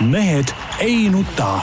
mehed 0.00 0.48
ei 0.80 1.08
nuta. 1.10 1.60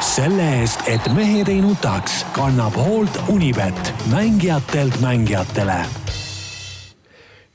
selle 0.00 0.44
eest, 0.60 0.80
et 0.86 1.02
mehed 1.14 1.48
ei 1.48 1.60
nutaks, 1.60 2.22
kannab 2.32 2.76
hoolt 2.78 3.18
Unibet, 3.28 3.90
mängijatelt 4.10 5.00
mängijatele. 5.00 5.80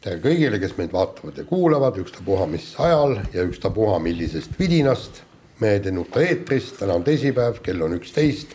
tere 0.01 0.19
kõigile, 0.19 0.59
kes 0.59 0.75
meid 0.77 0.91
vaatavad 0.93 1.39
ja 1.39 1.47
kuulavad, 1.47 1.97
ükstapuha 2.03 2.45
mis 2.51 2.73
ajal 2.77 3.17
ja 3.33 3.47
ükstapuha 3.47 3.99
millisest 3.99 4.59
vidinast. 4.59 5.23
mehed 5.59 5.85
ei 5.85 5.91
nuta 5.91 6.21
eetris, 6.21 6.73
täna 6.75 6.93
on 6.93 7.03
teisipäev, 7.03 7.63
kell 7.63 7.81
on 7.81 7.95
üksteist. 7.95 8.47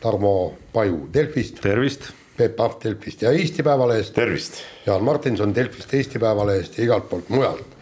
Tarmo 0.00 0.54
Paju 0.72 1.08
Delfist. 1.12 1.60
tervist. 1.60 2.12
Peep 2.36 2.56
Pahv 2.56 2.80
Delfist 2.84 3.22
ja 3.22 3.30
Eesti 3.30 3.62
Päevalehest. 3.62 4.14
tervist. 4.14 4.62
Jaan 4.86 5.04
Martinson 5.04 5.54
Delfist, 5.54 5.94
Eesti 5.94 6.18
Päevalehest 6.18 6.78
ja 6.78 6.84
igalt 6.84 7.08
poolt 7.10 7.28
mujalt 7.28 7.77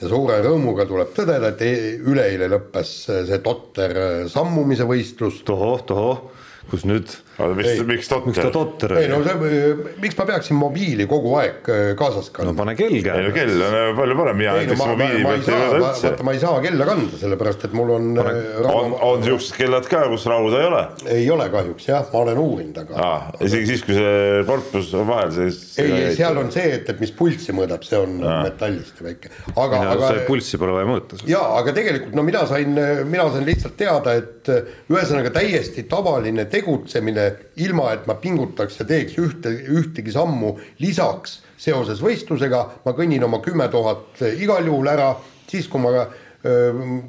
ja 0.00 0.08
suure 0.08 0.40
rõõmuga 0.44 0.86
tuleb 0.88 1.14
tõdeda, 1.16 1.52
et 1.52 1.64
e- 1.66 1.96
üleeile 2.08 2.48
lõppes 2.50 2.92
see 3.08 3.40
totter 3.44 3.96
sammumise 4.32 4.86
võistlus. 4.88 5.42
tohoh, 5.44 5.82
tohoh, 5.86 6.22
kus 6.70 6.86
nüüd 6.88 7.12
aga 7.46 7.56
miks, 7.58 7.82
miks 7.88 8.10
totter? 8.10 8.30
miks 8.30 8.40
ta 8.40 8.50
totter 8.54 8.94
ei 9.00 9.08
no 9.10 9.20
oli? 9.20 9.50
see, 9.50 9.74
miks 10.04 10.18
ma 10.18 10.26
peaksin 10.30 10.58
mobiili 10.60 11.06
kogu 11.10 11.34
aeg 11.40 11.70
äh, 11.72 11.82
kaasas 11.98 12.30
no 12.30 12.36
kandma 12.36 12.56
pane 12.62 12.76
kell 12.78 12.96
ei 12.96 13.04
no 13.04 13.06
käima. 13.10 13.34
kell 13.36 13.64
on 13.66 13.76
äh, 13.80 13.90
palju 13.98 14.18
parem, 14.20 14.40
mina 14.40 14.54
ei 14.56 14.68
no 14.68 14.74
näiteks 14.74 14.80
ma, 14.80 14.88
ma, 14.88 14.96
mobiili 14.96 15.20
ei 15.20 15.26
pealt 15.28 15.40
ei 15.40 15.48
saa, 15.48 15.60
võta 15.60 15.80
üldse 15.80 16.08
vaata. 16.08 16.26
ma 16.28 16.34
ei 16.36 16.42
saa 16.44 16.62
kella 16.66 16.88
kanda, 16.90 17.20
sellepärast 17.24 17.66
et 17.68 17.76
mul 17.80 17.94
on 17.96 18.10
äh, 18.24 18.30
on, 18.74 18.96
on 19.10 19.26
siuksed 19.26 19.58
kellad 19.60 19.88
ka, 19.90 20.02
kus 20.12 20.26
rauda 20.30 20.60
ei 20.60 20.70
ole 20.70 20.82
ei 21.16 21.30
ole 21.34 21.48
kahjuks 21.52 21.88
jah, 21.90 22.06
ma 22.12 22.24
olen 22.24 22.42
uurinud, 22.42 22.80
aga 22.84 23.00
ah,. 23.04 23.28
isegi 23.46 23.72
siis, 23.72 23.84
kui 23.86 23.96
see 23.96 24.42
korpus 24.48 24.92
on 24.98 25.08
vahel, 25.10 25.32
siis. 25.34 25.60
ei, 25.82 26.10
seal 26.18 26.38
on 26.40 26.52
see, 26.54 26.66
et, 26.78 26.88
et 26.92 27.02
mis 27.02 27.12
pulssi 27.16 27.54
mõõdab, 27.56 27.84
see 27.86 28.00
on 28.00 28.18
metallist 28.20 29.00
ja 29.00 29.08
väike, 29.10 29.32
aga, 29.54 29.82
aga 29.94 30.12
see 30.14 30.26
pulssi 30.28 30.60
pole 30.60 30.76
vaja 30.76 30.90
mõõta. 30.90 31.20
ja 31.30 31.42
aga 31.58 31.74
tegelikult 31.76 32.16
no 32.18 32.26
mina 32.26 32.44
sain, 32.50 32.76
mina 33.10 33.28
sain 33.34 33.46
lihtsalt 33.48 33.76
teada, 33.80 34.16
et 34.20 34.50
ühesõnaga 34.90 35.32
täiesti 35.34 35.86
tavaline 35.90 36.46
tegutsemine, 36.50 37.29
ilma 37.62 37.90
et 37.94 38.08
ma 38.10 38.16
pingutaks 38.20 38.80
ja 38.80 38.88
teeks 38.88 39.18
ühte, 39.20 39.52
ühtegi 39.80 40.14
sammu 40.14 40.56
lisaks 40.80 41.40
seoses 41.60 42.00
võistlusega, 42.02 42.64
ma 42.86 42.96
kõnnin 42.96 43.24
oma 43.26 43.42
kümme 43.44 43.68
tuhat 43.72 44.22
igal 44.32 44.66
juhul 44.66 44.88
ära, 44.90 45.12
siis 45.50 45.68
kui 45.68 45.82
ma 45.82 46.06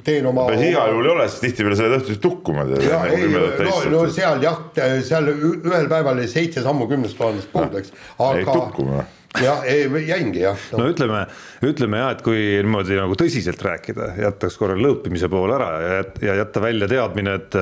teen 0.04 0.26
oma. 0.28 0.46
päris 0.50 0.74
igal 0.74 0.92
juhul 0.92 1.08
ei 1.08 1.14
ole, 1.14 1.30
sest 1.32 1.46
tihtipeale 1.46 1.78
sa 1.80 1.86
lähed 1.86 2.02
õhtuti 2.02 2.20
tukkuma. 2.20 2.66
ja 2.84 3.00
ei, 3.08 3.30
no, 3.32 3.46
no 3.94 4.04
seal 4.12 4.44
jah, 4.44 4.60
seal 5.08 5.32
ühel 5.32 5.88
päeval 5.92 6.20
jäi 6.20 6.28
seitse 6.32 6.64
sammu 6.66 6.88
kümnest 6.92 7.16
tuhandest 7.20 7.52
puudu, 7.54 7.80
eks, 7.80 7.94
ei 7.96 8.42
aga 8.44 8.56
tukkuma. 8.58 9.06
ja 9.40 9.54
ei, 9.64 9.86
jäingi 10.10 10.44
jah 10.44 10.66
no 10.76 10.90
ütleme, 10.92 11.22
ütleme 11.64 12.02
jah, 12.04 12.12
et 12.18 12.26
kui 12.26 12.42
niimoodi 12.60 13.00
nagu 13.00 13.16
tõsiselt 13.20 13.64
rääkida, 13.64 14.10
jätaks 14.20 14.60
korra 14.60 14.76
lõõpimise 14.76 15.32
pool 15.32 15.56
ära 15.56 15.70
ja, 15.80 16.04
ja 16.28 16.36
jätta 16.42 16.66
välja 16.68 16.92
teadmine, 16.92 17.38
et, 17.40 17.58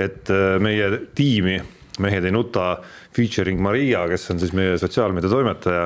et 0.00 0.32
meie 0.64 0.88
tiimi 1.12 1.58
Mehed 2.00 2.24
ei 2.24 2.34
nuta 2.34 2.78
featuring 3.16 3.60
Maria, 3.62 4.06
kes 4.10 4.30
on 4.32 4.40
siis 4.42 4.54
meie 4.56 4.78
sotsiaalmeedia 4.80 5.30
toimetaja, 5.32 5.84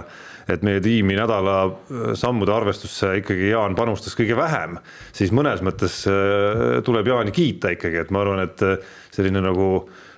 et 0.51 0.65
meie 0.67 0.81
tiimi 0.85 1.17
nädala 1.17 1.57
äh, 1.65 2.13
sammude 2.19 2.53
arvestusse 2.55 3.15
ikkagi 3.21 3.51
Jaan 3.53 3.77
panustas 3.79 4.17
kõige 4.19 4.37
vähem, 4.39 4.79
siis 5.17 5.33
mõnes 5.35 5.65
mõttes 5.65 6.03
äh, 6.11 6.81
tuleb 6.85 7.09
Jaani 7.11 7.35
kiita 7.35 7.73
ikkagi, 7.77 8.03
et 8.05 8.13
ma 8.15 8.25
arvan, 8.25 8.45
et 8.45 8.65
äh, 8.65 8.97
selline 9.15 9.43
nagu 9.45 9.69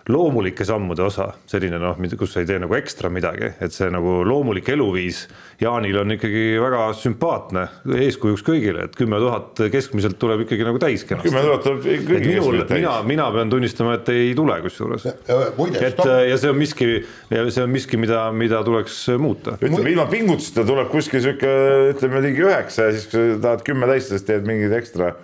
loomulike 0.09 0.65
sammude 0.67 1.03
osa, 1.03 1.27
selline 1.51 1.81
noh, 1.83 1.97
kus 2.19 2.37
sa 2.37 2.43
ei 2.43 2.47
tee 2.47 2.61
nagu 2.63 2.75
ekstra 2.79 3.11
midagi, 3.11 3.49
et 3.63 3.75
see 3.75 3.89
nagu 3.91 4.21
loomulik 4.27 4.69
eluviis 4.71 5.25
Jaanil 5.61 5.97
on 6.03 6.15
ikkagi 6.15 6.45
väga 6.61 6.83
sümpaatne, 6.95 7.65
eeskujuks 7.97 8.45
kõigile, 8.47 8.87
et 8.87 8.97
kümme 8.99 9.19
tuhat 9.23 9.65
keskmiselt 9.73 10.19
tuleb 10.21 10.45
ikkagi 10.45 10.67
nagu 10.69 10.79
täis 10.83 11.03
kenasti. 11.09 11.31
kümme 11.31 11.43
tuhat 11.47 11.65
tuleb 11.65 11.81
et 11.81 12.07
kõigi 12.07 12.31
minul, 12.31 12.59
keskmiselt 12.61 12.75
mina 12.77 12.95
täis., 12.95 13.09
mina 13.11 13.29
pean 13.35 13.53
tunnistama, 13.57 13.99
et 13.99 14.11
ei 14.15 14.33
tule 14.39 14.59
kusjuures. 14.67 15.07
et 15.09 16.03
ja 16.31 16.39
see 16.39 16.53
on 16.53 16.61
miski, 16.61 16.91
see 17.33 17.65
on 17.65 17.73
miski, 17.73 17.99
mida, 18.01 18.27
mida 18.37 18.63
tuleks 18.67 19.03
muuta. 19.19 19.57
ütleme 19.59 19.95
ilma 19.95 20.07
pingutuseta 20.13 20.67
tuleb 20.69 20.93
kuskil 20.93 21.25
sihuke, 21.25 21.55
ütleme 21.95 22.23
ligi 22.29 22.47
üheksa 22.47 22.91
ja 22.91 22.99
siis, 22.99 23.09
kui 23.11 23.33
sa 23.33 23.41
tahad 23.49 23.67
kümme 23.67 23.91
täis, 23.91 24.11
siis 24.13 24.29
teed 24.29 24.47
mingeid 24.47 24.77
ekstra 24.77 25.17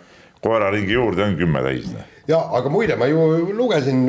koeraringi 0.43 0.97
juurde, 0.97 1.29
on 1.29 1.37
kümme 1.39 1.63
täis. 1.69 1.93
ja 2.27 2.41
aga 2.57 2.73
muide, 2.73 2.97
ma 2.99 3.07
ju 3.13 3.53
lugesin, 3.55 4.09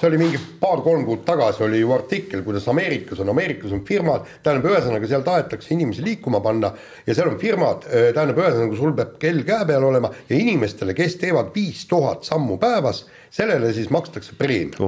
see 0.00 0.08
oli 0.08 0.18
mingi 0.20 0.40
paar-kolm 0.60 1.04
kuud 1.04 1.24
tagasi 1.28 1.64
oli 1.66 1.82
ju 1.82 1.92
artikkel, 1.92 2.42
kuidas 2.46 2.68
Ameerikas 2.72 3.20
on, 3.20 3.28
Ameerikas 3.34 3.74
on 3.76 3.84
firmad, 3.84 4.24
tähendab, 4.44 4.70
ühesõnaga 4.72 5.10
seal 5.10 5.24
tahetakse 5.26 5.74
inimesi 5.76 6.04
liikuma 6.06 6.40
panna 6.44 6.72
ja 7.06 7.16
seal 7.16 7.28
on 7.34 7.38
firmad, 7.40 7.84
tähendab, 7.84 8.40
ühesõnaga 8.40 8.80
sul 8.80 8.96
peab 8.96 9.16
kell 9.20 9.44
käe 9.46 9.68
peal 9.68 9.84
olema 9.90 10.12
ja 10.30 10.40
inimestele, 10.40 10.96
kes 10.96 11.18
teevad 11.20 11.52
viis 11.56 11.84
tuhat 11.90 12.24
sammu 12.28 12.56
päevas, 12.62 13.04
sellele 13.34 13.74
siis 13.76 13.92
makstakse 13.92 14.38
preemia. 14.38 14.80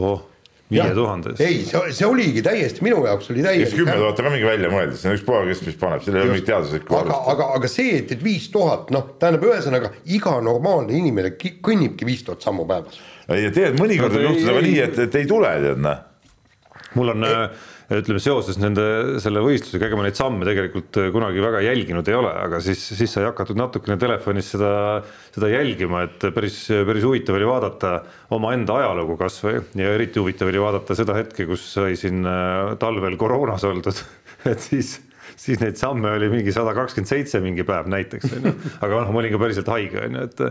viie 0.73 0.89
tuhandes. 0.97 1.41
ei, 1.45 1.61
see, 1.69 1.93
see 1.93 2.09
oligi 2.09 2.41
täiesti, 2.43 2.81
minu 2.87 3.05
jaoks 3.05 3.29
oli 3.29 3.43
eks 3.45 3.75
kümme 3.77 3.93
täiesti 3.93 4.01
tuhat 4.01 4.23
on 4.23 4.25
ka 4.25 4.31
mingi 4.33 4.49
välja 4.49 4.71
mõeldud, 4.73 4.97
see 4.97 5.11
on 5.11 5.19
üks 5.19 5.25
pool, 5.27 5.45
kes, 5.51 5.61
mis 5.69 5.77
paneb, 5.77 6.01
seal 6.07 6.17
ei 6.17 6.25
ole 6.25 6.33
mingit 6.33 6.49
teaduslikku 6.49 6.97
aga, 6.97 7.19
aga, 7.35 7.53
aga 7.59 7.69
see, 7.69 7.99
et, 7.99 8.15
et 8.17 8.25
viis 8.25 8.49
tuhat, 8.55 8.89
noh, 8.97 9.11
tähendab, 9.21 9.45
ühesõnaga 9.51 9.93
iga 10.17 10.39
normaalne 10.41 10.97
inimene 10.97 11.35
ki- 11.37 11.59
kõnnibki 11.61 12.09
viis 12.09 12.25
tuhat 12.25 12.41
sammu 12.49 12.65
päevas 12.71 12.97
ja 13.41 13.51
tead, 13.55 13.77
mõnikord 13.81 14.13
No 14.15 14.19
võib 14.19 14.25
ei- 14.25 14.33
juhtuda 14.33 14.53
ka 14.57 14.63
ei- 14.63 14.71
nii, 14.71 14.81
et, 14.89 14.99
et 15.07 15.21
ei 15.23 15.29
tule, 15.31 15.53
tead 15.67 15.85
noh. 15.85 16.09
mul 16.99 17.09
on 17.15 17.25
äh, 17.25 17.69
ütleme 17.93 18.21
seoses 18.25 18.57
nende 18.61 18.83
selle 19.21 19.41
võistlusega, 19.45 19.87
ega 19.89 19.97
ma 19.99 20.05
neid 20.07 20.17
samme 20.17 20.47
tegelikult 20.49 20.97
äh, 21.01 21.11
kunagi 21.13 21.41
väga 21.45 21.61
jälginud 21.65 22.09
ei 22.09 22.17
ole, 22.17 22.33
aga 22.47 22.61
siis, 22.65 22.81
siis 22.97 23.13
sai 23.13 23.25
hakatud 23.27 23.57
natukene 23.61 23.97
telefonis 24.01 24.51
seda, 24.55 24.73
seda 25.35 25.49
jälgima, 25.53 26.05
et 26.09 26.27
päris, 26.37 26.59
päris 26.89 27.05
huvitav 27.09 27.37
oli 27.39 27.49
vaadata 27.49 27.95
omaenda 28.37 28.77
ajalugu 28.81 29.17
kasvõi 29.21 29.59
ja 29.81 29.95
eriti 29.97 30.21
huvitav 30.21 30.53
oli 30.53 30.61
vaadata 30.63 30.97
seda 30.99 31.17
hetke, 31.21 31.47
kus 31.49 31.65
sai 31.79 31.97
siin 32.01 32.25
äh, 32.29 32.75
talvel 32.81 33.17
koroonas 33.21 33.65
oldud, 33.69 34.05
et 34.53 34.61
siis 34.69 34.99
siis 35.43 35.59
neid 35.63 35.79
samme 35.81 36.11
oli 36.13 36.29
mingi 36.31 36.53
sada 36.55 36.71
kakskümmend 36.77 37.09
seitse 37.09 37.41
mingi 37.43 37.65
päev 37.67 37.89
näiteks 37.91 38.35
onju, 38.37 38.51
aga 38.85 38.99
noh, 39.01 39.09
ma 39.15 39.23
olin 39.23 39.33
ka 39.33 39.41
päriselt 39.41 39.71
haige 39.73 40.03
onju, 40.05 40.27
et 40.29 40.43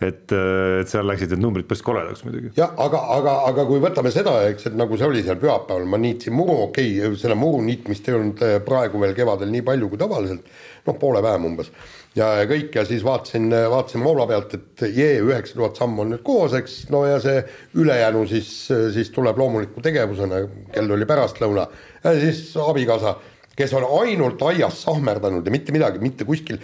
et, 0.00 0.32
et 0.34 0.90
seal 0.90 1.06
läksid 1.08 1.34
need 1.34 1.42
numbrid 1.44 1.66
päris 1.68 1.82
koledaks 1.84 2.24
muidugi. 2.26 2.52
jah, 2.58 2.72
aga, 2.80 3.00
aga, 3.16 3.34
aga 3.50 3.66
kui 3.68 3.82
võtame 3.82 4.12
seda, 4.14 4.36
eks, 4.50 4.68
et 4.70 4.78
nagu 4.78 4.98
see 4.98 5.08
oli 5.08 5.24
seal 5.26 5.40
pühapäeval, 5.42 5.86
ma 5.90 6.00
niitsin 6.00 6.34
muru, 6.36 6.60
okei 6.68 6.96
okay,, 7.00 7.18
selle 7.20 7.36
muru 7.38 7.62
niitmist 7.66 8.08
ei 8.08 8.16
olnud 8.18 8.44
äh, 8.46 8.56
praegu 8.64 9.02
veel 9.02 9.14
kevadel 9.16 9.52
nii 9.54 9.64
palju 9.66 9.90
kui 9.92 10.00
tavaliselt, 10.00 10.48
noh, 10.88 10.98
poole 11.00 11.22
vähem 11.24 11.50
umbes. 11.50 11.70
ja 12.14 12.30
kõik 12.50 12.76
ja 12.78 12.86
siis 12.86 13.04
vaatasin, 13.06 13.50
vaatasin 13.70 14.02
moobla 14.04 14.26
pealt, 14.30 14.56
et 14.58 14.86
jee, 14.94 15.18
üheksa 15.22 15.58
tuhat 15.58 15.78
sammu 15.80 16.04
on 16.04 16.14
nüüd 16.14 16.24
koos, 16.26 16.56
eks, 16.58 16.84
no 16.94 17.04
ja 17.08 17.20
see 17.22 17.42
ülejäänu 17.74 18.26
siis, 18.30 18.50
siis 18.94 19.10
tuleb 19.14 19.38
loomuliku 19.38 19.82
tegevusena, 19.84 20.44
kell 20.74 20.94
oli 20.94 21.08
pärastlõuna 21.10 21.68
ja 22.04 22.18
siis 22.20 22.52
abikaasa, 22.60 23.16
kes 23.56 23.74
on 23.78 23.86
ainult 24.00 24.42
aias 24.50 24.82
sahmerdanud 24.84 25.46
ja 25.46 25.54
mitte 25.54 25.74
midagi, 25.74 26.00
mitte 26.02 26.26
kuskil 26.26 26.58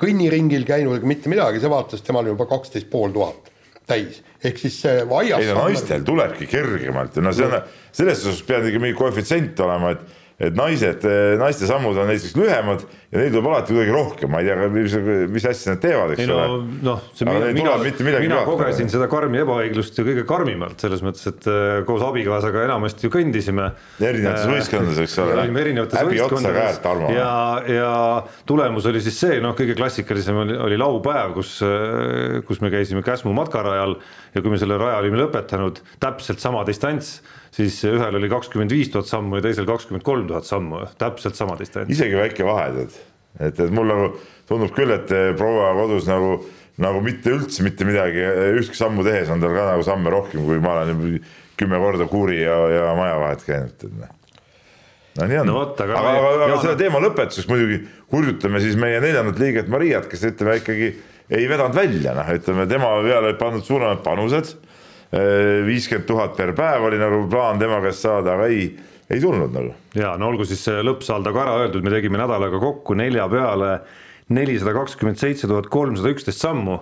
kõnniringil 0.00 0.64
käinud 0.68 0.98
ega 0.98 1.08
mitte 1.08 1.32
midagi, 1.32 1.60
see 1.62 1.72
vaatas 1.72 2.04
temal 2.06 2.28
juba 2.28 2.48
kaksteist 2.50 2.88
pool 2.92 3.14
tuhat 3.14 3.52
täis, 3.86 4.20
ehk 4.42 4.58
siis 4.58 4.80
see 4.82 5.02
aias 5.04 5.44
ei 5.44 5.52
no 5.52 5.66
naistel 5.68 6.04
tulebki 6.06 6.48
kergemalt. 6.50 7.16
Ja 7.16 7.22
no 7.22 7.32
see 7.36 7.46
on, 7.46 7.60
selles 7.94 8.22
suhtes 8.22 8.42
peab 8.48 8.66
ikka 8.66 8.82
mingi 8.82 8.98
koefitsient 8.98 9.60
olema, 9.62 9.92
et 9.94 10.24
et 10.36 10.56
naised, 10.56 11.04
naiste 11.40 11.64
sammud 11.68 11.96
on 11.96 12.10
näiteks 12.10 12.34
lühemad 12.36 12.82
ja 13.08 13.20
neil 13.22 13.30
tuleb 13.32 13.46
alati 13.48 13.72
kuidagi 13.72 13.92
rohkem, 13.94 14.30
ma 14.32 14.42
ei 14.42 14.48
tea, 14.50 14.66
mis, 14.74 14.96
mis 15.32 15.46
asja 15.48 15.72
nad 15.72 15.80
teevad, 15.80 16.12
eks 16.12 16.26
no 16.28 16.36
ole. 16.36 16.58
noh, 16.84 17.06
see 17.16 17.24
Aga 17.30 17.52
mina, 17.56 17.76
mina, 17.80 18.02
mina 18.04 18.18
peatada. 18.20 18.42
kogesin 18.50 18.90
seda 18.92 19.08
karmi 19.08 19.40
ebaõiglust 19.40 19.96
ju 19.96 20.04
kõige 20.04 20.26
karmimalt 20.28 20.84
selles 20.84 21.04
mõttes, 21.06 21.24
et 21.30 21.48
äh, 21.48 21.78
koos 21.88 22.04
abikaasaga 22.04 22.66
enamasti 22.66 23.08
ju 23.08 23.12
kõndisime. 23.14 23.70
Erinevates 23.96 24.50
võistkondades, 24.50 25.00
eks 25.06 25.16
ole. 25.24 25.38
olime 25.46 25.62
erinevates 25.64 26.10
võistkondades 26.10 26.82
ja, 27.16 27.32
ja 27.72 27.94
tulemus 28.48 28.90
oli 28.92 29.00
siis 29.06 29.16
see, 29.22 29.40
noh, 29.44 29.56
kõige 29.56 29.78
klassikalisem 29.78 30.42
oli, 30.44 30.60
oli 30.68 30.80
laupäev, 30.82 31.32
kus, 31.38 31.56
kus 32.44 32.60
me 32.60 32.74
käisime 32.74 33.04
Käsmu 33.06 33.32
matkarajal 33.36 33.96
ja 34.34 34.44
kui 34.44 34.52
me 34.52 34.60
selle 34.60 34.76
raja 34.80 35.00
olime 35.00 35.22
lõpetanud, 35.22 35.80
täpselt 36.02 36.42
sama 36.42 36.66
distants, 36.68 37.20
siis 37.56 37.78
ühel 37.88 38.18
oli 38.18 38.28
kakskümmend 38.30 38.72
viis 38.74 38.90
tuhat 38.92 39.08
sammu 39.08 39.38
ja 39.38 39.46
teisel 39.46 39.68
kakskümmend 39.68 40.04
kolm 40.06 40.26
tuhat 40.28 40.48
sammu, 40.48 40.82
täpselt 41.00 41.38
sama 41.38 41.56
distants. 41.60 41.92
isegi 41.92 42.18
väike 42.18 42.46
vahe, 42.46 42.68
tead. 42.76 42.98
et, 43.38 43.60
et 43.64 43.72
mul 43.74 43.88
nagu 43.90 44.10
tundub 44.48 44.74
küll, 44.76 44.92
et 44.94 45.10
eh, 45.14 45.30
proua 45.38 45.72
kodus 45.78 46.08
nagu, 46.10 46.36
nagu 46.82 47.00
mitte 47.04 47.32
üldse 47.34 47.64
mitte 47.66 47.88
midagi, 47.88 48.22
ühtki 48.60 48.76
sammu 48.78 49.06
tehes 49.06 49.32
on 49.32 49.42
tal 49.42 49.56
ka 49.56 49.70
nagu 49.72 49.86
samme 49.86 50.12
rohkem, 50.12 50.44
kui 50.46 50.60
ma 50.62 50.76
olen 50.80 51.18
kümme 51.56 51.80
korda 51.80 52.06
kuuri 52.10 52.42
ja, 52.42 52.56
ja 52.72 52.92
maja 52.98 53.18
vahet 53.22 53.44
käinud, 53.46 53.88
noh. 53.96 54.14
no 55.16 55.28
nii 55.30 55.42
on 55.42 55.52
No 55.52 55.60
aga 55.64 55.84
aga, 55.88 56.00
aga, 56.12 56.30
aga 56.34 56.48
Jaan- 56.52 56.64
selle 56.66 56.78
teema 56.80 57.00
lõpetuseks 57.04 57.48
muidugi 57.48 57.80
hurjutame 58.12 58.60
siis 58.64 58.76
meie 58.80 59.00
neljandat 59.00 59.40
liiget 59.40 59.70
Mariat, 59.72 60.08
kes 60.12 60.26
ütleme 60.28 60.58
ikkagi 60.60 60.92
ei 61.32 61.48
vedanud 61.50 61.74
välja, 61.74 62.12
noh, 62.14 62.28
ütleme 62.36 62.68
tema 62.70 62.92
peale 63.02 63.32
pandud 63.40 63.64
suuremad 63.66 64.04
panused. 64.04 64.52
Viiskümmend 65.12 66.06
tuhat 66.08 66.36
per 66.36 66.52
päev 66.56 66.88
oli 66.88 66.98
nagu 67.00 67.22
plaan 67.30 67.60
tema 67.62 67.78
käest 67.84 68.02
saada, 68.02 68.34
aga 68.34 68.48
ei, 68.50 68.68
ei 69.10 69.20
tulnud 69.22 69.54
nagu. 69.54 69.74
ja 69.94 70.16
no 70.18 70.30
olgu 70.32 70.44
siis 70.48 70.64
lõppsaldo 70.66 71.32
ka 71.34 71.44
ära 71.44 71.56
öeldud, 71.62 71.84
me 71.86 71.92
tegime 71.94 72.18
nädalaga 72.18 72.58
kokku 72.62 72.96
nelja 72.98 73.28
peale 73.30 73.70
nelisada 74.34 74.74
kakskümmend 74.74 75.20
seitse 75.20 75.46
tuhat 75.46 75.70
kolmsada 75.70 76.10
üksteist 76.14 76.42
sammu. 76.42 76.80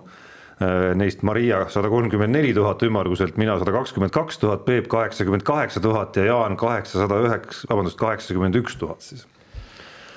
Neist 0.94 1.24
Maria 1.26 1.64
sada 1.68 1.90
kolmkümmend 1.90 2.30
neli 2.32 2.52
tuhat 2.54 2.82
ümmarguselt, 2.86 3.34
mina 3.36 3.56
sada 3.58 3.72
kakskümmend 3.74 4.14
kaks 4.14 4.38
tuhat, 4.38 4.62
Peep 4.64 4.86
kaheksakümmend 4.88 5.42
kaheksa 5.44 5.82
tuhat 5.82 6.16
ja 6.16 6.28
Jaan 6.28 6.54
kaheksasada 6.56 7.18
üheksa, 7.26 7.66
vabandust, 7.72 7.98
kaheksakümmend 7.98 8.62
üks 8.62 8.78
tuhat 8.78 9.02
siis 9.02 9.26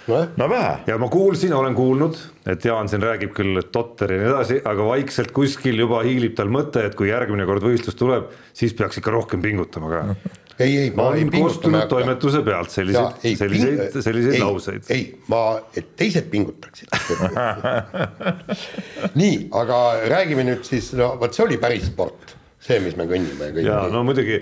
nojah, 0.07 0.33
no 0.39 0.47
vähe 0.49 0.73
ja 0.87 0.97
ma 1.01 1.09
kuulsin, 1.11 1.53
olen 1.53 1.75
kuulnud, 1.75 2.17
et 2.47 2.65
Jaan 2.65 2.89
siin 2.89 3.03
räägib 3.03 3.33
küll, 3.37 3.61
totter 3.71 4.13
ja 4.13 4.19
nii 4.21 4.29
edasi, 4.31 4.59
aga 4.65 4.87
vaikselt 4.87 5.33
kuskil 5.35 5.79
juba 5.83 6.01
hiilib 6.07 6.35
tal 6.37 6.51
mõte, 6.53 6.85
et 6.87 6.95
kui 6.97 7.11
järgmine 7.11 7.47
kord 7.49 7.65
võistlus 7.67 7.97
tuleb, 7.99 8.29
siis 8.57 8.75
peaks 8.77 9.01
ikka 9.01 9.13
rohkem 9.13 9.43
pingutama 9.43 9.91
ka. 9.91 10.03
ei, 10.63 10.77
ei, 10.85 10.93
ma 10.95 11.09
ei 11.11 11.25
on 11.25 11.33
pingutama 11.33 11.43
koostunud 11.43 11.79
hakka. 11.81 11.91
toimetuse 11.95 12.43
pealt 12.47 12.73
selliseid, 12.73 13.19
ei, 13.23 13.35
selliseid, 13.39 13.99
selliseid 13.99 14.37
ei, 14.37 14.43
lauseid. 14.45 14.89
ei, 14.93 15.05
ma, 15.33 15.43
et 15.77 15.91
teised 15.99 16.31
pingutaksid 16.31 16.95
nii, 19.21 19.37
aga 19.59 19.83
räägime 20.15 20.47
nüüd 20.47 20.65
siis, 20.67 20.93
no 20.97 21.15
vot 21.21 21.35
see 21.35 21.45
oli 21.45 21.59
päris 21.61 21.89
sport, 21.91 22.36
see, 22.67 22.79
mis 22.83 22.97
me 22.99 23.07
kõnnime 23.09 23.51
kõik. 23.55 23.65
ja 23.65 23.81
no 23.91 24.03
muidugi 24.07 24.41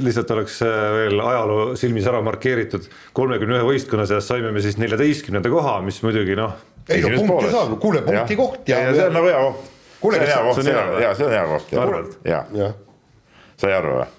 lihtsalt 0.00 0.32
oleks 0.36 0.60
äh, 0.66 0.76
veel 0.96 1.24
ajaloo 1.24 1.66
silmis 1.80 2.08
ära 2.10 2.22
markeeritud, 2.24 2.86
kolmekümne 3.16 3.58
ühe 3.58 3.66
võistkonna 3.68 4.06
seas 4.08 4.28
saime 4.30 4.52
me 4.54 4.64
siis 4.64 4.80
neljateistkümnenda 4.80 5.52
koha, 5.52 5.78
mis 5.86 6.00
muidugi 6.06 6.38
noh, 6.38 6.56
ei 6.88 7.04
no 7.04 7.12
punkti 7.18 7.52
saab, 7.52 7.76
kuule 7.82 8.04
punkti 8.06 8.36
Jah. 8.36 8.40
koht 8.40 8.72
ja. 8.72 8.80
Ei, 8.86 8.96
see 8.96 9.10
on 9.10 9.18
nagu 9.18 9.28
hea 9.28 9.42
koht 9.48 9.76
see 10.00 10.22
on 10.22 10.32
hea 10.32 10.40
koht, 10.46 10.62
see 10.62 10.78
on 10.78 10.96
hea 11.04 11.12
see 11.18 11.28
on 11.28 11.36
hea 11.36 11.44
koht 11.52 12.24
ja 12.24 12.40
jah, 12.62 12.80
sa 13.60 13.68
ei 13.68 13.76
arva 13.76 14.00
või 14.00 14.16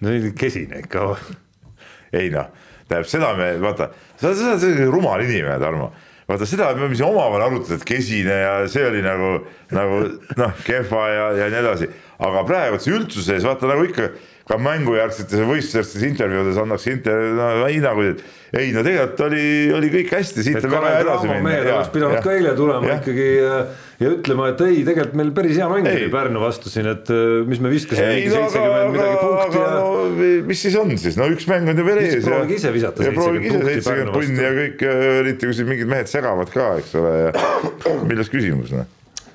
no 0.00 0.14
kesine 0.38 0.82
ikka. 0.84 1.14
ei 2.16 2.30
noh, 2.32 2.50
tähendab 2.88 3.08
seda 3.10 3.32
me 3.38 3.54
vaata, 3.62 3.90
sa 4.20 4.30
oled 4.32 4.60
selline 4.62 4.90
rumal 4.92 5.24
inimene, 5.24 5.58
Tarmo. 5.62 5.90
vaata 6.28 6.48
seda 6.48 6.72
me 6.78 6.88
siin 6.94 7.08
omavahel 7.08 7.46
arutada, 7.48 7.78
et 7.78 7.86
kesine 7.88 8.40
ja 8.42 8.52
see 8.70 8.86
oli 8.88 9.02
nagu, 9.04 9.32
nagu 9.74 10.02
noh, 10.38 10.60
kehva 10.66 11.06
ja, 11.12 11.30
ja 11.42 11.48
nii 11.52 11.62
edasi. 11.62 11.90
Aga 12.18 12.46
praegu 12.48 12.80
see 12.80 12.96
üldsuse 12.96 13.36
ees 13.36 13.44
vaata 13.46 13.68
nagu 13.70 13.84
ikka 13.88 14.10
ka 14.46 14.56
mängujärgsetes 14.62 15.40
ja 15.42 15.46
võistlustes 15.48 16.02
intervjuudes 16.06 16.58
annaks 16.62 16.84
hinnanguid, 16.86 18.20
et 18.20 18.60
ei 18.60 18.68
no 18.70 18.84
tegelikult 18.86 19.22
oli, 19.26 19.46
oli 19.74 19.88
kõik 19.90 20.12
hästi, 20.14 20.44
siit 20.46 20.60
on 20.60 20.70
Kalev 20.70 21.00
edasi 21.00 21.26
minna. 21.26 21.42
mehed 21.48 21.70
oleks 21.72 21.90
pidanud 21.90 22.22
ka 22.22 22.34
eile 22.36 22.52
tulema 22.58 22.92
jah. 22.92 23.00
ikkagi 23.02 23.26
ja, 23.40 23.56
ja 24.04 24.12
ütlema, 24.14 24.46
et 24.52 24.62
ei, 24.68 24.78
tegelikult 24.86 25.18
meil 25.18 25.32
päris 25.34 25.58
hea 25.58 25.66
mäng 25.72 25.90
oli 25.90 26.06
Pärnu 26.14 26.44
vastu 26.44 26.70
siin, 26.70 26.86
et 26.92 27.10
äh, 27.10 27.24
mis 27.50 27.62
me 27.64 27.72
viskasime 27.74 28.12
mingi 28.14 28.34
seitsekümmend 28.36 28.94
midagi 28.94 29.18
punkti 29.24 29.62
ja 29.64 29.72
no, 29.74 30.42
mis 30.52 30.62
siis 30.62 30.78
on 30.78 30.94
siis, 30.94 31.18
no 31.18 31.26
üks 31.34 31.50
mäng 31.50 31.72
on 31.72 31.82
ju 31.82 31.88
veel 31.90 32.04
ees. 32.04 32.20
proovige 32.22 32.60
ise 32.60 32.74
visata 32.76 33.08
ja 33.08 33.16
proovige 33.18 33.50
70 33.50 33.50
ise 33.50 33.58
punkti 33.58 33.74
seitsekümmend 33.74 34.14
Pärnu 34.14 34.20
vastu. 34.22 34.46
ja 34.46 34.54
kõik, 34.60 34.86
äh, 34.86 35.08
eriti 35.24 35.50
kui 35.50 35.58
siin 35.58 35.72
mingid 35.74 35.90
mehed 35.90 36.12
segavad 36.12 36.54
ka, 36.54 36.70
eks 36.84 36.94
ole, 37.02 37.16
ja 37.24 37.34
milles 38.12 38.30
küsimus 38.30 38.70
noh. 38.78 38.86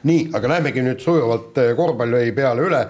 Nii, 0.08 0.30
aga 0.38 0.50
lähemegi 0.56 0.84
nüüd 0.86 1.02
sujuvalt 1.04 1.58
eh, 1.62 1.74
korvpalli 1.78 2.32
peale 2.38 2.68
üle. 2.68 2.84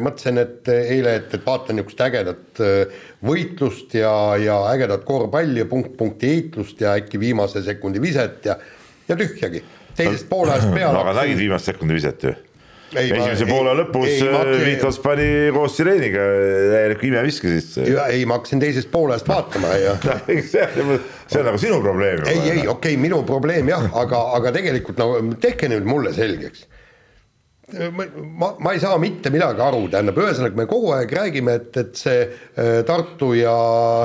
mõtlesin, 0.00 0.38
et 0.40 0.68
eh, 0.72 0.92
eile, 0.96 1.14
et, 1.18 1.32
et 1.34 1.46
vaatan 1.46 1.76
niisugust 1.76 2.00
ägedat 2.06 2.60
eh, 2.64 3.00
võitlust 3.26 3.94
ja, 3.98 4.12
ja 4.40 4.60
ägedat 4.70 5.04
korvpalli 5.08 5.64
ja 5.64 5.68
punkt-punkti 5.68 6.30
heitlust 6.34 6.80
ja 6.80 6.94
äkki 6.98 7.20
viimase 7.20 7.62
sekundi 7.66 8.00
viset 8.02 8.46
ja, 8.46 8.56
ja 9.08 9.16
tühjagi. 9.16 9.64
teisest 9.96 10.28
poolajast 10.30 10.70
peale. 10.74 10.98
aga 11.02 11.16
nägid 11.22 11.42
viimast 11.42 11.68
sekundi 11.72 11.98
viset 11.98 12.28
ju? 12.28 12.36
Ei, 12.90 13.12
ma- 13.12 13.20
esimese 13.22 13.44
ei- 13.46 13.50
poole 13.52 13.74
lõpus 13.78 14.08
ei, 14.10 14.22
ma- 14.32 14.40
äh, 14.50 14.64
Viitos 14.66 14.96
pani 15.02 15.26
koos 15.54 15.76
Sireeniga 15.78 16.24
täielik 16.72 17.04
imeviske 17.06 17.52
sisse. 17.52 17.84
ja 17.86 18.08
ei, 18.10 18.24
ma 18.26 18.40
hakkasin 18.40 18.62
teisest 18.64 18.90
poolest 18.90 19.28
vaatama 19.30 19.70
ja 19.78 19.92
see 20.26 20.64
on 20.66 20.96
see 21.30 21.38
on 21.38 21.46
nagu 21.52 21.60
sinu 21.62 21.78
probleem. 21.84 22.24
ei, 22.26 22.40
ei, 22.40 22.58
okei 22.64 22.72
okay,, 22.74 22.96
minu 22.98 23.22
probleem 23.28 23.70
jah, 23.70 23.86
aga, 24.02 24.24
aga 24.40 24.52
tegelikult 24.58 24.98
no 24.98 25.12
tehke 25.40 25.70
nüüd 25.70 25.86
mulle 25.86 26.10
selgeks. 26.16 26.66
ma, 27.94 28.08
ma, 28.42 28.48
ma 28.58 28.72
ei 28.74 28.80
saa 28.82 28.96
mitte 28.98 29.30
midagi 29.30 29.62
aru, 29.62 29.84
tähendab, 29.92 30.18
ühesõnaga 30.18 30.58
me 30.58 30.66
kogu 30.66 30.90
aeg 30.96 31.12
räägime, 31.14 31.54
et, 31.60 31.76
et 31.84 31.94
see 31.94 32.24
äh, 32.26 32.80
Tartu 32.88 33.30
ja 33.38 33.54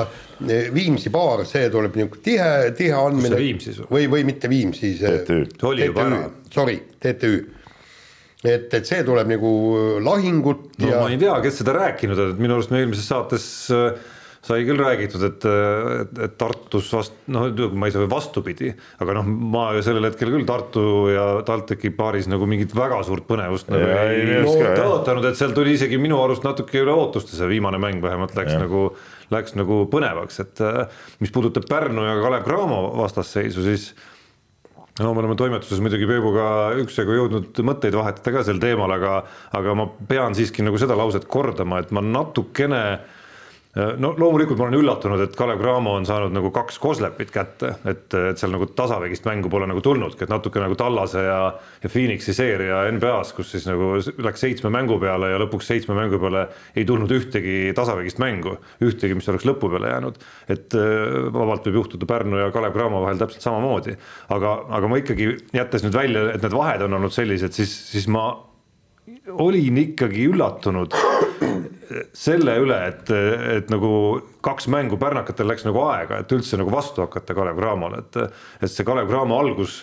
äh, 0.04 0.68
Viimsi 0.70 1.10
paar, 1.10 1.42
see 1.50 1.66
tuleb 1.74 1.98
niisugune 1.98 2.22
tihe, 2.22 2.50
tihe 2.78 2.94
andmine. 2.94 3.34
see 3.34 3.42
Viimsi 3.42 3.74
sul? 3.80 3.90
või, 3.90 4.06
või 4.12 4.22
mitte 4.30 4.46
Viimsi, 4.52 4.94
see 5.00 5.18
TTÜ. 5.26 5.40
Sorry, 6.54 6.78
TTÜ. 7.02 7.34
et, 8.44 8.68
et 8.74 8.84
see 8.88 9.04
tuleb 9.06 9.30
nagu 9.30 9.52
lahingut 10.04 10.76
no 10.82 10.90
ja 10.90 11.00
ma 11.00 11.08
ei 11.12 11.20
tea, 11.20 11.38
kes 11.44 11.62
seda 11.62 11.76
rääkinud 11.76 12.20
on, 12.20 12.34
et 12.34 12.42
minu 12.42 12.58
arust 12.58 12.74
me 12.74 12.82
eelmises 12.82 13.08
saates 13.08 13.46
äh, 13.74 13.96
sai 14.46 14.62
küll 14.66 14.78
räägitud, 14.78 15.22
et, 15.26 15.44
et, 15.46 16.18
et 16.26 16.34
Tartus 16.38 16.88
vast-, 16.94 17.16
noh, 17.32 17.48
ma 17.74 17.88
ei 17.88 17.94
saa 17.94 18.06
vastupidi, 18.10 18.70
aga 19.02 19.16
noh, 19.18 19.26
ma 19.26 19.66
sellel 19.84 20.06
hetkel 20.08 20.30
küll 20.34 20.46
Tartu 20.48 20.84
ja 21.10 21.26
TalTechi 21.46 21.90
paaris 21.96 22.28
nagu 22.30 22.46
mingit 22.50 22.74
väga 22.76 23.00
suurt 23.06 23.26
põnevust 23.28 23.70
nagu 23.72 23.88
Jaa, 23.90 24.08
ei, 24.12 24.22
ei 24.22 24.44
jah. 24.44 24.76
tõotanud, 24.78 25.26
et 25.30 25.38
seal 25.40 25.54
tuli 25.56 25.74
isegi 25.76 25.98
minu 26.00 26.20
arust 26.22 26.46
natuke 26.46 26.84
üle 26.84 26.94
ootuste, 26.94 27.34
see 27.38 27.50
viimane 27.50 27.80
mäng 27.82 28.04
vähemalt 28.04 28.36
läks 28.38 28.54
Jah. 28.54 28.62
nagu, 28.62 28.84
läks 29.34 29.56
nagu 29.58 29.82
põnevaks, 29.90 30.42
et 30.44 30.62
äh, 30.64 30.84
mis 31.24 31.34
puudutab 31.34 31.66
Pärnu 31.70 32.06
ja 32.06 32.18
Kalev 32.22 32.46
Cramo 32.46 32.84
vastasseisu, 33.02 33.66
siis 33.66 33.90
no 34.98 35.12
me 35.12 35.20
oleme 35.20 35.36
toimetuses 35.36 35.80
muidugi 35.84 36.08
Peebuga 36.08 36.46
üksjagu 36.80 37.18
jõudnud 37.18 37.60
mõtteid 37.68 37.96
vahetada 37.98 38.38
ka 38.38 38.44
sel 38.46 38.60
teemal, 38.62 38.92
aga, 38.96 39.18
aga 39.56 39.76
ma 39.76 39.88
pean 40.08 40.36
siiski 40.36 40.64
nagu 40.64 40.80
seda 40.80 40.96
lauset 40.98 41.28
kordama, 41.28 41.82
et 41.82 41.92
ma 41.92 42.04
natukene 42.04 42.82
no 43.76 44.12
loomulikult 44.16 44.58
ma 44.58 44.66
olen 44.66 44.78
üllatunud, 44.78 45.20
et 45.20 45.34
Kalev 45.36 45.60
Cramo 45.60 45.92
on 45.98 46.06
saanud 46.08 46.32
nagu 46.32 46.48
kaks 46.54 46.78
Koslepit 46.80 47.32
kätte, 47.32 47.74
et, 47.84 48.06
et 48.08 48.40
seal 48.40 48.54
nagu 48.54 48.68
tasavägist 48.72 49.26
mängu 49.28 49.50
pole 49.52 49.68
nagu 49.68 49.82
tulnudki, 49.84 50.24
et 50.24 50.32
natuke 50.32 50.62
nagu 50.62 50.78
Tallase 50.80 51.24
ja, 51.26 51.40
ja 51.82 51.90
Phoenixi 51.92 52.32
seeria 52.36 52.84
NBA-s, 52.96 53.34
kus 53.36 53.52
siis 53.52 53.66
nagu 53.68 53.92
läks 54.24 54.46
seitsme 54.46 54.72
mängu 54.72 54.96
peale 55.02 55.34
ja 55.34 55.42
lõpuks 55.42 55.68
seitsme 55.68 55.96
mängu 55.98 56.20
peale 56.22 56.46
ei 56.76 56.86
tulnud 56.88 57.12
ühtegi 57.18 57.74
tasavägist 57.76 58.20
mängu, 58.22 58.56
ühtegi, 58.80 59.18
mis 59.18 59.28
oleks 59.32 59.44
lõpu 59.48 59.70
peale 59.74 59.92
jäänud. 59.92 60.24
et 60.48 60.76
äh, 60.78 61.28
vabalt 61.36 61.68
võib 61.68 61.82
juhtuda 61.82 62.08
Pärnu 62.08 62.40
ja 62.40 62.50
Kalev 62.54 62.72
Cramo 62.76 63.04
vahel 63.04 63.20
täpselt 63.20 63.44
samamoodi, 63.44 63.98
aga, 64.32 64.56
aga 64.78 64.88
ma 64.88 65.02
ikkagi 65.02 65.34
jättes 65.52 65.84
nüüd 65.84 65.96
välja, 65.96 66.30
et 66.32 66.44
need 66.44 66.56
vahed 66.56 66.88
on 66.88 66.96
olnud 66.96 67.12
sellised, 67.12 67.52
siis, 67.52 67.76
siis 67.92 68.08
ma 68.08 68.30
olin 69.36 69.84
ikkagi 69.84 70.30
üllatunud 70.30 70.96
selle 72.16 72.56
üle, 72.62 72.78
et, 72.90 73.10
et 73.58 73.70
nagu 73.72 73.90
kaks 74.44 74.68
mängu 74.72 74.98
pärnakatel 75.00 75.48
läks 75.50 75.66
nagu 75.66 75.82
aega, 75.88 76.22
et 76.22 76.32
üldse 76.34 76.58
nagu 76.60 76.72
vastu 76.72 77.04
hakata 77.04 77.36
Kalev 77.36 77.60
Cramole, 77.60 78.02
et, 78.04 78.40
et 78.60 78.72
see 78.72 78.86
Kalev 78.86 79.10
Cramo 79.10 79.38
algus 79.40 79.80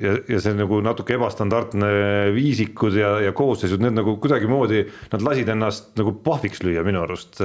ja, 0.00 0.16
ja 0.28 0.40
see 0.42 0.56
nagu 0.58 0.80
natuke 0.84 1.14
ebastandardne 1.16 1.90
viisikud 2.34 2.96
ja, 2.98 3.16
ja 3.24 3.34
koosseisud, 3.36 3.82
need 3.82 3.96
nagu 3.98 4.16
kuidagimoodi, 4.22 4.84
nad 5.12 5.24
lasid 5.26 5.52
ennast 5.54 5.92
nagu 6.00 6.16
pahviks 6.24 6.64
lüüa 6.66 6.84
minu 6.86 7.04
arust 7.04 7.40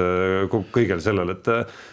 kogu- 0.51 0.69
kõigel 0.75 1.03
sellel, 1.05 1.35
et, 1.35 1.49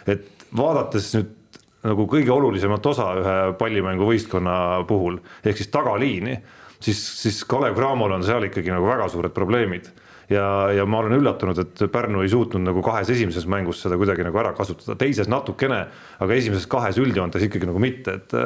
et 0.09 0.47
vaadates 0.57 1.13
nüüd 1.17 1.39
nagu 1.83 2.05
kõige 2.07 2.31
olulisemat 2.31 2.85
osa 2.93 3.09
ühe 3.19 3.37
pallimänguvõistkonna 3.59 4.55
puhul 4.87 5.17
ehk 5.43 5.59
siis 5.59 5.71
tagaliini, 5.73 6.37
siis, 6.79 7.01
siis 7.19 7.41
Kalev 7.49 7.75
Cramol 7.75 8.15
on 8.15 8.23
seal 8.23 8.47
ikkagi 8.47 8.71
nagu 8.71 8.87
väga 8.87 9.09
suured 9.11 9.35
probleemid 9.35 9.91
ja, 10.29 10.45
ja 10.75 10.85
ma 10.85 10.99
olen 11.03 11.17
üllatunud, 11.19 11.59
et 11.59 11.83
Pärnu 11.91 12.21
ei 12.23 12.29
suutnud 12.31 12.63
nagu 12.63 12.83
kahes 12.85 13.09
esimeses 13.13 13.47
mängus 13.49 13.81
seda 13.83 13.97
kuidagi 13.99 14.23
nagu 14.27 14.39
ära 14.39 14.53
kasutada, 14.57 14.95
teises 14.99 15.27
natukene, 15.31 15.83
aga 16.23 16.37
esimeses 16.39 16.67
kahes 16.71 16.97
üldjoontes 17.01 17.43
ikkagi 17.49 17.67
nagu 17.69 17.81
mitte, 17.83 18.19
et 18.21 18.39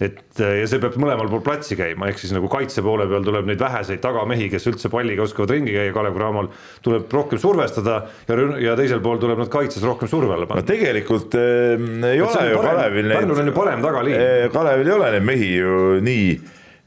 et 0.00 0.38
ja 0.40 0.64
see 0.64 0.78
peab 0.80 0.94
mõlemal 0.96 1.28
pool 1.28 1.42
platsi 1.44 1.76
käima, 1.76 2.06
ehk 2.08 2.16
siis 2.22 2.30
nagu 2.32 2.48
kaitse 2.48 2.80
poole 2.80 3.04
peal 3.10 3.20
tuleb 3.26 3.44
neid 3.50 3.60
väheseid 3.60 4.00
tagamehi, 4.00 4.46
kes 4.48 4.64
üldse 4.70 4.88
palliga 4.88 5.26
oskavad 5.26 5.50
ringi 5.52 5.74
käia 5.74 5.92
Kalev 5.92 6.14
Cramol, 6.16 6.48
tuleb 6.80 7.12
rohkem 7.12 7.36
survestada 7.42 7.98
ja, 8.24 8.38
ja 8.64 8.76
teisel 8.80 9.02
pool 9.04 9.20
tuleb 9.20 9.42
nad 9.42 9.50
kaitses 9.52 9.84
rohkem 9.84 10.08
surve 10.08 10.32
alla 10.32 10.46
no 10.48 10.54
panna. 10.54 10.64
tegelikult 10.64 11.36
äh, 11.36 11.76
ei 12.14 12.16
Et 12.16 12.24
ole 12.24 12.32
on 12.32 12.48
ju 12.48 12.56
parem- 12.62 12.80
Kalevil 12.80 13.12
Pärnul 13.12 13.42
on 13.44 13.52
ju 13.52 13.56
parem 13.58 13.84
tagaliin. 13.84 14.16
äh, 14.24 14.46
Kalevil 14.56 14.88
ei 14.88 14.96
ole 14.96 15.10
neid 15.18 15.28
mehi 15.28 15.50
ju 15.58 15.76
nii, 16.08 16.32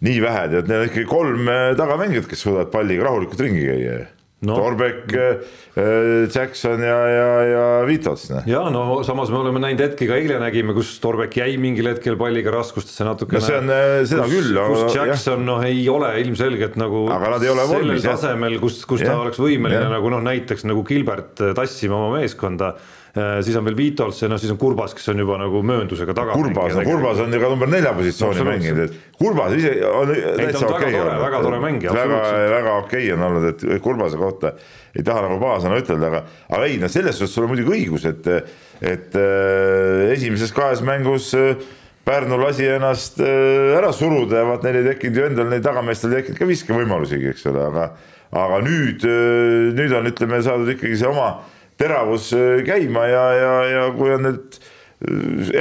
nii 0.10 0.20
vähe, 0.26 0.44
tead, 0.56 0.74
neil 0.74 0.82
on 0.88 0.90
ikkagi 0.90 1.06
kolm 1.14 1.54
äh, 1.54 1.62
tagamängijat, 1.78 2.26
kes 2.34 2.42
suudavad 2.48 2.74
palliga 2.74 3.06
rahulikult 3.12 3.46
ringi 3.46 3.62
käia 3.70 4.00
No. 4.44 4.58
no. 4.58 5.40
Torbek, 5.74 6.30
Jackson 6.36 6.82
ja, 6.86 6.98
ja, 7.10 7.30
ja 7.50 7.86
Vitos. 7.88 8.28
noh. 8.30 8.44
ja 8.46 8.62
no 8.70 9.00
samas 9.04 9.32
me 9.34 9.40
oleme 9.40 9.58
näinud 9.64 9.82
hetki 9.82 10.06
ka 10.06 10.20
eile 10.22 10.38
nägime, 10.42 10.76
kus 10.78 10.92
Torbek 11.02 11.34
jäi 11.40 11.56
mingil 11.58 11.90
hetkel 11.90 12.18
palliga 12.20 12.54
raskustesse 12.54 13.08
natukene. 13.08 13.42
No 13.42 13.48
see 13.48 13.58
on, 13.58 13.72
äh, 13.74 13.94
seda 14.06 14.28
kus, 14.28 14.36
küll, 14.36 14.60
kus 14.70 14.98
Jackson 15.00 15.46
noh, 15.48 15.64
ei 15.66 15.82
ole 15.90 16.12
ilmselgelt 16.22 16.78
nagu 16.78 17.08
Aga 17.10 17.36
nad 17.36 17.46
ei 17.46 17.50
ole 17.50 17.66
sellel 17.66 17.88
vormis, 17.88 18.06
jah. 18.06 18.20
tasemel, 18.20 18.60
kus, 18.62 18.84
kus 18.86 19.02
ta 19.02 19.16
Jah, 19.16 19.24
oleks 19.26 19.42
võimeline 19.42 19.88
jah. 19.88 19.94
nagu 19.96 20.14
noh, 20.14 20.22
näiteks 20.30 20.68
nagu 20.70 20.86
Gilbert 20.86 21.42
äh, 21.42 21.56
tassima 21.58 21.98
oma 21.98 22.20
meeskonda. 22.20 22.76
siis 23.14 23.54
on 23.60 23.66
veel 23.68 23.76
Vitols 23.78 24.24
ja 24.24 24.28
noh, 24.30 24.40
siis 24.42 24.50
on 24.50 24.58
Kurbas, 24.58 24.96
kes 24.98 25.12
on 25.12 25.20
juba 25.22 25.36
nagu 25.38 25.60
mööndusega 25.62 26.16
taga. 26.18 26.34
Kurbas, 26.34 26.74
no 26.74 26.86
Kurbas 26.88 27.20
on 27.22 27.34
ju 27.34 27.42
ka 27.44 27.50
number 27.52 27.70
nelja 27.70 27.92
positsiooni 27.94 28.42
Absoluutselt. 28.42 28.50
mänginud, 28.50 28.90
et 28.90 29.20
Kurbas 29.20 29.54
ise 29.54 29.74
on 29.86 30.10
ta 30.10 30.32
täitsa 30.40 30.64
okei 30.66 30.96
tore, 30.96 31.04
olnud. 31.04 31.22
väga 31.22 31.42
tore 31.46 31.60
mängija, 31.62 31.94
väga, 31.94 32.22
väga 32.56 32.74
okei 32.80 33.12
on 33.14 33.28
olnud, 33.28 33.46
et 33.52 33.68
Kurbase 33.86 34.18
kohta 34.18 34.56
ei 34.94 35.06
taha 35.06 35.24
nagu 35.26 35.40
pahasõna 35.42 35.80
ütelda, 35.82 36.10
aga, 36.10 36.26
aga 36.54 36.68
ei, 36.70 36.80
no 36.82 36.90
selles 36.92 37.18
suhtes 37.18 37.34
sul 37.34 37.48
on 37.48 37.54
muidugi 37.54 37.74
õigus, 37.74 38.06
et, 38.10 38.28
et 38.82 39.16
äh, 39.18 40.12
esimeses 40.14 40.54
kahes 40.54 40.84
mängus 40.86 41.32
äh, 41.38 41.56
Pärnu 42.04 42.36
lasi 42.36 42.66
ennast 42.68 43.22
äh, 43.24 43.78
ära 43.78 43.94
suruda 43.96 44.42
ja 44.42 44.48
vaat 44.50 44.66
neil 44.66 44.82
ei 44.82 44.90
tekkinud 44.90 45.20
ju 45.20 45.28
endal, 45.30 45.48
neil 45.48 45.64
tagameestel 45.64 46.12
ei 46.12 46.20
tekkinud 46.20 46.42
ka 46.42 46.48
viskevõimalusigi, 46.50 47.30
eks 47.32 47.46
ole, 47.48 47.64
aga 47.64 47.86
aga 48.44 48.60
nüüd, 48.66 49.06
äh, 49.08 49.70
nüüd 49.78 49.94
on, 49.96 50.10
ütleme, 50.12 50.42
saadud 50.44 50.74
ikkagi 50.74 50.98
see 51.00 51.08
oma 51.08 51.30
teravus 51.80 52.34
äh, 52.36 52.60
käima 52.68 53.06
ja, 53.08 53.24
ja, 53.40 53.54
ja 53.72 53.86
kui 53.96 54.12
on 54.12 54.28
need 54.28 54.60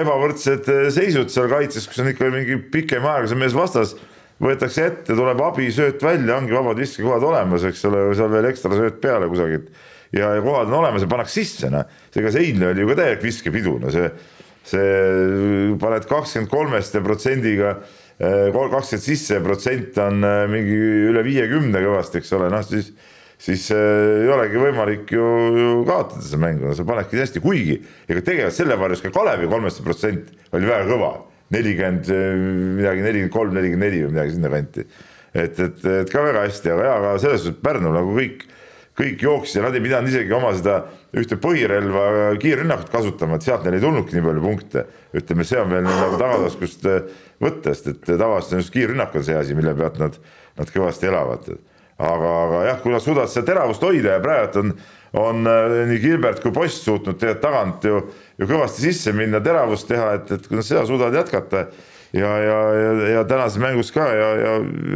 ebavõrdsed 0.02 0.68
seisud 0.94 1.30
seal 1.30 1.48
kaitses, 1.50 1.86
kus 1.90 2.02
on 2.02 2.10
ikka 2.10 2.28
mingi 2.34 2.58
pikem 2.74 3.06
aeg, 3.10 3.28
see 3.30 3.38
mees 3.38 3.54
vastas, 3.54 3.94
võetakse 4.42 4.86
ette, 4.88 5.14
tuleb 5.14 5.40
abisööt 5.46 6.02
välja, 6.02 6.36
ongi 6.36 6.54
vabad 6.54 6.80
viskekohad 6.82 7.24
olemas, 7.26 7.66
eks 7.68 7.84
ole, 7.88 8.04
seal 8.18 8.30
veel 8.32 8.50
ekstra 8.50 8.76
sööt 8.78 9.00
peale 9.02 9.30
kusagilt 9.30 9.70
ja, 10.12 10.34
ja 10.36 10.42
kohad 10.44 10.70
on 10.70 10.80
olemas 10.82 11.04
ja 11.04 11.10
pannakse 11.10 11.40
sisse, 11.40 11.70
noh. 11.72 11.86
ega 12.16 12.32
see 12.34 12.48
eilne 12.48 12.72
oli 12.72 12.84
ju 12.84 12.90
ka 12.90 12.98
täielik 13.00 13.26
viskepidu, 13.26 13.78
no 13.82 13.92
see 13.94 14.10
see 14.62 15.74
paned 15.82 16.04
kakskümmend 16.06 16.50
kolmest 16.50 16.94
protsendiga 17.02 17.72
eh, 18.18 18.52
kakskümmend 18.54 19.02
sisse, 19.04 19.40
protsent 19.42 19.98
on 20.02 20.22
eh, 20.26 20.44
mingi 20.50 20.76
üle 21.10 21.24
viiekümne 21.26 21.82
kõvasti, 21.82 22.22
eks 22.22 22.32
ole, 22.38 22.50
noh 22.52 22.62
siis, 22.66 22.92
siis 23.42 23.66
äh, 23.74 24.22
ei 24.22 24.30
olegi 24.30 24.60
võimalik 24.62 25.10
ju, 25.16 25.26
ju 25.58 25.74
kaotada 25.88 26.22
seda 26.22 26.42
mängu, 26.44 26.68
no 26.68 26.78
sa 26.78 26.86
panedki 26.86 27.18
hästi, 27.18 27.42
kuigi 27.42 27.80
ega 28.06 28.22
tegelikult 28.22 28.58
selle 28.60 28.78
varjus 28.78 29.02
ka 29.02 29.10
Kalevi 29.14 29.50
kolmeste 29.50 29.86
protsent 29.86 30.30
oli 30.54 30.70
väga 30.70 30.86
kõva, 30.92 31.12
nelikümmend 31.52 32.08
midagi, 32.78 33.04
nelikümmend 33.04 33.34
kolm, 33.34 33.54
nelikümmend 33.56 33.88
neli 33.88 34.02
või 34.06 34.16
midagi 34.16 34.36
sinnakanti. 34.36 34.86
et, 35.32 35.60
et, 35.60 35.84
et 36.02 36.10
ka 36.12 36.24
väga 36.24 36.46
hästi, 36.46 36.74
aga 36.74 36.88
jaa, 36.88 36.98
aga 37.02 37.14
selles 37.22 37.44
suhtes 37.44 37.62
Pärnu 37.64 37.92
nagu 37.94 38.16
kõik 38.16 38.46
kõik 38.98 39.22
jooksid 39.24 39.60
ja 39.60 39.64
nad 39.66 39.76
ei 39.76 39.82
pidanud 39.84 40.10
isegi 40.10 40.34
oma 40.36 40.50
seda 40.56 40.82
ühte 41.16 41.38
põhirelva 41.40 42.04
kiirrünnakut 42.40 42.90
kasutama, 42.92 43.38
et 43.38 43.46
sealt 43.46 43.64
neil 43.64 43.78
ei 43.78 43.84
tulnudki 43.84 44.16
nii 44.18 44.24
palju 44.26 44.44
punkte. 44.44 44.84
ütleme, 45.16 45.44
see 45.48 45.60
on 45.60 45.70
veel 45.72 45.84
nagu 45.86 46.18
tagataskust 46.20 46.88
äh, 46.88 47.06
võtta, 47.40 47.72
sest 47.72 47.88
et 47.92 48.10
tavaliselt 48.10 48.56
on 48.56 48.64
just 48.64 48.72
kiirrünnak 48.74 49.14
on 49.16 49.24
see 49.24 49.36
asi, 49.36 49.56
mille 49.56 49.74
pealt 49.76 49.98
nad, 50.00 50.18
nad 50.58 50.72
kõvasti 50.72 51.08
elavad. 51.08 51.48
aga, 52.02 52.32
aga 52.44 52.64
jah, 52.68 52.82
kui 52.82 52.92
nad 52.92 53.04
suudavad 53.04 53.32
seda 53.32 53.46
teravust 53.52 53.84
hoida 53.84 54.16
ja 54.16 54.24
praegu 54.24 54.60
on, 54.60 54.74
on 55.18 55.46
äh, 55.46 55.78
nii 55.90 56.02
Gilbert 56.02 56.42
kui 56.44 56.54
Post 56.56 56.86
suutnud 56.86 57.18
tegelikult 57.20 57.42
tagant 57.44 57.88
ju, 57.88 58.02
ju 58.40 58.50
kõvasti 58.50 58.86
sisse 58.86 59.16
minna, 59.16 59.42
teravust 59.44 59.88
teha, 59.90 60.12
et, 60.18 60.30
et 60.36 60.46
kui 60.48 60.58
nad 60.58 60.66
seda 60.66 60.86
suudavad 60.88 61.16
jätkata 61.20 61.66
ja, 62.12 62.30
ja, 62.46 62.60
ja, 62.76 62.92
ja 63.16 63.24
tänases 63.28 63.60
mängus 63.62 63.92
ka 63.94 64.06
ja, 64.08 64.30
ja 64.40 64.54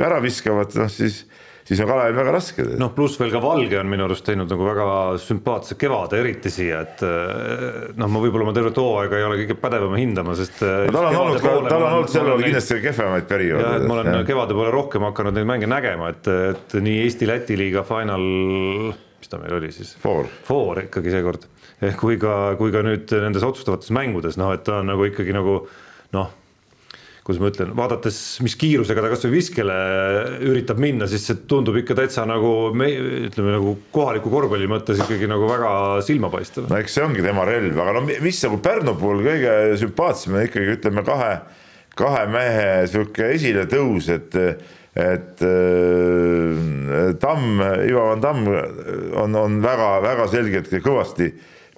ära 0.09 0.23
viskavad, 0.25 0.73
noh 0.79 0.93
siis 0.93 1.25
siis 1.67 1.81
on 1.83 1.89
Kalevil 1.91 2.17
väga 2.17 2.33
raske. 2.35 2.65
noh, 2.79 2.93
pluss 2.95 3.19
veel 3.21 3.33
ka 3.35 3.41
Valge 3.43 3.79
on 3.81 3.89
minu 3.91 4.07
arust 4.07 4.25
teinud 4.27 4.51
nagu 4.51 4.67
väga 4.69 4.89
sümpaatse 5.23 5.77
kevade, 5.81 6.21
eriti 6.23 6.53
siia, 6.53 6.83
et 6.87 7.03
eh, 7.07 7.79
noh, 7.99 8.11
ma 8.13 8.23
võib-olla 8.23 8.47
oma 8.47 8.55
tervet 8.57 8.79
hooaega 8.81 9.19
ei 9.19 9.27
ole 9.27 9.41
kõige 9.43 9.59
pädevam 9.65 9.97
hindama, 9.99 10.37
sest 10.39 10.63
eh, 10.63 10.87
no, 10.87 10.95
tal 10.95 11.09
on 11.11 11.19
olnud, 11.25 11.41
tal 11.43 11.81
on 11.81 11.89
olnud 11.89 12.13
seal 12.13 12.29
olnud 12.29 12.47
kindlasti 12.47 12.79
kehvemaid 12.85 13.27
perioode. 13.31 13.65
jah, 13.67 13.81
et 13.81 13.89
ma 13.89 13.99
olen 13.99 14.13
ja. 14.13 14.23
kevade 14.29 14.59
poole 14.59 14.75
rohkem 14.75 15.09
hakanud 15.09 15.39
neid 15.39 15.51
mänge 15.51 15.71
nägema, 15.71 16.13
et, 16.15 16.31
et 16.53 16.79
nii 16.87 17.03
Eesti-Läti 17.07 17.59
liiga 17.59 17.83
final, 17.89 18.29
mis 19.27 19.33
ta 19.35 19.43
meil 19.43 19.59
oli 19.59 19.73
siis? 19.75 19.97
Four. 19.99 20.31
Four 20.47 20.85
ikkagi 20.85 21.11
seekord, 21.11 21.49
kui 21.99 22.19
ka, 22.23 22.55
kui 22.61 22.71
ka 22.75 22.87
nüüd 22.87 23.11
nendes 23.27 23.47
otsustavates 23.47 23.91
mängudes, 23.95 24.39
noh, 24.39 24.55
et 24.55 24.63
ta 24.67 24.81
on 24.85 24.93
nagu 24.95 25.07
ikkagi 25.11 25.35
nagu 25.35 25.65
noh 26.15 26.35
kuidas 27.27 27.41
ma 27.43 27.49
ütlen, 27.51 27.73
vaadates, 27.75 28.17
mis 28.47 28.55
kiirusega 28.55 29.03
ta 29.03 29.09
kasvõi 29.11 29.33
viskele 29.33 29.77
üritab 30.47 30.79
minna, 30.79 31.09
siis 31.11 31.25
see 31.27 31.41
tundub 31.51 31.75
ikka 31.81 31.97
täitsa 31.99 32.23
nagu 32.23 32.71
me 32.71 32.87
ütleme 33.27 33.57
nagu 33.57 33.73
kohaliku 33.91 34.31
korvpalli 34.31 34.69
mõttes 34.71 35.01
ikkagi 35.03 35.27
nagu 35.27 35.49
väga 35.51 35.73
silmapaistev. 36.07 36.69
no 36.71 36.79
eks 36.79 36.95
see 36.95 37.03
ongi 37.03 37.27
tema 37.27 37.43
relv, 37.49 37.75
aga 37.83 37.97
no 37.99 38.05
mis 38.07 38.39
nagu 38.47 38.61
Pärnu 38.63 38.95
puhul 39.01 39.27
kõige 39.27 39.57
sümpaatsem 39.83 40.39
on 40.39 40.47
ikkagi 40.47 40.77
ütleme 40.77 41.03
kahe, 41.09 41.33
kahe 41.99 42.23
mehe 42.31 42.71
sihuke 42.93 43.33
esiletõus, 43.35 44.13
et 44.15 44.39
et 44.97 45.43
Tamm, 47.21 47.61
Ivo 47.87 48.09
Van 48.11 48.23
Tamm 48.25 48.49
on, 49.23 49.37
on 49.39 49.61
väga-väga 49.65 50.27
selgelt 50.33 50.73
kõvasti 50.85 51.31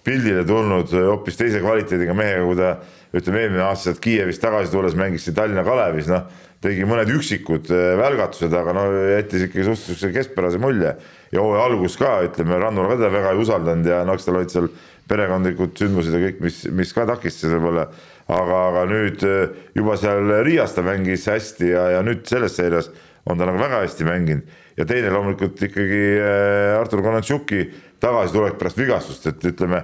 pildile 0.09 0.45
tulnud 0.47 0.93
hoopis 0.95 1.37
teise 1.39 1.61
kvaliteediga 1.63 2.15
mehega, 2.17 2.45
kui 2.47 2.59
ta 2.59 2.75
ütleme, 3.17 3.45
eelmine 3.45 3.65
aasta 3.65 3.89
sealt 3.89 4.03
Kiievist 4.05 4.43
tagasi 4.43 4.73
tulles 4.73 4.97
mängis 4.99 5.25
siin 5.27 5.37
Tallinna 5.37 5.65
Kalevis, 5.67 6.11
noh, 6.11 6.27
tegi 6.65 6.85
mõned 6.89 7.11
üksikud 7.15 7.71
äh, 7.73 7.95
välgatused, 8.01 8.53
aga 8.55 8.75
no 8.77 8.85
jättis 9.13 9.47
ikkagi 9.47 9.65
suhteliselt 9.65 9.95
niisuguse 9.95 10.13
keskpärase 10.17 10.61
mulje. 10.63 10.95
ja 11.33 11.43
hooaja 11.45 11.65
algus 11.69 11.97
ka, 12.01 12.13
ütleme, 12.25 12.59
Rannula 12.61 12.93
ka 12.93 13.01
teda 13.01 13.11
väga 13.13 13.33
ei 13.35 13.43
usaldanud 13.43 13.89
ja 13.89 14.03
noh, 14.05 14.17
eks 14.17 14.29
tal 14.29 14.39
olid 14.41 14.53
seal 14.53 14.71
perekondlikud 15.09 15.75
sündmused 15.77 16.15
ja 16.15 16.23
kõik, 16.23 16.41
mis, 16.45 16.63
mis 16.73 16.93
ka 16.97 17.05
takistasid 17.09 17.57
võib-olla. 17.57 17.89
aga, 18.29 18.63
aga 18.71 18.87
nüüd 18.91 19.25
äh, 19.29 19.61
juba 19.77 19.97
seal 20.01 20.33
Riias 20.45 20.75
ta 20.77 20.85
mängis 20.85 21.29
hästi 21.29 21.73
ja, 21.73 21.85
ja 21.97 22.03
nüüd 22.05 22.27
selles 22.29 22.57
seerias 22.59 22.91
on 23.29 23.39
ta 23.39 23.49
nagu 23.49 23.61
väga 23.61 23.85
hästi 23.85 24.09
mänginud 24.09 24.59
ja 24.79 24.87
teine 24.87 25.11
loomulikult 25.13 25.63
ikkagi 25.69 26.03
äh, 26.23 26.79
Artur 26.79 27.03
Konatšuki 27.03 27.65
tagasitulek 28.01 28.59
pärast 28.61 28.79
vigastust, 28.79 29.27
et 29.27 29.49
ütleme 29.51 29.83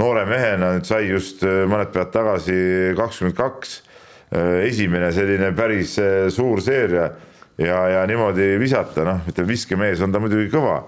noore 0.00 0.24
mehena 0.28 0.72
nüüd 0.76 0.88
sai 0.88 1.10
just 1.10 1.44
äh, 1.44 1.64
mõned 1.70 1.92
päevad 1.92 2.14
tagasi 2.14 2.56
kakskümmend 2.98 3.36
kaks, 3.38 3.80
äh, 4.32 4.64
esimene 4.70 5.12
selline 5.16 5.52
päris 5.56 5.98
suur 6.32 6.64
seeria 6.64 7.10
ja, 7.60 7.78
ja 7.94 8.02
niimoodi 8.08 8.54
visata, 8.60 9.04
noh, 9.06 9.24
ütleme 9.28 9.52
viskemees 9.52 10.02
on 10.04 10.14
ta 10.14 10.22
muidugi 10.22 10.48
kõva 10.52 10.80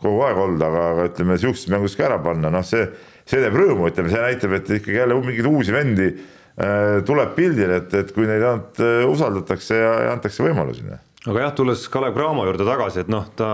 kogu 0.00 0.22
aeg 0.24 0.38
olnud, 0.40 0.62
aga, 0.64 0.84
aga 0.94 1.06
ütleme 1.10 1.36
sihukeses 1.40 1.70
mängus 1.72 1.96
ka 1.98 2.06
ära 2.08 2.18
panna, 2.24 2.50
noh, 2.52 2.64
see, 2.66 2.86
see 3.28 3.40
teeb 3.42 3.56
rõõmu, 3.58 3.90
ütleme, 3.90 4.12
see 4.12 4.22
näitab, 4.22 4.54
et 4.56 4.70
ikkagi 4.78 4.96
jälle 4.96 5.18
mingeid 5.20 5.48
uusi 5.50 5.74
vendi 5.74 6.08
äh, 6.14 7.00
tuleb 7.06 7.34
pildile, 7.36 7.82
et, 7.82 7.94
et 8.00 8.14
kui 8.16 8.28
neid 8.28 8.44
ainult 8.44 8.80
äh, 8.84 9.02
usaldatakse 9.10 9.76
ja, 9.76 9.92
ja 10.06 10.14
antakse 10.16 10.46
võimalusi. 10.46 10.86
Aga 11.28 11.42
jah, 11.44 11.52
tulles 11.56 11.82
Kalev 11.92 12.14
Cramo 12.16 12.46
juurde 12.48 12.64
tagasi, 12.64 13.02
et 13.02 13.10
noh, 13.12 13.26
ta 13.36 13.50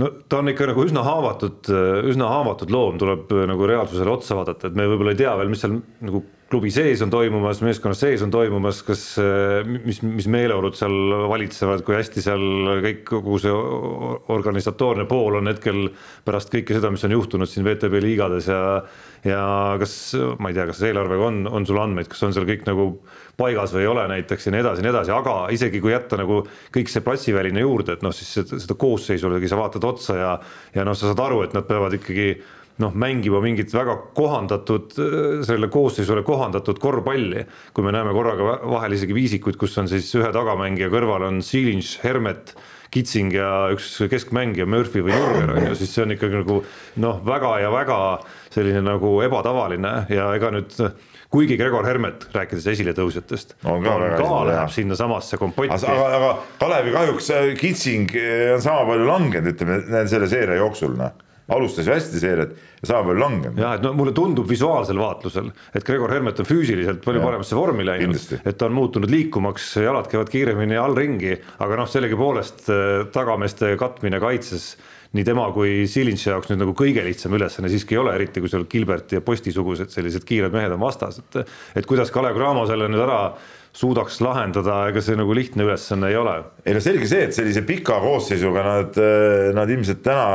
no 0.00 0.08
ta 0.28 0.40
on 0.40 0.48
ikka 0.50 0.70
nagu 0.70 0.86
üsna 0.86 1.02
haavatud, 1.04 1.68
üsna 2.08 2.30
haavatud 2.32 2.72
loom, 2.72 2.96
tuleb 3.00 3.34
nagu 3.50 3.68
reaalsusele 3.68 4.14
otsa 4.14 4.38
vaadata, 4.38 4.70
et 4.70 4.78
me 4.78 4.88
võib-olla 4.88 5.12
ei 5.12 5.20
tea 5.20 5.34
veel, 5.36 5.52
mis 5.52 5.60
seal 5.64 5.76
nagu 5.76 6.24
klubi 6.54 6.70
sees 6.70 7.00
on 7.02 7.10
toimumas, 7.10 7.60
meeskonna 7.64 7.96
sees 7.98 8.22
on 8.22 8.30
toimumas, 8.32 8.82
kas, 8.86 9.02
mis, 9.84 10.00
mis 10.04 10.28
meeleolud 10.30 10.76
seal 10.78 10.94
valitsevad, 11.30 11.82
kui 11.86 11.96
hästi 11.96 12.22
seal 12.22 12.44
kõik, 12.84 13.00
kogu 13.08 13.40
see 13.42 13.54
organisatoorne 14.34 15.08
pool 15.10 15.40
on 15.40 15.50
hetkel 15.50 15.88
pärast 16.26 16.52
kõike 16.54 16.76
seda, 16.76 16.92
mis 16.94 17.04
on 17.08 17.16
juhtunud 17.16 17.50
siin 17.50 17.66
VTB 17.66 18.00
liigades 18.04 18.48
ja 18.52 18.62
ja 19.24 19.42
kas, 19.80 20.12
ma 20.38 20.50
ei 20.50 20.56
tea, 20.56 20.66
kas 20.68 20.82
eelarvega 20.84 21.30
on, 21.30 21.44
on 21.48 21.64
sul 21.64 21.80
andmeid, 21.80 22.10
kas 22.12 22.20
on 22.26 22.34
seal 22.36 22.44
kõik 22.48 22.66
nagu 22.68 22.90
paigas 23.36 23.74
või 23.74 23.84
ei 23.84 23.90
ole 23.90 24.08
näiteks 24.10 24.48
ja 24.48 24.54
nii 24.54 24.64
edasi 24.64 24.82
ja 24.82 24.86
nii 24.86 24.94
edasi, 24.94 25.14
aga 25.14 25.36
isegi 25.54 25.80
kui 25.82 25.94
jätta 25.94 26.18
nagu 26.20 26.42
kõik 26.74 26.90
see 26.92 27.04
platsiväline 27.04 27.64
juurde, 27.64 27.96
et 27.96 28.04
noh, 28.06 28.14
siis 28.14 28.30
seda, 28.38 28.60
seda 28.62 28.76
koosseisu 28.78 29.32
sa 29.48 29.60
vaatad 29.60 29.86
otsa 29.88 30.18
ja 30.18 30.34
ja 30.74 30.84
noh, 30.86 30.96
sa 30.98 31.10
saad 31.10 31.22
aru, 31.24 31.42
et 31.46 31.56
nad 31.56 31.66
peavad 31.68 31.96
ikkagi 31.98 32.34
noh, 32.82 32.94
mängima 32.98 33.40
mingit 33.42 33.72
väga 33.74 33.96
kohandatud, 34.16 34.94
sellele 35.46 35.70
koosseisule 35.70 36.24
kohandatud 36.26 36.78
korvpalli. 36.82 37.44
kui 37.74 37.84
me 37.84 37.92
näeme 37.94 38.12
korraga 38.12 38.58
vahel 38.66 38.96
isegi 38.96 39.14
viisikuid, 39.14 39.58
kus 39.58 39.78
on 39.78 39.88
siis 39.90 40.10
ühe 40.18 40.30
tagamängija 40.34 40.90
kõrval 40.90 41.28
on 41.28 41.42
Silinš, 41.42 41.98
Hermet, 42.04 42.54
Kitsing 42.94 43.34
ja 43.34 43.70
üks 43.74 43.96
keskmängija 44.10 44.66
Murphy 44.70 45.02
või 45.02 45.14
Nurger 45.18 45.50
on 45.50 45.64
ju, 45.68 45.74
siis 45.78 45.94
see 45.94 46.04
on 46.04 46.14
ikkagi 46.14 46.42
nagu 46.42 46.60
noh, 47.02 47.22
väga 47.26 47.56
ja 47.64 47.72
väga 47.74 47.98
selline 48.54 48.84
nagu 48.86 49.16
ebatavaline 49.24 49.94
ja 50.14 50.28
ega 50.36 50.52
nüüd 50.54 50.76
kuigi 51.34 51.58
Gregor 51.60 51.86
Hermet, 51.88 52.28
rääkides 52.34 52.70
esiletõusjatest, 52.76 53.58
on 53.66 53.82
ka, 53.84 53.98
on 53.98 54.16
ka 54.20 54.30
läheb 54.52 54.72
sinnasamasse 54.74 55.40
kompotti. 55.40 55.74
aga, 55.74 56.08
aga 56.20 56.32
Kalevi 56.62 56.94
kahjuks 56.94 57.30
Kitsing 57.60 58.16
on 58.54 58.64
sama 58.64 58.88
palju 58.92 59.10
langenud, 59.10 59.52
ütleme 59.54 60.06
selle 60.10 60.30
seeria 60.30 60.62
jooksul, 60.62 60.94
noh 61.00 61.14
alustas 61.48 61.86
ju 61.86 61.92
hästi 61.92 62.20
seeriat 62.20 62.52
ja 62.80 62.88
sama 62.88 63.04
palju 63.08 63.20
langenud. 63.20 63.58
jah, 63.60 63.74
et 63.76 63.84
no 63.84 63.92
mulle 63.96 64.14
tundub 64.16 64.48
visuaalsel 64.48 64.98
vaatlusel, 65.00 65.50
et 65.76 65.84
Gregor 65.84 66.12
Hermet 66.12 66.40
on 66.40 66.48
füüsiliselt 66.48 67.02
palju 67.04 67.20
ja, 67.20 67.26
paremasse 67.26 67.58
vormi 67.58 67.84
läinud, 67.84 68.16
et 68.40 68.56
ta 68.58 68.68
on 68.70 68.76
muutunud 68.78 69.12
liikumaks, 69.12 69.74
jalad 69.84 70.08
käivad 70.12 70.32
kiiremini 70.32 70.78
all 70.80 70.96
ringi, 70.96 71.36
aga 71.64 71.80
noh, 71.82 71.90
sellegipoolest 71.90 72.68
äh, 72.72 72.94
tagameeste 73.12 73.74
katmine 73.80 74.20
kaitses 74.24 74.74
nii 75.14 75.24
tema 75.26 75.46
kui 75.54 75.84
Silinši 75.90 76.30
jaoks 76.30 76.50
nüüd 76.50 76.64
nagu 76.64 76.74
kõige 76.78 77.04
lihtsam 77.06 77.36
ülesanne 77.38 77.70
siiski 77.72 77.96
ei 77.96 78.02
ole, 78.02 78.14
eriti 78.18 78.42
kui 78.42 78.50
sul 78.52 78.66
Gilbert 78.70 79.14
ja 79.14 79.22
Posti-sugused 79.24 79.92
sellised 79.94 80.26
kiired 80.26 80.54
mehed 80.54 80.74
on 80.74 80.82
vastas, 80.82 81.20
et 81.22 81.44
et 81.78 81.86
kuidas 81.86 82.12
Kalev 82.14 82.36
Cramo 82.38 82.66
selle 82.70 82.90
nüüd 82.90 83.04
ära 83.06 83.20
suudaks 83.74 84.20
lahendada, 84.22 84.84
ega 84.90 85.00
see 85.02 85.16
nagu 85.18 85.34
lihtne 85.34 85.64
ülesanne 85.66 86.12
ei 86.12 86.18
ole. 86.18 86.36
ei 86.66 86.76
no 86.76 86.82
selge 86.82 87.08
see, 87.10 87.24
et 87.28 87.34
sellise 87.34 87.64
pika 87.66 87.98
koosseisuga 88.02 88.66
nad, 88.66 89.00
äh, 89.00 89.50
nad 89.56 89.70
ilmselt 89.70 90.04
täna 90.04 90.28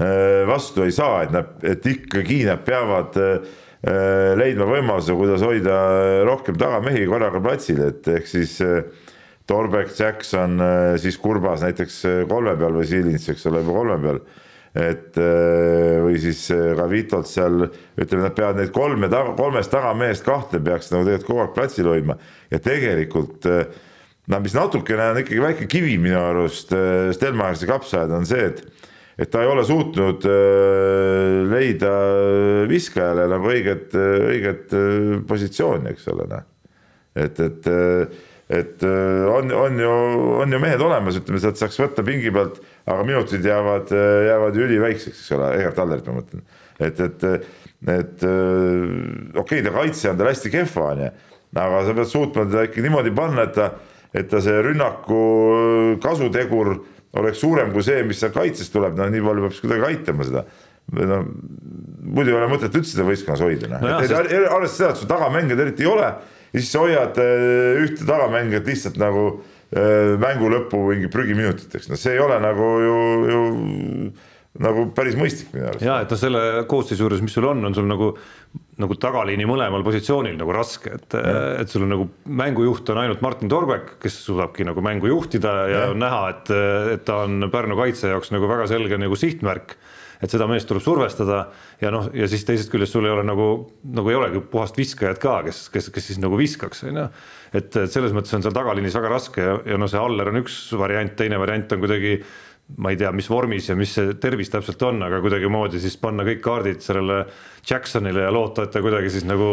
Äh, 0.00 0.46
vastu 0.48 0.86
ei 0.86 0.92
saa, 0.96 1.24
et 1.26 1.32
nad, 1.34 1.48
et 1.66 1.84
ikkagi 1.84 2.38
nad 2.46 2.62
peavad 2.64 3.16
äh, 3.20 3.58
leidma 4.38 4.64
võimaluse, 4.70 5.12
kuidas 5.18 5.42
hoida 5.44 5.74
rohkem 6.24 6.56
tagamehi 6.56 7.02
korraga 7.10 7.42
platsil, 7.44 7.82
et 7.90 8.08
ehk 8.08 8.30
siis 8.30 8.54
äh, 8.64 8.86
Torbek, 9.50 9.90
Jackson, 9.98 10.60
siis 11.02 11.18
Kurbas 11.18 11.64
näiteks 11.64 11.96
kolme 12.30 12.54
peal 12.60 12.76
või 12.78 12.86
Silins, 12.86 13.26
eks 13.32 13.48
ole, 13.50 13.64
juba 13.64 13.74
kolme 13.80 13.98
peal. 14.04 14.20
et 14.70 15.16
äh, 15.18 15.96
või 16.04 16.20
siis 16.22 16.44
Ravitolt 16.78 17.26
seal 17.26 17.64
ütleme, 17.66 18.22
nad 18.22 18.36
peavad 18.36 18.60
neid 18.60 18.70
kolme 18.70 19.08
taga, 19.10 19.34
kolmest 19.34 19.72
tagamehest 19.72 20.22
kahte 20.22 20.60
peaks 20.62 20.92
nagu 20.92 21.08
tegelikult 21.08 21.26
kogu 21.26 21.42
aeg 21.42 21.56
platsil 21.56 21.90
hoidma 21.90 22.14
ja 22.52 22.60
tegelikult 22.62 23.48
no 24.30 24.40
mis 24.44 24.54
natukene 24.54 25.08
on 25.10 25.18
ikkagi 25.24 25.42
väike 25.42 25.66
kivi 25.66 25.96
minu 25.98 26.20
arust 26.22 26.70
Stelmachersi 27.18 27.66
kapsaaed 27.66 28.14
on 28.14 28.30
see, 28.30 28.46
et 28.52 28.62
et 29.20 29.28
ta 29.28 29.42
ei 29.42 29.50
ole 29.50 29.66
suutnud 29.66 30.24
leida 31.50 31.90
viskajale 32.70 33.26
nagu 33.28 33.50
õiget, 33.52 33.92
õiget 34.30 34.72
positsiooni, 35.28 35.90
eks 35.92 36.06
ole, 36.14 36.24
noh. 36.30 36.46
et, 37.18 37.42
et 37.42 37.68
et 38.50 38.82
äh, 38.82 39.26
on, 39.30 39.52
on 39.54 39.78
ju, 39.78 39.90
on 40.42 40.52
ju 40.52 40.58
mehed 40.58 40.82
olemas, 40.82 41.20
ütleme, 41.20 41.38
sealt 41.42 41.60
saaks 41.60 41.78
võtta 41.78 42.02
pingi 42.06 42.32
pealt, 42.34 42.58
aga 42.82 43.04
minutid 43.06 43.44
jäävad, 43.46 43.92
äh, 43.94 44.14
jäävad 44.26 44.56
ju 44.58 44.64
üliväikseks, 44.66 45.20
eks 45.22 45.34
ole, 45.36 45.50
Egert 45.60 45.78
Allerit 45.78 46.08
ma 46.10 46.16
mõtlen. 46.16 46.42
et, 46.80 46.98
et, 47.06 47.26
et 47.94 48.24
äh, 48.26 48.96
okei 49.38 49.60
okay,, 49.60 49.66
ta 49.66 49.74
kaitse 49.76 50.10
on 50.10 50.18
tal 50.18 50.30
hästi 50.32 50.50
kehva, 50.50 50.86
on 50.96 51.04
ju, 51.04 51.10
aga 51.62 51.84
sa 51.86 51.94
pead 52.00 52.10
suutma 52.10 52.46
teda 52.48 52.64
ikka 52.66 52.82
niimoodi 52.86 53.12
panna, 53.14 53.44
et 53.46 53.54
ta, 53.54 53.68
et 54.10 54.26
ta 54.32 54.42
see 54.42 54.64
rünnaku 54.66 55.20
kasutegur 56.02 56.72
oleks 57.20 57.38
suurem 57.42 57.70
kui 57.74 57.86
see, 57.86 58.02
mis 58.06 58.18
sealt 58.18 58.34
kaitsest 58.34 58.74
tuleb, 58.74 58.98
no 58.98 59.06
nii 59.10 59.22
palju 59.28 59.46
peab 59.46 59.62
kuidagi 59.62 59.88
aitama 59.92 60.26
seda. 60.26 60.44
No 60.90 61.22
muidu 61.22 62.32
ei 62.32 62.34
ole 62.34 62.50
mõtet 62.50 62.74
üldse 62.74 62.96
seda 62.96 63.06
võistkonnas 63.06 63.42
hoida, 63.46 63.68
noh. 63.70 63.82
No, 63.84 63.94
arvestades 63.94 64.74
seda, 64.74 64.90
et 64.90 64.98
sul 64.98 65.10
tagamängijaid 65.10 65.66
eriti 65.68 65.86
ei 65.86 65.90
ole 65.90 66.08
ja 66.52 66.58
siis 66.58 66.74
hoiad 66.78 67.20
äh, 67.22 67.84
ühte 67.84 68.08
tagamängijat 68.08 68.66
lihtsalt 68.70 68.98
nagu 69.00 69.24
äh, 69.36 70.16
mängu 70.20 70.50
lõppu 70.52 70.82
mingi 70.90 71.10
prügiminutiteks, 71.12 71.90
no 71.90 72.00
see 72.00 72.16
ei 72.16 72.22
ole 72.24 72.40
nagu 72.42 72.74
ju, 72.84 72.98
ju 73.30 73.40
nagu 74.60 74.88
päris 74.94 75.14
mõistlik 75.18 75.52
minu 75.54 75.68
arust. 75.70 75.84
ja 75.86 76.00
et 76.02 76.10
noh, 76.10 76.18
selle 76.18 76.40
koosseisu 76.70 77.04
juures, 77.04 77.22
mis 77.22 77.34
sul 77.36 77.46
on, 77.46 77.62
on 77.68 77.76
sul 77.76 77.86
nagu 77.86 78.12
nagu 78.80 78.96
tagaliini 78.98 79.46
mõlemal 79.46 79.84
positsioonil 79.86 80.34
nagu 80.40 80.54
raske, 80.56 80.96
et, 80.96 81.14
et 81.60 81.70
sul 81.70 81.84
on 81.86 81.92
nagu 81.94 82.08
mängujuht 82.40 82.90
on 82.90 83.02
ainult 83.02 83.22
Martin 83.22 83.52
Torbek, 83.52 83.94
kes 84.02 84.16
suudabki 84.24 84.66
nagu 84.66 84.82
mängu 84.82 85.10
juhtida 85.12 85.52
ja, 85.60 85.68
ja. 85.70 85.84
on 85.92 86.00
näha, 86.02 86.22
et, 86.32 86.52
et 86.96 87.04
ta 87.06 87.22
on 87.28 87.46
Pärnu 87.52 87.78
kaitse 87.78 88.10
jaoks 88.10 88.32
nagu 88.34 88.50
väga 88.50 88.66
selge 88.72 88.98
nagu 88.98 89.18
sihtmärk 89.20 89.76
et 90.20 90.32
seda 90.32 90.46
meest 90.50 90.68
tuleb 90.68 90.84
survestada 90.84 91.40
ja 91.80 91.92
noh, 91.94 92.10
ja 92.16 92.28
siis 92.30 92.44
teisest 92.48 92.72
küljest 92.72 92.96
sul 92.96 93.08
ei 93.08 93.14
ole 93.14 93.24
nagu, 93.26 93.48
nagu 93.96 94.12
ei 94.12 94.18
olegi 94.18 94.42
puhast 94.52 94.76
viskajat 94.78 95.20
ka, 95.22 95.38
kes, 95.48 95.64
kes, 95.72 95.88
kes 95.94 96.10
siis 96.12 96.20
nagu 96.22 96.38
viskaks, 96.40 96.84
on 96.90 97.02
ju. 97.02 97.06
et, 97.52 97.72
et 97.72 97.92
selles 97.92 98.14
mõttes 98.16 98.36
on 98.36 98.44
seal 98.44 98.56
tagaliinis 98.56 98.96
väga 99.00 99.12
raske 99.12 99.46
ja, 99.46 99.56
ja 99.72 99.80
no 99.80 99.88
see 99.90 100.00
Aller 100.00 100.32
on 100.32 100.42
üks 100.42 100.60
variant, 100.80 101.16
teine 101.18 101.40
variant 101.40 101.72
on 101.76 101.82
kuidagi 101.84 102.20
ma 102.78 102.92
ei 102.92 102.98
tea, 103.00 103.10
mis 103.16 103.26
vormis 103.30 103.66
ja 103.70 103.74
mis 103.78 103.96
see 103.96 104.12
tervis 104.22 104.52
täpselt 104.52 104.82
on, 104.86 105.00
aga 105.02 105.18
kuidagimoodi 105.24 105.80
siis 105.82 105.96
panna 105.98 106.26
kõik 106.26 106.44
kaardid 106.44 106.84
sellele 106.84 107.24
Jacksonile 107.66 108.28
ja 108.28 108.30
loota, 108.34 108.66
et 108.66 108.74
ta 108.74 108.82
kuidagi 108.84 109.10
siis 109.10 109.26
nagu 109.26 109.48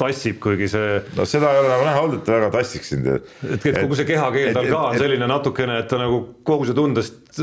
tassib, 0.00 0.38
kuigi 0.42 0.68
see. 0.72 1.00
no 1.16 1.26
seda 1.28 1.52
ei 1.54 1.60
ole 1.62 1.70
nagu 1.70 1.86
näha 1.86 2.02
olnud, 2.04 2.20
et 2.20 2.26
ta 2.26 2.36
väga 2.36 2.50
tassiks 2.54 2.92
sind. 2.94 3.08
et, 3.10 3.28
et 3.52 3.78
kogu 3.78 3.98
see 3.98 4.08
kehakeel 4.08 4.54
tal 4.56 4.68
ka 4.70 4.82
on 4.88 4.98
selline 5.00 5.28
natukene, 5.30 5.78
et 5.82 5.90
ta 5.90 6.00
nagu 6.00 6.20
kohusetundest 6.46 7.40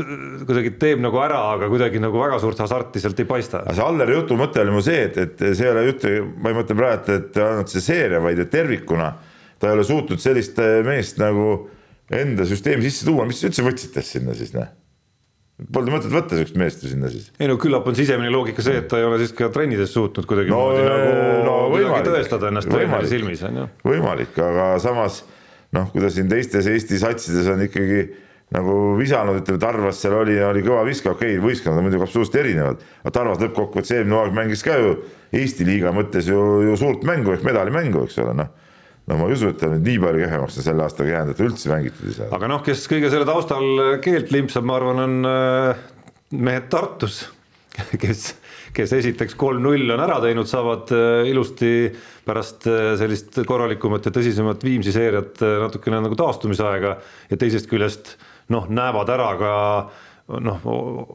kuidagi 0.48 0.74
teeb 0.82 1.02
nagu 1.04 1.22
ära, 1.24 1.40
aga 1.54 1.70
kuidagi 1.72 2.02
nagu 2.02 2.20
väga 2.20 2.40
suurt 2.42 2.60
hasarti 2.64 3.02
sealt 3.02 3.22
ei 3.22 3.28
paista. 3.30 3.62
aga 3.64 3.76
see 3.78 3.86
Alleri 3.86 4.18
jutu 4.18 4.38
mõte 4.40 4.64
oli 4.64 4.74
mu 4.74 4.84
see, 4.84 5.06
et, 5.08 5.20
et 5.24 5.46
see 5.48 5.66
ei 5.66 5.72
ole 5.72 5.86
jutt, 5.88 6.08
ma 6.36 6.52
ei 6.52 6.58
mõtle 6.58 6.78
praegu, 6.78 7.18
et 7.20 7.40
ainult 7.44 7.72
see 7.72 7.84
seeria, 7.84 8.22
vaid 8.24 8.42
et 8.44 8.52
tervikuna 8.52 9.12
ta 9.58 9.70
ei 9.70 9.78
ole 9.78 9.86
suutnud 9.86 10.22
sellist 10.22 10.60
meest 10.86 11.18
nagu 11.22 11.48
enda 12.14 12.46
süsteemi 12.48 12.84
sisse 12.86 13.08
tuua, 13.08 13.26
mis 13.28 13.42
üldse 13.44 13.64
võtsite 13.66 14.04
sinna 14.06 14.36
siis, 14.38 14.54
noh 14.56 14.68
Polnud 15.58 15.90
mõtet 15.90 16.12
võtta 16.14 16.36
siukest 16.38 16.58
meest 16.60 16.84
ju 16.84 16.92
sinna 16.92 17.08
siis. 17.10 17.32
ei 17.40 17.48
no 17.50 17.56
küllap 17.58 17.86
on 17.90 17.96
sisemine 17.98 18.30
loogika 18.30 18.62
see, 18.62 18.76
et 18.78 18.86
ta 18.90 19.00
ei 19.00 19.06
ole 19.08 19.16
siis 19.18 19.32
ka 19.34 19.48
trennides 19.54 19.90
suutnud 19.90 20.28
kuidagimoodi 20.30 20.84
no, 20.84 20.92
nagu 20.92 21.16
no, 21.48 21.56
võimalik, 21.72 22.06
tõestada 22.06 22.52
ennast 22.52 22.70
treeneri 22.70 23.10
silmis 23.10 23.42
on 23.48 23.58
ju. 23.58 23.64
võimalik, 23.88 24.38
aga 24.38 24.68
samas 24.82 25.24
noh, 25.74 25.88
kui 25.90 26.04
ta 26.04 26.12
siin 26.14 26.30
teistes 26.30 26.68
Eesti 26.70 27.00
satsides 27.02 27.50
on 27.50 27.64
ikkagi 27.66 28.04
nagu 28.54 28.76
visanud, 29.00 29.40
ütleme 29.42 29.60
Tarvas 29.60 29.98
seal 30.00 30.14
oli, 30.20 30.38
oli 30.46 30.62
kõva 30.64 30.86
viske, 30.86 31.10
okei 31.10 31.34
okay,, 31.34 31.42
võistkonnad 31.42 31.82
on 31.82 31.88
muidugi 31.88 32.06
absoluutselt 32.06 32.38
erinevad, 32.44 32.86
aga 33.02 33.14
Tarvas 33.18 33.42
lõppkokkuvõttes 33.42 33.96
eelmine 33.96 34.16
hooaeg 34.16 34.38
mängis 34.38 34.62
ka 34.64 34.78
ju 34.78 34.94
Eesti 35.34 35.66
liiga 35.68 35.90
mõttes 35.92 36.30
ju, 36.30 36.38
ju 36.68 36.78
suurt 36.78 37.02
mängu 37.08 37.34
ehk 37.34 37.42
medalimängu, 37.44 38.06
eks 38.06 38.22
ole, 38.22 38.38
noh 38.44 38.54
no 39.08 39.16
ma 39.16 39.28
ei 39.28 39.36
usu, 39.36 39.52
et 39.52 39.60
ta 39.60 39.70
nüüd 39.72 39.86
nii 39.86 40.00
palju 40.02 40.24
kehvemaks 40.24 40.58
on 40.60 40.66
selle 40.66 40.84
aastaga 40.84 41.14
jäänud, 41.14 41.34
et 41.34 41.46
üldse 41.46 41.72
mängitud 41.72 42.10
ei 42.10 42.16
saa. 42.18 42.28
aga 42.36 42.50
noh, 42.52 42.62
kes 42.64 42.84
kõige 42.90 43.10
selle 43.12 43.28
taustal 43.28 43.98
keelt 44.04 44.32
limpsab, 44.34 44.66
ma 44.68 44.76
arvan, 44.76 45.02
on 45.04 45.30
äh, 45.30 45.82
mehed 46.36 46.68
Tartus, 46.72 47.22
kes, 48.02 48.26
kes 48.76 48.92
esiteks 48.98 49.36
kolm-null 49.38 49.94
on 49.94 50.04
ära 50.04 50.18
teinud, 50.24 50.50
saavad 50.50 50.92
äh, 50.96 51.30
ilusti 51.30 51.72
pärast 52.28 52.68
äh, 52.68 52.90
sellist 53.00 53.40
korralikumat 53.48 54.10
ja 54.10 54.12
tõsisemat 54.14 54.66
Viimsi 54.66 54.92
seeriat 54.94 55.40
natukene 55.64 56.02
nagu 56.04 56.18
taastumisaega 56.18 56.98
ja 57.30 57.40
teisest 57.40 57.70
küljest 57.70 58.18
noh, 58.52 58.68
näevad 58.68 59.16
ära 59.16 59.32
ka 59.40 59.54
noh, 60.28 60.64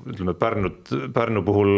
ütleme 0.10 0.34
Pärnut, 0.38 0.90
Pärnu 1.14 1.44
puhul 1.46 1.72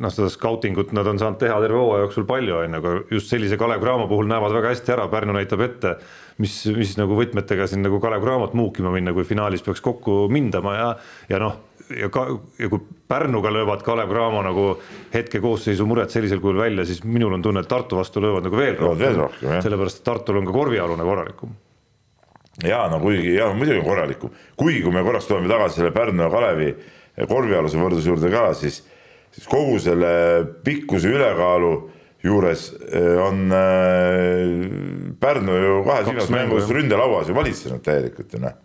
noh, 0.00 0.12
seda 0.12 0.30
skautingut 0.32 0.94
nad 0.96 1.08
on 1.10 1.20
saanud 1.20 1.40
teha 1.42 1.58
terve 1.60 1.76
hooaja 1.80 2.06
jooksul 2.06 2.24
palju, 2.28 2.56
on 2.62 2.76
ju, 2.76 2.80
aga 2.80 2.94
just 3.12 3.32
sellise 3.32 3.58
Kalev 3.60 3.84
Cramo 3.84 4.08
puhul 4.08 4.30
näevad 4.30 4.56
väga 4.56 4.72
hästi 4.72 4.94
ära, 4.96 5.08
Pärnu 5.12 5.36
näitab 5.36 5.64
ette, 5.66 5.94
mis, 6.40 6.56
mis 6.72 6.96
nagu 7.00 7.18
võtmetega 7.18 7.68
siin 7.68 7.84
nagu 7.84 8.00
Kalev 8.00 8.24
Cramot 8.24 8.56
muukima 8.56 8.92
minna, 8.94 9.12
kui 9.16 9.28
finaalis 9.28 9.64
peaks 9.66 9.84
kokku 9.84 10.24
mindama 10.32 10.74
ja, 10.78 10.88
ja 11.28 11.42
noh, 11.44 11.60
ja 11.92 12.08
ka, 12.12 12.24
ja 12.60 12.72
kui 12.72 12.80
Pärnuga 13.08 13.52
löövad 13.52 13.84
Kalev 13.84 14.08
Cramo 14.08 14.42
nagu 14.48 14.66
hetke 15.12 15.44
koosseisu 15.44 15.84
mured 15.88 16.12
sellisel 16.12 16.40
kujul 16.40 16.64
välja, 16.64 16.88
siis 16.88 17.04
minul 17.04 17.36
on 17.36 17.44
tunne, 17.44 17.60
et 17.60 17.68
Tartu 17.68 18.00
vastu 18.00 18.24
löövad 18.24 18.48
nagu 18.48 18.56
veel 18.56 18.80
rohkem, 18.80 19.60
sellepärast 19.60 20.00
et 20.00 20.08
Tartul 20.08 20.40
on 20.40 20.48
ka 20.48 20.56
korvialune 20.56 21.04
korralikum 21.04 21.56
ja 22.66 22.88
no 22.90 23.00
kuigi 23.02 23.36
ja 23.36 23.50
muidugi 23.54 23.82
korralikum, 23.86 24.32
kuigi 24.58 24.82
kui 24.82 24.94
me 24.94 25.04
korraks 25.06 25.28
tuleme 25.28 25.50
tagasi 25.50 25.80
selle 25.80 25.92
Pärnu 25.94 26.24
ja 26.24 26.30
Kalevi 26.32 26.72
korvialuse 27.28 27.78
võrdluse 27.78 28.10
juurde 28.10 28.30
ka, 28.32 28.48
siis, 28.58 28.80
siis 29.34 29.46
kogu 29.50 29.78
selle 29.82 30.10
pikkuse 30.64 31.10
ülekaalu 31.10 31.72
juures 32.24 32.72
eh, 32.90 33.18
on 33.22 33.52
äh, 33.54 35.14
Pärnu 35.20 35.58
ju 35.58 35.76
kahes 35.86 36.08
viimases 36.08 36.32
mängus 36.34 36.70
ründelauas 36.74 37.30
ju 37.30 37.36
valitsenud 37.36 37.82
täielikult 37.84 38.34
ju 38.34 38.42
noh. 38.42 38.56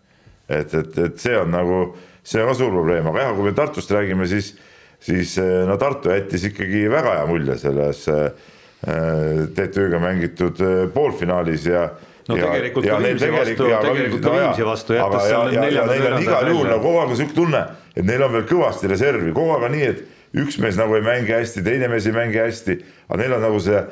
et, 0.49 0.73
et, 0.73 0.97
et 0.97 1.21
see 1.21 1.35
on 1.37 1.53
nagu, 1.53 1.83
see 2.25 2.41
on 2.41 2.49
ka 2.49 2.57
suur 2.57 2.73
probleem, 2.73 3.07
aga 3.09 3.27
jah, 3.27 3.35
kui 3.37 3.47
me 3.47 3.53
Tartust 3.57 3.93
räägime, 3.93 4.25
siis, 4.29 4.55
siis 5.01 5.37
eh, 5.41 5.61
no 5.69 5.77
Tartu 5.81 6.13
jättis 6.13 6.49
ikkagi 6.49 6.87
väga 6.91 7.19
hea 7.19 7.29
mulje 7.29 7.59
selles 7.61 8.07
äh, 8.09 8.49
TTÜ-ga 9.53 10.01
mängitud 10.01 10.57
poolfinaalis 10.91 11.69
ja 11.69 11.85
no 12.29 12.37
ja, 12.39 12.49
tegelikult 12.53 12.87
ja 12.87 12.99
Viimsi 13.03 13.31
vastu, 13.33 13.67
tegelikult 13.67 14.23
ka 14.23 14.37
Viimsi 14.37 14.67
vastu 14.67 14.97
jättes 14.97 15.27
seal 15.27 15.51
veerandad 15.57 16.23
igal 16.23 16.49
juhul 16.53 16.71
nagu 16.71 16.83
kogu 16.85 17.03
aeg 17.03 17.13
on 17.13 17.19
sihuke 17.19 17.37
tunne, 17.37 17.65
et 17.95 18.07
neil 18.07 18.23
on 18.25 18.33
veel 18.37 18.47
kõvasti 18.49 18.91
reservi, 18.91 19.35
kogu 19.35 19.57
aeg 19.57 19.67
on 19.69 19.77
nii, 19.77 19.91
et 19.91 20.39
üks 20.43 20.57
mees 20.63 20.79
nagu 20.79 20.97
ei 20.97 21.05
mängi 21.05 21.35
hästi, 21.35 21.65
teine 21.65 21.91
mees 21.91 22.07
ei 22.09 22.15
mängi 22.15 22.41
hästi, 22.41 22.79
aga 23.09 23.21
neil 23.21 23.37
on 23.37 23.47
nagu 23.49 23.61
see 23.63 23.83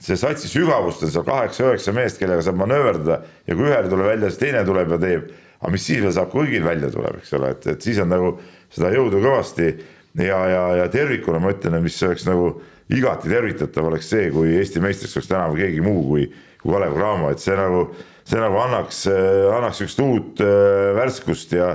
see 0.00 0.16
satsi 0.16 0.48
sügavust 0.48 1.02
on 1.04 1.12
seal 1.12 1.24
kaheksa-üheksa 1.26 1.92
meest, 1.92 2.18
kellega 2.20 2.44
saab 2.44 2.56
manööverdada 2.62 3.20
ja 3.46 3.56
kui 3.56 3.68
ühele 3.68 3.90
tuleb 3.90 4.08
välja, 4.08 4.30
siis 4.30 4.40
teine 4.40 4.64
tuleb 4.64 4.94
ja 4.96 4.98
teeb. 5.02 5.30
aga 5.60 5.72
mis 5.74 5.84
siis 5.84 6.00
veel 6.00 6.12
saab, 6.16 6.30
kui 6.32 6.46
kõigil 6.46 6.64
välja 6.64 6.88
tuleb, 6.88 7.18
eks 7.20 7.34
ole, 7.36 7.50
et, 7.52 7.66
et 7.74 7.84
siis 7.84 7.98
on 8.00 8.08
nagu 8.08 8.30
seda 8.72 8.94
jõudu 8.94 9.20
kõvasti. 9.20 9.74
Ja, 10.16 10.38
ja, 10.48 10.62
ja 10.80 10.86
tervikuna 10.90 11.38
ma 11.38 11.52
ütlen, 11.52 11.76
mis 11.84 11.98
oleks 12.02 12.24
nagu 12.26 12.54
igati 12.90 13.28
tervitatav, 13.30 13.90
oleks 13.90 14.08
see, 14.10 14.30
kui 14.34 14.56
Eesti 14.56 14.80
meistriks 14.82 15.18
oleks 15.18 15.28
tänavu 15.30 15.58
keegi 15.60 15.84
muu 15.84 16.00
kui 16.08 16.24
kui 16.62 16.72
Kalev 16.74 16.96
Cramo, 16.96 17.30
et 17.32 17.40
see 17.42 17.56
nagu, 17.56 17.86
see 18.28 18.40
nagu 18.40 18.58
annaks, 18.60 19.04
annaks 19.10 19.80
sihukest 19.80 20.02
uut 20.04 20.42
äh, 20.44 20.90
värskust 20.98 21.54
ja, 21.56 21.70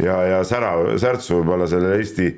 ja, 0.00 0.16
ja 0.34 0.40
sära, 0.48 0.72
särtsu 1.00 1.40
võib-olla 1.40 1.68
sellele 1.70 2.00
Eesti, 2.00 2.30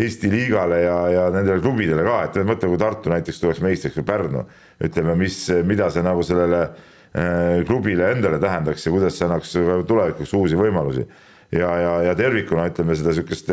Eesti 0.00 0.30
liigale 0.30 0.84
ja, 0.84 0.98
ja 1.10 1.26
nendele 1.34 1.62
klubidele 1.64 2.04
ka, 2.06 2.20
et 2.28 2.38
mõtle, 2.46 2.70
kui 2.70 2.80
Tartu 2.80 3.10
näiteks 3.12 3.42
tuleks 3.42 3.64
meistriks 3.64 3.98
või 3.98 4.08
Pärnu, 4.12 4.46
ütleme, 4.86 5.18
mis, 5.18 5.42
mida 5.66 5.90
see 5.90 6.06
nagu 6.06 6.22
sellele 6.26 6.62
äh, 6.68 7.60
klubile 7.68 8.12
endale 8.14 8.38
tähendaks 8.42 8.86
ja 8.86 8.94
kuidas 8.94 9.18
see 9.18 9.26
annaks 9.26 9.58
tulevikuks 9.90 10.34
uusi 10.38 10.58
võimalusi. 10.60 11.06
ja, 11.50 11.70
ja, 11.82 11.94
ja 12.10 12.14
tervikuna 12.14 12.68
ütleme 12.70 12.94
seda 12.94 13.14
sihukest 13.16 13.50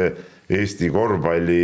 Eesti 0.53 0.89
korvpalli 0.93 1.61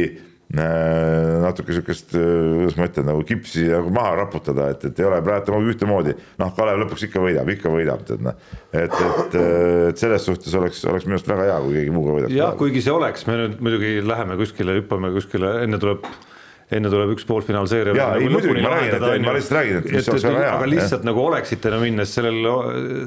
natuke 0.53 1.73
sihukest, 1.73 2.11
äh, 2.13 2.25
kuidas 2.59 2.75
ma 2.77 2.85
ütlen, 2.85 3.07
nagu 3.09 3.23
kipsi 3.25 3.63
nagu 3.71 3.89
maha 3.93 4.11
raputada, 4.21 4.67
et, 4.73 4.83
et 4.85 4.99
ei 5.01 5.07
ole 5.07 5.21
praegu 5.25 5.55
nagu 5.55 5.71
ühtemoodi. 5.71 6.13
noh, 6.41 6.51
Kalev 6.57 6.83
lõpuks 6.83 7.07
ikka 7.07 7.23
võidab, 7.23 7.49
ikka 7.55 7.71
võidab, 7.73 8.03
tead 8.05 8.21
noh. 8.27 8.35
et, 8.69 8.93
et, 8.93 9.37
et 9.39 10.03
selles 10.03 10.27
suhtes 10.29 10.53
oleks, 10.59 10.83
oleks 10.89 11.07
minu 11.07 11.17
arust 11.17 11.31
väga 11.31 11.47
hea, 11.49 11.55
kui 11.63 11.79
keegi 11.79 11.95
muuga 11.95 12.19
võidaks. 12.19 12.35
jah, 12.37 12.53
kuigi 12.59 12.83
see 12.85 12.93
oleks, 12.93 13.25
me 13.29 13.39
nüüd 13.39 13.55
muidugi 13.65 13.95
läheme 14.05 14.37
kuskile, 14.37 14.77
hüppame 14.77 15.09
kuskile, 15.15 15.55
enne 15.65 15.81
tuleb 15.81 16.05
enne 16.73 16.89
tuleb 16.89 17.11
üks 17.13 17.25
poolfinaalseeria. 17.29 17.95
jaa, 17.97 18.17
ei 18.17 18.29
muidugi, 18.29 18.61
ma 18.61 18.75
räägin, 18.75 18.93
et 18.97 19.25
ma 19.25 19.33
lihtsalt 19.35 19.57
räägin, 19.57 19.79
et 19.81 19.89
mis 19.89 20.09
oleks 20.09 20.27
väga 20.27 20.43
hea. 20.43 20.51
aga 20.57 20.67
lihtsalt 20.69 21.07
nagu 21.07 21.23
oleksitena 21.23 21.79
minnes 21.81 22.13
sellel, 22.13 22.49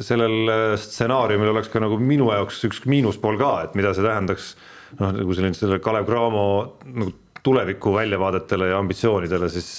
sellel 0.07 0.51
stsenaariumil 0.83 1.55
oleks 1.55 1.71
ka 1.71 1.83
nagu 1.83 1.99
minu 1.99 2.33
jaoks 2.35 2.59
üks 2.69 2.83
miinuspool 2.91 3.39
ka, 3.41 3.53
et 3.69 3.79
mida 3.79 3.95
see 3.95 4.07
tähendaks 4.07 4.57
noh, 4.99 5.15
nagu 5.15 5.39
selline 5.39 5.59
selle 5.59 5.81
Kalev 5.83 6.11
Cramo 6.11 6.45
nagu 6.87 7.15
tuleviku 7.47 7.95
väljavaadetele 7.95 8.73
ja 8.73 8.81
ambitsioonidele, 8.83 9.49
siis, 9.55 9.71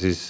siis 0.00 0.22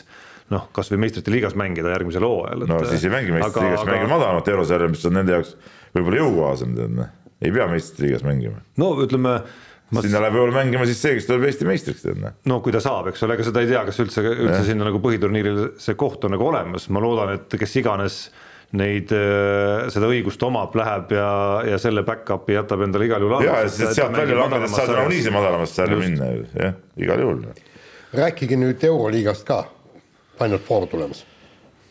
noh, 0.53 0.69
kasvõi 0.75 1.01
meistrite 1.03 1.33
liigas 1.35 1.57
mängida 1.59 1.93
järgmisel 1.93 2.25
hooajal. 2.25 2.67
no 2.71 2.81
siis 2.89 3.07
ei 3.07 3.13
mängi 3.13 3.35
meistrite 3.35 3.67
liigas, 3.67 3.87
mängib 3.89 4.13
madalamat 4.13 4.51
eurosarja, 4.55 4.91
mis 4.93 5.07
on 5.09 5.19
nende 5.19 5.37
jaoks 5.37 5.55
võib-olla 5.97 6.21
jõukohasem, 6.23 6.77
tead 6.79 6.95
noh, 6.99 7.11
ei 7.43 7.55
pea 7.55 7.67
meistrite 7.71 8.07
liigas 8.07 8.27
mängima. 8.27 8.63
no 8.81 8.93
ütleme 9.05 9.39
Ma... 9.89 10.03
sinna 10.05 10.21
läheb 10.21 10.37
võib-olla 10.37 10.59
mängima 10.59 10.85
siis 10.89 11.01
see, 11.01 11.15
kes 11.17 11.29
tuleb 11.29 11.47
Eesti 11.49 11.69
meistriks 11.69 12.05
tead 12.05 12.21
noh. 12.21 12.35
no 12.51 12.61
kui 12.65 12.75
ta 12.75 12.83
saab, 12.85 13.11
eks 13.13 13.25
ole, 13.25 13.39
ega 13.39 13.47
seda 13.49 13.65
ei 13.65 13.71
tea, 13.71 13.85
kas 13.89 14.03
üldse, 14.05 14.25
üldse 14.35 14.61
sinna 14.67 14.89
nagu 14.89 15.01
põhiturniiril 15.05 15.63
see 15.81 15.97
koht 16.01 16.27
on 16.29 16.37
nagu 16.37 16.49
olemas, 16.49 16.89
ma 16.93 17.03
loodan, 17.05 17.33
et 17.39 17.59
kes 17.61 17.79
iganes 17.81 18.19
neid, 18.77 19.13
äh, 19.17 19.87
seda 19.93 20.11
õigust 20.13 20.43
omab, 20.45 20.75
läheb 20.77 21.15
ja, 21.17 21.31
ja 21.65 21.79
selle 21.81 22.05
back-up'i 22.05 22.59
jätab 22.59 22.85
endale 22.85 23.09
igal 23.09 23.25
juhul. 23.25 23.47
ja, 23.47 23.63
sest 23.69 23.97
sealt 23.97 24.17
välja 24.17 24.37
langedes 24.37 24.75
saad 24.77 24.93
nagunii 24.93 25.23
see 25.25 25.33
madalamasse 25.33 25.81
sarja 25.81 25.99
minna 26.01 26.29
ju, 26.35 26.45
jah, 26.53 26.77
igal 27.01 27.25
juhul. 27.25 27.43
rääkige 28.19 28.61
nüüd 28.61 28.85
Euroliigast 28.91 29.49
ka, 29.49 29.63
Final 30.39 30.61
Four 30.67 30.87
tulemas. 30.93 31.25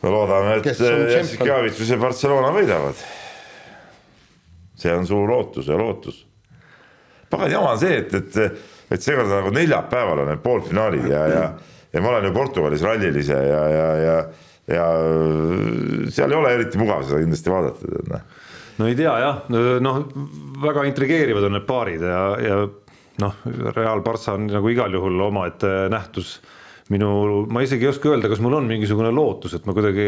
no 0.03 0.13
loodame, 0.13 0.59
et 0.59 0.69
Jassikavitsus 1.17 1.95
ja 1.95 1.97
Barcelona 2.01 2.53
võidavad. 2.53 3.01
see 4.77 4.93
on 4.93 5.09
suur 5.09 5.33
ootus 5.33 5.73
ja 5.73 5.77
lootus 5.77 6.27
pagan 7.29 7.51
jama 7.51 7.71
on 7.71 7.79
see, 7.79 7.97
et, 8.03 8.13
et, 8.13 8.59
et 8.91 9.03
seekord 9.03 9.31
on 9.31 9.39
nagu 9.41 9.53
neljapäeval 9.55 10.23
on 10.23 10.29
need 10.31 10.43
poolfinaalid 10.43 11.07
ja, 11.09 11.23
ja, 11.31 11.47
ja 11.93 12.03
ma 12.03 12.13
olen 12.13 12.29
ju 12.29 12.35
Portugalis 12.35 12.85
rallil 12.85 13.17
ise 13.17 13.33
ja, 13.33 13.41
ja, 13.47 13.63
ja, 13.73 13.87
ja 14.03 14.46
seal 14.67 16.33
ei 16.33 16.37
ole 16.37 16.51
eriti 16.57 16.79
mugav 16.81 17.05
seda 17.07 17.21
kindlasti 17.21 17.53
vaadata, 17.53 18.01
noh. 18.11 18.25
no 18.81 18.89
ei 18.89 18.97
tea 18.99 19.13
jah, 19.23 19.39
noh, 19.83 20.01
väga 20.63 20.83
intrigeerivad 20.89 21.47
on 21.47 21.55
need 21.55 21.67
paarid 21.69 22.03
ja, 22.03 22.21
ja 22.43 22.59
noh, 23.23 23.41
Real 23.75 24.03
Barca 24.05 24.35
on 24.35 24.49
nagu 24.51 24.71
igal 24.73 24.93
juhul 24.93 25.23
omaette 25.29 25.87
nähtus. 25.93 26.37
minu, 26.91 27.45
ma 27.51 27.63
isegi 27.63 27.87
ei 27.87 27.91
oska 27.91 28.11
öelda, 28.11 28.29
kas 28.31 28.39
mul 28.43 28.59
on 28.59 28.67
mingisugune 28.67 29.09
lootus, 29.11 29.57
et 29.57 29.65
ma 29.67 29.75
kuidagi 29.75 30.05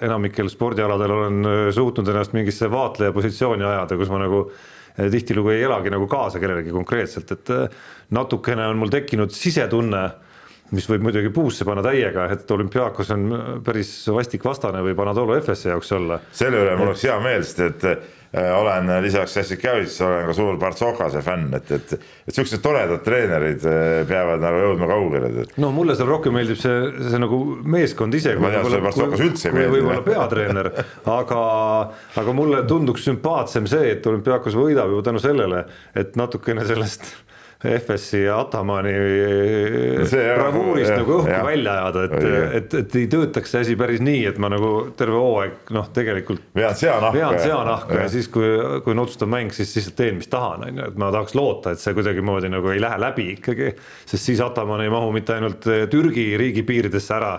enamikel 0.00 0.48
spordialadel 0.48 1.14
olen 1.14 1.48
suutnud 1.74 2.08
ennast 2.08 2.32
mingisse 2.32 2.70
vaatleja 2.70 3.12
positsiooni 3.12 3.66
ajada, 3.66 3.98
kus 3.98 4.12
ma 4.12 4.20
nagu 4.22 4.44
tihtilugu 5.10 5.54
ei 5.54 5.62
elagi 5.62 5.92
nagu 5.92 6.06
kaasa 6.10 6.40
kellelegi 6.42 6.72
konkreetselt, 6.74 7.30
et 7.32 7.52
äh, 7.54 7.78
natukene 8.16 8.66
on 8.70 8.80
mul 8.80 8.92
tekkinud 8.92 9.32
sisetunne, 9.34 10.02
mis 10.76 10.86
võib 10.90 11.02
muidugi 11.08 11.32
puusse 11.34 11.66
panna 11.66 11.82
täiega, 11.84 12.28
et 12.34 12.50
olümpiaakos 12.54 13.10
on 13.16 13.26
päris 13.66 13.90
vastik 14.14 14.44
vastane 14.46 14.82
võib 14.84 15.02
Anatolo 15.02 15.36
Efese 15.38 15.72
jaoks 15.72 15.92
olla. 15.96 16.20
selle 16.32 16.62
üle 16.62 16.78
mul 16.78 16.92
oleks 16.92 17.04
hea 17.08 17.18
meel, 17.22 17.44
sest 17.46 17.62
et 17.66 17.86
äh, 17.88 18.50
olen 18.54 18.92
lisaks 19.02 19.34
Jassikevitšile 19.40 20.06
olen 20.06 20.28
ka 20.30 20.34
suur 20.38 20.58
Bartsokase 20.60 21.22
fänn, 21.26 21.48
et, 21.58 21.72
et, 21.74 21.94
et 22.28 22.36
siuksed 22.36 22.62
toredad 22.62 23.02
treenerid 23.06 23.66
äh, 23.66 23.88
peavad 24.08 24.42
nagu 24.44 24.60
jõudma 24.64 24.90
kaugele. 24.90 25.46
no 25.62 25.72
mulle 25.74 25.96
seal 25.98 26.10
rohkem 26.10 26.38
meeldib 26.38 26.60
see, 26.60 26.76
see 27.08 27.22
nagu 27.22 27.40
meeskond 27.76 28.14
ise. 28.14 28.36
ma 28.38 28.52
tean, 28.54 28.68
sulle 28.68 28.82
Bartsokas 28.84 29.24
üldse 29.26 29.50
ei 29.50 29.56
meeldi. 29.56 29.72
võib-olla 29.78 30.04
peatreener, 30.06 30.70
aga, 31.16 31.40
aga 32.22 32.36
mulle 32.36 32.62
tunduks 32.70 33.08
sümpaatsem 33.10 33.66
see, 33.70 33.96
et 33.96 34.06
olümpiaakos 34.06 34.58
võidab 34.58 34.94
ju 34.94 35.02
tänu 35.10 35.22
sellele, 35.22 35.64
et 35.98 36.14
natukene 36.20 36.68
sellest 36.68 37.10
FS-i 37.60 38.22
ja 38.22 38.38
Atamani 38.40 38.92
bravuurist 40.08 40.94
nagu 40.94 41.18
õhku 41.18 41.28
jah. 41.28 41.42
välja 41.44 41.74
ajada, 41.76 42.04
et, 42.06 42.28
et, 42.56 42.76
et 42.80 42.96
ei 42.96 43.08
töötaks 43.12 43.52
see 43.52 43.64
asi 43.66 43.76
päris 43.80 44.00
nii, 44.00 44.22
et 44.30 44.40
ma 44.40 44.48
nagu 44.52 44.70
terve 44.96 45.20
hooaeg 45.20 45.72
noh, 45.76 45.90
tegelikult 45.92 46.46
vean 46.56 46.76
seanahka, 46.78 47.12
vean 47.18 47.36
seanahka 47.42 47.98
ja, 47.98 48.06
ja 48.06 48.12
siis, 48.12 48.30
kui, 48.32 48.48
kui 48.84 48.96
on 48.96 49.04
otsustav 49.04 49.28
mäng, 49.32 49.52
siis 49.52 49.74
lihtsalt 49.76 49.98
teen, 50.00 50.16
mis 50.22 50.32
tahan, 50.32 50.64
on 50.70 50.80
ju, 50.80 50.88
et 50.88 51.00
ma 51.00 51.12
tahaks 51.12 51.36
loota, 51.36 51.74
et 51.76 51.84
see 51.84 51.96
kuidagimoodi 51.96 52.48
nagu 52.52 52.72
ei 52.72 52.80
lähe 52.80 53.00
läbi 53.00 53.32
ikkagi, 53.36 53.74
sest 54.08 54.30
siis 54.32 54.40
Ataman 54.44 54.80
ei 54.86 54.92
mahu 54.92 55.12
mitte 55.12 55.36
ainult 55.36 55.68
Türgi 55.92 56.30
riigipiiridesse 56.40 57.18
ära 57.20 57.34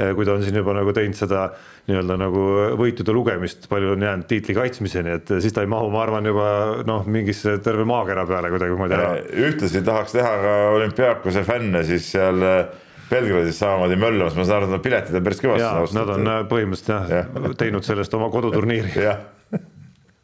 Eh, 0.00 0.14
kui 0.14 0.24
ta 0.24 0.36
on 0.36 0.44
siin 0.44 0.56
juba 0.56 0.74
nagu 0.76 0.92
teinud 0.96 1.18
seda 1.18 1.48
nii-öelda 1.90 2.16
nagu 2.20 2.42
võitude 2.78 3.14
lugemist, 3.14 3.66
palju 3.70 3.94
on 3.94 4.04
jäänud 4.06 4.28
tiitli 4.30 4.54
kaitsmiseni, 4.56 5.16
et 5.18 5.32
siis 5.42 5.54
ta 5.56 5.64
ei 5.64 5.70
mahu, 5.70 5.90
ma 5.92 6.04
arvan, 6.04 6.28
juba 6.30 6.50
noh, 6.86 7.08
mingisse 7.10 7.56
terve 7.64 7.86
maakera 7.88 8.26
peale 8.28 8.52
kuidagimoodi 8.52 8.96
ära. 8.96 9.10
ühtlasi 9.48 9.82
tahaks 9.86 10.14
teha 10.16 10.30
ka 10.44 10.54
olümpiaakose 10.76 11.42
fänne 11.48 11.82
siis 11.88 12.06
seal 12.14 12.46
eh, 12.46 12.62
Belgradis 13.10 13.58
samamoodi 13.58 13.98
möllamas, 13.98 14.38
ma 14.38 14.46
saan 14.46 14.60
aru, 14.60 14.70
et 14.70 14.76
nad 14.76 14.84
piletid 14.84 15.18
on 15.18 15.26
päris 15.26 15.42
kõvasti. 15.42 15.98
Nad 15.98 16.14
on 16.14 16.32
eh, 16.32 16.40
põhimõtteliselt 16.50 16.94
jah 16.94 17.12
ja. 17.18 17.52
teinud 17.58 17.86
sellest 17.86 18.16
oma 18.18 18.30
koduturniiri 18.32 19.06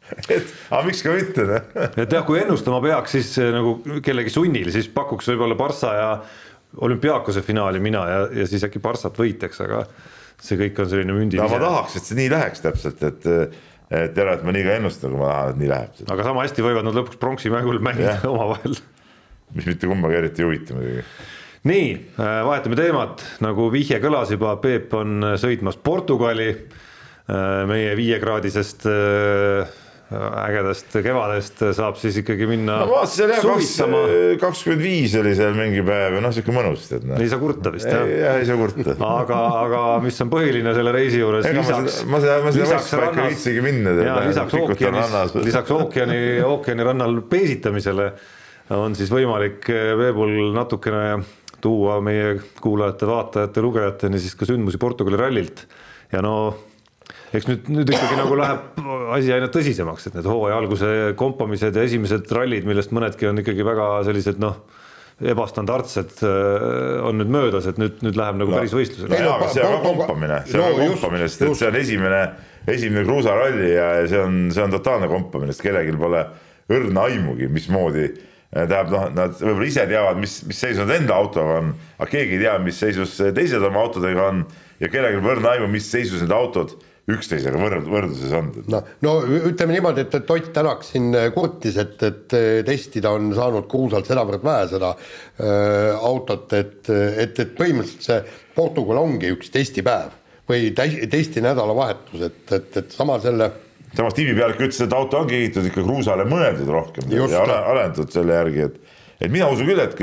et 0.33 0.51
aga 0.71 0.83
miks 0.87 1.03
ka 1.03 1.13
mitte 1.13 1.47
noh. 1.47 1.71
et 2.03 2.17
jah, 2.17 2.23
kui 2.27 2.39
ennustama 2.39 2.79
peaks, 2.83 3.17
siis 3.17 3.33
nagu 3.53 3.77
kellegi 4.03 4.31
sunnil, 4.33 4.71
siis 4.73 4.87
pakuks 4.93 5.33
võib-olla 5.33 5.59
Barca 5.59 5.95
ja 5.97 6.11
olümpiaakose 6.83 7.41
finaali 7.41 7.79
mina 7.83 8.03
ja, 8.09 8.21
ja 8.41 8.47
siis 8.47 8.63
äkki 8.67 8.79
Barssat 8.83 9.17
võitaks, 9.19 9.59
aga 9.63 9.83
see 10.41 10.59
kõik 10.59 10.83
on 10.83 10.91
selline 10.91 11.15
mündi. 11.15 11.39
no 11.39 11.47
ma 11.51 11.61
tahaks, 11.61 11.97
et 11.99 12.09
see 12.09 12.19
nii 12.19 12.29
läheks 12.33 12.63
täpselt, 12.65 13.01
et 13.07 13.25
et 13.87 14.17
ära, 14.19 14.35
et 14.35 14.43
ma 14.43 14.51
nii 14.51 14.65
ka 14.65 14.75
ennustan, 14.81 15.13
kui 15.13 15.21
ma 15.21 15.31
tahan, 15.31 15.53
et 15.53 15.61
nii 15.61 15.71
läheb. 15.71 16.03
aga 16.11 16.27
sama 16.27 16.43
hästi 16.43 16.65
võivad 16.65 16.87
nad 16.87 16.97
lõpuks 16.97 17.19
pronksi 17.21 17.51
mängul 17.53 17.79
mängida 17.83 18.19
omavahel. 18.33 18.77
mis 19.55 19.67
mitte 19.69 19.87
kumbagi 19.87 20.19
eriti 20.19 20.43
ei 20.43 20.49
huvita 20.49 20.77
muidugi. 20.77 21.05
nii, 21.71 21.89
äh, 22.19 22.39
vahetame 22.47 22.79
teemat, 22.79 23.23
nagu 23.43 23.69
vihje 23.73 24.01
kõlas 24.03 24.31
juba, 24.35 24.57
Peep 24.63 24.93
on 24.97 25.33
sõitmas 25.39 25.79
Portugali 25.79 26.49
äh, 26.51 27.63
meie 27.69 27.95
viiekraadisest 27.99 28.89
äh, 28.91 29.77
ägedast 30.07 30.93
kevadest 31.03 31.61
saab 31.75 31.97
siis 31.99 32.15
ikkagi 32.21 32.45
minna 32.47 32.77
no 32.85 32.99
kaks, 33.01 33.73
kakskümmend 34.39 34.79
viis 34.79 35.15
oli 35.19 35.33
seal 35.35 35.57
mingi 35.57 35.81
päev 35.83 36.15
ja 36.15 36.21
noh, 36.23 36.31
sihuke 36.31 36.53
mõnus 36.55 36.85
tead 36.87 37.03
no.. 37.09 37.17
ei 37.19 37.27
saa 37.27 37.41
kurta 37.41 37.73
vist 37.73 37.89
jah? 37.91 38.05
jah, 38.07 38.37
ei 38.39 38.47
saa 38.47 38.55
kurta. 38.59 38.95
aga, 39.19 39.39
aga 39.65 39.81
mis 40.05 40.19
on 40.23 40.31
põhiline 40.31 40.71
selle 40.77 40.93
reisi 40.95 41.19
juures 41.19 41.49
lisaks, 41.51 41.97
ma 42.07 42.21
seda, 42.23 42.37
ma 42.45 42.53
seda 42.55 42.69
vestpaika 42.71 43.25
ei 43.25 43.33
viitsigi 43.35 43.65
minna. 43.65 43.97
lisaks 44.29 44.55
ookeanis, 44.61 45.17
lisaks 45.49 45.75
ookeani, 45.75 46.21
ookeani 46.47 46.87
rannal 46.87 47.19
peesitamisele 47.27 48.07
on 48.77 48.95
siis 48.95 49.11
võimalik 49.11 49.67
veebul 49.99 50.53
natukene 50.55 51.19
tuua 51.59 51.99
meie 52.05 52.37
kuulajate, 52.63 53.11
vaatajate, 53.11 53.65
lugejateni 53.65 54.23
siis 54.23 54.39
ka 54.39 54.47
sündmusi 54.47 54.79
Portugali 54.79 55.19
rallilt 55.19 55.65
ja 56.13 56.23
no 56.23 56.37
eks 57.35 57.47
nüüd, 57.49 57.69
nüüd 57.71 57.91
ikkagi 57.91 58.17
nagu 58.19 58.35
läheb 58.39 58.81
asi 59.17 59.33
aina 59.35 59.49
tõsisemaks, 59.51 60.07
et 60.07 60.17
need 60.17 60.27
hooaja 60.29 60.59
alguse 60.61 60.91
kompamised 61.19 61.75
ja 61.75 61.85
esimesed 61.87 62.29
rallid, 62.35 62.67
millest 62.67 62.93
mõnedki 62.95 63.27
on 63.29 63.41
ikkagi 63.43 63.65
väga 63.67 63.89
sellised 64.07 64.39
noh, 64.41 64.61
ebastandardsed 65.17 66.21
äh, 66.21 67.01
on 67.07 67.17
nüüd 67.17 67.31
möödas, 67.33 67.65
et 67.69 67.79
nüüd, 67.81 67.97
nüüd 68.05 68.19
läheb 68.19 68.37
nagu 68.37 68.53
no, 68.53 68.59
päris 68.59 68.75
võistlusele. 68.77 69.09
no 69.09 69.17
jaa, 69.17 69.35
aga 69.39 69.49
see 69.49 69.65
on 69.65 69.73
ka 69.73 69.79
kompamine, 69.87 70.39
see 70.45 70.61
on 70.61 70.67
ka 70.77 70.89
kompamine, 70.91 71.27
sest 71.27 71.45
et 71.47 71.57
see 71.57 71.69
on 71.71 71.77
esimene, 71.79 72.21
esimene 72.69 73.05
kruusaralli 73.07 73.71
ja 73.73 73.87
see 74.07 74.21
on, 74.21 74.39
see 74.53 74.63
on 74.63 74.75
totaalne 74.77 75.09
kompamine, 75.11 75.55
sest 75.55 75.65
kellelgi 75.65 75.97
pole 75.97 76.21
õrna 76.77 77.07
aimugi, 77.09 77.49
mismoodi 77.49 78.05
äh, 78.05 78.21
tähendab 78.53 78.93
noh, 78.93 79.07
nad 79.17 79.41
võib-olla 79.41 79.71
ise 79.71 79.87
teavad, 79.89 80.21
mis, 80.21 80.37
mis 80.47 80.61
seisus 80.63 80.85
nad 80.85 80.93
enda 80.99 81.17
autoga 81.17 81.63
on, 81.63 81.73
aga 81.97 82.11
keegi 82.13 82.37
ei 82.37 82.45
tea, 82.45 82.53
mis 82.61 82.77
seisus 82.85 83.17
teised 83.17 83.65
oma 83.71 83.81
autodega 83.87 84.29
on 84.29 84.45
ja 84.77 84.91
kellelgi 84.93 85.23
pole 85.23 85.39
õrna 85.39 85.57
aimu, 85.57 85.71
mis 85.73 85.89
seisus 85.89 86.21
need 86.21 86.35
autod 86.37 86.77
üksteisega 87.07 87.59
võrd-, 87.59 87.87
võrdluses 87.87 88.33
on? 88.35 88.49
no, 88.71 88.81
no 89.05 89.13
ütleme 89.49 89.77
niimoodi, 89.77 90.03
et, 90.03 90.17
et 90.19 90.31
Ott 90.35 90.49
Tänak 90.55 90.83
siin 90.87 91.11
äh, 91.15 91.29
kurtis, 91.35 91.77
et, 91.79 91.95
et 92.03 92.35
äh, 92.35 92.47
testida 92.67 93.13
on 93.15 93.29
saanud 93.35 93.69
Kruusalt 93.71 94.09
sedavõrd 94.09 94.43
vähe 94.45 94.65
seda 94.73 94.93
äh, 94.93 95.93
autot, 95.95 96.51
et, 96.57 96.81
et, 96.91 97.39
et 97.43 97.53
põhimõtteliselt 97.57 98.09
see 98.09 98.19
Portugal 98.57 99.03
ongi 99.05 99.31
üks 99.35 99.53
testipäev 99.53 100.15
või 100.47 100.71
testi 100.75 101.43
nädalavahetus, 101.43 102.27
et, 102.29 102.43
et, 102.55 102.69
et 102.79 102.93
sama 102.95 103.17
selle 103.23 103.49
samas 103.95 104.15
tiimi 104.15 104.35
pealik 104.37 104.59
ütles, 104.61 104.79
et 104.83 104.93
auto 104.95 105.21
ongi 105.23 105.35
ehitatud 105.39 105.71
ikka 105.71 105.83
Kruusale 105.83 106.27
mõeldud 106.27 106.71
rohkem 106.71 107.11
Just. 107.11 107.35
ja 107.35 107.43
arendatud 107.57 108.11
selle 108.13 108.35
järgi, 108.35 108.67
et 108.67 108.95
et 109.17 109.31
mina 109.33 109.47
usun 109.49 109.65
küll, 109.65 109.81
et, 109.81 109.95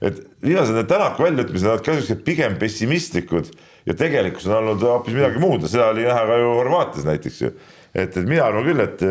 et 0.00 0.20
viimased 0.44 0.76
need 0.76 0.90
Tänaku 0.90 1.26
väljaütlemised 1.26 1.72
on 1.72 1.86
ka 1.86 1.96
siuksed 1.96 2.24
pigem 2.26 2.58
pessimistlikud 2.60 3.48
ja 3.86 3.96
tegelikkus 3.96 4.48
on 4.50 4.58
olnud 4.60 4.84
hoopis 4.84 5.16
midagi 5.16 5.40
muud 5.42 5.66
seda 5.70 5.90
oli 5.94 6.06
näha 6.08 6.26
ka 6.28 6.38
ju 6.42 6.52
Horvaatias 6.60 7.08
näiteks 7.08 7.42
ju 7.44 7.52
et, 7.96 8.16
et 8.16 8.26
mina 8.28 8.44
arvan 8.46 8.66
küll, 8.66 8.82
et 8.82 9.04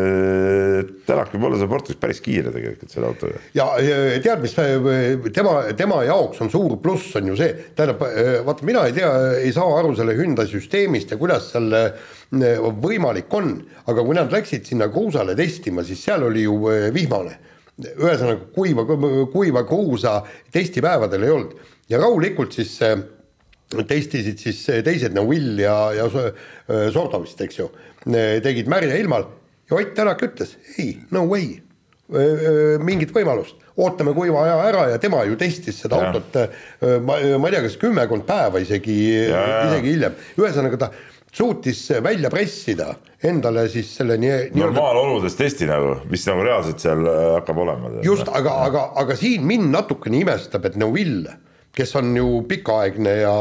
Tänak 1.06 1.32
võib 1.34 1.46
olla 1.48 1.58
seal 1.58 1.70
Portugalis 1.70 2.00
päris 2.02 2.20
kiire 2.22 2.52
tegelikult 2.54 2.92
selle 2.92 3.10
autoga. 3.10 3.40
ja 3.56 3.66
tead, 4.22 4.42
mis 4.44 4.54
tema, 5.34 5.56
tema 5.78 6.02
jaoks 6.06 6.42
on 6.44 6.52
suur 6.52 6.76
pluss, 6.82 7.14
on 7.18 7.32
ju 7.32 7.38
see, 7.38 7.50
tähendab, 7.78 8.04
vaata, 8.46 8.66
mina 8.68 8.86
ei 8.88 8.94
tea, 8.96 9.10
ei 9.42 9.52
saa 9.56 9.66
aru 9.80 9.94
selle 9.98 10.16
Hyundai 10.18 10.48
süsteemist 10.50 11.14
ja 11.14 11.20
kuidas 11.20 11.50
seal 11.54 11.72
võimalik 12.82 13.32
on, 13.36 13.56
aga 13.86 14.06
kui 14.06 14.18
nad 14.18 14.32
läksid 14.34 14.66
sinna 14.68 14.90
kruusale 14.92 15.36
testima, 15.38 15.84
siis 15.86 16.02
seal 16.06 16.26
oli 16.26 16.46
ju 16.46 16.58
vihmane 16.94 17.38
ühesõnaga 17.76 18.46
kuiva, 18.54 18.86
kuiva 19.32 19.64
kruusa 19.68 20.20
testipäevadel 20.52 21.26
ei 21.26 21.34
olnud. 21.34 21.58
Ja 21.90 22.00
rahulikult 22.02 22.56
siis 22.56 22.72
äh, 22.82 22.96
testisid 23.74 24.38
siis 24.40 24.62
teised 24.86 25.14
nagu 25.16 25.28
Will 25.30 25.58
ja, 25.60 25.76
ja 25.96 26.06
Sordo 26.94 27.20
vist, 27.24 27.40
eks 27.42 27.58
ju, 27.58 27.68
tegid 28.44 28.70
märja 28.70 28.98
ilmal 29.00 29.26
ja 29.66 29.76
Ott 29.76 29.94
Tänak 29.96 30.22
ütles 30.22 30.54
ei, 30.78 30.92
no 31.10 31.24
way, 31.26 31.56
mingit 32.86 33.10
võimalust, 33.10 33.58
ootame 33.82 34.12
kuiva 34.14 34.44
aja 34.44 34.56
ära 34.68 34.84
ja 34.92 35.00
tema 35.02 35.24
ju 35.26 35.34
testis 35.40 35.80
seda 35.82 35.98
ja. 35.98 36.12
autot, 36.12 36.38
ma, 37.02 37.18
ma 37.18 37.50
ei 37.50 37.56
tea, 37.56 37.64
kas 37.66 37.74
kümmekond 37.82 38.22
päeva 38.28 38.62
isegi, 38.62 38.94
isegi 39.26 39.96
hiljem, 39.96 40.14
ühesõnaga 40.38 40.78
ta 40.84 40.92
suutis 41.36 41.82
välja 42.02 42.30
pressida 42.32 42.94
endale 43.26 43.66
siis 43.72 43.90
selle 43.98 44.16
nii, 44.20 44.52
normaaloludes 44.56 45.36
testi 45.36 45.68
nagu, 45.68 45.98
mis 46.10 46.24
nagu 46.28 46.44
reaalselt 46.46 46.80
seal 46.82 47.02
hakkab 47.36 47.64
olema. 47.64 47.96
just, 48.06 48.28
aga, 48.28 48.60
aga, 48.68 48.86
aga 49.02 49.18
siin 49.18 49.44
mind 49.48 49.68
natukene 49.74 50.22
imestab, 50.24 50.68
et 50.70 50.80
Neuvill 50.80 51.26
kes 51.76 51.92
on 51.98 52.14
ju 52.16 52.28
pikaaegne 52.48 53.14
ja 53.20 53.32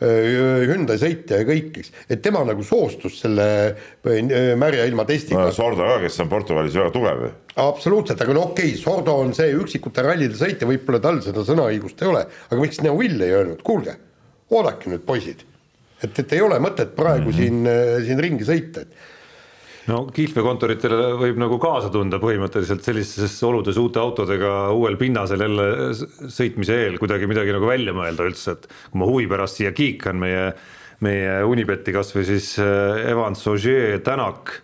Hyundai 0.00 0.98
sõitja 1.00 1.38
ja 1.40 1.46
kõik, 1.48 1.78
eks, 1.80 1.92
et 2.12 2.20
tema 2.24 2.42
nagu 2.44 2.64
soostus 2.66 3.20
selle 3.22 3.46
märja 4.58 4.84
ilma 4.90 5.06
testiga 5.08 5.46
no,. 5.46 5.54
Sordo 5.54 5.86
ka, 5.86 6.00
kes 6.02 6.18
on 6.24 6.30
Portugalis 6.32 6.76
väga 6.76 6.92
tugev. 6.92 7.22
absoluutselt, 7.62 8.20
aga 8.20 8.34
no 8.36 8.48
okei 8.50 8.74
okay,, 8.74 8.80
Sordo 8.80 9.14
on 9.22 9.32
see 9.38 9.54
üksikute 9.56 10.04
rallide 10.04 10.36
sõitja, 10.36 10.68
võib-olla 10.68 11.00
tal 11.04 11.22
seda 11.24 11.46
sõnaõigust 11.46 12.02
ei 12.02 12.10
ole, 12.10 12.24
aga 12.50 12.60
miks 12.60 12.82
Neuvill 12.84 13.22
ei 13.22 13.36
öelnud, 13.38 13.62
kuulge, 13.66 13.96
oodake 14.52 14.92
nüüd, 14.92 15.06
poisid, 15.06 15.46
et, 16.02 16.18
et 16.18 16.32
ei 16.36 16.42
ole 16.44 16.58
mõtet 16.62 16.96
praegu 16.96 17.30
mm 17.30 17.36
-hmm. 17.36 17.42
siin, 17.42 18.06
siin 18.06 18.20
ringi 18.20 18.48
sõita, 18.48 18.86
et 18.86 19.14
no 19.90 20.02
kihlveokontoritele 20.14 20.98
võib 21.20 21.38
nagu 21.40 21.58
kaasa 21.62 21.90
tunda 21.94 22.18
põhimõtteliselt 22.22 22.84
sellistes 22.86 23.36
oludes 23.46 23.78
uute 23.80 24.00
autodega 24.02 24.72
uuel 24.74 24.98
pinnasel 25.00 25.44
jälle 25.46 25.68
sõitmise 26.32 26.78
eel 26.86 26.98
kuidagi 27.02 27.28
midagi 27.30 27.54
nagu 27.54 27.68
välja 27.68 27.94
mõelda 27.96 28.26
üldse, 28.26 28.56
et 28.56 28.68
kui 28.90 29.02
ma 29.02 29.10
huvi 29.10 29.28
pärast 29.30 29.60
siia 29.60 29.72
kiikan 29.76 30.18
meie, 30.22 30.48
meie 31.06 31.42
Unibetti 31.46 31.94
kasvõi 31.94 32.26
siis 32.26 32.54
äh, 32.62 33.02
Evans, 33.12 33.44
Ogier, 33.50 34.00
Tänak 34.06 34.60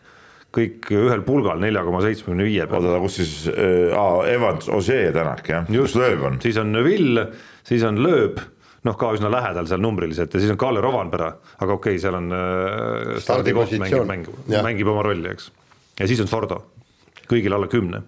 kõik 0.53 0.91
ühel 0.93 1.23
pulgal 1.25 1.63
nelja 1.63 1.85
koma 1.87 2.03
seitsmekümne 2.05 2.45
viie 2.45 2.67
peal. 2.69 2.85
oota, 2.85 2.99
kus 3.01 3.21
siis 3.23 3.37
äh,, 3.53 4.33
Evans, 4.35 4.69
Ogier, 4.69 5.13
Tänak 5.15 5.49
jah, 5.49 5.69
kus 5.71 5.97
lööb 5.97 6.27
on? 6.29 6.41
siis 6.43 6.59
on 6.61 6.75
Neville, 6.75 7.29
siis 7.69 7.87
on 7.89 8.03
Lööb 8.03 8.43
noh, 8.87 8.97
ka 8.99 9.13
üsna 9.17 9.31
lähedal 9.33 9.69
seal 9.71 9.83
numbriliselt 9.83 10.35
ja 10.35 10.43
siis 10.43 10.53
on 10.55 10.61
Kalle 10.61 10.83
Rovanpera, 10.85 11.31
aga 11.59 11.77
okei 11.77 11.97
okay,, 11.97 12.03
seal 12.03 12.19
on 12.19 12.33
äh, 12.35 13.21
stardikoht 13.23 13.77
mängib, 13.79 14.09
mängib, 14.09 14.41
mängib 14.59 14.91
oma 14.93 15.05
rolli, 15.07 15.31
eks. 15.35 15.53
ja 16.01 16.11
siis 16.11 16.23
on 16.25 16.31
Sordo, 16.31 16.63
kõigil 17.31 17.55
alla 17.55 17.71
kümne 17.71 18.03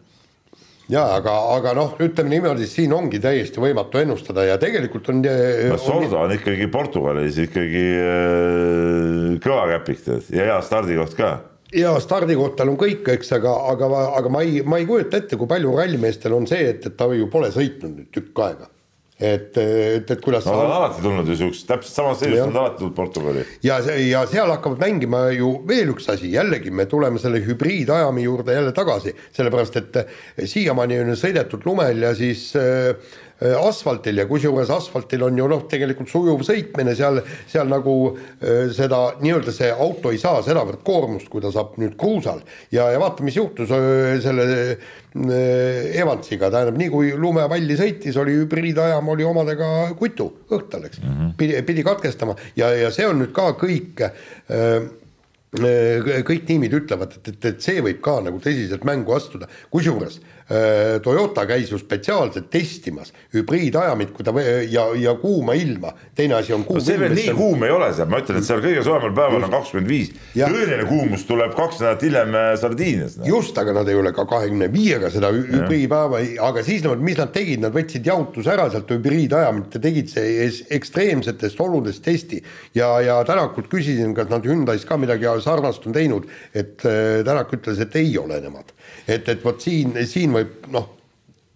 ja 0.93 1.07
aga, 1.17 1.33
aga 1.55 1.73
noh, 1.79 1.95
ütleme 2.03 2.35
niimoodi, 2.35 2.67
siin 2.69 2.93
ongi 2.97 3.21
täiesti 3.23 3.63
võimatu 3.63 4.03
ennustada 4.03 4.45
ja 4.45 4.59
tegelikult 4.61 5.09
on. 5.13 5.23
Äh, 5.31 5.65
no 5.71 5.79
Sordo 5.81 6.21
on 6.27 6.35
ikkagi 6.35 6.69
Portugalis 6.73 7.41
ikkagi 7.47 7.87
äh, 8.03 9.35
kõva 9.45 9.67
käpik 9.77 10.05
tead 10.05 10.31
ja 10.35 10.51
hea 10.51 10.61
stardikoht 10.67 11.17
ka 11.19 11.35
ja 11.75 11.95
stardikoht 12.03 12.59
tal 12.59 12.71
on 12.75 12.79
kõik, 12.79 13.07
eks, 13.17 13.33
aga, 13.39 13.55
aga, 13.73 13.91
aga 14.21 14.31
ma 14.31 14.45
ei, 14.47 14.61
ma 14.67 14.79
ei 14.83 14.87
kujuta 14.89 15.19
ette, 15.23 15.39
kui 15.41 15.51
palju 15.51 15.75
rallimeestel 15.75 16.37
on 16.37 16.47
see, 16.51 16.69
et, 16.75 16.87
et 16.87 16.97
ta 16.99 17.09
ju 17.15 17.31
pole 17.33 17.51
sõitnud 17.55 17.99
nüüd 17.99 18.11
tükk 18.15 18.43
aega 18.45 18.71
et, 19.21 19.57
et, 19.59 20.11
et 20.11 20.21
kuidas 20.25 20.47
no, 20.49 20.57
on 20.65 20.73
alati 20.75 21.03
tulnud 21.05 21.29
ju 21.31 21.37
siuksed, 21.39 21.69
täpselt 21.69 22.01
samas 22.01 22.19
seisus 22.23 22.43
on 22.49 22.57
alati 22.57 22.83
tulnud 22.83 22.97
Portugali. 22.97 23.45
ja, 23.63 23.79
ja 24.01 24.25
seal 24.31 24.51
hakkavad 24.51 24.83
mängima 24.83 25.29
ju 25.37 25.53
veel 25.69 25.95
üks 25.95 26.09
asi, 26.13 26.33
jällegi 26.35 26.73
me 26.75 26.89
tuleme 26.91 27.23
selle 27.23 27.43
hübriidajami 27.45 28.27
juurde 28.27 28.57
jälle 28.57 28.75
tagasi, 28.75 29.15
sellepärast 29.37 29.79
et 29.83 30.01
siiamaani 30.51 30.99
on 31.05 31.15
ju 31.15 31.21
sõidetud 31.27 31.69
lumel 31.69 32.09
ja 32.09 32.15
siis 32.19 32.51
Äh, 32.55 32.95
asfaltil 33.53 34.19
ja 34.19 34.27
kusjuures 34.29 34.71
asfaltil 34.73 35.25
on 35.27 35.39
ju 35.39 35.47
noh, 35.51 35.65
tegelikult 35.71 36.11
sujuv 36.11 36.43
sõitmine 36.47 36.95
seal, 36.97 37.21
seal 37.51 37.69
nagu 37.71 37.95
äh, 38.15 38.71
seda 38.75 39.01
nii-öelda 39.21 39.55
see 39.55 39.71
auto 39.73 40.13
ei 40.15 40.21
saa 40.23 40.43
sedavõrd 40.47 40.83
koormust, 40.87 41.29
kui 41.33 41.45
ta 41.45 41.53
saab 41.55 41.77
nüüd 41.83 41.97
kruusal. 42.01 42.43
Ja, 42.75 42.89
ja 42.95 43.01
vaata, 43.03 43.25
mis 43.27 43.39
juhtus 43.39 43.73
äh, 43.75 44.17
selle 44.25 44.49
Evansiga, 45.15 46.49
tähendab 46.51 46.75
nii 46.81 46.91
kui 46.91 47.13
lumevalli 47.15 47.77
sõitis, 47.79 48.17
oli 48.19 48.33
hübriidajam 48.41 49.13
oli 49.13 49.23
omadega 49.23 49.69
kutu 49.99 50.27
õhtal, 50.51 50.89
eks. 50.89 50.99
Mm, 51.05 51.13
-hmm. 51.15 51.37
pidi, 51.39 51.63
pidi 51.63 51.85
katkestama. 51.87 52.35
Ja, 52.59 52.73
ja 52.75 52.91
see 52.91 53.07
on 53.07 53.23
nüüd 53.23 53.31
ka 53.37 53.53
kõik 53.61 54.03
kõik 55.55 56.47
tiimid 56.49 56.73
ütlevad, 56.75 57.13
et, 57.15 57.29
et, 57.31 57.45
et 57.53 57.61
see 57.63 57.79
võib 57.79 58.01
ka 58.03 58.17
nagu 58.27 58.41
tõsiselt 58.43 58.83
mängu 58.83 59.15
astuda, 59.15 59.47
kusjuures 59.71 60.19
Äh, 60.44 60.44
Toyota 61.03 61.47
käis 61.49 61.71
ju 61.73 61.79
spetsiaalselt 61.81 62.51
testimas 62.53 63.15
hübriidajamit, 63.33 64.11
kui 64.13 64.25
ta 64.27 64.33
ja, 64.69 64.85
ja 65.01 65.15
kuuma 65.17 65.55
ilma, 65.57 65.95
teine 66.15 66.37
asi 66.37 66.53
on 66.53 66.67
kuum 66.69 66.79
no 66.79 66.85
see 66.85 66.99
veel 67.01 67.15
nii 67.17 67.33
kuum 67.37 67.65
ei 67.65 67.73
ole 67.73 67.89
seal, 67.97 68.11
ma 68.13 68.21
ütlen, 68.21 68.41
et 68.43 68.49
seal 68.49 68.61
kõige 68.61 68.83
soojemal 68.85 69.15
päeval 69.17 69.47
on 69.47 69.55
kakskümmend 69.55 69.89
viis. 69.89 70.13
tõeline 70.37 70.85
kuumus 70.89 71.25
tuleb 71.29 71.55
kaks 71.57 71.81
nädalat 71.81 72.05
hiljem 72.05 72.37
äh, 72.37 72.51
Sardiinias 72.61 73.17
no.. 73.19 73.27
just, 73.29 73.59
aga 73.61 73.75
nad 73.79 73.89
ei 73.89 73.99
ole 73.99 74.13
ka 74.17 74.27
kahekümne 74.29 74.69
viiega 74.73 75.11
seda 75.15 75.31
hübriidpäeva, 75.35 76.21
aga 76.49 76.65
siis 76.67 76.85
nad, 76.85 77.01
mis 77.05 77.19
nad 77.21 77.33
tegid, 77.35 77.63
nad 77.65 77.75
võtsid 77.75 78.07
jahutuse 78.09 78.53
ära 78.53 78.69
sealt 78.73 78.91
hübriidajamit. 78.95 79.75
Ja 79.75 79.83
tegid 79.85 80.13
see 80.13 80.49
ekstreemsetest 80.77 81.61
oludest 81.65 82.05
testi. 82.05 82.43
ja, 82.77 82.91
ja 83.05 83.21
Tänakult 83.25 83.71
küsisin, 83.73 84.15
kas 84.17 84.29
nad 84.33 84.45
Hyundai's 84.47 84.85
ka 84.89 84.99
midagi 85.01 85.31
sarnast 85.45 85.87
on 85.89 85.97
teinud, 85.97 86.29
et 86.53 86.85
äh, 86.85 87.23
Tänak 87.27 87.53
ütles, 87.57 87.81
et 87.81 87.97
ei 87.97 88.13
ole 88.19 88.41
nemad. 88.45 88.75
Et, 89.07 89.29
et 89.29 89.45
vot 89.45 89.61
siin, 89.61 89.97
siin 90.09 90.35
võib 90.35 90.69
noh, 90.75 90.91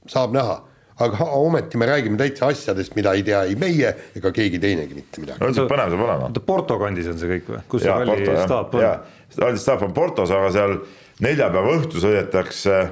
saab 0.09 0.35
näha 0.37 0.63
aga 0.99 1.29
ometi 1.39 1.79
me 1.79 1.87
räägime 1.87 2.19
täitsa 2.19 2.49
asjadest, 2.51 2.95
mida 2.99 3.13
ei 3.15 3.23
tea 3.27 3.45
ei 3.47 3.55
meie 3.59 3.91
ega 4.19 4.33
keegi 4.35 4.59
teinegi 4.63 4.97
mitte 4.99 5.23
midagi. 5.23 5.41
no 5.43 5.51
see 5.55 5.67
põnev 5.71 5.93
saab 5.93 6.05
olema. 6.07 6.31
oota, 6.31 6.43
Porto 6.45 6.79
kandis 6.81 7.11
on 7.13 7.21
see 7.21 7.31
kõik 7.37 7.53
või? 7.53 7.61
kus 7.71 7.85
see 7.85 7.93
ralli 7.95 8.39
staap 8.43 8.75
on? 8.75 8.87
ralli 9.45 9.63
staap 9.63 9.85
on 9.87 9.95
Portos, 9.95 10.33
aga 10.35 10.51
seal 10.55 10.75
neljapäeva 11.23 11.77
õhtu 11.79 12.03
sõidetakse, 12.03 12.83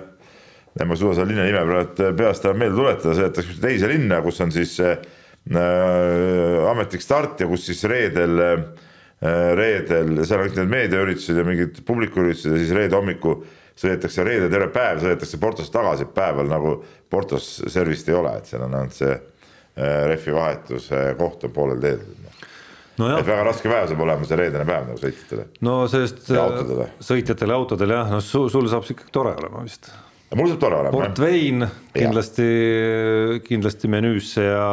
ma 0.78 0.86
ei 0.86 1.02
suuda 1.02 1.18
selle 1.18 1.32
linna 1.32 1.48
nime 1.48 1.66
praegu 1.66 2.10
peast 2.18 2.46
enam 2.46 2.62
meelde 2.62 2.78
tuletada, 2.78 3.18
sõidetakse 3.18 3.60
teise 3.62 3.90
linna, 3.90 4.22
kus 4.22 4.40
on 4.44 4.54
siis 4.54 4.78
äh, 4.82 4.96
ametlik 6.70 7.02
start 7.02 7.42
ja 7.42 7.50
kus 7.50 7.66
siis 7.66 7.82
reedel 7.90 8.42
äh, 8.44 8.56
reedel, 9.58 10.20
seal 10.22 10.44
on 10.44 10.50
kõik 10.50 10.60
need 10.60 10.74
meediaüritused 10.76 11.42
ja 11.42 11.46
mingid 11.46 11.82
publikuüritused 11.88 12.54
ja 12.54 12.62
siis 12.62 12.74
reede 12.76 12.98
hommiku 12.98 13.40
sõidetakse 13.76 14.24
reede 14.24 14.50
terve 14.52 14.68
päev, 14.74 15.02
sõidetakse 15.04 15.40
Portost 15.40 15.72
tagasi, 15.74 16.08
päeval 16.16 16.48
nagu 16.50 16.76
Portos 17.10 17.50
servist 17.72 18.08
ei 18.08 18.16
ole, 18.16 18.36
et 18.38 18.48
seal 18.48 18.64
on 18.66 18.78
ainult 18.78 18.96
see 18.96 19.12
äh, 19.12 20.06
rehvi 20.12 20.34
vahetuse 20.36 21.02
koht 21.18 21.44
on 21.48 21.54
poolel 21.56 21.82
teel 21.82 22.02
no. 23.00 23.12
et 23.18 23.28
väga 23.28 23.44
raske 23.50 23.70
päev 23.70 23.90
saab 23.90 24.02
olema 24.06 24.28
see 24.28 24.40
reedene 24.40 24.66
päev 24.68 24.90
nagu 24.90 25.00
sõitjatele. 25.00 25.46
no 25.66 25.78
sellest 25.92 26.30
äh, 26.32 26.84
sõitjatele, 27.04 27.56
autodele 27.56 28.00
jah, 28.00 28.12
no 28.16 28.20
sul, 28.24 28.48
sul 28.52 28.68
saab 28.72 28.86
see 28.86 28.96
ikkagi 28.96 29.14
tore 29.14 29.34
olema 29.36 29.64
vist. 29.66 29.90
mul 30.34 30.50
saab 30.52 30.62
tore 30.62 30.80
olema. 30.80 30.94
Port 30.96 31.20
Vein 31.22 31.66
kindlasti, 31.94 32.48
kindlasti 33.46 33.92
menüüsse 33.92 34.46
ja 34.48 34.68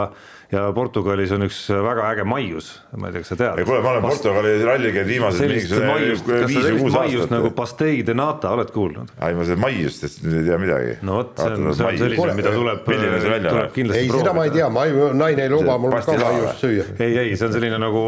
ja 0.54 0.64
Portugalis 0.76 1.32
on 1.34 1.46
üks 1.48 1.60
väga 1.72 2.06
äge 2.14 2.26
maius, 2.28 2.70
ma 2.98 3.10
ei 3.10 3.16
tea, 3.16 3.24
kas 3.24 3.32
sa 3.34 3.38
tead. 3.40 3.62
kuule, 3.66 3.82
ma 3.84 3.94
olen 3.94 4.06
Past... 4.06 4.24
Portugali 4.24 4.54
ralli 4.68 4.92
käinud 4.94 5.10
viimased 5.10 5.50
mingisugune 5.50 6.40
viis 6.50 6.68
või 6.68 6.80
kuus 6.82 6.98
aastat. 7.00 7.34
nagu 7.34 7.52
Pastei 7.58 8.02
de 8.06 8.16
Nata, 8.18 8.54
oled 8.58 8.74
kuulnud? 8.76 9.14
ei, 9.18 9.38
ma 9.38 9.48
seda 9.48 9.62
maiustest 9.64 10.26
ei 10.30 10.46
tea 10.48 10.60
midagi. 10.62 10.98
no 11.08 11.20
vot, 11.20 11.34
see 11.40 11.56
on, 11.58 11.70
see 11.74 11.88
on 11.90 12.02
selline, 12.04 12.38
mida 12.40 12.56
tuleb, 12.56 12.84
tuleb 12.86 13.78
kindlasti 13.78 14.04
ei, 14.04 14.12
seda 14.14 14.36
ma 14.38 14.48
ei 14.50 14.56
tea, 14.58 14.70
ma 14.74 14.86
ei, 14.90 14.98
naine 15.24 15.48
ei 15.48 15.54
luba 15.54 15.80
mul 15.82 15.98
ka 16.00 16.18
maiust 16.22 16.66
süüa. 16.66 16.90
ei, 17.00 17.18
ei, 17.26 17.34
see 17.40 17.50
on 17.50 17.58
selline 17.58 17.82
nagu 17.82 18.06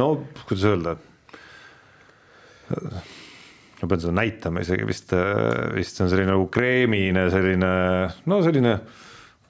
no 0.00 0.10
kuidas 0.44 0.68
öelda 0.70 0.96
ma 3.80 3.88
pean 3.88 4.02
seda 4.02 4.12
näitama 4.14 4.64
isegi 4.64 4.84
vist, 4.88 5.14
vist 5.76 5.96
see 5.96 6.04
on 6.04 6.12
selline 6.12 6.34
nagu 6.34 6.50
kreemine 6.52 7.30
selline, 7.32 7.70
no 8.28 8.42
selline 8.44 8.80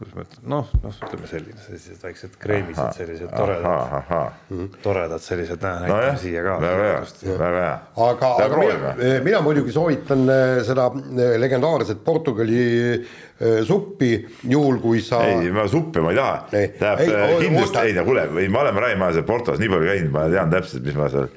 kuidas 0.01 0.15
ma 0.17 0.23
ütlen, 0.25 0.45
noh, 0.49 0.69
noh, 0.81 0.95
ütleme 1.05 1.29
selline, 1.29 1.59
sellised 1.61 2.05
väiksed 2.05 2.37
kreemised, 2.41 2.95
sellised 2.97 3.29
toredad, 3.35 4.39
toredad 4.81 5.21
sellised, 5.21 5.61
näe, 5.61 5.83
näitame 5.83 6.07
no 6.07 6.23
siia 6.23 6.45
ka. 6.47 6.55
väga 6.63 6.87
hea, 6.87 7.35
väga 7.43 7.61
hea. 7.65 7.75
aga, 8.07 8.31
aga 8.47 8.61
mina, 8.63 8.95
mina 9.27 9.43
muidugi 9.45 9.75
soovitan 9.77 10.25
eh, 10.33 10.53
seda 10.65 10.89
eh, 10.97 11.35
legendaarset 11.43 12.01
Portugali 12.07 12.63
eh, 12.65 13.61
suppi, 13.69 14.15
juhul 14.49 14.81
kui 14.81 15.05
sa. 15.05 15.21
ei, 15.29 15.53
ma 15.53 15.67
suppi 15.69 16.01
ma 16.01 16.15
ei 16.15 16.21
taha. 16.23 16.43
tähendab 16.55 17.05
kindlasti, 17.45 17.85
ei 17.85 17.97
no 17.99 18.09
kuule, 18.09 18.25
ei, 18.41 18.49
me 18.49 18.65
oleme 18.65 18.87
Raimajas 18.87 19.21
ja 19.21 19.27
Portos 19.29 19.61
nii 19.61 19.73
palju 19.75 19.93
käinud, 19.93 20.15
ma 20.17 20.29
tean 20.33 20.55
täpselt, 20.57 20.87
mis 20.89 20.97
ma 20.97 21.11
seal, 21.13 21.29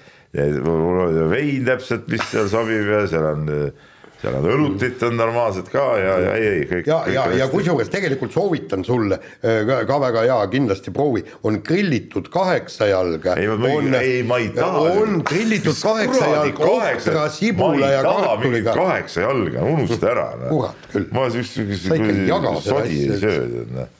vein 1.35 1.67
täpselt, 1.67 2.07
mis 2.15 2.23
seal 2.31 2.47
sobib 2.53 2.95
ja 2.95 3.03
seal 3.11 3.33
on 3.35 3.51
seal 4.23 4.37
on 4.39 4.45
õlutit 4.47 5.03
on 5.07 5.17
normaalselt 5.19 5.69
ka 5.71 5.83
ja, 5.99 6.13
ja 6.23 6.33
ei, 6.39 6.47
ei 6.47 6.67
kõik. 6.69 6.87
ja, 6.87 6.99
ja, 7.11 7.25
ja 7.41 7.47
kusjuures 7.51 7.91
tegelikult 7.91 8.33
soovitan 8.35 8.85
sulle 8.87 9.19
äh, 9.19 9.63
ka, 9.67 9.81
ka 9.89 9.99
väga 10.05 10.23
hea, 10.27 10.37
kindlasti 10.53 10.93
proovi, 10.95 11.23
on 11.47 11.59
grillitud 11.65 12.29
kaheksa 12.33 12.87
jalga. 12.91 13.35
ei, 13.39 13.49
ei, 13.99 14.21
ma 14.27 14.39
ei 14.41 14.49
taha. 14.55 14.85
on 15.03 15.21
grillitud 15.27 15.75
kaheksa 15.75 16.29
jalga 16.35 16.69
ohtra, 16.71 17.25
sibula 17.33 17.91
ja 17.91 18.03
kartuliga. 18.05 18.77
kaheksa 18.77 19.27
jalga, 19.27 19.67
unusta 19.73 20.11
ära. 20.13 20.27
kurat 20.47 20.91
küll. 20.93 21.09
ma 21.15 21.27
üks 21.27 21.55
sodi 22.63 23.01
ei 23.03 23.19
söö, 23.19 23.63
noh, 23.73 23.95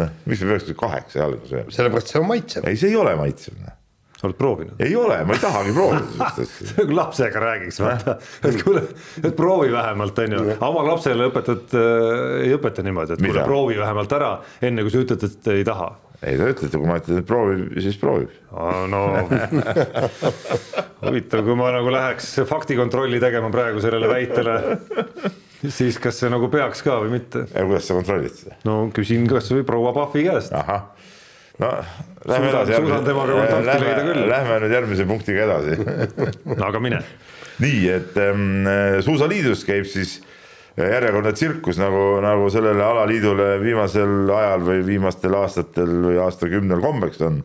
noh, 0.00 0.14
mis 0.24 0.44
me 0.44 0.54
peaks 0.56 0.76
kaheksa 0.78 1.24
jalga 1.24 1.50
sööma. 1.50 1.74
sellepärast 1.80 2.14
see 2.14 2.22
on 2.22 2.30
maitsev. 2.32 2.70
ei, 2.70 2.80
see 2.80 2.94
ei 2.94 3.02
ole 3.02 3.16
maitsev 3.20 3.60
noh 3.60 3.82
sa 4.16 4.26
oled 4.28 4.38
proovinud? 4.38 4.80
ei 4.80 4.96
ole, 4.96 5.18
ma 5.28 5.36
ei 5.36 5.42
tahagi 5.42 5.74
proovida 5.76 6.30
sellist 6.36 6.62
asja 6.64 6.86
kui 6.88 6.96
lapsega 6.96 7.42
räägiks, 7.42 7.80
vaata, 7.84 8.16
et 8.48 8.58
kuule, 8.62 8.82
et 9.22 9.36
proovi 9.36 9.70
vähemalt, 9.74 10.24
on 10.24 10.36
ju, 10.38 10.42
aga 10.56 10.72
oma 10.72 10.86
lapsele 10.88 11.28
õpetad 11.30 11.76
äh,, 11.76 12.40
ei 12.46 12.56
õpeta 12.56 12.84
niimoodi, 12.86 13.16
et 13.16 13.22
Mida? 13.22 13.34
kuule, 13.34 13.46
proovi 13.50 13.78
vähemalt 13.82 14.16
ära, 14.16 14.32
enne 14.64 14.86
kui 14.86 14.94
sa 14.94 15.04
ütled, 15.04 15.28
et 15.28 15.50
ei 15.52 15.66
taha. 15.68 15.90
ei, 16.22 16.38
ta 16.40 16.50
ütleb, 16.54 16.76
kui 16.78 16.88
ma 16.88 16.98
ütlen, 17.02 17.20
et 17.20 17.28
proovi, 17.28 17.58
siis 17.84 18.00
proovib. 18.00 18.32
no 18.92 19.02
huvitav, 21.06 21.44
kui 21.44 21.58
ma 21.58 21.72
nagu 21.76 21.92
läheks 21.92 22.32
faktikontrolli 22.48 23.20
tegema 23.22 23.52
praegu 23.52 23.84
sellele 23.84 24.08
väitele 24.10 24.60
siis 25.72 25.96
kas 26.00 26.18
see 26.20 26.28
nagu 26.32 26.48
peaks 26.52 26.82
ka 26.84 26.98
või 27.04 27.16
mitte? 27.18 27.46
ja 27.52 27.64
kuidas 27.68 27.88
sa 27.88 27.96
kontrollid 27.96 28.32
seda? 28.36 28.56
no 28.68 28.86
küsin 28.96 29.28
kasvõi 29.28 29.64
proua 29.68 29.92
Pahvi 29.96 30.24
käest. 30.28 30.56
ahah 30.56 30.95
no 31.62 31.72
lähme 32.26 32.50
edasi. 32.50 32.76
suudan 32.76 33.04
temaga 33.06 33.40
kontakti 33.40 33.84
leida 33.84 34.06
küll. 34.06 34.22
Lähme 34.30 34.60
nüüd 34.64 34.74
järgmise 34.76 35.06
punktiga 35.08 35.44
edasi 35.46 35.76
no 36.58 36.62
aga 36.68 36.82
mine. 36.82 37.02
nii, 37.62 37.84
et 37.92 38.18
ähm, 38.20 38.66
suusaliidus 39.06 39.64
käib 39.68 39.88
siis 39.88 40.18
äh, 40.76 40.90
järjekordne 40.92 41.32
tsirkus 41.36 41.80
nagu, 41.80 42.02
nagu 42.24 42.50
sellele 42.52 42.84
alaliidule 42.84 43.54
viimasel 43.62 44.32
ajal 44.38 44.66
või 44.66 44.82
viimastel 44.90 45.38
aastatel 45.38 45.94
või 46.10 46.20
aastakümnel 46.24 46.82
kombeks 46.84 47.22
on. 47.24 47.40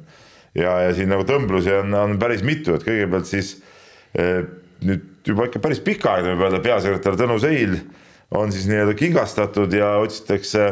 ja, 0.58 0.82
ja 0.88 0.96
siin 0.98 1.12
nagu 1.14 1.28
tõmblusi 1.28 1.74
on, 1.80 1.96
on 1.96 2.20
päris 2.20 2.44
mitu, 2.48 2.76
et 2.76 2.88
kõigepealt 2.88 3.30
siis 3.30 3.56
äh, 4.20 4.44
nüüd 4.86 5.08
juba 5.28 5.48
ikka 5.48 5.62
päris 5.64 5.82
pikka 5.84 6.16
aega 6.18 6.34
võib 6.34 6.48
öelda, 6.48 6.62
peasekretär 6.64 7.18
Tõnu 7.20 7.38
Seil 7.42 7.78
on 8.32 8.52
siis 8.54 8.68
nii-öelda 8.70 8.96
kingastatud 8.98 9.74
ja 9.76 9.94
otsitakse 10.02 10.72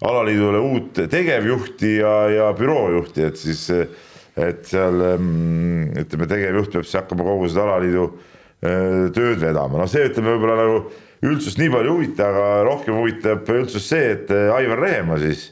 alaliidule 0.00 0.58
uut 0.58 1.02
tegevjuhti 1.10 1.96
ja, 1.98 2.14
ja 2.32 2.48
büroojuhti, 2.56 3.26
et 3.28 3.36
siis, 3.40 3.66
et 3.70 4.64
seal 4.68 4.96
mm, 5.16 5.92
ütleme, 6.04 6.28
tegevjuht 6.30 6.72
peab 6.72 6.88
siis 6.88 7.00
hakkama 7.02 7.26
kogu 7.26 7.50
seda 7.50 7.66
alaliidu 7.68 8.06
äh, 8.08 9.10
tööd 9.16 9.40
vedama, 9.42 9.82
no 9.82 9.88
see 9.90 10.08
ütleme 10.08 10.34
võib-olla 10.34 10.58
nagu 10.62 10.82
üldsust 11.28 11.60
nii 11.60 11.72
palju 11.74 11.92
ei 11.92 11.96
huvita, 11.98 12.30
aga 12.32 12.48
rohkem 12.64 12.96
huvitab 12.96 13.48
üldsust 13.58 13.92
see, 13.92 14.12
et 14.16 14.32
äh, 14.32 14.48
Aivar 14.56 14.80
Rehemaa 14.86 15.20
siis, 15.20 15.50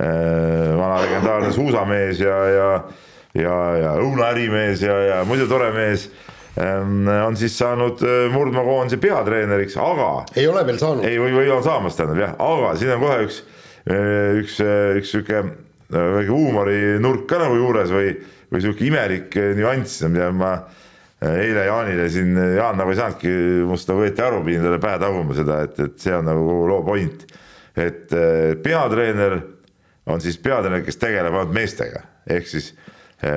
äh, 0.00 0.72
vana 0.78 1.02
legendaarne 1.04 1.52
suusamees 1.52 2.24
ja, 2.24 2.42
ja, 2.48 2.68
ja, 3.36 3.56
ja 3.84 3.96
õunaärimees 4.00 4.88
ja, 4.88 5.00
ja 5.10 5.22
muidu 5.28 5.50
tore 5.52 5.68
mees 5.76 6.08
ähm, 6.56 7.04
on 7.28 7.36
siis 7.36 7.60
saanud 7.60 8.00
murdmaakoondise 8.32 8.96
peatreeneriks, 9.04 9.76
aga. 9.76 10.14
ei 10.32 10.48
ole 10.48 10.64
veel 10.64 10.80
saanud. 10.80 11.04
ei, 11.04 11.20
või, 11.20 11.36
või 11.36 11.52
on 11.52 11.64
saamas, 11.66 12.00
tähendab 12.00 12.24
jah, 12.24 12.38
aga 12.40 12.78
siin 12.80 12.96
on 12.96 13.04
kohe 13.04 13.26
üks 13.28 13.44
üks, 13.86 14.60
äh, 14.62 14.98
üks 15.00 15.12
sihuke 15.12 15.40
äh, 15.42 16.06
väike 16.16 16.30
huumorinurk 16.30 17.26
ka 17.30 17.40
nagu 17.42 17.58
juures 17.58 17.90
või, 17.92 18.14
või 18.52 18.62
sihuke 18.62 18.86
imelik 18.86 19.36
nüanss, 19.58 20.04
mida 20.08 20.30
ma 20.34 20.54
eile 21.22 21.68
Jaanile 21.68 22.08
siin, 22.10 22.34
Jaan 22.56 22.80
nagu 22.80 22.90
ei 22.90 22.98
saanudki 22.98 23.32
must 23.68 23.90
nagu 23.90 24.02
õieti 24.02 24.24
aru, 24.24 24.40
pidin 24.42 24.64
talle 24.66 24.80
pähe 24.82 24.98
taguma 24.98 25.36
seda, 25.38 25.60
et, 25.68 25.76
et 25.78 25.94
see 26.02 26.14
on 26.16 26.26
nagu 26.26 26.42
kogu 26.48 26.64
loo 26.66 26.82
point. 26.86 27.26
et 27.78 28.10
peatreener 28.62 29.36
on 30.10 30.20
siis 30.20 30.36
peatreener, 30.42 30.82
kes 30.82 30.98
tegeleb 30.98 31.32
ainult 31.32 31.54
meestega, 31.54 32.02
ehk 32.26 32.50
siis 32.50 32.72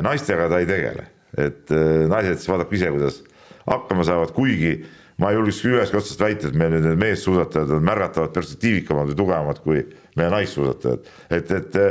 naistega 0.01 0.49
ta 0.49 0.63
ei 0.63 0.65
tegele, 0.65 1.05
et 1.38 1.69
naised 2.10 2.41
siis 2.41 2.49
vaadake 2.49 2.75
ise, 2.75 2.89
kuidas 2.89 3.21
hakkama 3.69 4.03
saavad, 4.10 4.34
kuigi 4.34 4.79
ma 5.21 5.32
ei 5.32 5.38
julgeks 5.38 5.62
ühestki 5.65 5.99
otsast 5.99 6.21
väita, 6.21 6.49
et 6.49 6.60
meil 6.60 6.73
nüüd 6.75 6.86
need 6.89 6.99
meessuusatajad 6.99 7.71
on 7.78 7.88
märgatavalt 7.88 8.36
perspektiivikamad 8.36 9.12
või 9.12 9.17
tugevamad 9.21 9.62
kui 9.63 9.82
meie 10.19 10.30
naissuusatajad, 10.34 11.10
et, 11.30 11.51
et 11.51 11.82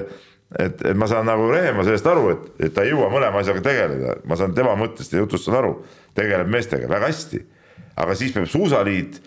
et, 0.59 0.83
et 0.87 0.97
ma 0.97 1.07
saan 1.11 1.27
nagu 1.27 1.49
Rehemaa 1.51 1.83
sellest 1.87 2.07
aru, 2.07 2.29
et, 2.31 2.43
et 2.67 2.75
ta 2.75 2.85
ei 2.85 2.93
jõua 2.93 3.09
mõlema 3.11 3.41
asjaga 3.43 3.63
tegeleda, 3.65 4.19
ma 4.29 4.37
saan 4.39 4.55
tema 4.55 4.77
mõttest 4.79 5.15
ja 5.15 5.23
jutust 5.23 5.49
saan 5.49 5.59
aru, 5.59 5.73
tegeleb 6.15 6.51
meestega 6.53 6.91
väga 6.91 7.11
hästi. 7.11 7.41
aga 7.97 8.15
siis 8.19 8.33
peab 8.35 8.47
suusaliit 8.51 9.21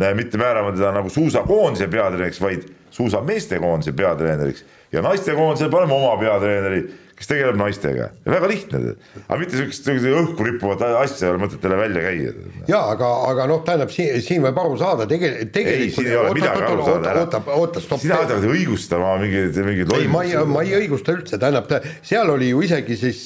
äh, 0.00 0.14
mitte 0.14 0.38
määrama 0.38 0.72
teda 0.72 0.92
nagu 0.94 1.10
suusakoondise 1.10 1.88
peatreeneriks, 1.88 2.40
vaid 2.40 2.66
suusameeste 2.90 3.58
koondise 3.58 3.92
peatreeneriks 3.92 4.64
ja 4.92 5.04
naistekoondisele 5.04 5.72
paneme 5.72 5.96
oma 5.96 6.16
peatreeneri 6.20 6.82
kes 7.22 7.28
tegeleb 7.30 7.58
naistega, 7.58 8.08
väga 8.26 8.48
lihtne, 8.50 8.94
aga 9.22 9.38
mitte 9.38 9.54
sihukest 9.54 9.88
õhku 10.10 10.46
rippuvat 10.46 10.82
asja 10.98 11.28
ei 11.28 11.30
ole 11.30 11.42
mõtet 11.44 11.62
teile 11.62 11.78
välja 11.78 12.02
käia. 12.02 12.32
ja 12.70 12.80
aga, 12.94 13.10
aga 13.30 13.46
noh, 13.50 13.62
tähendab 13.66 13.92
siin, 13.94 14.16
siin 14.24 14.42
võib 14.42 14.58
aru 14.58 14.78
saada 14.80 15.06
tege-, 15.10 15.30
tegelikult. 15.54 15.84
ei, 15.86 15.94
siin 15.94 16.10
ei 16.10 16.18
ole 16.18 16.34
midagi 16.34 16.66
aru 16.66 16.86
saada, 16.88 17.12
ära. 17.12 17.24
oota, 17.26 17.42
oota, 17.54 17.84
stopp. 17.84 18.02
sina 18.02 18.18
hakkad 18.24 18.48
õigustama 18.50 19.14
mingeid, 19.22 19.62
mingeid 19.68 19.94
ei, 20.00 20.10
ma 20.10 20.24
ei, 20.26 20.34
ma 20.50 20.66
ei 20.66 20.74
õigusta 20.80 21.14
üldse, 21.14 21.38
tähendab, 21.42 21.70
seal 22.02 22.34
oli 22.34 22.50
ju 22.50 22.66
isegi 22.66 22.98
siis 23.04 23.24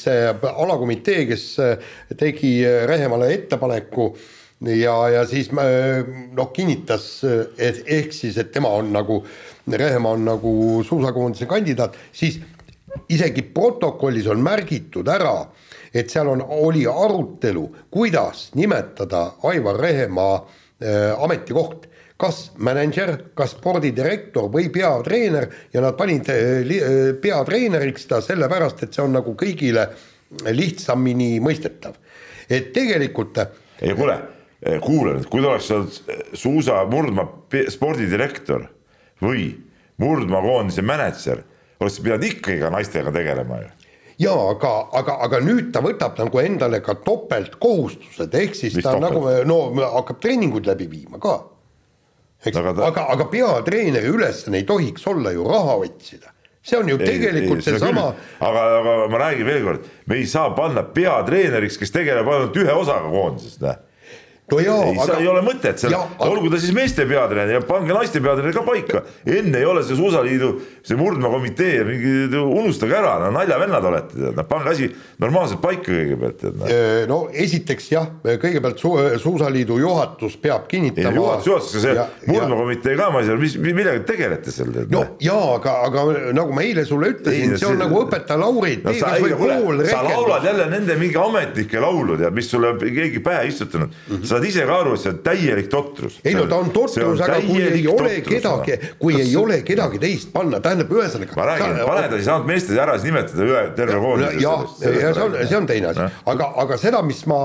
alakomitee, 0.52 1.24
kes 1.32 1.48
tegi 2.20 2.56
Rehemale 2.90 3.32
ettepaneku 3.38 4.10
ja, 4.76 4.96
ja 5.14 5.26
siis 5.30 5.48
noh, 5.56 6.50
kinnitas, 6.56 7.10
et 7.56 7.84
ehk 7.86 8.12
siis, 8.16 8.36
et 8.40 8.52
tema 8.52 8.76
on 8.76 8.92
nagu, 8.92 9.22
Rehemaa 9.72 10.12
on 10.12 10.24
nagu 10.24 10.82
suusakoondise 10.86 11.46
kandidaat, 11.50 11.96
siis 12.12 12.38
isegi 13.08 13.42
protokollis 13.42 14.28
on 14.30 14.42
märgitud 14.44 15.08
ära, 15.10 15.34
et 15.94 16.10
seal 16.12 16.30
on, 16.30 16.42
oli 16.42 16.86
arutelu, 16.86 17.66
kuidas 17.90 18.50
nimetada 18.54 19.32
Aivar 19.50 19.80
Rehemaa 19.80 20.36
äh, 20.36 21.24
ametikoht 21.24 21.88
kas 22.16 22.50
mänedžer, 22.64 23.12
kas 23.36 23.52
spordidirektor 23.56 24.48
või 24.52 24.70
peatreener 24.72 25.50
ja 25.74 25.82
nad 25.84 25.96
panid 25.98 26.30
äh, 26.32 26.62
äh, 26.62 27.10
peatreeneriks 27.20 28.08
ta 28.08 28.22
sellepärast, 28.24 28.86
et 28.86 28.96
see 28.96 29.04
on 29.04 29.16
nagu 29.18 29.36
kõigile 29.36 29.90
lihtsamini 30.46 31.36
mõistetav. 31.40 31.94
et 32.48 32.72
tegelikult. 32.72 33.38
ei 33.82 33.94
kuule, 33.94 34.16
kuula 34.82 35.12
nüüd, 35.16 35.28
kui 35.30 35.42
ta 35.42 35.52
oleks 35.52 35.70
olnud 35.70 36.00
suusa 36.34 36.84
murdmaa 36.90 37.28
spordidirektor 37.70 38.66
või 39.22 39.48
murdmaakoondise 40.02 40.84
mänedžer 40.84 41.42
oleks 41.80 41.98
pidanud 42.00 42.28
ikkagi 42.28 42.60
ka 42.60 42.70
naistega 42.72 43.12
tegelema 43.14 43.62
ju 43.62 43.72
jaa, 44.18 44.36
aga, 44.52 44.72
aga, 44.96 45.18
aga 45.26 45.40
nüüd 45.44 45.72
ta 45.74 45.82
võtab 45.84 46.16
nagu 46.20 46.40
endale 46.40 46.80
ka 46.84 46.96
topeltkohustused, 47.04 48.32
ehk 48.32 48.56
siis 48.56 48.78
Mis 48.78 48.86
ta 48.86 48.94
topelt? 48.96 49.10
nagu 49.12 49.48
no 49.48 49.88
hakkab 49.98 50.22
treeninguid 50.24 50.68
läbi 50.68 50.88
viima 50.92 51.20
ka. 51.22 51.36
eks, 52.44 52.56
aga, 52.56 52.72
ta... 52.72 52.86
aga, 52.90 53.06
aga 53.16 53.28
peatreeneri 53.32 54.12
ülesanne 54.12 54.62
ei 54.62 54.68
tohiks 54.68 55.04
olla 55.12 55.34
ju 55.36 55.44
raha 55.48 55.76
otsida 55.84 56.32
see 56.66 56.78
on 56.78 56.88
ju 56.90 56.96
ei, 56.98 57.06
tegelikult 57.06 57.64
seesama. 57.64 58.08
aga, 58.40 58.62
aga 58.80 58.94
ma 59.12 59.20
räägin 59.22 59.46
veel 59.46 59.66
kord, 59.68 59.90
me 60.06 60.16
ei 60.18 60.26
saa 60.30 60.50
panna 60.56 60.82
peatreeneriks, 60.96 61.78
kes 61.78 61.94
tegeleb 61.94 62.26
ainult 62.26 62.56
ühe 62.58 62.72
osaga 62.72 63.12
koondisest, 63.12 63.60
näe 63.62 63.76
no 64.52 64.60
jaa, 64.62 64.90
aga 65.02 65.16
ei 65.18 65.26
ole 65.26 65.40
mõtet 65.42 65.80
seal, 65.80 65.94
olgu 66.22 66.50
ta 66.52 66.58
siis 66.62 66.74
meeste 66.74 67.02
peatreener 67.08 67.56
ja 67.56 67.62
pange 67.66 67.90
naiste 67.90 68.20
peatreener 68.22 68.54
ka 68.54 68.62
paika. 68.66 69.02
enne 69.26 69.58
ei 69.58 69.66
ole 69.66 69.82
see 69.86 69.98
suusaliidu, 69.98 70.50
see 70.86 70.98
murdmaakomitee, 71.00 71.80
mingi 71.88 72.12
unustage 72.38 72.94
ära, 72.94 73.16
no 73.24 73.32
naljavennad 73.34 73.88
olete, 73.90 74.14
tead, 74.14 74.36
noh 74.38 74.46
pange 74.46 74.70
asi 74.70 74.88
normaalselt 75.22 75.62
paika 75.64 75.90
kõigepealt, 75.90 76.38
tead 76.42 76.60
noh. 76.60 76.74
no 77.10 77.18
esiteks 77.46 77.90
jah, 77.90 78.06
kõigepealt 78.26 78.82
su 78.82 78.92
suusaliidu 79.24 79.80
juhatus 79.82 80.38
peab 80.42 80.68
kinnitama. 80.70 81.14
juhatus, 81.18 81.50
juhatus, 81.50 81.74
see 81.82 82.30
murdmaakomitee 82.30 82.94
ka, 83.02 83.10
ma 83.10 83.24
ei 83.24 83.30
saa, 83.32 83.40
mis, 83.42 83.58
millega 83.66 83.98
te 84.04 84.12
tegelete 84.12 84.54
seal? 84.54 84.70
no 84.94 85.02
jaa, 85.26 85.42
aga, 85.56 85.74
aga 85.88 86.06
nagu 86.38 86.54
ma 86.54 86.62
eile 86.68 86.86
sulle 86.86 87.10
ütlesin, 87.16 87.56
see 87.58 87.72
on 87.72 87.82
nagu 87.82 87.98
õpetaja 88.04 88.38
Lauri 88.38 88.78
no,. 88.84 88.94
sa, 88.94 89.16
sa 89.90 90.06
laulad 90.06 90.46
jälle 90.46 90.70
nende 90.70 90.94
mingi 91.02 91.18
ametnike 91.18 91.82
laulu, 91.82 92.14
tead, 92.22 92.34
mis 92.36 92.54
sulle 92.54 92.76
keegi 92.78 93.26
pähe 93.26 93.50
istutanud 93.50 93.90
mm. 93.90 94.14
-hmm 94.14 94.34
saad 94.36 94.46
ise 94.48 94.64
ka 94.68 94.78
aru, 94.82 94.94
et 94.96 95.02
see 95.02 95.12
on 95.12 95.18
täielik 95.24 95.68
totrus. 95.72 96.18
ei 96.24 96.34
no 96.36 96.44
ta 96.50 96.58
on 96.60 96.70
totrus, 96.74 97.20
aga 97.24 97.38
kui 97.44 97.62
ei 97.64 97.84
ole 97.88 98.20
kedagi, 98.24 98.78
kui 99.00 99.16
Kas... 99.16 99.22
ei 99.24 99.36
ole 99.40 99.60
kedagi 99.66 100.00
teist 100.02 100.32
panna, 100.34 100.60
tähendab 100.64 100.92
ühesõnaga. 100.92 101.36
ma 101.38 101.46
räägin, 101.50 101.78
pane 101.88 102.08
ta 102.10 102.20
siis 102.20 102.30
ainult 102.32 102.48
meestest 102.50 102.80
ära, 102.82 102.96
siis 102.98 103.10
nimetada 103.10 103.46
ühe 103.46 103.62
terve 103.78 104.00
kooli. 104.02 104.28
jah, 104.42 104.64
ja 104.82 105.12
see 105.16 105.24
on, 105.24 105.36
see 105.40 105.58
on 105.58 105.68
teine 105.70 105.90
asi, 105.92 106.08
aga, 106.32 106.50
aga 106.64 106.80
seda, 106.80 107.02
mis 107.06 107.22
ma 107.30 107.40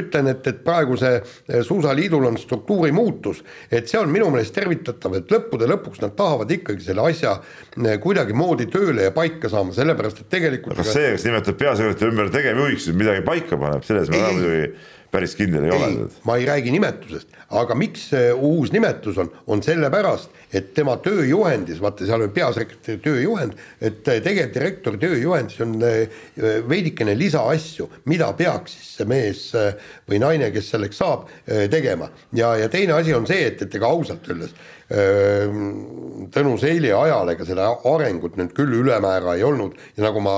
ütlen, 0.00 0.30
et, 0.32 0.50
et 0.52 0.60
praegu 0.66 0.98
see 1.00 1.14
eh, 1.20 1.62
suusaliidul 1.66 2.28
on 2.30 2.38
struktuuri 2.40 2.92
muutus, 2.96 3.42
et 3.70 3.88
see 3.90 4.00
on 4.00 4.12
minu 4.12 4.28
meelest 4.34 4.54
tervitatav, 4.56 5.18
et 5.20 5.32
lõppude 5.32 5.70
lõpuks 5.72 6.02
nad 6.04 6.16
tahavad 6.18 6.52
ikkagi 6.58 6.90
selle 6.90 7.06
asja 7.10 7.38
eh, 7.38 7.96
kuidagimoodi 8.02 8.68
tööle 8.72 9.08
ja 9.08 9.14
paika 9.16 9.50
saama, 9.52 9.74
sellepärast 9.76 10.24
et 10.24 10.30
tegelikult. 10.36 10.76
kas 10.82 10.92
see, 10.92 11.14
kes 11.16 11.26
nimetab 11.28 11.58
peasekretäri 11.60 12.12
ümber 12.12 12.30
tegevjuhiks, 12.34 12.90
midagi 12.96 13.24
paika 13.26 13.60
paneb, 13.60 13.86
selles 13.86 14.12
me 14.12 14.20
oleme 14.20 14.36
muidugi 14.36 14.94
päris 15.10 15.34
kindel 15.38 15.66
ei, 15.66 15.72
ei 15.72 15.76
ole. 15.76 16.08
ma 16.26 16.36
ei 16.36 16.46
räägi 16.48 16.72
nimetusest, 16.74 17.34
aga 17.60 17.76
miks 17.78 18.08
see 18.12 18.30
uus 18.34 18.72
nimetus 18.74 19.18
on, 19.22 19.30
on 19.46 19.62
sellepärast, 19.64 20.32
et 20.56 20.72
tema 20.76 20.96
tööjuhendis, 21.02 21.80
vaata 21.82 22.06
seal 22.08 22.24
on 22.26 22.32
peasekretäri 22.34 23.00
tööjuhend, 23.04 23.56
et 23.80 24.00
tegevdirektori 24.04 25.00
tööjuhendis 25.02 25.60
on 25.64 25.76
eh, 25.86 26.22
veidikene 26.68 27.16
lisaasju, 27.18 27.88
mida 28.10 28.32
peaks 28.38 28.76
siis 28.76 28.94
see 29.00 29.10
mees 29.10 29.42
eh, 29.58 29.90
või 30.08 30.22
naine, 30.22 30.50
kes 30.54 30.72
selleks 30.74 31.02
saab, 31.02 31.28
eh, 31.46 31.66
tegema. 31.72 32.10
ja, 32.36 32.54
ja 32.62 32.70
teine 32.72 32.98
asi 32.98 33.14
on 33.14 33.28
see, 33.28 33.46
et, 33.50 33.62
et 33.62 33.78
ega 33.80 33.90
ausalt 33.90 34.26
öeldes 34.30 34.56
Tõnu 34.86 36.52
Seili 36.62 36.92
ajal 36.94 37.32
ega 37.32 37.42
seda 37.42 37.72
arengut 37.90 38.36
nüüd 38.38 38.52
küll 38.54 38.70
ülemäära 38.84 39.34
ei 39.34 39.42
olnud 39.42 39.74
ja 39.96 40.04
nagu 40.04 40.22
ma 40.22 40.36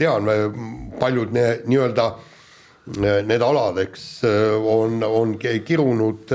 tean, 0.00 0.26
paljud 0.98 1.30
nii-öelda 1.30 2.08
nii 2.10 2.33
need 2.84 3.42
alad, 3.42 3.78
eks 3.80 4.24
on, 4.24 5.02
on 5.02 5.38
kirunud, 5.38 6.32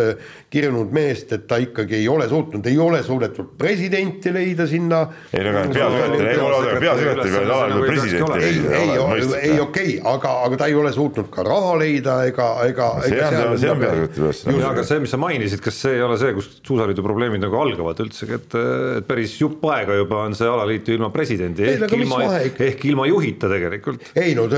kirunud 0.50 0.94
meest, 0.94 1.30
et 1.36 1.44
ta 1.50 1.60
ikkagi 1.62 2.00
ei 2.00 2.08
ole 2.10 2.26
suutnud, 2.30 2.66
ei 2.66 2.78
ole 2.82 3.04
suudetud 3.06 3.52
presidenti 3.58 4.32
leida 4.34 4.66
sinna. 4.70 5.04
ei 5.30 5.44
aga 5.46 5.66
peasekretär, 5.70 6.30
ei 6.32 6.40
ole, 6.42 6.62
aga 6.64 6.80
peasekretär 6.82 7.36
peab 7.36 7.52
alati 7.54 7.84
presidenti 7.86 8.40
leida. 8.42 8.80
ei, 8.80 8.96
ei, 8.96 9.52
ei 9.52 9.60
okei 9.62 9.94
aga, 10.10 10.32
aga 10.48 10.60
ta 10.64 10.70
ei 10.72 10.78
ole 10.80 10.92
suutnud 10.96 11.30
ka 11.34 11.46
raha 11.46 11.76
leida 11.84 12.16
ega, 12.30 12.48
ega. 12.66 12.88
see 13.06 13.22
on, 13.28 13.54
see 13.62 13.70
on 13.70 13.84
peasekretäri 13.84 14.24
ülesanne. 14.26 14.64
aga 14.72 14.86
see, 14.90 15.04
mis 15.04 15.14
sa 15.14 15.20
mainisid, 15.22 15.62
kas 15.68 15.78
see 15.84 16.00
ei 16.00 16.04
ole 16.08 16.18
see, 16.22 16.34
kus 16.40 16.50
suusaliidu 16.58 17.06
probleemid 17.06 17.46
nagu 17.46 17.62
algavad 17.62 18.02
üldsegi, 18.08 18.42
et, 18.42 18.58
et 19.04 19.10
päris 19.10 19.38
jupp 19.44 19.70
aega 19.70 20.00
juba 20.02 20.24
on 20.26 20.38
see 20.40 20.50
alaliit 20.50 20.90
ju 20.90 20.98
ilma 20.98 21.12
presidendi 21.14 21.70
ehk 21.76 21.96
ilma, 22.00 22.24
ehk 22.50 22.88
ilma 22.90 23.06
juhita 23.12 23.54
tegelikult. 23.54 24.10
ei 24.18 24.34
no, 24.38 24.50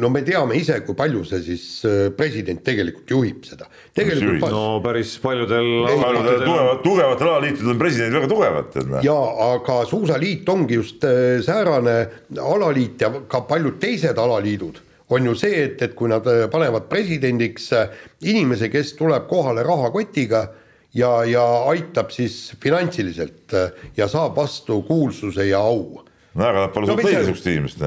no 0.00 0.12
me 0.16 0.24
teame 0.24 0.56
ise, 0.56 0.80
kui 0.88 0.96
palju 0.96 1.28
see 1.28 1.44
siis 1.44 1.68
president 2.16 2.64
tegelikult 2.64 3.16
juhib 3.18 3.44
seda. 3.52 3.68
tegelikult. 3.92 4.48
no 4.48 4.80
päris 4.80 5.18
paljudel. 5.26 5.68
paljudel 6.00 6.40
tugevat, 6.44 6.82
tugevatel 6.84 7.30
alaliitudel 7.32 7.72
on 7.74 7.80
presidendid 7.80 8.18
väga 8.18 8.30
tugevad. 8.32 8.78
ja 9.04 9.16
aga 9.50 9.78
suusaliit 9.90 10.48
ongi 10.48 10.78
just 10.80 11.04
äh, 11.04 11.38
säärane 11.44 11.96
alaliit 12.40 13.00
ja 13.00 13.12
ka 13.28 13.42
paljud 13.48 13.80
teised 13.82 14.18
alaliidud 14.18 14.80
on 15.10 15.26
ju 15.26 15.34
see, 15.38 15.64
et, 15.64 15.82
et 15.82 15.94
kui 15.98 16.10
nad 16.10 16.26
äh, 16.30 16.46
panevad 16.50 16.88
presidendiks 16.90 17.68
äh, 17.76 17.92
inimese, 18.26 18.70
kes 18.72 18.94
tuleb 18.98 19.28
kohale 19.30 19.62
rahakotiga 19.66 20.46
ja, 20.94 21.12
ja 21.28 21.44
aitab 21.70 22.10
siis 22.14 22.56
finantsiliselt 22.62 23.54
ja 23.96 24.08
saab 24.08 24.36
vastu 24.36 24.82
kuulsuse 24.88 25.50
ja 25.50 25.60
au. 25.60 26.02
no 26.34 26.50
aga 26.50 26.66
nad 26.66 26.74
pole 26.74 26.90
suutnud 26.90 27.08
leida 27.10 27.22
niisugust 27.24 27.52
inimest 27.52 27.86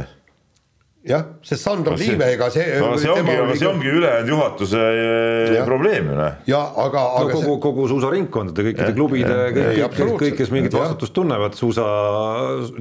jah, 1.10 1.26
sest 1.46 1.66
Sandro 1.66 1.96
Liive, 1.98 2.28
ega 2.36 2.50
see. 2.54 2.66
no 2.82 2.94
see 3.02 3.10
ongi, 3.12 3.36
aga 3.42 3.58
see 3.58 3.70
ongi 3.70 3.92
ülejäänud 3.92 4.34
juhatuse 4.34 4.82
eh, 4.90 5.54
ja. 5.56 5.64
probleem 5.68 6.12
ju 6.12 6.18
noh. 6.20 6.42
ja 6.50 6.62
aga, 6.84 7.06
aga. 7.20 7.24
no 7.26 7.34
kogu 7.34 7.46
see..., 7.46 7.62
kogu 7.66 7.88
suusaringkondade, 7.94 8.66
kõikide 8.70 8.90
ja, 8.92 8.98
klubide, 8.98 9.38
kõik, 9.56 9.96
kõik, 9.98 10.18
kõik, 10.24 10.36
kes 10.42 10.54
mingit 10.54 10.78
vastutust 10.78 11.16
tunnevad 11.18 11.58
suusa, 11.58 11.88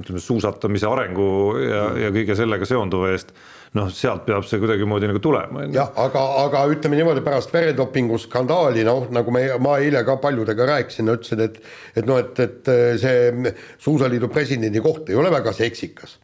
ütleme 0.02 0.22
suusatamise 0.22 0.90
arengu 0.90 1.30
ja, 1.62 1.86
ja 2.04 2.12
kõige 2.14 2.36
sellega 2.38 2.68
seonduva 2.68 3.14
eest 3.14 3.32
noh, 3.76 3.88
sealt 3.92 4.24
peab 4.28 4.46
see 4.48 4.60
kuidagimoodi 4.60 5.08
nagu 5.10 5.20
tulema. 5.24 5.64
jah, 5.72 5.90
aga, 6.04 6.22
aga 6.44 6.64
ütleme 6.72 7.00
niimoodi 7.00 7.24
pärast 7.24 7.52
veredopingu 7.54 8.20
skandaali, 8.20 8.84
noh, 8.88 9.08
nagu 9.14 9.34
me, 9.34 9.44
ma 9.64 9.76
eile 9.80 10.04
ka 10.08 10.18
paljudega 10.22 10.68
rääkisin, 10.74 11.12
ütlesin, 11.16 11.44
et 11.48 11.60
et 11.96 12.08
noh, 12.08 12.20
et, 12.20 12.44
et 12.44 12.72
see 13.00 13.52
suusaliidu 13.80 14.28
presidendi 14.32 14.84
koht 14.84 15.08
ei 15.08 15.16
ole 15.18 15.32
väga 15.32 15.56
seksikas 15.56 16.18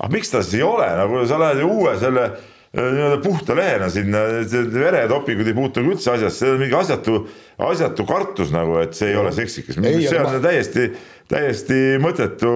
aga 0.00 0.14
miks 0.14 0.32
ta 0.32 0.40
siis 0.44 0.60
ei 0.60 0.64
ole, 0.64 0.88
nagu 0.96 1.26
sa 1.28 1.38
lähed 1.40 1.60
ju 1.62 1.68
uue 1.68 1.92
selle 2.00 2.24
äh, 2.26 2.50
nii-öelda 2.72 3.20
puhta 3.24 3.56
lehena 3.58 3.90
sinna, 3.92 4.24
veredopingud 4.72 5.48
ei 5.50 5.56
puutu 5.56 5.82
nagu 5.82 5.96
üldse 5.96 6.14
asjasse, 6.14 6.38
see 6.38 6.52
on 6.54 6.60
mingi 6.62 6.76
asjatu, 6.78 7.22
asjatu 7.70 8.06
kartus 8.08 8.52
nagu, 8.54 8.78
et 8.80 8.96
see 8.96 9.10
ei 9.12 9.18
ole 9.20 9.32
seksikas, 9.36 9.80
see 9.80 10.20
on 10.20 10.28
ma... 10.28 10.42
täiesti, 10.44 10.86
täiesti 11.30 11.80
mõttetu 12.02 12.52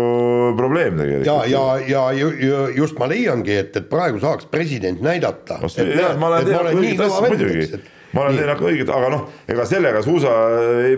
probleem 0.58 0.96
tegelikult. 1.02 1.26
ja, 1.28 1.36
ja, 1.50 1.64
ja 1.90 2.04
ju, 2.16 2.30
just 2.78 3.00
ma 3.00 3.10
leiangi, 3.10 3.58
et, 3.66 3.76
et 3.82 3.90
praegu 3.90 4.22
saaks 4.22 4.48
president 4.52 5.04
näidata 5.04 5.60
ma 5.60 6.32
olen 6.32 6.48
teinud 6.48 6.72
õiget 6.80 7.06
asja 7.08 7.28
muidugi, 7.28 7.84
ma 8.14 8.28
olen 8.28 8.40
teinud 8.40 8.68
õiget, 8.70 8.96
aga 8.96 9.14
noh, 9.18 9.30
ega 9.50 9.68
sellega 9.68 10.04
suusa, 10.06 10.32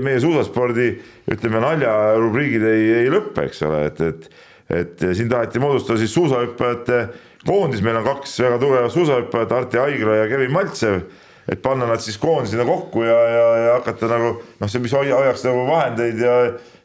meie 0.05 0.21
suusaspordi 0.23 0.93
ütleme 1.33 1.65
naljarubriigid 1.65 2.69
ei, 2.69 2.91
ei 3.01 3.15
lõppe, 3.17 3.49
eks 3.49 3.65
ole, 3.67 3.87
et, 3.89 4.05
et 4.13 4.29
et 4.71 5.03
siin 5.15 5.29
taheti 5.31 5.61
moodustada 5.63 5.99
siis 6.01 6.15
suusahüppajate 6.15 7.01
koondis, 7.47 7.83
meil 7.85 8.01
on 8.01 8.07
kaks 8.07 8.35
väga 8.43 8.59
tugevat 8.59 8.93
suusahüppajat, 8.93 9.53
Arti 9.53 9.79
Aigla 9.79 10.21
ja 10.21 10.29
Kevin 10.31 10.53
Maltsev, 10.53 11.01
et 11.49 11.63
panna 11.63 11.87
nad 11.87 12.03
siis 12.03 12.19
koondisena 12.19 12.65
kokku 12.67 13.05
ja, 13.07 13.19
ja, 13.31 13.45
ja 13.65 13.75
hakata 13.79 14.09
nagu 14.11 14.33
noh, 14.61 14.71
see, 14.71 14.83
mis 14.83 14.95
hoiaks 14.97 15.45
nagu 15.47 15.67
vahendeid 15.69 16.23
ja, 16.23 16.39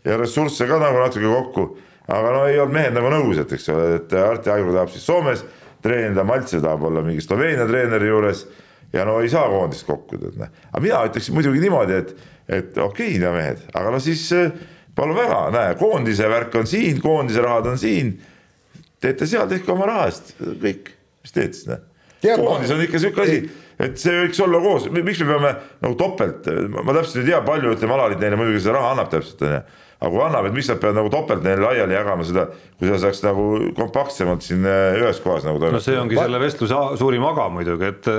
ja 0.06 0.20
ressursse 0.22 0.68
ka 0.70 0.78
nagu 0.82 1.02
natuke 1.02 1.26
kokku. 1.32 1.70
aga 2.12 2.32
no 2.34 2.46
ei 2.50 2.60
olnud 2.60 2.76
mehed 2.76 2.94
nagu 2.98 3.10
nõus, 3.14 3.40
et 3.42 3.52
eks 3.56 3.70
ole, 3.74 3.88
et 3.98 4.14
Arti 4.20 4.52
Aigla 4.54 4.74
tahab 4.80 4.94
siis 4.94 5.06
Soomes 5.08 5.46
treenida, 5.82 6.26
Maltsev 6.28 6.62
tahab 6.62 6.84
olla 6.90 7.02
mingi 7.06 7.24
Sloveenia 7.24 7.66
treeneri 7.70 8.10
juures 8.10 8.46
ja 8.94 9.06
no 9.08 9.20
ei 9.22 9.30
saa 9.32 9.48
koondist 9.50 9.88
kokku, 9.88 10.20
tead 10.20 10.38
noh. 10.38 10.52
aga 10.72 10.84
mina 10.84 11.02
ütleksin 11.08 11.38
muidugi 11.38 11.64
niimoodi, 11.64 11.98
et, 11.98 12.14
et 12.48 12.78
okei 12.78 13.16
okay,, 13.18 13.34
mehed, 13.34 13.66
aga 13.74 13.94
no 13.96 14.02
siis 14.04 14.28
palun 14.96 15.18
väga, 15.18 15.40
näe, 15.56 15.76
koondise 15.80 16.30
värk 16.30 16.56
on 16.62 16.68
siin, 16.70 17.02
koondise 17.02 17.44
rahad 17.44 17.72
on 17.72 17.80
siin. 17.82 18.14
teete 19.02 19.26
seal, 19.26 19.48
tehke 19.50 19.72
oma 19.74 19.88
raha 19.90 20.08
eest, 20.12 20.36
kõik, 20.40 20.94
mis 21.24 21.36
teed 21.36 21.58
siis, 21.58 21.68
näe. 21.72 22.36
koondis 22.38 22.74
on 22.74 22.84
ikka 22.86 23.02
sihuke 23.02 23.24
asi, 23.26 23.38
et 23.82 23.98
see 23.98 24.18
võiks 24.26 24.42
olla 24.46 24.60
koos, 24.62 24.90
miks 24.94 25.24
me 25.24 25.30
peame 25.34 25.54
nagu 25.82 25.96
topelt, 26.00 26.50
ma 26.76 26.98
täpselt 26.98 27.24
ei 27.24 27.32
tea, 27.32 27.42
palju 27.46 27.78
ütleme 27.78 27.98
alaliit 27.98 28.22
neile 28.22 28.40
muidugi 28.40 28.62
seda 28.66 28.78
raha 28.78 28.96
annab 28.96 29.14
täpselt 29.14 29.48
onju 29.48 29.64
aga 30.02 30.10
kui 30.10 30.22
annab, 30.26 30.48
et 30.50 30.56
miks 30.56 30.70
nad 30.72 30.80
peavad 30.82 30.98
nagu 30.98 31.10
topelt 31.14 31.44
neile 31.46 31.62
laiali 31.62 31.94
jagama 31.94 32.24
seda, 32.26 32.48
kui 32.80 32.88
seda 32.88 32.98
saaks 33.04 33.20
nagu 33.22 33.44
kompaktsemalt 33.78 34.42
siin 34.42 34.64
äh, 34.66 34.96
ühes 34.98 35.20
kohas 35.22 35.44
nagu 35.46 35.60
toimetada. 35.62 35.78
no 35.78 35.82
see 35.86 35.98
ongi 36.02 36.18
selle 36.18 36.40
vestluse 36.42 36.80
suurim 36.98 37.26
aga 37.30 37.46
muidugi, 37.54 37.92
et, 37.92 38.10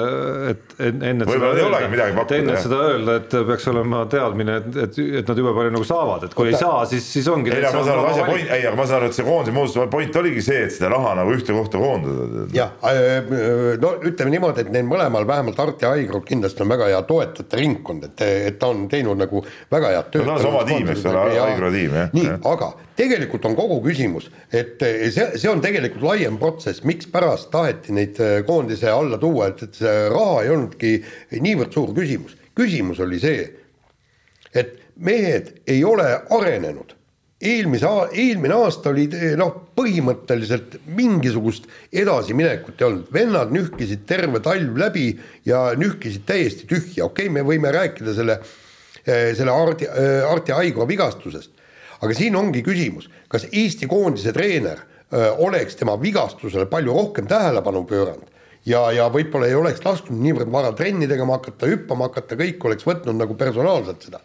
et 0.53 0.77
enne. 1.11 1.27
võib-olla 1.27 1.57
ei 1.59 1.65
olegi 1.67 1.89
midagi 1.91 2.15
pakkuda. 2.21 2.39
enne 2.39 2.61
seda 2.63 2.79
öelda, 2.87 3.17
et 3.19 3.35
peaks 3.49 3.67
olema 3.73 4.05
teadmine, 4.13 4.59
et, 4.63 4.79
et, 4.85 5.01
et 5.23 5.33
nad 5.33 5.43
jube 5.43 5.55
palju 5.57 5.73
nagu 5.75 5.89
saavad, 5.89 6.29
et 6.29 6.37
kui 6.39 6.53
Oota. 6.53 6.55
ei 6.55 6.61
saa, 6.61 6.85
siis, 6.93 7.09
siis 7.17 7.31
ongi. 7.35 7.51
ei, 7.51 7.67
aga 7.67 7.81
ma 7.81 7.83
saan 7.89 7.97
aru, 7.97 8.07
asja 8.13 8.29
point, 8.31 8.55
ei, 8.61 8.69
aga 8.71 8.79
ma 8.79 8.87
saan 8.87 9.01
aru, 9.01 9.11
et 9.11 9.19
see 9.19 9.27
koondise 9.27 9.57
moodustuse 9.59 9.89
point 9.97 10.21
oligi 10.23 10.47
see, 10.53 10.63
et 10.69 10.77
seda 10.77 10.93
raha 10.95 11.17
nagu 11.19 11.35
ühte 11.35 11.59
kohta 11.59 11.83
koondada. 11.83 12.47
jah, 12.55 12.79
äh, 12.93 13.35
no 13.83 13.93
ütleme 13.99 14.37
niimoodi, 14.37 14.69
et 14.69 14.73
neil 14.79 14.87
mõlemal, 14.87 15.27
vähemalt 15.27 15.59
Art 15.67 15.83
ja 15.83 15.91
Aigrul 15.97 16.23
kindlasti 16.31 16.63
on 16.63 16.71
väga 16.77 16.93
hea 16.95 17.03
toetajate 17.11 17.59
ringkond, 17.59 18.07
et, 18.13 18.25
et 18.53 18.63
ta 18.63 18.71
on 18.71 18.87
teinud 18.93 19.19
nagu 19.19 19.43
väga 19.75 19.95
head 19.97 20.15
tööd. 20.15 20.31
no 20.31 20.39
ta 20.39 20.47
on 20.47 20.55
oma 20.55 20.65
tiim, 20.71 20.95
eks 20.95 21.11
ole, 21.11 21.27
Aigro 21.43 21.72
tiim 21.75 21.99
jah. 21.99 22.15
nii, 22.17 22.39
aga 22.53 22.73
tegelikult 22.99 23.47
on 23.49 23.57
kogu 23.57 23.81
küsimus, 23.87 24.29
et 24.53 24.83
eh, 24.85 25.09
see, 25.13 25.39
see 25.41 25.51
on 25.51 25.63
tegelikult 25.65 26.05
laiem 26.07 26.39
protsess, 26.41 26.85
mikspärast 26.89 27.51
taheti 27.53 27.95
neid 27.97 28.21
eh, 28.23 28.41
koondise 28.47 28.91
alla 28.93 29.19
tuua, 29.21 29.51
et, 29.53 29.65
et 29.67 29.83
see 29.83 29.93
raha 30.13 30.41
ei 30.45 30.55
olnudki 30.55 30.95
niivõrd 31.43 31.75
suur 31.75 31.93
küsimus. 31.97 32.37
küsimus 32.59 33.01
oli 33.03 33.21
see, 33.23 33.47
et 34.53 34.77
mehed 34.97 35.55
ei 35.67 35.85
ole 35.89 36.09
arenenud. 36.37 36.99
Eelmise, 37.43 37.89
eelmine 38.15 38.55
aasta 38.55 38.93
oli 38.93 39.09
eh, 39.19 39.33
noh, 39.41 39.55
põhimõtteliselt 39.75 40.77
mingisugust 40.95 41.65
edasiminekut 41.91 42.77
ei 42.79 42.89
olnud, 42.91 43.09
vennad 43.15 43.55
nühkisid 43.55 44.05
terve 44.07 44.43
talv 44.45 44.77
läbi 44.79 45.09
ja 45.49 45.71
nühkisid 45.79 46.29
täiesti 46.29 46.69
tühja, 46.71 47.09
okei 47.09 47.27
okay,, 47.27 47.35
me 47.41 47.43
võime 47.47 47.73
rääkida 47.75 48.15
selle, 48.15 48.39
selle 49.03 49.51
Arti, 49.51 49.89
Arti 50.29 50.55
Aigla 50.55 50.87
vigastusest, 50.87 51.51
aga 52.03 52.15
siin 52.19 52.37
ongi 52.37 52.65
küsimus, 52.67 53.09
kas 53.31 53.47
Eesti 53.51 53.87
koondise 53.91 54.33
treener 54.35 54.83
öö, 55.13 55.31
oleks 55.47 55.77
tema 55.79 55.95
vigastusele 56.01 56.67
palju 56.71 56.95
rohkem 56.97 57.29
tähelepanu 57.31 57.85
pööranud 57.89 58.33
ja, 58.67 58.83
ja 58.95 59.09
võib-olla 59.13 59.49
ei 59.49 59.57
oleks 59.59 59.83
lasknud 59.85 60.21
niivõrd 60.23 60.51
vara 60.53 60.73
trenni 60.77 61.09
tegema 61.11 61.39
hakata, 61.39 61.71
hüppama 61.71 62.09
hakata, 62.11 62.39
kõik 62.39 62.67
oleks 62.69 62.87
võtnud 62.87 63.19
nagu 63.19 63.37
personaalselt 63.39 64.09
seda. 64.09 64.21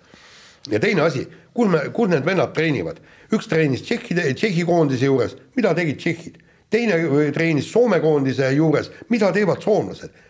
ja 0.71 0.79
teine 0.83 1.05
asi, 1.05 1.27
kus 1.53 1.69
me, 1.71 1.87
kus 1.93 2.11
need 2.11 2.25
vennad 2.25 2.53
treenivad, 2.55 2.99
üks 3.33 3.49
treenis 3.49 3.85
Tšehhi, 3.85 4.33
Tšehhi 4.33 4.65
koondise 4.67 5.09
juures, 5.09 5.37
mida 5.55 5.73
tegid 5.77 5.97
tšehhid, 6.01 6.37
teine 6.69 7.31
treenis 7.33 7.71
Soome 7.71 7.99
koondise 8.03 8.51
juures, 8.55 8.91
mida 9.09 9.31
teevad 9.33 9.63
soomlased? 9.63 10.25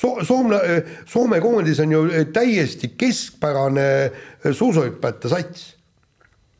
So-, 0.00 0.22
Soomla, 0.24 0.60
Soome 1.08 1.40
koondis 1.42 1.80
on 1.82 1.92
ju 1.92 2.06
täiesti 2.32 2.94
keskpärane 2.96 3.90
suusahüppajate 4.46 5.28
sats 5.28 5.66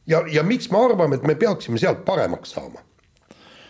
ja, 0.06 0.22
ja 0.32 0.42
miks 0.46 0.70
me 0.70 0.78
arvame, 0.84 1.16
et 1.20 1.26
me 1.26 1.34
peaksime 1.34 1.80
sealt 1.80 2.04
paremaks 2.06 2.54
saama? 2.56 2.82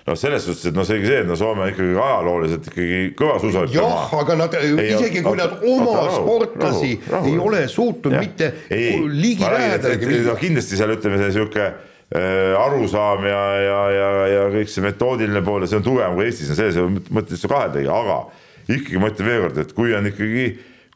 no 0.06 0.16
selles 0.18 0.42
suhtes, 0.46 0.64
et 0.70 0.74
noh, 0.74 0.86
selge 0.88 1.06
see, 1.06 1.18
et 1.22 1.28
no 1.28 1.36
Soome 1.38 1.68
ikkagi 1.70 1.92
ajalooliselt 1.94 2.66
ikkagi 2.70 3.00
kõva 3.18 3.36
suusahüppe 3.42 3.76
maa. 3.76 3.90
jah, 4.00 4.14
aga 4.22 4.36
nad, 4.40 4.56
isegi 4.80 5.22
kui 5.22 5.38
nad 5.38 5.60
oma 5.60 5.92
rahu, 6.00 6.22
sportlasi 6.24 6.90
rahu, 6.96 7.12
rahu, 7.14 7.28
ei 7.30 7.38
ole 7.44 7.60
suutnud 7.70 8.16
ja, 8.16 8.22
mitte 8.24 8.48
ligilähedalegi 9.20 10.10
viia. 10.10 10.34
kindlasti 10.40 10.80
seal 10.80 10.94
ütleme, 10.96 11.20
see 11.20 11.34
sihuke 11.36 11.66
äh, 11.68 12.56
arusaam 12.58 13.28
ja, 13.28 13.44
ja, 13.60 13.78
ja, 13.94 14.10
ja 14.34 14.48
kõik 14.56 14.72
see 14.72 14.84
metoodiline 14.88 15.44
pool 15.46 15.66
ja 15.66 15.70
see 15.70 15.80
on 15.82 15.86
tugevam 15.86 16.18
kui 16.18 16.26
Eestis 16.30 16.50
on 16.54 16.58
selles 16.58 17.08
mõttes 17.12 17.46
kahelegi, 17.46 17.90
aga 17.92 18.18
ikkagi 18.70 19.02
ma 19.02 19.12
ütlen 19.12 19.30
veelkord, 19.30 19.62
et 19.62 19.76
kui 19.76 19.94
on 19.94 20.10
ikkagi 20.10 20.48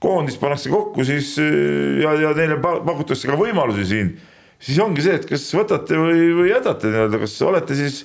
koondis 0.03 0.37
pannakse 0.41 0.73
kokku 0.73 1.07
siis 1.07 1.37
äh, 1.45 2.01
ja, 2.03 2.17
ja 2.25 2.35
neile 2.41 2.59
pa- 2.65 2.81
pakutakse 2.89 3.31
ka 3.31 3.39
võimalusi 3.39 3.87
siin, 3.93 4.15
siis 4.65 4.81
ongi 4.83 5.05
see, 5.05 5.15
et 5.21 5.29
kas 5.29 5.45
võtate 5.57 5.99
või, 6.01 6.27
või 6.41 6.51
jätate 6.51 6.91
nii-öelda, 6.93 7.21
kas 7.25 7.37
olete 7.45 7.77
siis 7.79 8.03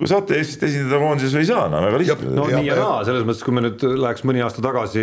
kui 0.00 0.08
saate 0.08 0.36
Eestit 0.38 0.62
esindada 0.68 1.00
koondises 1.02 1.34
või 1.34 1.42
ei 1.44 1.48
saa, 1.50 1.64
no 1.68 1.80
väga 1.84 1.98
lihtne. 2.00 2.30
no 2.36 2.44
Ja- 2.48 2.60
nii 2.60 2.68
ja 2.70 2.76
naa, 2.78 3.00
selles 3.04 3.24
mõttes, 3.28 3.42
kui 3.44 3.52
me 3.56 3.64
nüüd 3.66 3.82
läheks 4.00 4.22
mõni 4.24 4.40
aasta 4.44 4.62
tagasi, 4.64 5.02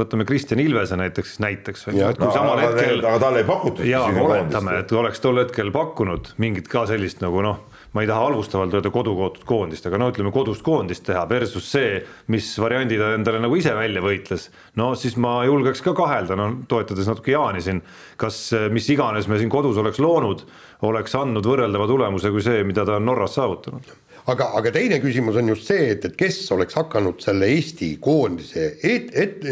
võtame 0.00 0.24
Kristjan 0.28 0.62
Ilvese 0.62 0.96
näiteks, 0.96 1.34
näiteks. 1.44 1.88
No, 1.92 2.30
samal 2.32 2.56
aga, 2.56 2.70
hetkel. 2.70 3.02
aga 3.04 3.18
talle 3.26 3.42
ei 3.42 3.48
pakutud. 3.48 3.84
jaa, 3.84 4.06
aga 4.08 4.22
oletame, 4.28 4.78
et 4.80 4.92
oleks 4.96 5.20
tol 5.20 5.42
hetkel 5.42 5.72
pakkunud 5.74 6.32
mingit 6.40 6.70
ka 6.72 6.86
sellist 6.88 7.20
nagu 7.20 7.42
noh, 7.44 7.58
ma 7.92 8.04
ei 8.04 8.08
taha 8.10 8.26
halvustavalt 8.28 8.74
öelda 8.76 8.92
kodukootud 8.94 9.46
koondist, 9.48 9.86
aga 9.88 9.98
no 9.98 10.10
ütleme 10.12 10.32
kodust 10.34 10.62
koondist 10.66 11.04
teha 11.08 11.24
versus 11.30 11.70
see, 11.72 11.98
mis 12.30 12.50
variandi 12.62 12.98
ta 13.00 13.12
endale 13.16 13.40
nagu 13.42 13.56
ise 13.58 13.74
välja 13.74 14.02
võitles. 14.04 14.48
no 14.78 14.92
siis 14.94 15.16
ma 15.16 15.40
julgeks 15.48 15.82
ka 15.86 15.94
kahelda, 15.98 16.36
no 16.38 16.50
toetades 16.70 17.10
natuke 17.10 17.34
Jaani 17.34 17.64
siin, 17.64 17.82
kas 18.20 18.42
mis 18.70 18.88
iganes 18.94 19.28
me 19.28 19.40
siin 19.40 19.50
kodus 19.50 19.80
oleks 19.82 19.98
loonud, 19.98 20.46
oleks 20.86 21.18
andnud 21.18 21.46
võrreldava 21.46 21.88
tulemuse 21.90 22.30
kui 22.30 22.44
see, 22.46 22.62
mida 22.64 22.86
ta 22.86 23.00
on 23.00 23.10
Norras 23.10 23.34
saavutanud 23.38 23.98
aga, 24.26 24.50
aga 24.58 24.72
teine 24.74 25.00
küsimus 25.02 25.38
on 25.40 25.48
just 25.52 25.68
see, 25.70 25.90
et, 25.94 26.04
et 26.04 26.16
kes 26.18 26.38
oleks 26.54 26.76
hakanud 26.78 27.20
selle 27.22 27.48
Eesti 27.50 27.94
koondise 28.02 28.70
et, 28.82 29.10
et, 29.14 29.44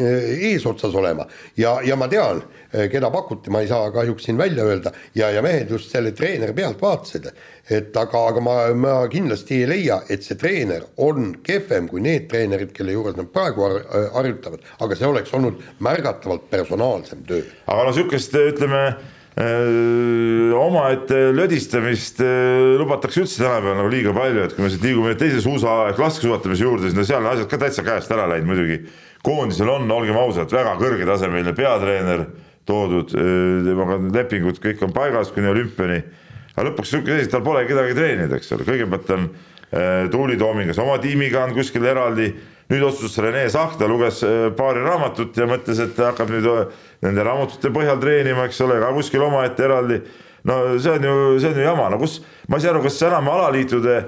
eesotsas 0.51 0.95
olema. 0.99 1.27
Ja, 1.57 1.79
ja 1.85 1.97
ma 1.99 2.09
tean, 2.11 2.43
keda 2.93 3.11
pakuti, 3.13 3.53
ma 3.53 3.63
ei 3.65 3.71
saa 3.71 3.91
kahjuks 3.95 4.29
siin 4.29 4.39
välja 4.39 4.67
öelda 4.69 4.93
ja, 5.17 5.31
ja 5.33 5.43
mehed 5.45 5.71
just 5.73 5.93
selle 5.93 6.13
treeneri 6.17 6.53
pealt 6.57 6.83
vaatasid, 6.83 7.31
et 7.71 7.97
aga, 7.97 8.25
aga 8.33 8.43
ma, 8.45 8.57
ma 8.77 8.95
kindlasti 9.13 9.63
ei 9.63 9.69
leia, 9.71 10.01
et 10.09 10.25
see 10.27 10.39
treener 10.41 10.85
on 11.05 11.35
kehvem 11.45 11.89
kui 11.89 12.03
need 12.05 12.29
treenerid, 12.31 12.73
kelle 12.77 12.97
juures 12.97 13.17
nad 13.19 13.31
praegu 13.33 13.65
har, 13.65 13.79
harjutavad, 14.17 14.67
aga 14.85 14.99
see 14.99 15.09
oleks 15.09 15.37
olnud 15.37 15.63
märgatavalt 15.85 16.51
personaalsem 16.51 17.25
töö. 17.29 17.45
aga 17.67 17.89
no 17.89 17.95
sihukest 17.97 18.37
ütleme 18.43 18.83
omaette 19.39 21.19
lödistamist 21.37 22.21
äh, 22.21 22.27
lubatakse 22.79 23.23
üldse 23.23 23.43
tänapäeval 23.43 23.77
nagu 23.79 23.91
liiga 23.93 24.15
palju, 24.17 24.45
et 24.45 24.55
kui 24.57 24.65
me 24.65 24.71
siit 24.73 24.83
liigume 24.83 25.13
teise 25.19 25.43
suusa 25.45 25.75
ehk 25.93 26.01
laskesuusatamise 26.03 26.65
juurde, 26.65 26.89
siis 26.89 26.97
no 26.97 27.05
seal 27.07 27.23
on 27.23 27.31
asjad 27.33 27.51
ka 27.51 27.61
täitsa 27.63 27.85
käest 27.87 28.11
ära 28.15 28.27
läinud 28.33 28.51
muidugi. 28.51 28.81
koondisel 29.23 29.69
on, 29.71 29.91
olgem 29.91 30.17
ausad, 30.19 30.51
väga 30.55 30.75
kõrgetasemeline 30.81 31.55
peatreener 31.55 32.25
toodud, 32.67 33.13
temaga 33.13 33.99
need 34.03 34.19
lepingud 34.19 34.59
kõik 34.63 34.83
on 34.87 34.93
paigas 34.95 35.31
kuni 35.35 35.51
olümpiani. 35.51 36.03
aga 36.57 36.69
lõpuks 36.71 36.93
sihuke 36.93 37.15
seis, 37.15 37.31
tal 37.31 37.43
pole 37.47 37.63
kedagi 37.69 37.95
treenida, 37.95 38.37
eks 38.37 38.53
ole, 38.57 38.67
kõigepealt 38.67 39.15
on 39.15 39.29
äh, 39.29 40.09
Tuuli 40.11 40.39
Toomingas 40.41 40.83
oma 40.83 40.99
tiimiga 40.99 41.45
on 41.47 41.55
kuskil 41.55 41.87
eraldi 41.87 42.33
nüüd 42.69 42.85
otsustas 42.85 43.25
Rene 43.25 43.49
Sahk, 43.51 43.79
ta 43.81 43.89
luges 43.89 44.23
äh, 44.27 44.49
paari 44.57 44.83
raamatut 44.85 45.37
ja 45.37 45.49
mõtles, 45.49 45.81
et 45.83 45.99
hakkab 46.03 46.33
nüüd 46.33 46.49
äh, 46.53 46.65
nende 47.07 47.25
raamatute 47.25 47.73
põhjal 47.75 48.01
treenima, 48.03 48.49
eks 48.49 48.61
ole, 48.67 48.81
ka 48.83 48.93
kuskil 48.97 49.25
omaette 49.25 49.65
eraldi. 49.65 50.03
No 50.49 50.79
see 50.81 50.97
on 50.97 51.05
ju, 51.05 51.19
see 51.43 51.53
on 51.53 51.61
ju 51.61 51.69
jama, 51.69 51.91
no 51.93 52.01
kus, 52.01 52.19
ma 52.49 52.59
ei 52.59 52.65
saa 52.65 52.75
aru, 52.75 52.87
kas 52.87 53.03
enam 53.09 53.31
alaliitude 53.35 54.01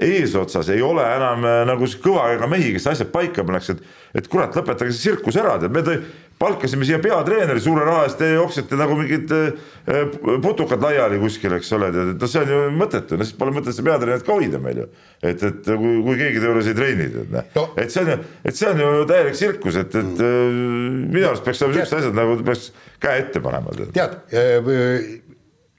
eesotsas 0.00 0.68
ei 0.72 0.82
ole 0.82 1.04
enam 1.16 1.44
äh, 1.44 1.62
nagu 1.68 1.88
kõva 2.02 2.30
ega 2.34 2.48
mehi, 2.50 2.72
kes 2.74 2.88
asjad 2.94 3.10
paika 3.12 3.44
paneks, 3.44 3.74
et, 3.74 3.82
et 4.16 4.28
kurat, 4.32 4.54
lõpetage 4.56 4.94
see 4.94 5.10
tsirkus 5.10 5.36
ära, 5.40 5.58
tead, 5.60 5.74
me 5.74 5.82
tõi, 5.84 5.98
palkasime 6.40 6.86
siia 6.88 6.96
peatreeneri 6.98 7.60
suure 7.62 7.84
raha 7.86 8.06
eest, 8.08 8.16
te 8.18 8.30
jooksete 8.32 8.78
nagu 8.80 8.96
mingid 8.98 9.34
äh, 9.36 10.16
putukad 10.42 10.82
laiali 10.82 11.20
kuskil, 11.20 11.52
eks 11.58 11.70
ole, 11.76 11.90
tead, 11.94 12.14
et 12.14 12.24
noh, 12.24 12.32
see 12.32 12.42
on 12.42 12.54
ju 12.54 12.62
mõttetu, 12.80 13.18
no 13.20 13.28
siis 13.28 13.36
pole 13.38 13.54
mõtet 13.54 13.76
seda 13.76 13.90
peatreenerit 13.90 14.26
ka 14.26 14.38
hoida 14.40 14.62
meil 14.64 14.80
ju. 14.82 14.88
et, 15.20 15.44
et 15.50 15.68
kui, 15.68 15.92
kui 16.08 16.18
keegi 16.22 16.40
ta 16.40 16.48
juures 16.48 16.72
ei 16.72 16.78
treeni, 16.80 17.10
tead 17.18 17.36
noh 17.36 17.52
No. 17.54 17.66
et 17.78 17.92
see 17.92 18.02
on 18.02 18.14
ju, 18.14 18.16
et 18.48 18.56
see 18.56 18.70
on 18.72 18.80
ju 18.80 19.04
täielik 19.10 19.36
tsirkus, 19.36 19.76
et, 19.84 20.00
et 20.00 20.24
mm. 20.24 21.04
minu 21.12 21.28
arust 21.28 21.44
peaks 21.44 21.60
olema 21.62 21.84
siuksed 21.84 22.00
asjad 22.00 22.16
nagu 22.16 22.40
peaks 22.40 22.66
käe 23.04 23.20
ette 23.20 23.44
panema. 23.44 23.76
tead, 23.92 24.16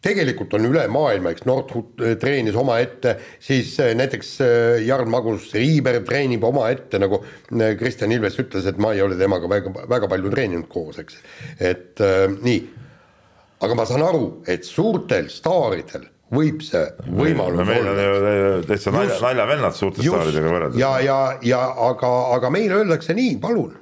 tegelikult 0.06 0.54
on 0.58 0.68
üle 0.70 0.86
maailma, 0.92 1.34
eks 1.34 1.46
Nordhut 1.50 2.02
treenis 2.22 2.58
omaette, 2.60 3.16
siis 3.42 3.74
äh, 3.82 3.94
näiteks 3.98 4.32
äh, 4.46 4.80
Jarl 4.86 5.10
Magnus 5.10 5.52
Riiber 5.56 6.02
treenib 6.06 6.46
omaette, 6.46 7.00
nagu 7.02 7.22
äh, 7.24 7.74
Kristjan 7.80 8.14
Ilves 8.14 8.38
ütles, 8.42 8.68
et 8.70 8.82
ma 8.82 8.94
ei 8.96 9.04
ole 9.06 9.18
temaga 9.20 9.50
väga, 9.52 9.74
väga 9.90 10.10
palju 10.12 10.34
treeninud 10.34 10.68
koos, 10.72 11.00
eks. 11.02 11.22
et 11.60 12.04
äh, 12.06 12.28
nii, 12.46 12.60
aga 13.66 13.78
ma 13.78 13.88
saan 13.90 14.04
aru, 14.06 14.28
et 14.52 14.68
suurtel 14.68 15.32
staaridel 15.34 16.12
võib 16.36 16.62
see 16.66 16.84
võimalus 17.06 17.62
no, 17.62 17.66
meil 17.70 17.86
on 17.86 17.94
olla. 17.94 18.36
ju 18.36 18.52
täitsa 18.70 18.92
nalja, 18.94 19.14
Just. 19.14 19.24
naljavennad 19.24 19.78
suurte 19.78 20.06
staaridega 20.06 20.52
võrreldes. 20.52 20.82
ja, 20.82 20.92
ja, 21.06 21.18
ja 21.46 21.62
aga, 21.88 22.12
aga 22.36 22.52
meile 22.54 22.82
öeldakse 22.82 23.16
nii, 23.18 23.38
palun, 23.42 23.74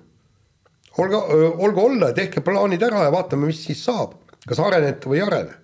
olge, 1.03 1.19
olge 1.63 1.83
olla, 1.83 2.11
tehke 2.15 2.43
plaanid 2.45 2.83
ära 2.83 3.07
ja 3.07 3.13
vaatame, 3.15 3.49
mis 3.51 3.63
siis 3.67 3.83
saab, 3.87 4.17
kas 4.47 4.59
arenete 4.63 5.11
või 5.11 5.21
ei 5.21 5.27
arene 5.27 5.62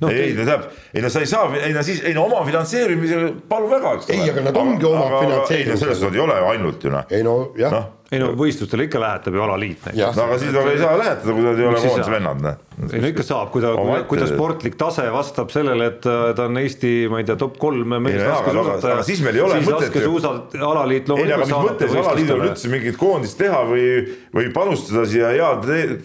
no, 0.00 0.08
ei, 0.10 0.32
no 0.34 0.44
tähendab, 0.44 0.68
ei 0.94 1.02
no 1.02 1.08
sa 1.10 1.20
ei 1.24 1.26
saa, 1.30 1.50
ei 1.58 1.72
no 1.74 1.82
siis, 1.86 2.02
ei 2.06 2.14
no 2.14 2.24
oma 2.28 2.44
finantseerimise 2.46 3.20
palun 3.50 3.70
väga, 3.76 3.94
eks 3.98 4.10
Ei, 4.14 4.24
aga 4.30 4.46
nad 4.48 4.56
ongi 4.62 4.86
oma 4.88 5.06
finantseerimisega. 5.20 5.58
ei 5.58 5.70
no 5.74 5.78
selles 5.84 5.98
suhtes 6.02 6.18
ei 6.18 6.26
ole 6.26 6.40
ainult 6.54 6.84
ju 6.84 6.92
noh. 6.94 7.06
ei 7.10 7.22
no 7.26 7.38
jah 7.58 7.72
noh, 7.74 7.86
ei 8.12 8.22
no 8.22 8.30
võistlustele 8.38 8.86
ikka 8.86 9.00
lähetab 9.02 9.34
ju 9.36 9.42
alaliit 9.44 9.82
näiteks. 9.84 10.16
No 10.16 10.22
aga 10.24 10.36
siis 10.40 10.54
aga 10.56 10.70
ei 10.72 10.78
saa 10.80 10.94
lähetada, 10.96 11.32
kui 11.36 11.42
nad 11.44 11.58
ei 11.60 11.66
ole 11.68 11.74
Miks 11.74 11.82
ei 11.84 11.90
koondise 11.90 12.06
saa? 12.08 12.14
vennad, 12.14 12.38
noh. 12.46 12.86
ei 12.94 13.02
no 13.02 13.10
ikka 13.12 13.26
saab, 13.28 13.50
kui 13.52 13.60
ta, 13.66 13.72
kui 14.08 14.20
ta 14.22 14.28
sportlik 14.30 14.78
tase 14.80 15.04
vastab 15.12 15.50
sellele, 15.52 15.90
et 15.92 16.08
äh, 16.08 16.22
ta 16.38 16.46
on 16.48 16.56
Eesti, 16.62 16.92
ma 17.12 17.20
ei 17.20 17.26
tea, 17.28 17.36
top 17.42 17.58
kolm 17.60 17.84
mees 17.98 18.14
Ei 18.16 18.22
no 18.22 18.30
jaa, 18.30 18.38
aga- 18.38 18.54
laskesuusataja. 18.54 18.94
aga 18.96 19.04
siis 19.10 19.20
meil 19.26 19.36
ei 19.36 19.44
ole 19.44 19.58
siis 19.58 19.68
mõtet 19.68 19.98
ju- 20.00 20.70
alaliit 20.70 21.04
ei 21.04 21.12
no 21.12 21.18
aga 21.18 21.20
loomulikult 21.20 21.50
mis 21.50 21.68
mõttes 21.68 21.98
alaliidul 22.06 22.46
üldse 22.48 22.72
mingit 22.72 22.96
koondist 23.02 23.36
teha 23.42 23.60
või, 23.68 23.84
või 24.38 24.48
panustada 24.56 25.04
siia 25.10 25.34
hea 25.34 25.50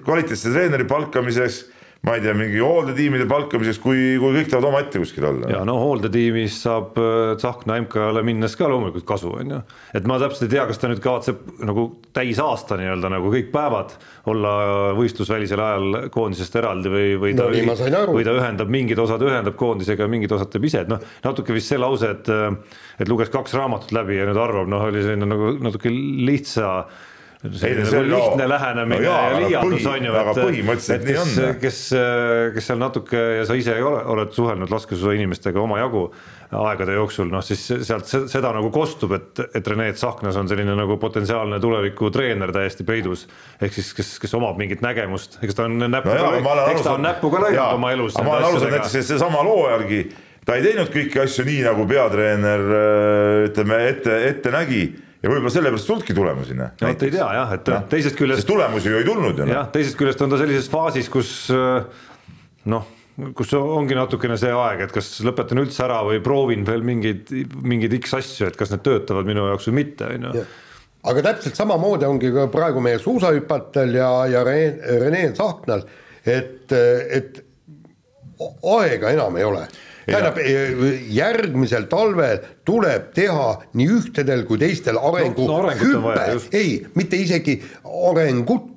kvaliteetse 0.04 0.52
treeneri 0.52 0.90
palkamiseks, 0.90 1.62
ma 2.04 2.18
ei 2.18 2.24
tea, 2.24 2.34
mingi 2.36 2.60
hooldetiimide 2.60 3.26
palkamiseks, 3.32 3.78
kui, 3.80 4.00
kui 4.20 4.34
kõik 4.36 4.50
tahavad 4.52 4.74
omaette 4.74 5.00
kuskil 5.00 5.24
olla. 5.30 5.48
ja 5.54 5.62
no 5.68 5.78
hooldetiimis 5.80 6.58
saab 6.66 6.98
äh, 7.00 7.36
Tsahkna 7.40 7.78
MK-le 7.86 8.24
minnes 8.28 8.58
ka 8.60 8.68
loomulikult 8.68 9.06
kasu, 9.08 9.32
on 9.40 9.54
ju. 9.56 9.60
et 9.96 10.10
ma 10.10 10.18
täpselt 10.20 10.50
ei 10.50 10.52
tea, 10.58 10.66
kas 10.68 10.82
ta 10.82 10.90
nüüd 10.92 11.00
kavatseb 11.04 11.46
nagu 11.64 11.86
täisaasta 12.16 12.76
nii-öelda 12.82 13.14
nagu 13.14 13.32
kõik 13.32 13.54
päevad 13.54 13.96
olla 14.34 14.52
võistlusvälisel 15.00 15.64
ajal 15.64 15.98
koondisest 16.14 16.60
eraldi 16.60 16.92
või, 16.92 17.08
või 17.24 17.38
ta 17.40 17.48
No 17.48 18.04
või 18.12 18.28
ta 18.28 18.36
ühendab 18.36 18.72
mingid 18.74 19.00
osad 19.00 19.24
ühendab 19.24 19.56
koondisega, 19.60 20.10
mingid 20.12 20.36
osad 20.36 20.52
teeb 20.52 20.68
ise, 20.68 20.84
et 20.84 20.92
noh, 20.92 21.00
natuke 21.24 21.56
vist 21.56 21.72
see 21.72 21.80
lause, 21.80 22.12
et 22.12 22.30
et 23.00 23.10
luges 23.10 23.32
kaks 23.34 23.56
raamatut 23.56 23.96
läbi 23.96 24.20
ja 24.20 24.28
nüüd 24.28 24.38
arvab, 24.44 24.68
noh, 24.70 24.84
oli 24.92 25.02
selline 25.06 25.28
nagu 25.30 25.56
natuke 25.64 25.92
lihtsa 25.92 26.76
selline 27.44 27.86
see 27.86 28.00
nagu 28.00 28.04
on- 28.04 28.12
lihtne 28.14 28.46
lähenemine 28.50 29.00
no 29.02 29.08
jaa, 29.10 29.24
ja 29.34 29.40
liialdus 29.44 29.86
on 29.92 30.06
ju, 30.08 30.14
et 30.16 30.38
põhimõtteliselt 30.38 30.96
et 31.02 31.08
nii 31.10 31.16
kes, 31.18 31.34
on. 31.44 31.58
kes, 31.64 31.80
kes 32.56 32.70
seal 32.72 32.80
natuke 32.80 33.20
ja 33.40 33.44
sa 33.50 33.58
ise 33.60 33.76
ei 33.76 33.84
ole, 33.84 34.00
oled 34.16 34.32
suhelnud 34.32 34.72
laskesuusa 34.72 35.12
inimestega 35.18 35.60
omajagu 35.62 36.06
aegade 36.54 36.94
jooksul, 36.94 37.32
noh 37.34 37.42
siis 37.44 37.64
sealt 37.84 38.06
se- 38.08 38.28
seda 38.30 38.52
nagu 38.54 38.70
kostub, 38.72 39.12
et, 39.18 39.40
et 39.58 39.68
Rene 39.68 39.90
Tsahknas 39.94 40.36
on 40.40 40.48
selline 40.48 40.76
nagu 40.78 40.98
potentsiaalne 41.02 41.60
tulevikutreener 41.60 42.52
täiesti 42.54 42.84
peidus. 42.88 43.28
ehk 43.62 43.74
siis, 43.74 43.94
kes, 43.98 44.12
kes 44.22 44.34
omab 44.38 44.58
mingit 44.62 44.82
nägemust, 44.86 45.40
eks 45.44 45.56
ta 45.58 45.66
on 45.66 45.80
näpuga 45.82 46.20
no 46.20 46.52
olen 46.54 46.70
eks 46.76 46.82
ta 46.86 46.94
on 46.94 47.02
näpuga 47.10 47.42
lõiganud 47.48 47.80
oma 47.80 47.92
elus. 47.92 48.16
ma 48.22 48.38
olen 48.38 48.46
aru 48.52 48.60
saanud 48.62 48.78
näiteks, 48.78 49.08
seesama 49.10 49.44
loo 49.44 49.66
järgi 49.72 50.04
ta 50.46 50.56
ei 50.60 50.62
teinud 50.62 50.90
kõiki 50.94 51.22
asju 51.24 51.46
nii, 51.48 51.62
nagu 51.66 51.88
peatreener 51.88 52.64
äh, 52.78 53.50
ütleme 53.50 53.78
ette, 53.90 54.18
ette 54.30 54.52
nägi 54.54 54.84
ja 55.24 55.32
võib-olla 55.32 55.54
sellepärast 55.54 55.86
ei 55.86 55.92
tulnudki 55.92 56.16
tulemusi. 56.18 56.58
no 56.60 56.72
vot 56.82 57.06
ei 57.08 57.14
tea 57.14 57.30
jah, 57.38 57.54
et 57.56 57.72
Noh, 57.72 57.86
teisest 57.92 58.20
küljest 58.20 58.44
sest 58.44 58.50
tulemusi 58.50 58.92
ju 58.92 59.00
ei 59.00 59.08
tulnud 59.08 59.40
ju 59.40 59.48
noh. 59.48 59.56
jah, 59.56 59.70
teisest 59.74 60.00
küljest 60.00 60.24
on 60.26 60.34
ta 60.34 60.42
sellises 60.42 60.68
faasis, 60.72 61.08
kus 61.14 61.32
äh, 61.54 61.86
noh, 62.72 62.90
kus 63.38 63.54
ongi 63.58 63.96
natukene 63.98 64.38
see 64.42 64.52
aeg, 64.58 64.84
et 64.88 64.94
kas 64.94 65.16
lõpetan 65.26 65.62
üldse 65.62 65.84
ära 65.86 66.02
või 66.08 66.20
proovin 66.26 66.66
veel 66.68 66.84
mingeid, 66.86 67.32
mingeid 67.62 67.96
X 68.02 68.18
asju, 68.20 68.50
et 68.50 68.60
kas 68.60 68.74
need 68.74 68.84
töötavad 68.86 69.30
minu 69.30 69.46
jaoks 69.52 69.70
või 69.70 69.80
mitte, 69.84 70.10
on 70.10 70.30
ju. 70.30 70.46
aga 71.12 71.26
täpselt 71.30 71.60
samamoodi 71.60 72.10
ongi 72.10 72.34
ka 72.34 72.48
praegu 72.54 72.84
meie 72.84 73.00
suusahüpajatel 73.04 73.96
ja, 74.00 74.12
ja 74.34 74.44
Rene, 74.48 75.00
Rene 75.04 75.24
Tsahknal, 75.38 75.86
et, 76.26 76.74
et 76.74 77.44
aega 78.74 79.14
enam 79.14 79.38
ei 79.38 79.46
ole. 79.48 79.66
Tähendab, 80.06 80.40
järgmisel 81.14 81.88
talvel 81.92 82.42
tuleb 82.68 83.10
teha 83.16 83.48
nii 83.78 83.90
ühtedel 84.00 84.46
kui 84.50 84.60
teistel 84.62 85.00
arengu 85.00 85.48
no 85.48 85.64
hüpe 85.70 86.28
just., 86.34 86.54
ei, 86.56 86.82
mitte 86.98 87.20
isegi 87.24 87.60
arengut 87.84 88.73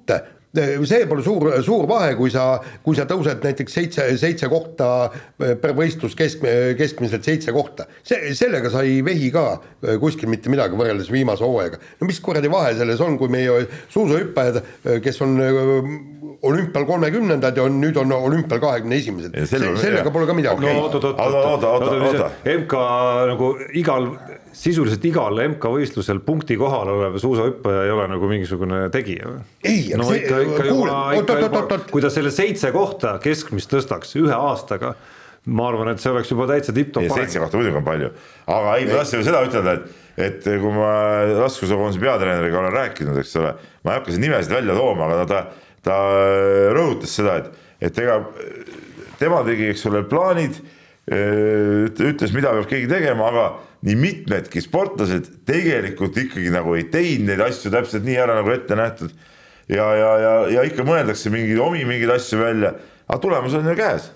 see 0.56 1.06
pole 1.10 1.22
suur, 1.26 1.48
suur 1.66 1.86
vahe, 1.90 2.14
kui 2.18 2.30
sa, 2.32 2.46
kui 2.84 2.96
sa 2.98 3.06
tõused 3.08 3.44
näiteks 3.44 3.76
seitse, 3.78 4.06
seitse 4.20 4.48
kohta 4.52 4.88
per 5.38 5.74
võistlus 5.76 6.16
kesk, 6.18 6.44
keskmiselt 6.78 7.26
seitse 7.26 7.54
kohta. 7.56 7.86
see, 8.06 8.34
sellega 8.34 8.70
sa 8.72 8.82
ei 8.86 9.02
vehi 9.06 9.30
ka 9.34 9.46
kuskil 10.02 10.30
mitte 10.32 10.52
midagi 10.52 10.78
võrreldes 10.78 11.10
viimase 11.12 11.44
hooajaga. 11.44 11.80
no 12.00 12.10
mis 12.10 12.20
kuradi 12.20 12.50
vahe 12.52 12.74
selles 12.78 13.00
on, 13.04 13.18
kui 13.18 13.28
meie 13.32 13.66
suusahüppajad, 13.92 14.62
kes 15.04 15.20
on 15.26 15.36
olümpial 16.46 16.84
kolmekümnendad 16.86 17.56
ja 17.56 17.64
on 17.66 17.78
nüüd 17.80 17.96
on 18.00 18.12
olümpial 18.12 18.60
kahekümne 18.60 18.96
esimesed, 19.00 19.34
sellega- 19.50 19.80
sellega 19.80 20.10
pole 20.12 20.26
ka 20.28 20.34
midagi 20.36 20.60
no 20.62 20.68
okay. 20.68 20.82
oot, 20.82 20.94
oot, 20.94 21.04
oot, 21.04 21.20
Oota, 21.26 21.68
oota, 21.68 21.68
oota, 21.68 22.10
oota. 22.10 22.30
MK 22.56 22.82
nagu 23.32 23.48
igal, 23.80 24.10
sisuliselt 24.56 25.04
igal 25.04 25.36
MK 25.44 25.70
võistlusel 25.74 26.22
punkti 26.24 26.56
kohal 26.60 26.88
olev 26.94 27.18
suusahüppaja 27.20 27.84
ei 27.86 27.92
ole 27.92 28.06
nagu 28.14 28.30
mingisugune 28.30 28.86
tegija 28.94 29.28
või? 29.28 29.42
ei, 29.66 29.82
aga 29.90 30.00
no 30.00 30.08
see, 30.08 30.22
ikka, 30.22 30.40
ikka 30.46 30.64
kuule, 30.64 30.88
juba, 30.88 31.02
oot, 31.02 31.20
ikka 31.20 31.36
oot, 31.36 31.44
juba 31.44 31.60
oot, 31.60 31.74
oot., 31.76 31.92
kui 31.92 32.04
ta 32.04 32.10
selle 32.14 32.32
seitse 32.34 32.72
kohta 32.74 33.16
keskmist 33.22 33.70
tõstaks 33.72 34.16
ühe 34.20 34.32
aastaga, 34.36 34.94
ma 35.46 35.68
arvan, 35.70 35.92
et 35.92 36.02
see 36.02 36.12
oleks 36.12 36.32
juba 36.32 36.48
täitsa 36.50 36.74
tipp-topp 36.76 37.06
ei, 37.06 37.12
seitse 37.20 37.42
kohta 37.42 37.60
muidugi 37.60 37.80
on 37.82 37.86
palju, 37.86 38.10
aga 38.56 38.78
ei, 38.78 38.88
ma 38.88 38.98
tahtsin 39.02 39.26
seda 39.26 39.44
ütelda, 39.46 39.76
et, 39.76 40.00
et 40.28 40.48
kui 40.48 40.72
ma 40.78 40.94
laskesuusakoondise 41.42 42.02
peatreeneriga 42.02 42.62
olen 42.62 42.74
rääkinud, 42.74 43.20
eks 43.22 43.36
ole, 43.42 43.52
ma 43.84 43.92
ei 43.92 44.00
hakka 44.00 44.14
siin 44.14 44.24
nimesid 44.24 44.56
välja 44.56 44.78
tooma, 44.78 45.10
aga 45.10 45.28
ta, 45.30 45.44
ta 45.86 46.00
rõhutas 46.74 47.12
seda, 47.20 47.38
et, 47.42 47.68
et 47.90 48.02
ega 48.02 48.22
tema 49.20 49.44
tegi, 49.46 49.68
eks 49.74 49.86
ole, 49.92 50.02
plaanid, 50.08 50.58
ütles, 51.06 52.32
mida 52.34 52.56
peab 52.56 52.66
keegi 52.72 52.88
tegema, 52.90 53.30
aga 53.30 53.46
nii 53.84 53.96
mitmedki 54.00 54.60
sportlased 54.64 55.28
tegelikult 55.48 56.16
ikkagi 56.16 56.50
nagu 56.54 56.74
ei 56.78 56.86
teinud 56.92 57.28
neid 57.30 57.42
asju 57.48 57.70
täpselt 57.74 58.04
nii 58.06 58.16
ära, 58.22 58.38
nagu 58.40 58.50
ette 58.54 58.76
nähtud. 58.78 59.12
ja, 59.68 59.86
ja, 59.98 60.10
ja, 60.22 60.34
ja 60.56 60.62
ikka 60.68 60.84
mõeldakse 60.86 61.30
mingeid 61.34 61.58
omi 61.60 61.84
mingeid 61.84 62.10
asju 62.16 62.38
välja, 62.40 62.74
aga 63.08 63.18
tulemus 63.22 63.54
on 63.58 63.66
ju 63.68 63.74
käes 63.78 64.12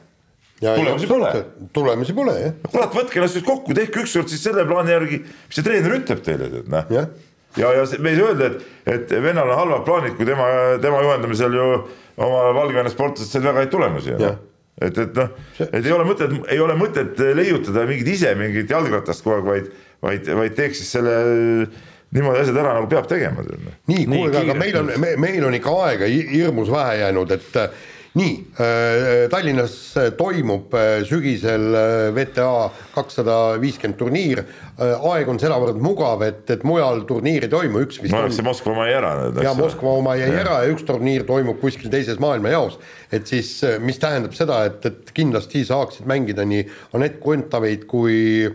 Tulemusi 0.60 1.06
pole. 1.08 1.28
tulemusi 1.72 2.12
pole 2.12 2.34
jah, 2.36 2.52
kurat, 2.68 2.92
võtke 2.92 3.16
ennast 3.16 3.38
nüüd 3.38 3.46
kokku, 3.46 3.72
tehke 3.74 4.02
ükskord 4.02 4.28
siis 4.28 4.42
selle 4.44 4.66
plaani 4.68 4.92
järgi, 4.92 5.22
mis 5.24 5.56
see 5.56 5.64
treener 5.64 5.94
ütleb 5.96 6.20
teile, 6.26 6.50
tead 6.52 6.68
noh. 6.68 6.84
jah 6.92 7.08
ja, 7.56 7.72
ja 7.78 7.86
see- 7.88 7.98
me 7.98 8.10
ei 8.12 8.18
saa 8.18 8.28
öelda, 8.28 8.50
et, 8.50 8.66
et 8.86 9.14
vennal 9.24 9.48
on 9.50 9.56
halvad 9.58 9.84
plaanid, 9.86 10.14
kui 10.18 10.26
tema, 10.28 10.46
tema 10.82 11.00
juhendamisel 11.02 11.56
ju 11.56 11.64
oma 12.20 12.42
Valgevene 12.54 12.92
sportlased 12.92 13.32
said 13.32 13.42
väga 13.46 13.64
häid 13.64 13.72
tulemusi. 13.72 14.12
Jah. 14.20 14.36
et, 14.80 14.98
et 14.98 15.14
noh, 15.16 15.30
et 15.66 15.84
ei 15.86 15.92
ole 15.92 16.04
mõtet, 16.08 16.34
ei 16.48 16.60
ole 16.64 16.74
mõtet 16.80 17.20
leiutada 17.36 17.86
mingit 17.88 18.08
ise 18.16 18.34
mingit 18.38 18.70
jalgratast 18.70 19.22
kogu 19.26 19.36
aeg, 19.36 19.46
vaid, 19.50 19.70
vaid, 20.02 20.30
vaid 20.42 20.54
teeks 20.58 20.80
siis 20.82 20.90
selle 20.96 21.14
niimoodi 22.10 22.40
asjad 22.42 22.56
ära, 22.58 22.72
nagu 22.78 22.88
peab 22.90 23.06
tegema. 23.10 23.44
nii, 23.46 24.02
Nii, 24.02 24.06
kuulge, 24.10 24.40
aga 24.40 24.54
meil 24.58 24.76
on, 24.80 24.88
me, 24.98 25.12
meil 25.20 25.44
on 25.46 25.54
ikka 25.54 25.74
aega 25.86 26.08
hi- 26.10 26.26
hirmus 26.32 26.70
vähe 26.72 26.96
jäänud, 27.04 27.30
et 27.36 27.60
nii 28.18 28.46
äh,, 28.58 29.28
Tallinnas 29.30 29.96
äh, 29.96 30.10
toimub 30.18 30.74
äh, 30.74 31.04
sügisel 31.06 31.74
äh, 31.74 32.14
VTA 32.14 32.70
kakssada 32.94 33.36
viiskümmend 33.62 33.98
turniir 34.00 34.42
äh,, 34.42 34.96
aeg 35.12 35.30
on 35.30 35.38
sedavõrd 35.38 35.78
mugav, 35.82 36.24
et, 36.26 36.42
et 36.50 36.64
mujal 36.66 37.04
turniiri 37.06 37.46
ei 37.46 37.52
toimu, 37.52 37.84
üks 37.86 38.00
vist 38.02 38.14
no 38.14 38.24
on 38.26 38.34
Moskva 38.50 38.74
oma 38.74 38.88
jäi 38.88 38.96
ära. 38.98 39.12
ja 39.46 39.54
Moskva 39.54 39.94
oma 40.00 40.16
jäi 40.18 40.32
ära 40.32 40.58
ja 40.64 40.74
üks 40.74 40.82
turniir 40.88 41.26
toimub 41.28 41.60
kuskil 41.62 41.92
teises 41.92 42.18
maailmajaos. 42.22 42.80
et 43.14 43.30
siis, 43.30 43.52
mis 43.84 44.02
tähendab 44.02 44.34
seda, 44.34 44.64
et, 44.66 44.82
et 44.90 45.14
kindlasti 45.14 45.62
saaksid 45.68 46.10
mängida 46.10 46.46
nii 46.48 46.66
Anett 46.98 47.22
Kontaveit 47.22 47.86
kui 47.90 48.50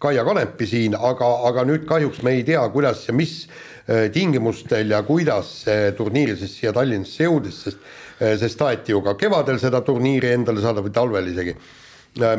Kaia 0.00 0.24
Kanepi 0.24 0.66
siin, 0.66 0.96
aga, 0.96 1.28
aga 1.50 1.64
nüüd 1.68 1.84
kahjuks 1.88 2.22
me 2.24 2.32
ei 2.38 2.44
tea, 2.46 2.62
kuidas 2.72 3.04
ja 3.08 3.14
mis 3.16 3.34
äh, 3.44 4.08
tingimustel 4.12 4.94
ja 4.94 5.02
kuidas 5.04 5.50
see 5.66 5.92
turniir 5.98 6.38
siis 6.40 6.56
siia 6.56 6.72
Tallinnasse 6.76 7.28
jõudis, 7.28 7.62
sest, 7.66 7.86
sest 8.40 8.58
taheti 8.60 8.92
ju 8.92 9.00
ka 9.04 9.14
kevadel 9.20 9.60
seda 9.60 9.80
turniiri 9.84 10.34
endale 10.34 10.60
saada 10.60 10.82
või 10.84 10.92
talvel 10.92 11.28
isegi, 11.32 11.54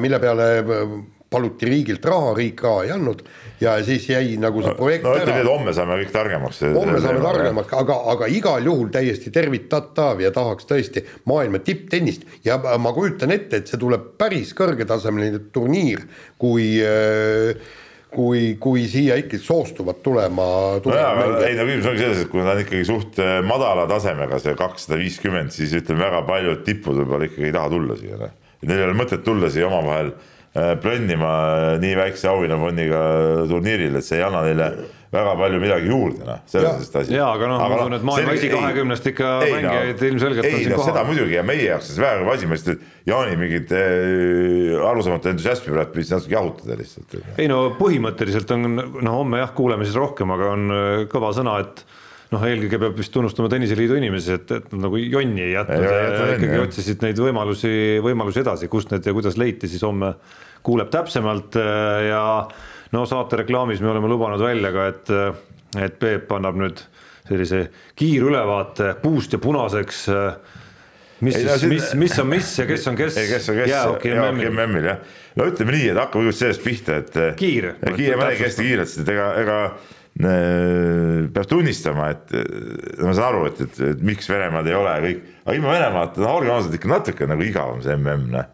mille 0.01 0.19
peale 0.21 0.49
äh, 0.61 0.95
paluti 1.31 1.65
riigilt 1.69 2.05
raha, 2.05 2.33
riik 2.35 2.61
raha 2.65 2.85
ei 2.85 2.91
andnud 2.91 3.21
ja 3.61 3.77
siis 3.85 4.07
jäi 4.09 4.35
nagu 4.41 4.63
see 4.65 4.73
projekt 4.75 5.05
no 5.07 5.13
ütleme 5.15 5.37
nii, 5.37 5.45
et 5.45 5.51
homme 5.51 5.73
saame 5.75 5.99
kõik 6.01 6.15
targemaks. 6.15 6.63
homme 6.75 7.03
saame 7.03 7.21
targemaks, 7.23 7.75
aga, 7.79 7.99
aga 8.13 8.27
igal 8.35 8.65
juhul 8.67 8.89
täiesti 8.91 9.31
tervitatav 9.31 10.19
ja 10.23 10.33
tahaks 10.35 10.67
tõesti 10.67 11.05
maailma 11.31 11.61
tipptennist 11.63 12.25
ja 12.47 12.57
ma 12.59 12.91
kujutan 12.95 13.31
ette, 13.31 13.61
et 13.61 13.71
see 13.71 13.79
tuleb 13.79 14.11
päris 14.19 14.51
kõrgetasemeline 14.57 15.45
turniir, 15.55 16.03
kui 16.41 16.81
kui, 18.11 18.41
kui 18.59 18.83
siia 18.91 19.15
ikkagi 19.21 19.39
soostuvad 19.39 20.01
tulema, 20.03 20.45
tulema 20.83 21.13
aga 21.29 21.45
ei 21.47 21.55
no 21.55 21.63
küsimus 21.63 21.87
ongi 21.93 22.03
selles, 22.03 22.25
et 22.25 22.31
kui 22.33 22.43
ta 22.43 22.57
on 22.57 22.59
ikkagi 22.65 22.83
suht 22.89 23.21
äh, 23.23 23.37
madala 23.47 23.85
tasemega, 23.87 24.41
see 24.43 24.57
kakssada 24.59 24.99
viiskümmend, 24.99 25.55
siis 25.55 25.71
ütleme, 25.79 26.03
väga 26.09 26.19
paljud 26.27 26.65
tipud 26.67 26.99
võib-olla 26.99 27.31
ikkagi 27.31 27.47
ei 27.47 27.55
taha 27.55 27.71
tulla 27.71 27.95
siia. 28.01 28.31
Neil 28.67 28.83
ei 28.83 28.85
ole 28.89 28.97
mõtet 28.99 29.23
tulla 29.23 29.47
siia 29.53 29.69
omavahel 29.71 30.11
äh, 30.11 30.30
plönnima 30.81 31.33
äh, 31.55 31.75
nii 31.79 31.93
väikse 31.95 32.27
auhinnafondiga 32.31 33.03
turniirile, 33.47 34.01
et 34.01 34.07
see 34.07 34.17
ei 34.19 34.25
anna 34.27 34.41
neile 34.43 34.71
väga 35.11 35.33
palju 35.39 35.59
midagi 35.59 35.87
juurde, 35.91 36.23
noh, 36.27 36.39
selles 36.47 36.67
Ja. 36.69 36.73
mõttes 36.79 36.97
asi. 37.01 37.13
Jaa, 37.15 37.29
aga 37.35 37.47
noh, 37.51 37.61
ma 37.61 37.77
usun, 37.81 37.95
et 37.97 38.03
maailma 38.07 38.35
esikahekümnest 38.37 39.07
ikka 39.11 39.31
mängijaid 39.43 40.03
ilmselgelt 40.07 40.45
on 40.45 40.51
ei, 40.51 40.61
siin 40.63 40.71
no, 40.71 40.77
kohal. 40.79 40.91
seda 40.93 41.03
muidugi 41.07 41.35
ja 41.35 41.43
meie 41.47 41.65
jaoks 41.65 41.89
see 41.91 42.03
väär 42.03 42.23
asi, 42.35 42.47
ma 42.47 42.55
lihtsalt, 42.55 42.85
Jaani 43.11 43.39
mingit 43.39 43.71
äh, 43.75 44.75
arusaamatu 44.91 45.31
entusiasmi 45.33 45.73
praegu 45.73 45.95
püüdsin 45.95 46.15
natuke 46.19 46.35
jahutada 46.37 46.77
lihtsalt. 46.79 47.17
ei 47.37 47.47
no 47.51 47.63
põhimõtteliselt 47.79 48.55
on, 48.55 48.69
no 49.07 49.17
homme 49.17 49.41
jah, 49.43 49.51
kuuleme 49.57 49.87
siis 49.87 49.99
rohkem, 49.99 50.31
aga 50.35 50.51
on 50.55 50.75
äh, 50.75 50.91
kõva 51.11 51.33
sõna, 51.35 51.59
et 51.65 51.83
noh, 52.31 52.45
eelkõige 52.47 52.79
peab 52.79 52.99
vist 52.99 53.11
tunnustama 53.13 53.49
tenniseliidu 53.51 53.97
inimesi, 53.99 54.37
et, 54.37 54.53
et 54.55 54.69
nad 54.71 54.85
nagu 54.87 54.99
jonni 55.01 55.43
ei 55.43 55.53
jätnud 55.55 55.83
ja 55.83 55.97
jonni, 55.97 56.37
ikkagi 56.37 56.55
jah. 56.55 56.67
otsisid 56.67 57.03
neid 57.05 57.19
võimalusi, 57.19 57.73
võimalusi 58.05 58.43
edasi, 58.43 58.71
kust 58.71 58.93
need 58.93 59.07
ja 59.07 59.15
kuidas 59.15 59.39
leiti, 59.41 59.69
siis 59.71 59.83
homme 59.87 60.13
kuuleb 60.63 60.91
täpsemalt 60.93 61.57
ja 62.07 62.23
no 62.95 63.05
saate 63.09 63.41
reklaamis 63.41 63.81
me 63.83 63.91
oleme 63.91 64.11
lubanud 64.11 64.43
välja 64.43 64.71
ka, 64.75 64.87
et, 64.93 65.13
et 65.81 65.99
Peep 65.99 66.31
annab 66.37 66.59
nüüd 66.61 66.81
sellise 67.27 67.65
kiirülevaate 67.99 68.95
puust 69.01 69.33
ja 69.35 69.39
punaseks. 69.39 70.07
mis 71.21 71.35
Ei, 71.37 71.45
no 71.45 71.57
siis, 71.57 71.69
mis, 71.69 71.93
mis 72.01 72.19
on 72.19 72.29
mis 72.31 72.51
ja 72.59 72.65
kes 72.65 72.87
on 72.87 72.97
kes. 72.97 73.15
kes 73.15 73.49
kes, 73.49 73.69
jäähoki 73.69 74.13
MM-il. 74.15 74.85
Jah. 74.85 74.99
no 75.35 75.47
ütleme 75.51 75.75
nii, 75.75 75.89
et 75.91 75.99
hakkame 75.99 76.25
kõigepealt 76.25 76.39
sellest 76.39 76.63
pihta, 76.63 77.01
et. 77.03 77.17
Kiire. 77.39 77.75
kiire, 77.95 78.15
ma 78.17 78.29
räägin 78.29 78.47
hästi 78.47 78.67
kiirelt, 78.67 78.91
sest 78.91 79.03
et 79.03 79.13
ega, 79.15 79.33
ega 79.41 79.59
peab 80.19 81.47
tunnistama, 81.47 82.09
et 82.11 82.33
äh, 82.35 82.43
ma 83.01 83.13
saan 83.15 83.31
aru, 83.31 83.45
et, 83.49 83.61
et, 83.63 83.79
et 83.93 84.01
miks 84.05 84.27
Venemaad 84.29 84.67
ei 84.67 84.75
ole 84.77 84.95
kõik, 85.05 85.21
aga 85.45 85.57
ilma 85.57 85.75
Venemaata, 85.77 86.23
no 86.23 86.33
olgem 86.35 86.55
ausad, 86.55 86.75
ikka 86.77 86.91
natuke 86.91 87.29
nagu 87.29 87.45
igavam 87.45 87.81
see 87.85 87.95
MM, 87.95 88.27
noh. 88.35 88.49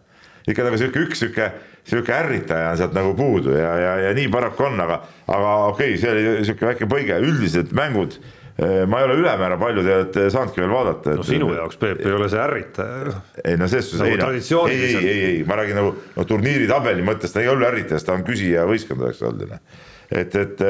ikka 0.47 0.67
nagu 0.67 0.79
sihuke 0.79 1.03
üks 1.07 1.23
sihuke, 1.23 1.49
sihuke 1.87 2.13
ärritaja 2.13 2.71
on 2.71 2.81
sealt 2.81 2.95
nagu 2.95 3.13
puudu 3.17 3.55
ja, 3.57 3.71
ja, 3.81 3.93
ja 4.05 4.15
nii 4.17 4.29
paraku 4.31 4.69
on, 4.69 4.79
aga, 4.85 5.01
aga 5.25 5.53
okei 5.73 5.95
okay,, 5.95 6.01
see 6.03 6.13
oli 6.13 6.45
sihuke 6.47 6.69
väike 6.69 6.89
põige, 6.91 7.17
üldiselt 7.25 7.73
mängud, 7.75 8.19
ma 8.57 9.01
ei 9.01 9.05
ole 9.05 9.17
ülemäära 9.19 9.57
palju 9.61 9.83
te 9.85 9.91
olete 9.95 10.29
saanudki 10.33 10.63
veel 10.63 10.71
vaadata. 10.73 11.17
no 11.19 11.25
sinu 11.25 11.51
jaoks, 11.53 11.77
Peep, 11.81 11.99
ei 12.01 12.15
ole 12.17 12.29
see 12.31 12.39
ärritaja. 12.41 13.19
ei 13.43 13.59
no 13.59 13.67
selles 13.69 13.91
suhtes 13.91 14.17
Nagu 14.17 14.31
ei, 14.33 14.79
ei, 14.79 14.95
ei, 14.95 15.11
ei, 15.11 15.19
ei, 15.27 15.43
ma 15.45 15.59
räägin 15.59 15.77
nagu 15.77 15.91
no 16.15 16.25
turniiri 16.25 16.65
tabeli 16.69 17.05
mõttes 17.05 17.33
ta 17.33 17.43
ei 17.43 17.51
ole 17.51 17.67
ärritaja, 17.69 18.01
ta 18.01 18.15
on 18.17 18.25
küsija 18.25 18.65
võistkond 18.69 19.05
oleks 19.05 19.21
olnud 19.25 19.45
ju 19.45 19.51
noh. 19.51 19.85
et, 20.11 20.35
et 20.35 20.61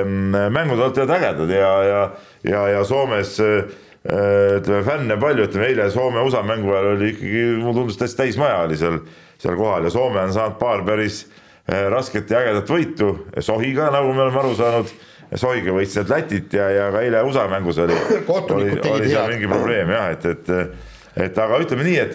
mängud 0.51 0.79
olid 0.81 1.09
ägedad 1.09 1.51
ja, 1.53 1.73
ja, 1.83 1.99
ja, 2.43 2.61
ja 2.73 2.83
Soomes 2.85 3.37
äh, 3.39 4.57
ütleme 4.57 4.83
fänne 4.83 5.17
palju, 5.19 5.47
ütleme 5.49 5.67
eile 5.67 5.89
Soome-USA 5.91 6.43
mängu 6.45 6.71
ajal 6.71 6.93
oli 6.95 7.11
ikkagi, 7.13 7.43
mulle 7.61 7.81
tundus 7.81 7.99
täitsa 7.99 8.21
täismaja 8.21 8.61
oli 8.65 8.77
seal, 8.79 9.01
seal 9.41 9.57
kohal 9.59 9.87
ja 9.87 9.91
Soome 9.93 10.21
on 10.23 10.33
saanud 10.33 10.57
paar 10.61 10.85
päris 10.87 11.25
äh, 11.25 11.85
rasket 11.91 12.31
ja 12.31 12.41
ägedat 12.41 12.71
võitu, 12.71 13.11
Sohiga, 13.43 13.91
nagu 13.93 14.13
me 14.13 14.25
oleme 14.27 14.43
aru 14.43 14.55
saanud. 14.57 14.95
Sohiga 15.35 15.73
võitsid 15.75 16.07
Lätit 16.07 16.53
ja, 16.55 16.69
ja 16.71 16.83
ka 16.87 17.01
eile 17.03 17.19
USA 17.27 17.49
mängus 17.51 17.81
oli, 17.83 17.97
oli, 18.55 18.69
oli 18.79 19.09
seal 19.11 19.27
mingi 19.33 19.49
probleem 19.51 19.89
jah, 19.91 20.13
et, 20.13 20.23
et, 20.23 20.93
et 21.25 21.41
aga 21.43 21.59
ütleme 21.65 21.83
nii, 21.83 21.97
et, 21.99 22.13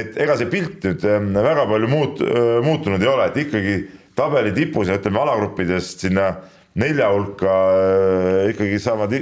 et 0.00 0.16
ega 0.24 0.38
see 0.40 0.48
pilt 0.48 0.86
nüüd 0.88 1.04
väga 1.36 1.66
palju 1.68 1.90
muut-, 1.92 2.22
muutunud 2.64 3.04
ei 3.04 3.10
ole, 3.10 3.26
et 3.28 3.36
ikkagi 3.44 3.76
tabeli 4.16 4.54
tipus 4.56 4.88
ja 4.88 4.96
ütleme 4.96 5.20
alagruppidest 5.26 6.06
sinna 6.06 6.30
nelja 6.80 7.10
hulka 7.14 7.56
äh, 7.72 8.52
ikkagi 8.52 8.78
saavad, 8.82 9.12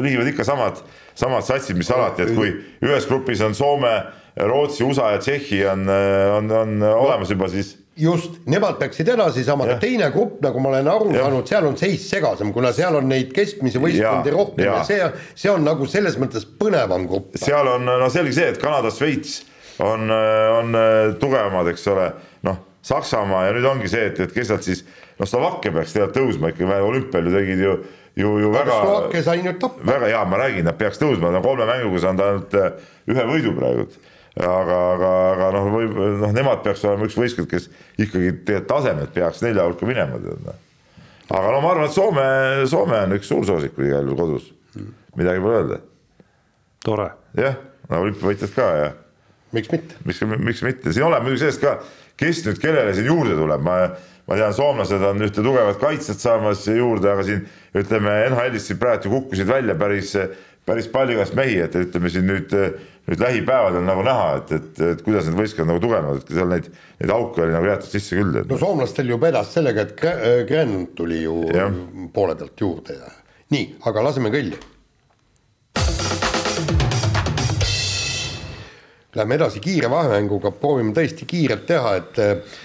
liivad 0.00 0.30
ikka 0.32 0.46
samad, 0.48 0.80
samad 1.14 1.44
satsid, 1.44 1.76
mis 1.76 1.90
alati, 1.92 2.24
et 2.24 2.36
kui 2.36 2.54
ühes 2.84 3.08
grupis 3.08 3.42
on 3.44 3.56
Soome, 3.56 3.96
Rootsi, 4.36 4.84
USA 4.84 5.14
ja 5.14 5.20
Tšehhi 5.20 5.62
on, 5.72 5.88
on, 6.36 6.50
on 6.52 6.82
olemas 6.82 7.30
juba, 7.32 7.48
siis 7.52 7.76
just, 7.96 8.38
nemad 8.48 8.76
peaksid 8.80 9.08
edasi 9.08 9.44
saama, 9.44 9.64
aga 9.64 9.78
teine 9.80 10.10
grupp, 10.12 10.38
nagu 10.44 10.60
ma 10.60 10.72
olen 10.74 10.90
aru 10.92 11.12
saanud, 11.14 11.48
seal 11.48 11.68
on 11.68 11.78
seis 11.80 12.04
segasem, 12.10 12.52
kuna 12.52 12.72
seal 12.76 12.98
on 12.98 13.08
neid 13.08 13.32
keskmisi 13.36 13.80
võistkondi 13.80 14.32
Jaa, 14.32 14.36
rohkem 14.36 14.64
ja 14.64 14.74
jaa. 14.74 14.84
see, 14.88 15.10
see 15.44 15.52
on 15.52 15.64
nagu 15.64 15.88
selles 15.90 16.18
mõttes 16.20 16.44
põnevam 16.60 17.08
grupp. 17.08 17.36
seal 17.40 17.72
on 17.72 17.88
no 17.88 18.08
selge 18.12 18.36
see, 18.36 18.50
et 18.52 18.60
Kanada, 18.60 18.92
Šveits 18.92 19.40
on, 19.84 20.12
on 20.12 20.80
tugevamad, 21.20 21.72
eks 21.72 21.88
ole, 21.92 22.10
noh, 22.48 22.62
Saksamaa 22.86 23.48
ja 23.48 23.56
nüüd 23.56 23.66
ongi 23.66 23.88
see, 23.90 24.04
et, 24.12 24.20
et 24.22 24.32
kes 24.32 24.52
nad 24.52 24.62
siis, 24.62 24.84
no 25.18 25.28
Slovakkia 25.28 25.72
peaks 25.74 25.94
tegelikult 25.94 26.18
tõusma 26.18 26.50
ikkagi, 26.52 26.82
olümpial 26.88 27.28
ju 27.28 27.32
tegid 27.34 27.62
ju, 27.62 27.76
ju, 28.20 28.34
ju 28.42 28.50
väga 28.52 28.80
Slovakkia 28.82 29.22
sai 29.26 29.40
nüüd 29.44 29.60
tappa. 29.62 29.86
väga 29.92 30.10
hea, 30.12 30.24
ma 30.28 30.42
räägin, 30.42 30.68
nad 30.68 30.78
peaks 30.80 31.00
tõusma, 31.00 31.32
no 31.34 31.42
kolme 31.44 31.68
mänguga 31.68 32.02
saanud 32.04 32.26
ainult 32.26 32.58
äh, 32.60 32.92
ühe 33.12 33.26
võidu 33.30 33.54
praegu. 33.56 33.88
aga, 34.36 34.78
aga, 34.92 35.10
aga 35.32 35.50
noh, 35.56 35.70
võib, 35.72 35.96
noh, 36.20 36.36
nemad 36.36 36.62
peaks 36.64 36.84
olema 36.84 37.08
üks 37.08 37.16
võistkond, 37.16 37.48
kes 37.50 37.70
ikkagi 37.96 38.34
tegelikult 38.44 38.70
tasemelt 38.72 39.14
peaks 39.14 39.42
nelja 39.44 39.64
hulka 39.64 39.88
minema, 39.88 40.20
tead 40.20 40.44
noh. 40.44 40.60
aga 41.30 41.54
no 41.54 41.62
ma 41.64 41.72
arvan, 41.72 41.88
et 41.88 41.96
Soome, 41.96 42.28
Soome 42.68 43.00
on 43.06 43.16
üks 43.16 43.32
suursoosikud 43.32 43.88
igal 43.88 44.04
juhul 44.04 44.20
kodus, 44.20 44.52
midagi 45.16 45.40
pole 45.40 45.62
öelda. 45.62 45.80
tore. 46.84 47.10
jah, 47.40 47.56
no 47.88 48.04
olümpiavõitjad 48.04 48.52
ka 48.56 48.70
ja 48.82 48.92
miks 49.56 49.72
mitte? 49.72 50.02
miks, 50.04 50.20
miks 50.50 50.62
mitte, 50.66 50.92
siin 50.92 51.06
oleneb 51.06 51.24
muidugi 51.24 51.46
sellest 51.46 51.62
ka, 51.64 51.78
kes 52.20 52.42
nüüd 52.46 52.60
kellele 52.60 52.92
siin 52.96 53.08
juurde 53.08 53.36
tuleb, 53.38 53.64
ma, 53.64 53.78
ma 54.26 54.40
tean, 54.40 54.56
soomlased 54.56 55.06
on 55.06 55.22
ühte 55.26 55.44
tugevat 55.44 55.78
kaitset 55.80 56.20
saamas 56.22 56.66
juurde, 56.66 57.12
aga 57.12 57.24
siin 57.26 57.46
ütleme 57.76 58.18
NHL-ist 58.32 58.72
siin 58.72 58.82
praegu 58.82 59.12
kukkusid 59.12 59.48
välja 59.48 59.76
päris, 59.78 60.14
päris 60.66 60.90
palju 60.90 61.16
igast 61.16 61.36
mehi, 61.38 61.60
et 61.62 61.78
ütleme 61.78 62.10
siin 62.12 62.26
nüüd 62.28 62.54
nüüd 63.06 63.22
lähipäevadel 63.22 63.84
nagu 63.86 64.02
näha, 64.06 64.30
et, 64.40 64.52
et, 64.56 64.80
et 64.82 65.02
kuidas 65.06 65.28
need 65.28 65.38
võistkonnad 65.38 65.70
nagu 65.70 65.82
tugevnevad, 65.84 66.24
et 66.24 66.32
seal 66.34 66.50
neid, 66.50 66.70
neid 67.02 67.12
auke 67.14 67.44
oli 67.44 67.54
nagu 67.54 67.70
jäetud 67.70 67.92
sisse 67.92 68.18
küll. 68.18 68.40
no 68.50 68.58
soomlastel 68.58 69.12
ju 69.12 69.20
vedas 69.22 69.52
sellega, 69.54 69.86
et 69.86 70.46
Gren 70.50 70.78
tuli 70.98 71.22
ju 71.22 71.44
ja. 71.54 71.68
poole 72.14 72.34
pealt 72.38 72.66
juurde 72.66 72.98
ja 72.98 73.12
nii, 73.54 73.76
aga 73.86 74.08
laseme 74.08 74.34
kõlli. 74.34 74.58
Läheme 79.16 79.38
edasi 79.38 79.62
kiire 79.64 79.88
vahemänguga, 79.88 80.50
proovime 80.60 80.92
tõesti 80.96 81.24
kiirelt 81.28 81.62
teha, 81.68 81.92
et 81.96 82.18
eh, 82.20 82.56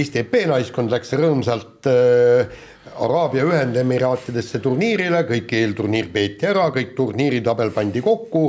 Eesti 0.00 0.24
EP 0.24 0.32
naiskond 0.50 0.90
läks 0.90 1.12
rõõmsalt 1.14 1.86
äh, 1.86 2.56
Araabia 3.06 3.44
Ühendemiraatidesse 3.46 4.58
turniirile, 4.64 5.20
kõik 5.28 5.52
eelturniir 5.54 6.08
peeti 6.10 6.48
ära, 6.48 6.64
kõik 6.74 6.96
turniiritabel 6.98 7.70
pandi 7.74 8.02
kokku, 8.02 8.42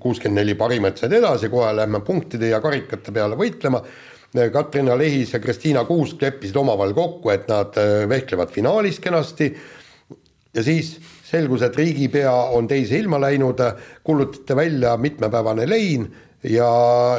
kuuskümmend 0.00 0.40
neli 0.40 0.54
parimat 0.56 1.00
said 1.00 1.12
edasi, 1.18 1.50
kohe 1.52 1.74
lähme 1.76 2.00
punktide 2.04 2.48
ja 2.50 2.60
karikate 2.64 3.12
peale 3.12 3.36
võitlema. 3.38 3.82
Katrina 4.52 4.96
Lehis 4.98 5.32
ja 5.32 5.40
Kristiina 5.40 5.84
Kuusk 5.88 6.20
leppisid 6.24 6.56
omavahel 6.60 6.92
kokku, 6.96 7.30
et 7.32 7.46
nad 7.48 7.76
vehklevad 8.08 8.52
finaalis 8.52 8.98
kenasti. 9.00 9.54
ja 10.56 10.62
siis 10.64 10.96
selgus, 11.26 11.64
et 11.66 11.76
riigipea 11.76 12.32
on 12.56 12.68
teise 12.70 13.00
ilma 13.00 13.18
läinud, 13.22 13.62
kuulutati 14.06 14.56
välja 14.56 14.96
mitmepäevane 15.00 15.66
lein 15.68 16.06
ja, 16.46 16.68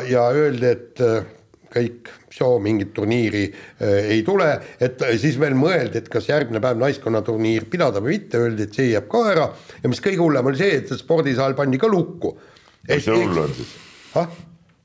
ja 0.08 0.28
öeldi, 0.32 0.72
et 0.72 1.04
äh, 1.04 1.28
kõik, 1.74 2.14
mingit 2.62 2.92
turniiri 2.94 3.44
äh, 3.50 4.12
ei 4.14 4.24
tule, 4.26 4.50
et 4.84 5.02
siis 5.18 5.40
veel 5.42 5.56
mõeldi, 5.58 6.04
et 6.04 6.10
kas 6.14 6.30
järgmine 6.30 6.62
päev 6.64 6.80
naiskonnaturniir 6.82 7.66
pidada 7.72 8.02
või 8.04 8.18
mitte, 8.18 8.42
öeldi, 8.46 8.68
et 8.68 8.78
see 8.78 8.92
jääb 8.92 9.08
ka 9.12 9.24
ära 9.34 9.48
ja 9.82 9.92
mis 9.92 10.04
kõige 10.04 10.22
hullem 10.22 10.52
oli 10.52 10.62
see, 10.62 10.82
et 10.84 10.94
spordisaal 11.00 11.58
pandi 11.58 11.82
ka 11.82 11.90
lukku. 11.92 12.36
mis 12.88 13.08
see 13.08 13.16
hull 13.16 13.44
on 13.44 13.56
siis? 13.58 13.74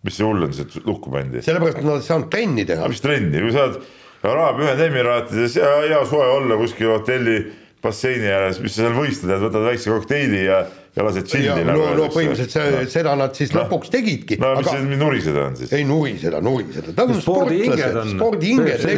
mis 0.03 0.17
see 0.17 0.27
hull 0.27 0.49
on 0.49 0.55
siis, 0.57 0.67
et 0.67 0.89
lukku 0.89 1.13
pandi? 1.13 1.45
sellepärast, 1.45 1.83
et 1.83 1.91
nad 1.91 2.01
ei 2.01 2.09
saanud 2.09 2.31
trenni 2.33 2.65
teha. 2.69 2.89
mis 2.89 3.05
trenni, 3.05 3.45
kui 3.45 3.55
sa 3.55 3.69
oled 3.69 3.83
Araabia 4.23 4.71
Ühendemiraatides 4.71 5.59
ja 5.59 5.71
hea 5.83 6.01
soe 6.07 6.27
olla 6.39 6.57
kuskil 6.61 6.93
hotelli 6.95 7.41
basseini 7.83 8.31
ääres, 8.31 8.61
mis 8.63 8.77
sa 8.77 8.87
seal 8.87 8.97
võistled, 8.97 9.43
võtad 9.43 9.67
väikse 9.67 9.93
kokteili 9.93 10.47
ja 10.47 10.63
ja 10.93 11.05
lased 11.07 11.25
tšilli 11.25 11.65
nagu. 11.65 11.81
no, 11.81 11.93
no 11.97 12.07
põhimõtteliselt 12.13 12.53
see 12.53 12.73
no., 12.75 12.81
seda 12.93 13.15
nad 13.17 13.37
siis 13.37 13.53
no. 13.55 13.63
lõpuks 13.63 13.93
tegidki. 13.93 14.37
no 14.43 14.51
mis 14.59 14.67
aga... 14.69 14.75
see 14.75 14.99
nuriseda 15.01 15.45
on 15.49 15.55
siis? 15.57 15.73
ei 15.73 15.87
nuriseda, 15.89 16.43
nuriseda, 16.45 16.93
ta 16.99 17.07
on 17.07 17.15
on. 17.17 17.23
spordiinged, 17.23 18.85
ja, 18.85 18.91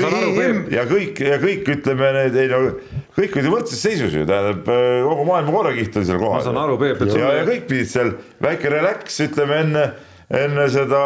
kõik, 0.00 0.72
ja 0.74 0.86
kõik, 0.90 1.22
ja 1.22 1.38
kõik 1.42 1.70
ütleme 1.76 2.10
need, 2.18 2.40
ei 2.42 2.50
no 2.50 2.60
kõik 3.14 3.38
olid 3.38 3.46
ju 3.46 3.54
võrdses 3.54 3.84
seisus 3.86 4.18
ju, 4.18 4.26
tähendab 4.26 4.66
kogu 4.66 5.28
maailma 5.30 5.54
korrakiht 5.60 6.00
oli 6.00 6.10
seal 6.10 6.18
kohal. 6.18 6.40
ma 6.40 6.48
saan 6.48 6.60
aru, 6.64 6.80
Peep, 6.82 7.06
et 7.06 7.14
ja, 7.14 7.30
ja 7.38 7.46
kõik 7.46 7.70
pidid 7.70 7.92
seal 7.94 8.12
väike 8.42 8.74
relax, 8.74 9.22
ütleme 9.28 9.62
enne 9.62 9.86
enne 10.34 10.66
seda 10.72 11.00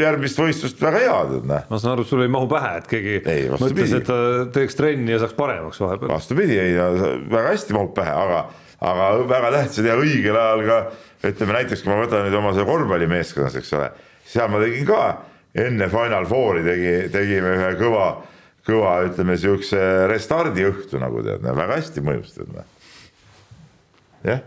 järgmist 0.00 0.40
võistlust 0.40 0.80
väga 0.82 1.02
hea, 1.04 1.16
tead 1.30 1.48
näe. 1.48 1.64
ma 1.70 1.78
saan 1.78 1.94
aru, 1.94 2.04
sul 2.08 2.24
ei 2.24 2.30
mahu 2.32 2.48
pähe, 2.50 2.72
et 2.80 2.88
keegi 2.90 3.16
ei, 3.22 3.44
mõtles, 3.52 3.94
et 4.00 4.06
ta 4.08 4.18
teeks 4.54 4.78
trenni 4.78 5.14
ja 5.14 5.20
saaks 5.22 5.36
paremaks 5.38 5.80
vahepeal. 5.82 6.10
vastupidi, 6.10 6.58
ei 6.58 6.74
väga 7.30 7.52
hästi 7.52 7.76
mahub 7.76 7.94
pähe, 7.96 8.14
aga 8.14 8.46
aga 8.86 9.10
väga 9.30 9.52
tähtsad 9.54 9.86
ja 9.88 9.94
õigel 9.96 10.36
ajal 10.36 10.64
ka 10.66 10.80
ütleme 11.30 11.56
näiteks, 11.60 11.84
kui 11.84 11.92
ma 11.92 12.00
võtan 12.02 12.26
nüüd 12.26 12.36
oma 12.38 12.52
selle 12.52 12.68
korvpallimeeskonnas, 12.68 13.60
eks 13.62 13.72
ole, 13.78 13.92
seal 14.26 14.50
ma 14.52 14.60
tegin 14.62 14.88
ka 14.88 15.00
enne 15.66 15.88
Final 15.92 16.26
Fouri 16.28 16.66
tegi, 16.66 16.96
tegime 17.14 17.54
ühe 17.56 17.70
kõva, 17.80 18.10
kõva, 18.66 18.98
ütleme 19.06 19.38
siukse 19.40 19.80
restardi 20.10 20.66
õhtu 20.66 21.00
nagu 21.00 21.22
tead, 21.24 21.46
väga 21.46 21.78
hästi 21.78 22.04
mõjus 22.04 22.34
tead. 22.36 22.52
Noh. 22.52 22.68
jah 24.26 24.44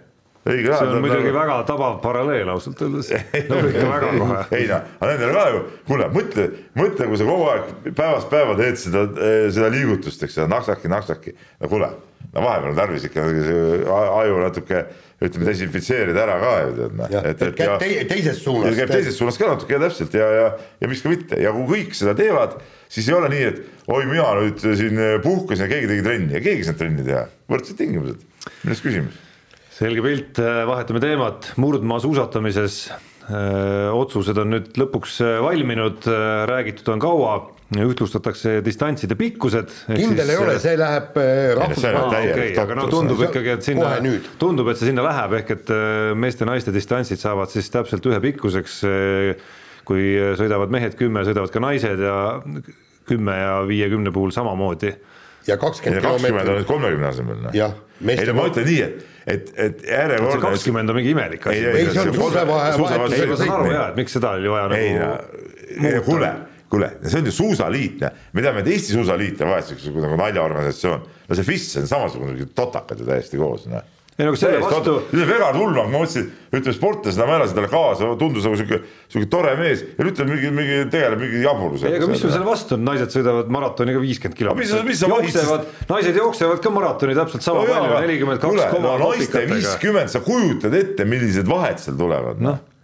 õigel 0.48 0.72
ajal. 0.72 0.80
see 0.80 0.96
on 0.96 1.04
muidugi 1.04 1.30
nagu... 1.30 1.38
väga 1.38 1.56
tabav 1.68 1.98
paralleel 2.04 2.52
ausalt 2.54 2.82
öeldes 2.86 3.10
no 3.50 3.60
ikka 3.68 3.88
väga 3.90 4.12
kohe. 4.16 4.44
ei 4.58 4.68
noh, 4.70 4.86
aga 5.00 5.10
nendel 5.12 5.34
ka 5.36 5.48
ju, 5.54 5.64
kuule 5.90 6.08
mõtle, 6.16 6.46
mõtle, 6.80 7.10
kui 7.10 7.20
sa 7.20 7.28
kogu 7.28 7.50
aeg 7.54 7.74
päevast 7.90 8.32
päeva 8.32 8.56
teed 8.60 8.80
seda, 8.80 9.04
seda 9.52 9.74
liigutust, 9.74 10.24
eks 10.26 10.40
ole, 10.40 10.48
naksaki, 10.54 10.92
naksaki, 10.92 11.36
no 11.60 11.72
kuule, 11.72 11.92
no 12.32 12.46
vahepeal 12.46 12.72
on 12.72 12.80
tarvis 12.80 13.06
ikka 13.10 13.28
aju 13.28 14.42
natuke 14.46 14.84
ütleme 15.20 15.50
desinfitseerida 15.50 16.24
ära 16.24 16.40
ka 16.40 16.52
ju 16.64 16.76
tead 16.78 16.98
noh. 17.02 17.16
et, 17.20 17.46
et 17.50 17.56
käib 17.60 17.76
te, 17.82 17.94
teises 18.14 18.44
suunas. 18.44 18.76
käib 18.80 18.92
teises 18.94 19.20
suunas 19.20 19.40
ka 19.40 19.52
natuke 19.52 19.76
ja 19.76 19.82
täpselt 19.84 20.16
ja, 20.16 20.28
ja, 20.38 20.52
ja 20.80 20.92
miks 20.92 21.04
ka 21.04 21.12
mitte 21.12 21.40
ja 21.44 21.52
kui 21.56 21.68
kõik 21.74 21.98
seda 22.00 22.16
teevad, 22.16 22.56
siis 22.88 23.10
ei 23.12 23.18
ole 23.20 23.32
nii, 23.36 23.48
et 23.52 23.90
oi, 23.92 24.06
mina 24.08 24.30
nüüd 24.40 24.64
siin 24.64 25.02
puhkasin 25.26 25.68
ja 25.68 25.72
keegi 25.74 25.92
tegi 25.92 26.06
trenni 26.08 26.40
ja 26.40 26.44
keegi 26.46 26.64
ei 26.64 26.70
saanud 26.70 26.84
trenni 26.86 27.08
teha, 27.08 27.26
võrdsed 27.52 27.82
tingimused, 27.82 28.24
milles 28.64 28.86
küsimus 28.86 29.26
selge 29.80 30.04
pilt, 30.04 30.42
äh, 30.42 30.64
vahetame 30.68 31.02
teemat, 31.04 31.54
murdmaa 31.62 32.02
suusatamises 32.04 32.82
äh, 32.90 33.88
otsused 33.96 34.38
on 34.42 34.52
nüüd 34.56 34.76
lõpuks 34.80 35.22
äh, 35.24 35.38
valminud, 35.44 36.08
räägitud 36.50 36.92
on 36.96 37.04
kaua, 37.04 37.38
ühtlustatakse 37.80 38.58
distantside 38.66 39.16
pikkused. 39.16 39.72
kindel 39.88 40.26
siis, 40.26 40.34
ei 40.34 40.40
ole, 40.42 40.56
see 40.62 40.74
läheb 40.80 41.20
rahvusvaheliseks 41.60 42.34
okay,. 42.34 42.56
aga 42.64 42.78
no 42.80 42.88
tundub 42.90 43.22
ikkagi, 43.28 43.54
et 43.56 43.68
sinna, 43.68 43.92
tundub, 44.42 44.72
et 44.74 44.82
see 44.82 44.90
sinna 44.90 45.06
läheb, 45.06 45.38
ehk 45.40 45.54
et 45.54 45.72
meeste-naiste 46.18 46.74
distantsid 46.76 47.22
saavad 47.22 47.54
siis 47.54 47.70
täpselt 47.72 48.10
ühe 48.10 48.20
pikkuseks. 48.26 48.82
kui 49.90 50.10
sõidavad 50.38 50.70
mehed 50.70 50.94
kümme, 50.98 51.24
sõidavad 51.26 51.50
ka 51.54 51.62
naised 51.64 52.02
ja 52.04 52.18
kümme 53.10 53.38
ja 53.38 53.54
viiekümne 53.66 54.12
puhul 54.14 54.34
samamoodi. 54.34 54.92
ja 55.48 55.58
kakskümmend 55.58 56.02
kilomeetrit. 56.02 56.68
kolmekümne 56.68 57.08
asemel. 57.08 57.40
Noh. 57.46 57.54
jah. 57.54 57.78
ei 58.06 58.28
no 58.28 58.36
ma 58.38 58.50
ütlen 58.50 58.70
nii, 58.70 58.82
et 58.86 59.08
et, 59.30 59.52
et 59.56 59.84
järjekordne. 59.88 60.42
kakskümmend 60.48 60.94
on 60.94 61.00
mingi 61.00 61.14
imelik 61.16 61.48
asi. 61.48 61.66
ei, 61.66 61.90
see 61.94 62.06
on 62.06 62.14
suusavahe. 62.16 62.72
ei, 63.16 63.28
ma 63.30 63.40
saan 63.40 63.56
aru 63.58 63.74
jaa, 63.74 63.90
et 63.92 64.00
miks 64.00 64.18
seda 64.18 64.34
oli 64.38 64.54
vaja 64.54 64.72
nagu. 64.74 66.02
kuule, 66.08 66.34
kuule, 66.72 66.92
see 67.06 67.22
on 67.22 67.30
ju 67.30 67.36
suusaliit, 67.36 68.04
me 68.34 68.46
teame, 68.46 68.66
et 68.66 68.74
Eesti 68.74 68.98
Suusaliit 68.98 69.46
on 69.46 69.54
vahetuseks 69.54 69.94
nagu 69.96 70.20
naljaorganisatsioon. 70.24 71.08
no 71.30 71.40
see 71.40 71.48
FIS 71.54 71.72
on 71.84 71.88
samasugune 71.94 72.52
totakad 72.56 73.02
ju 73.02 73.10
täiesti 73.10 73.42
koos, 73.42 73.70
noh 73.70 73.88
ei 74.20 74.28
no 74.28 74.34
aga 74.34 74.40
selle 74.40 74.60
vastu. 74.60 74.96
see 75.10 75.22
on 75.24 75.30
Vegar 75.30 75.56
Tullmann, 75.56 75.92
ma 75.94 76.02
mõtlesin, 76.02 76.26
ütleme 76.52 76.76
sportlasena 76.76 77.28
ma 77.30 77.38
elasin 77.40 77.56
talle 77.56 77.70
kaasa, 77.72 78.10
tundus 78.20 78.48
nagu 78.48 78.58
sihuke, 78.60 78.82
sihuke 79.08 79.30
tore 79.32 79.54
mees 79.60 79.86
ja 79.86 80.08
nüüd 80.08 80.18
ta 80.18 80.26
mingi, 80.28 80.50
mingi 80.56 80.80
tegeleb 80.92 81.24
mingi 81.24 81.44
jaburusega. 81.46 81.94
ei, 81.94 82.02
aga 82.02 82.10
mis 82.12 82.24
sul 82.26 82.34
selle 82.34 82.48
vastu 82.48 82.76
on, 82.76 82.84
naised 82.90 83.16
sõidavad 83.16 83.54
maratoni 83.56 83.96
ka 83.96 84.02
viiskümmend 84.04 84.40
kilomeetrit. 84.42 85.06
jooksevad, 85.08 85.70
naised 85.94 86.20
jooksevad 86.20 86.66
ka 86.66 86.74
maratoni 86.76 87.16
täpselt 87.16 87.48
sama 87.48 87.64
no, 87.64 87.72
palju, 87.72 88.02
nelikümmend 88.08 88.44
kaks 88.44 88.66
koma. 88.74 88.98
naiste 89.06 89.46
viiskümmend, 89.54 90.12
sa 90.12 90.24
kujutad 90.26 90.76
ette, 90.76 91.08
millised 91.08 91.48
vahed 91.48 91.80
seal 91.80 91.96
tulevad, 92.00 92.44
noh 92.44 92.60
Nii. 92.60 92.79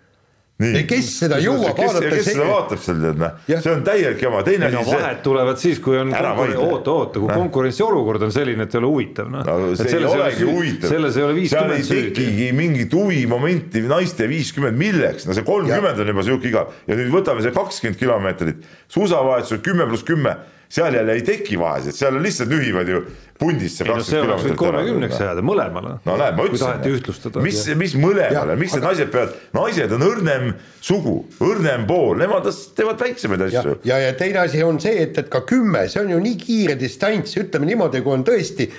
Kes 0.55 1.07
seda 1.19 1.37
jõuab 1.43 1.75
vaadata. 1.75 2.09
kes 2.13 2.27
seda 2.29 2.45
vaatab 2.47 2.79
seal 2.79 3.01
tead 3.03 3.17
noh, 3.19 3.39
see 3.49 3.71
on 3.73 3.81
täielik 3.83 4.21
jama, 4.23 4.39
teine 4.47 4.69
asi 4.69 4.77
no, 4.77 4.83
see. 4.87 4.99
vahed 5.01 5.19
tulevad 5.25 5.59
siis, 5.59 5.81
kui 5.83 5.97
on 5.99 6.13
oota, 6.15 6.93
oota, 6.93 7.19
kui 7.19 7.27
no. 7.27 7.35
konkurentsiolukord 7.41 8.23
on 8.29 8.31
selline, 8.31 8.63
et 8.63 8.77
ei 8.77 8.79
ole 8.79 8.91
huvitav 8.93 9.33
noh 9.33 9.43
no,. 9.43 9.73
see 9.75 9.91
ei 9.97 10.07
olegi 10.07 10.47
huvitav. 10.47 10.93
selles 10.93 11.19
ei 11.19 11.27
ole 11.27 11.35
viiskümmend 11.41 11.83
süüdi. 11.83 11.91
seal 11.91 12.07
ei 12.07 12.15
tekigi 12.15 12.49
mingit 12.55 12.95
huvimomenti 12.95 13.83
naiste 13.89 14.29
viiskümmend, 14.31 14.79
milleks, 14.79 15.27
no 15.27 15.35
see 15.35 15.47
kolmkümmend 15.47 15.99
on 16.05 16.13
juba 16.13 16.27
sihuke 16.29 16.51
igav 16.53 16.71
ja 16.87 16.99
nüüd 17.01 17.11
võtame 17.17 17.43
see 17.43 17.55
kakskümmend 17.55 17.99
kilomeetrit, 17.99 18.63
suusavahetusel 18.95 19.59
kümme 19.65 19.89
pluss 19.91 20.07
kümme 20.07 20.37
seal 20.69 20.93
jälle 20.97 21.13
ei 21.13 21.21
teki 21.25 21.59
vahesid, 21.59 21.95
seal 21.95 22.17
on 22.17 22.25
lihtsalt 22.25 22.51
nühivad 22.51 22.89
ju 22.89 23.05
pundist 23.39 23.79
see 23.79 23.87
kakskümmend 23.87 24.25
kilomeetrit. 24.25 24.57
kolmekümneks 24.59 25.19
jääda 25.19 25.43
mõlemale. 25.43 25.95
no 26.05 26.15
näed, 26.19 26.37
ma 26.37 26.45
ütlesin, 26.47 27.41
mis, 27.43 27.59
mis 27.81 27.95
mõlemale, 27.99 28.55
miks 28.59 28.75
need 28.77 28.85
naised 28.85 29.11
peavad, 29.11 29.33
naised 29.57 29.95
on 29.97 30.05
õrnem 30.07 30.53
sugu, 30.85 31.17
õrnem 31.43 31.83
pool, 31.89 32.15
nemad 32.21 32.47
teevad 32.77 33.01
väiksemaid 33.03 33.43
asju. 33.49 33.75
ja, 33.87 33.99
ja 34.05 34.13
teine 34.19 34.45
asi 34.45 34.63
on 34.63 34.79
see, 34.83 35.03
et, 35.03 35.19
et 35.19 35.29
ka 35.31 35.43
kümme, 35.47 35.83
see 35.91 36.05
on 36.05 36.15
ju 36.15 36.21
nii 36.23 36.39
kiire 36.39 36.77
distants, 36.79 37.35
ütleme 37.41 37.67
niimoodi, 37.71 38.03
kui 38.05 38.15
on 38.15 38.23
tõesti, 38.27 38.69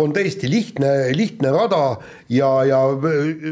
on 0.00 0.16
tõesti 0.16 0.48
lihtne, 0.50 0.94
lihtne 1.16 1.52
rada 1.52 1.82
ja, 2.32 2.50
ja 2.68 2.82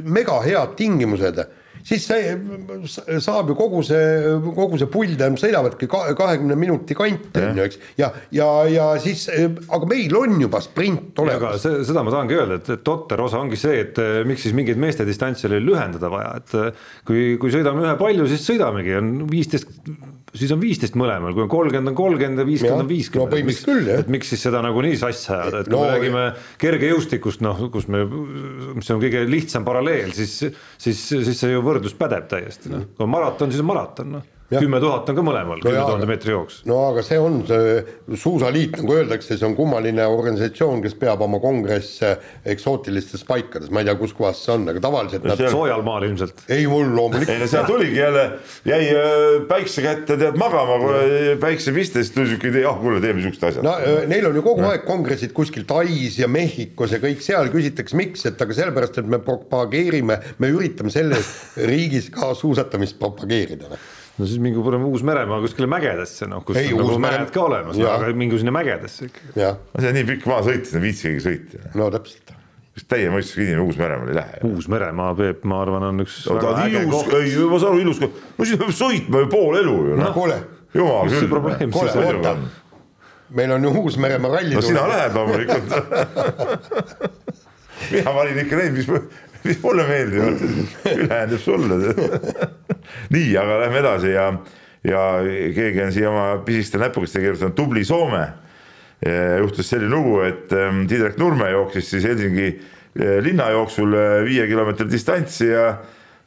mega 0.08 0.40
head 0.46 0.76
tingimused 0.80 1.44
siis 1.86 2.06
see 2.08 3.20
saab 3.22 3.52
ju 3.52 3.56
kogu 3.58 3.82
see, 3.86 4.34
kogu 4.56 4.80
see 4.80 4.90
pull 4.90 5.14
tähendab, 5.14 5.40
sõidavadki 5.42 5.88
kahekümne 5.90 6.56
minuti 6.58 6.96
kanti 6.98 7.42
on 7.42 7.60
ju, 7.60 7.68
eks. 7.68 7.80
ja, 8.00 8.10
ja, 8.34 8.48
ja 8.70 8.88
siis, 9.02 9.26
aga 9.30 9.90
meil 9.90 10.16
on 10.18 10.36
juba 10.42 10.60
sprint 10.64 11.18
olemas. 11.22 11.62
seda 11.62 12.02
ma 12.06 12.14
tahangi 12.14 12.38
öelda, 12.38 12.60
et, 12.60 12.72
et 12.76 12.84
totter 12.86 13.22
osa 13.22 13.40
ongi 13.42 13.58
see, 13.60 13.78
et 13.84 14.00
miks 14.28 14.46
siis 14.46 14.56
mingeid 14.56 14.80
meeste 14.82 15.06
distantsi 15.08 15.48
oli 15.50 15.62
lühendada 15.64 16.10
vaja, 16.12 16.34
et 16.40 16.56
kui, 17.06 17.24
kui 17.40 17.54
sõidame 17.54 17.84
ühe 17.86 17.96
palju, 18.00 18.28
siis 18.30 18.46
sõidamegi, 18.50 18.96
on 18.98 19.14
viisteist 19.30 19.70
siis 20.38 20.52
on 20.54 20.60
viisteist 20.62 20.98
mõlemal, 20.98 21.34
kui 21.36 21.44
on 21.44 21.50
kolmkümmend 21.52 21.92
on 21.92 21.98
kolmkümmend 21.98 22.42
ja 22.42 22.46
viiskümmend 22.48 22.84
on 22.84 22.90
viiskümmend. 22.90 23.34
No,. 23.34 23.48
miks, 23.50 23.64
küll, 23.66 23.90
et 23.96 24.12
miks 24.12 24.32
siis 24.32 24.46
seda 24.48 24.62
nagu 24.64 24.84
nii 24.84 25.00
sassi 25.00 25.32
ajada, 25.34 25.64
et 25.64 25.72
no, 25.72 25.80
kui 25.80 25.88
me 25.88 25.96
räägime 25.96 26.24
kergejõustikust, 26.62 27.42
noh, 27.46 27.66
kus 27.72 27.90
me, 27.92 28.04
mis 28.76 28.94
on 28.94 29.02
kõige 29.02 29.26
lihtsam 29.30 29.66
paralleel, 29.66 30.14
siis, 30.16 30.38
siis, 30.78 31.02
siis 31.10 31.34
see 31.34 31.52
ju 31.52 31.64
võrdlus 31.66 31.96
pädeb 31.98 32.30
täiesti, 32.30 32.72
noh, 32.72 32.88
kui 32.94 33.08
on 33.08 33.14
maraton, 33.16 33.52
siis 33.52 33.64
on 33.64 33.70
maraton, 33.74 34.16
noh 34.18 34.32
kümme 34.50 34.78
tuhat 34.82 35.08
on 35.10 35.16
ka 35.18 35.24
mõlemal, 35.26 35.60
kümne 35.62 35.80
jaa, 35.80 35.86
tuhande 35.88 36.06
meetri 36.08 36.30
jooks. 36.30 36.60
no 36.68 36.78
aga 36.92 37.02
see 37.06 37.18
on 37.18 37.40
see 37.48 38.16
suusaliit, 38.22 38.76
nagu 38.78 38.94
öeldakse, 38.94 39.34
see 39.34 39.46
on 39.48 39.56
kummaline 39.58 40.06
organisatsioon, 40.06 40.82
kes 40.84 40.94
peab 41.00 41.24
oma 41.26 41.40
kongresse 41.42 42.12
eksootilistes 42.54 43.26
paikades, 43.26 43.72
ma 43.74 43.82
ei 43.82 43.90
tea, 43.90 43.96
kus 43.98 44.14
kohas 44.16 44.44
see 44.44 44.54
on, 44.54 44.68
aga 44.70 44.82
tavaliselt 44.84 45.26
nad 45.26 45.40
seal... 45.40 45.50
soojal 45.54 45.82
maal 45.86 46.06
ilmselt. 46.06 46.44
ei, 46.46 46.68
mul 46.70 46.92
loomulikult. 46.94 47.32
ei 47.34 47.42
no 47.42 47.50
seal 47.50 47.66
tuligi 47.66 47.98
jälle, 47.98 48.24
jäi 48.68 48.80
äh, 48.92 49.26
päikse 49.50 49.84
kätte 49.86 50.18
tead 50.22 50.38
magama, 50.40 50.78
kui 50.84 51.34
päikse 51.42 51.74
pistes 51.74 52.14
tuli 52.14 52.30
siuke 52.30 52.52
idee, 52.52 52.64
ah 52.70 52.78
kuule, 52.78 53.02
teeme 53.02 53.24
siuksed 53.26 53.50
asjad. 53.50 53.66
no 53.66 53.74
äh, 53.82 54.06
neil 54.10 54.30
on 54.30 54.38
ju 54.38 54.46
kogu 54.46 54.66
aeg 54.70 54.86
kongressid 54.86 55.34
kuskil 55.36 55.66
Tais 55.66 56.20
ja 56.20 56.30
Mehhikos 56.30 56.94
ja 56.94 57.02
kõik 57.02 57.24
seal, 57.24 57.50
küsitakse 57.50 57.98
miks, 57.98 58.22
et 58.30 58.40
aga 58.46 58.60
sellepärast, 58.62 59.02
et 59.02 59.10
me 59.10 59.18
propageerime, 59.22 60.20
me 60.38 60.54
üritame 60.54 60.94
selles 60.94 61.34
riigis 61.58 62.12
ka 62.14 62.30
suusatamist 62.38 63.00
propageerida 63.02 63.74
noh 63.74 63.94
no 64.16 64.28
siis 64.28 64.40
mingi 64.42 64.62
paneme 64.64 64.88
Uus-Meremaa 64.90 65.40
kuskile 65.44 65.68
mägedesse, 65.70 66.28
noh, 66.30 66.42
kus 66.46 66.58
ei, 66.60 66.72
on 66.72 66.82
nagu 66.82 66.98
mäed 67.02 67.30
ka 67.34 67.44
olemas, 67.44 67.78
aga 67.78 68.08
mingi 68.16 68.40
sinna 68.40 68.54
mägedesse 68.56 69.10
ikkagi. 69.10 69.32
see 69.36 69.90
on 69.90 69.96
nii 69.98 70.08
pikk 70.12 70.28
maa 70.30 70.42
sõita, 70.46 70.76
ei 70.76 70.84
viitsigi 70.86 71.22
sõita. 71.24 71.62
no 71.76 71.88
täpselt. 71.94 72.26
kas 72.76 72.84
täie 72.92 73.08
mõistusega 73.12 73.46
inimene 73.46 73.66
Uus-Meremaale 73.66 74.12
ei 74.12 74.18
lähe? 74.20 74.42
Uus-Meremaa, 74.48 75.10
Peep, 75.20 75.40
ma 75.48 75.62
arvan, 75.64 75.88
on 75.90 76.04
üks 76.04 76.14
no, 76.28 76.38
väga 76.38 76.54
äge 76.64 76.84
ilus, 76.86 77.08
koht. 77.08 77.18
ei, 77.20 77.34
ma 77.52 77.62
saan 77.62 77.74
aru, 77.74 77.82
ilus 77.84 77.98
koht, 78.04 78.22
no 78.36 78.48
siis 78.48 78.62
peab 78.62 78.72
sõitma 78.80 79.24
ju 79.24 79.32
pool 79.32 79.60
elu 79.62 79.76
ju 79.90 79.98
noh. 80.00 80.14
kuule. 80.16 80.38
jumal 80.76 81.12
küll. 81.12 81.28
probleem 81.32 81.76
kuule, 81.76 81.90
oota, 82.06 82.32
meil 83.36 83.50
on 83.58 83.68
ju 83.68 83.76
Uus-Meremaa 83.82 84.30
ralli. 84.38 84.56
no 84.56 84.64
sina 84.64 84.82
lähed 84.92 85.12
loomulikult 85.16 85.68
mina 87.92 88.12
valin 88.16 88.38
ikka 88.40 88.58
neid, 88.58 88.72
mis 88.76 88.86
mis 89.46 89.62
mulle 89.64 89.86
meeldivad, 89.88 90.42
ülejäänud 90.92 91.36
jääb 91.36 91.42
sulle. 91.42 91.94
nii, 93.14 93.30
aga 93.38 93.60
lähme 93.64 93.82
edasi 93.82 94.12
ja, 94.14 94.30
ja 94.86 95.02
keegi 95.54 95.82
on 95.84 95.92
siia 95.94 96.10
oma 96.10 96.26
pisiste 96.46 96.80
näpukeste 96.82 97.22
kirjutanud 97.22 97.56
tubli 97.56 97.84
Soome. 97.84 98.26
juhtus 99.38 99.68
selline 99.68 99.92
lugu, 99.92 100.20
et 100.24 100.48
Tiidrek 100.88 101.18
Nurme 101.20 101.50
jooksis 101.50 101.90
siis 101.90 102.04
Helsingi 102.08 102.46
äh, 102.48 103.18
linnajooksul 103.20 103.92
äh, 103.92 104.24
viie 104.24 104.46
kilomeetri 104.48 104.88
distantsi 104.90 105.50
ja, 105.50 105.66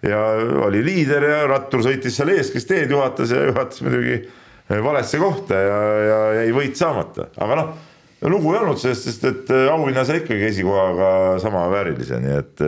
ja 0.06 0.20
oli 0.68 0.84
liider 0.86 1.26
ja 1.26 1.40
rattur 1.50 1.82
sõitis 1.82 2.20
seal 2.20 2.30
ees, 2.30 2.52
kes 2.54 2.70
teed 2.70 2.94
juhatas 2.94 3.34
ja 3.34 3.48
juhatas 3.50 3.82
muidugi 3.82 4.22
valesse 4.70 5.18
kohta 5.18 5.58
ja, 5.58 5.80
ja 6.06 6.20
jäi 6.44 6.54
võit 6.54 6.78
saamata, 6.78 7.32
aga 7.42 7.58
noh 7.58 7.74
lugu 8.30 8.54
ei 8.54 8.60
olnud 8.60 8.80
sellest, 8.80 9.08
sest 9.08 9.26
et 9.26 9.52
auhinna 9.72 10.04
sai 10.06 10.22
ikkagi 10.22 10.50
esikohaga 10.50 11.12
sama 11.42 11.66
väärilise, 11.72 12.20
nii 12.22 12.38
et 12.38 12.64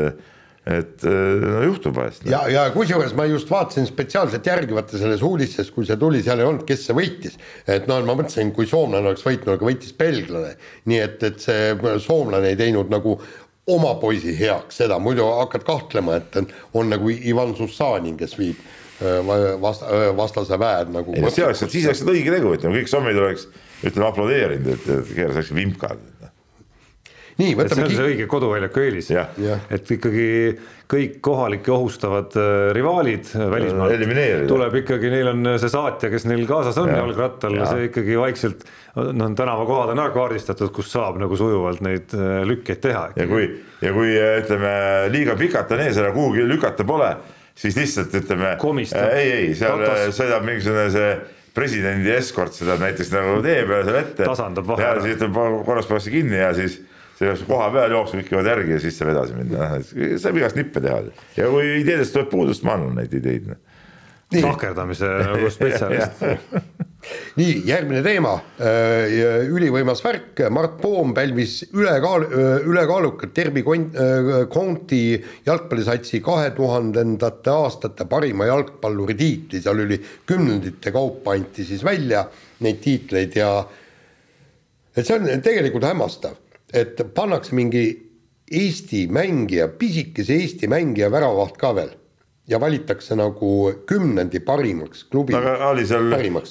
et 0.70 1.03
no 1.03 1.62
juhtub 1.66 1.95
vahest. 1.97 2.26
ja, 2.30 2.43
ja 2.51 2.68
kusjuures 2.74 3.16
ma 3.18 3.26
just 3.26 3.49
vaatasin 3.49 3.88
spetsiaalselt 3.89 4.45
järgi, 4.45 4.76
vaata 4.78 4.99
selles 5.01 5.24
uudises, 5.26 5.72
kui 5.74 5.88
see 5.89 5.97
tuli, 5.97 6.22
seal 6.22 6.43
ei 6.43 6.45
olnud, 6.45 6.66
kes 6.68 6.86
see 6.86 6.97
võitis. 6.97 7.39
et 7.66 7.88
noh, 7.89 8.03
ma 8.05 8.14
mõtlesin, 8.20 8.51
kui 8.53 8.70
soomlane 8.70 9.09
oleks 9.09 9.26
võitnud, 9.26 9.55
aga 9.55 9.70
võitis 9.72 9.95
belglane. 9.97 10.53
nii 10.91 10.99
et, 11.01 11.24
et 11.32 11.41
see 11.41 11.95
soomlane 12.05 12.53
ei 12.53 12.59
teinud 12.59 12.93
nagu 12.93 13.18
oma 13.72 13.95
poisi 14.01 14.36
heaks 14.38 14.84
seda, 14.84 14.99
muidu 15.01 15.26
hakkad 15.39 15.66
kahtlema, 15.66 16.20
et 16.22 16.38
on, 16.38 16.47
on 16.78 16.93
nagu 16.93 17.09
Ivan 17.09 17.55
Sussanin, 17.57 18.18
kes 18.20 18.38
viib 18.38 18.62
vast-, 19.62 19.86
vastase 20.18 20.59
väed 20.62 20.93
nagu. 20.93 21.18
ei 21.18 21.26
no 21.26 21.34
see 21.34 21.45
oleks, 21.45 21.66
siis 21.74 21.89
oleks 21.89 22.05
õige 22.05 22.34
tegu, 22.34 22.53
ütleme 22.57 22.78
kõik 22.78 22.91
sommid 22.91 23.18
oleks, 23.18 23.47
ütleme 23.82 24.09
aplodeerinud, 24.12 24.74
et, 24.76 24.89
et 24.93 25.14
keeras 25.16 25.41
oleks 25.41 25.53
vimkad 25.57 26.21
nii, 27.40 27.56
võtame. 27.58 27.76
see 27.76 27.88
on 27.88 27.96
see 27.96 28.12
õige 28.12 28.28
koduväljaku 28.32 28.84
eelis, 28.84 29.10
et 29.72 29.92
ikkagi 29.98 30.28
kõik 30.92 31.18
kohalikke 31.24 31.72
ohustavad 31.72 32.36
äh, 32.40 32.70
rivaalid 32.76 33.32
äh, 33.36 33.48
välismaalt 33.52 33.96
tuleb 34.50 34.78
ikkagi, 34.82 35.12
neil 35.14 35.32
on 35.32 35.52
see 35.62 35.72
saatja, 35.72 36.12
kes 36.12 36.28
neil 36.28 36.44
kaasas 36.50 36.80
on 36.82 36.92
jalgrattal, 36.92 37.58
see 37.70 37.90
ikkagi 37.90 38.18
vaikselt 38.20 38.66
noh, 38.96 39.32
tänavakohad 39.38 39.94
on 39.94 40.04
ära 40.04 40.14
kaardistatud, 40.16 40.74
kus 40.76 40.92
saab 40.92 41.20
nagu 41.22 41.38
sujuvalt 41.40 41.84
neid 41.86 42.16
äh, 42.18 42.42
lükkeid 42.48 42.82
teha. 42.84 43.06
ja 43.16 43.28
kui, 43.30 43.48
ja 43.84 43.94
kui 43.96 44.16
ütleme, 44.16 44.74
liiga 45.14 45.38
pikalt 45.40 45.72
on 45.78 45.86
ees, 45.86 46.00
ära 46.02 46.12
kuhugi 46.16 46.48
lükata 46.48 46.88
pole, 46.88 47.14
siis 47.56 47.78
lihtsalt 47.80 48.16
ütleme, 48.24 48.56
ei, 49.16 49.36
ei, 49.38 49.54
seal 49.60 49.86
sõidab 50.12 50.48
mingisugune 50.48 50.90
see 50.92 51.14
presidendi 51.56 52.12
eskort 52.16 52.56
seda 52.56 52.78
näiteks 52.80 53.12
nagu 53.12 53.42
tee 53.44 53.64
peale 53.68 53.84
seal 53.88 54.00
ette. 54.00 54.24
tasandab 54.24 54.70
vahele. 54.70 54.88
ja 54.88 55.04
siis 55.04 55.18
ütleb 55.18 55.40
korraks 55.68 55.90
pannakse 55.90 56.14
kinni 56.14 56.40
ja 56.40 56.54
siis 56.56 56.80
see 57.22 57.48
koha 57.48 57.70
peal 57.74 57.98
jooksma 57.98 58.22
lükkivad 58.22 58.50
järgi 58.52 58.76
ja 58.76 58.80
siis 58.84 58.98
saab 59.00 59.14
edasi 59.14 59.38
minna, 59.38 59.68
saab 60.22 60.40
igast 60.40 60.58
nippe 60.60 60.84
teha. 60.84 61.02
Ja 61.38 61.50
kui 61.52 61.76
ideedest 61.82 62.16
tuleb 62.16 62.32
puudust, 62.32 62.66
ma 62.68 62.78
annan 62.78 62.98
neid 63.02 63.14
ideid. 63.22 63.52
tahkerdamise 64.32 65.10
nagu 65.28 65.50
spetsialist. 65.52 66.24
Nii, 67.40 67.64
järgmine 67.66 68.04
teema, 68.06 68.36
äh, 68.62 69.48
ülivõimas 69.50 70.04
värk, 70.06 70.44
Mart 70.54 70.76
Poom 70.84 71.16
pälvis 71.18 71.64
ülekaal, 71.74 72.28
äh, 72.28 72.68
ülekaalukalt 72.70 73.34
Derby 73.36 73.64
County 73.66 75.00
jalgpallisatsi 75.46 76.22
kahe 76.22 76.52
tuhandendate 76.54 77.50
aastate 77.50 78.06
parima 78.06 78.46
jalgpalluri 78.52 79.18
tiitli, 79.18 79.64
seal 79.66 79.82
oli 79.82 79.98
kümnendite 80.30 80.94
kaupa 80.94 81.34
anti 81.34 81.66
siis 81.66 81.82
välja 81.84 82.28
neid 82.62 82.84
tiitleid 82.86 83.36
ja 83.42 83.50
et 84.96 85.08
see 85.08 85.18
on 85.18 85.42
tegelikult 85.42 85.90
hämmastav 85.90 86.38
et 86.74 87.04
pannakse 87.16 87.56
mingi 87.56 87.86
Eesti 88.52 89.06
mängija, 89.08 89.70
pisikese 89.80 90.36
Eesti 90.36 90.68
mängija 90.68 91.08
väravaht 91.12 91.56
ka 91.60 91.72
veel 91.76 91.94
ja 92.52 92.60
valitakse 92.60 93.16
nagu 93.16 93.72
kümnendi 93.88 94.40
parimaks 94.44 95.04
klubi. 95.12 95.36
aga 95.36 95.70
oli 95.70 95.86
seal, 95.88 96.10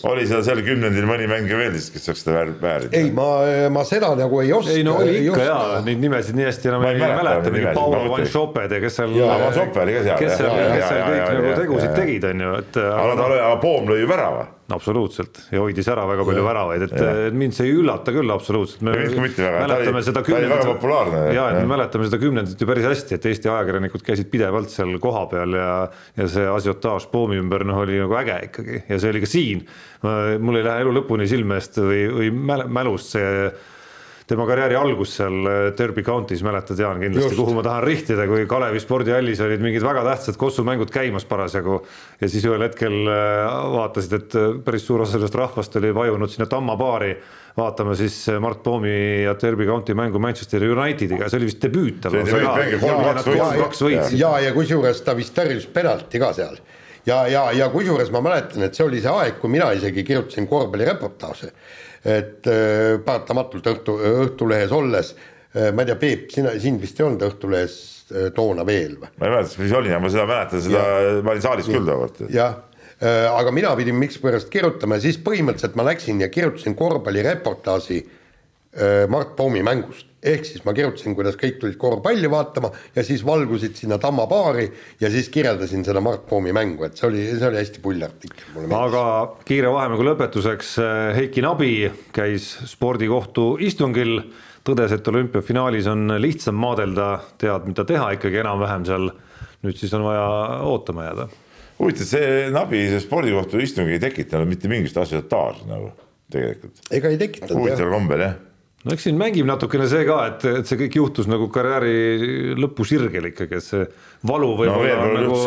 oli 0.09 0.27
seal 0.29 0.45
sel 0.47 0.63
kümnendil 0.65 1.05
mõni 1.09 1.27
mängija 1.29 1.59
veel 1.59 1.75
siis, 1.77 1.91
kes 1.93 2.07
saaks 2.09 2.23
seda 2.25 2.45
väärida? 2.63 2.93
ei, 2.97 3.11
ma, 3.15 3.27
ma 3.75 3.83
seda 3.85 4.13
nagu 4.17 4.41
ei 4.41 4.53
oska. 4.57 4.77
ei 4.79 4.87
no 4.87 4.97
oli 5.03 5.19
ikka 5.27 5.49
jaa, 5.49 5.83
neid 5.87 6.01
nimesid 6.01 6.39
nii 6.39 6.47
hästi 6.49 6.73
enam 6.73 6.87
ei 6.89 7.03
mäleta, 7.03 7.53
mingi 7.53 7.75
Paolo 7.75 8.05
Van 8.15 8.25
Schoped 8.29 8.77
ja 8.77 8.81
kes 8.87 8.97
seal. 9.01 9.19
Oli 9.19 9.99
kes 9.99 10.39
seal, 10.39 10.57
kes 10.77 10.87
seal 10.87 11.05
kõik 11.11 11.35
nagu 11.35 11.53
tegusid 11.59 11.93
tegid, 11.99 12.31
on 12.31 12.47
ju, 12.47 12.55
et. 12.63 12.81
aga 12.87 13.53
Poom 13.61 13.93
lõi 13.93 14.01
ju 14.05 14.09
värava 14.09 14.47
absoluutselt 14.75 15.41
ja 15.53 15.63
hoidis 15.63 15.89
ära 15.91 16.05
väga 16.09 16.25
palju 16.29 16.45
väravaid, 16.45 16.85
et, 16.87 16.95
et 17.01 17.37
mind 17.37 17.57
see 17.57 17.69
ei 17.69 17.75
üllata 17.79 18.15
küll 18.15 18.33
absoluutselt. 18.35 18.85
me 18.87 18.95
mäletame 18.95 20.03
seda 20.07 20.23
kümnendit. 20.27 21.35
ja, 21.35 21.49
et 21.51 21.59
me 21.61 21.67
mäletame 21.75 22.09
seda 22.09 22.21
kümnendit 22.23 22.61
ju 22.61 22.71
päris 22.71 22.89
hästi, 22.91 23.19
et 23.19 23.29
Eesti 23.31 23.53
ajakirjanikud 23.53 24.05
käisid 24.07 24.31
pidevalt 24.33 24.73
seal 24.73 24.95
kohapeal 25.03 25.59
ja, 25.59 25.73
ja 26.21 26.31
see 26.31 26.47
asiotaaž 26.51 27.11
Poomi 27.13 27.41
ümber 27.41 27.67
noh, 27.69 27.83
oli 27.85 27.99
nagu 28.03 28.17
äge 28.21 28.39
ikkagi 28.51 28.85
ja 28.89 29.01
see 29.03 29.15
oli 29.15 29.25
ka 29.25 29.31
siin. 29.31 29.67
mul 30.41 30.61
ei 30.61 30.65
lähe 30.67 30.87
elu 30.87 30.95
lõpuni 31.01 31.29
silme 31.31 31.61
eest 31.61 31.81
või, 31.83 32.07
või 32.15 32.33
mälust 32.71 33.17
see 33.17 33.51
tema 34.31 34.47
karjääri 34.47 34.77
algus 34.79 35.17
seal 35.19 35.49
äh, 35.49 35.59
Derby 35.79 36.05
County's, 36.07 36.43
mäletad 36.47 36.79
Jaan 36.79 37.01
kindlasti, 37.03 37.35
kuhu 37.39 37.55
ma 37.57 37.65
tahan 37.67 37.83
rihtida, 37.85 38.27
kui 38.31 38.47
Kalevi 38.51 38.83
spordihallis 38.83 39.43
olid 39.43 39.63
mingid 39.65 39.85
väga 39.85 40.05
tähtsad 40.07 40.39
kossumängud 40.41 40.93
käimas 40.95 41.27
parasjagu. 41.29 41.81
ja 42.21 42.29
siis 42.31 42.47
ühel 42.47 42.63
hetkel 42.63 42.97
äh, 43.11 43.51
vaatasid, 43.75 44.17
et 44.21 44.39
äh, 44.39 44.49
päris 44.65 44.87
suur 44.87 45.03
osa 45.03 45.17
sellest 45.17 45.35
rahvast 45.39 45.77
oli 45.81 45.93
vajunud 45.95 46.31
sinna 46.31 46.47
Tamma 46.51 46.79
baari. 46.81 47.15
Vaatama 47.57 47.97
siis 47.99 48.15
Mart 48.41 48.63
Poomi 48.63 49.25
ja 49.25 49.35
Derby 49.35 49.67
County 49.67 49.95
mängu 49.99 50.21
Manchester 50.23 50.63
Unitediga, 50.71 51.27
see 51.29 51.41
oli 51.41 51.49
vist 51.49 51.65
debüüt 51.65 51.99
tal. 52.05 52.15
ja, 52.15 54.05
ja, 54.15 54.31
ja 54.47 54.53
kusjuures 54.55 55.03
ta 55.03 55.17
vist 55.19 55.35
tõrjus 55.35 55.67
penalti 55.75 56.23
ka 56.23 56.31
seal. 56.37 56.61
Ja, 57.09 57.25
ja, 57.27 57.49
ja 57.57 57.67
kusjuures 57.73 58.13
ma 58.15 58.23
mäletan, 58.23 58.63
et 58.63 58.79
see 58.79 58.87
oli 58.87 59.03
see 59.03 59.11
aeg, 59.11 59.41
kui 59.43 59.51
mina 59.51 59.73
isegi 59.75 60.05
kirjutasin 60.07 60.47
korvpallireportaaže 60.47 61.51
et 62.05 62.49
äh, 62.49 62.97
paratamatult 63.05 63.67
Õhtu, 63.73 63.97
Õhtulehes 64.25 64.73
olles, 64.73 65.13
äh, 65.53 65.71
ma 65.75 65.85
ei 65.85 65.91
tea, 65.91 65.99
Peep, 66.01 66.29
sina, 66.35 66.55
sind 66.63 66.83
vist 66.83 67.01
ei 67.01 67.07
olnud 67.07 67.25
Õhtulehes 67.29 67.77
äh, 68.13 68.29
toona 68.37 68.65
veel 68.69 68.97
või? 68.97 69.11
ma 69.21 69.29
ei 69.29 69.35
mäleta, 69.37 69.61
mis 69.63 69.77
oli, 69.77 69.93
ma 69.93 70.13
seda 70.13 70.27
mäletan, 70.31 70.65
seda, 70.65 70.85
ma 71.27 71.35
olin 71.35 71.47
saalis 71.47 71.71
küll 71.71 71.89
tookord. 71.89 72.23
jah, 72.33 72.61
aga 73.01 73.53
mina 73.57 73.73
pidin 73.79 73.97
miskipärast 73.97 74.51
kirjutama 74.53 74.99
ja 74.99 75.07
siis 75.07 75.17
põhimõtteliselt 75.25 75.77
ma 75.81 75.87
läksin 75.89 76.21
ja 76.21 76.29
kirjutasin 76.29 76.75
korvpallireportaaži 76.77 78.03
Mart 79.09 79.33
Poomi 79.39 79.63
mängust 79.65 80.10
ehk 80.23 80.45
siis 80.45 80.65
ma 80.67 80.75
kirjutasin, 80.77 81.15
kuidas 81.17 81.37
kõik 81.41 81.57
tulid 81.61 81.77
korvpalli 81.81 82.29
vaatama 82.31 82.71
ja 82.95 83.05
siis 83.07 83.23
valgusid 83.27 83.79
sinna 83.79 83.97
Tamma 84.01 84.27
baari 84.29 84.67
ja 85.01 85.09
siis 85.13 85.31
kirjeldasin 85.33 85.85
seda 85.87 86.03
Mart 86.05 86.27
Poomi 86.29 86.53
mängu, 86.57 86.85
et 86.85 87.01
see 87.01 87.09
oli, 87.09 87.25
see 87.33 87.49
oli 87.49 87.61
hästi 87.61 87.83
pull 87.85 88.05
artikkel. 88.05 88.67
aga 88.77 89.05
kiire 89.49 89.73
vahemängu 89.73 90.05
lõpetuseks, 90.11 90.75
eh, 90.85 91.17
Heiki 91.17 91.45
Nabi 91.45 91.73
käis 92.17 92.53
spordikohtu 92.69 93.55
istungil, 93.65 94.21
tõdes, 94.67 94.93
et 94.93 95.09
olümpiafinaalis 95.09 95.89
on 95.89 96.17
lihtsam 96.21 96.59
maadelda, 96.61 97.15
tead, 97.41 97.65
mida 97.71 97.87
teha 97.89 98.13
ikkagi 98.19 98.43
enam-vähem 98.45 98.85
seal. 98.89 99.11
nüüd 99.61 99.77
siis 99.77 99.93
on 99.93 100.05
vaja 100.05 100.61
ootama 100.69 101.09
jääda. 101.09 101.29
huvitav, 101.81 102.07
see 102.13 102.51
Nabi, 102.53 102.85
see 102.93 103.01
spordikohtu 103.01 103.61
istung 103.61 103.89
ei 103.89 103.99
tekitanud 104.01 104.49
mitte 104.49 104.69
mingisugust 104.69 105.01
asjataaži 105.07 105.67
nagu 105.69 105.91
tegelikult. 106.31 106.85
ega 106.91 107.09
ei 107.09 107.17
tekitanud. 107.17 107.57
huvitaval 107.57 107.97
kombel 107.97 108.29
jah 108.29 108.39
no 108.85 108.95
eks 108.95 109.07
siin 109.09 109.19
mängib 109.21 109.49
natukene 109.49 109.87
see 109.91 110.05
ka, 110.09 110.19
et, 110.31 110.45
et 110.63 110.69
see 110.69 110.79
kõik 110.85 111.01
juhtus 111.01 111.29
nagu 111.31 111.51
karjääri 111.53 112.55
lõpusirgel 112.61 113.31
ikkagi, 113.33 113.59
et 113.61 113.67
see 113.67 113.89
valu 114.29 114.55
võib-olla 114.59 115.01
no, 115.01 115.11
nagu, 115.19 115.41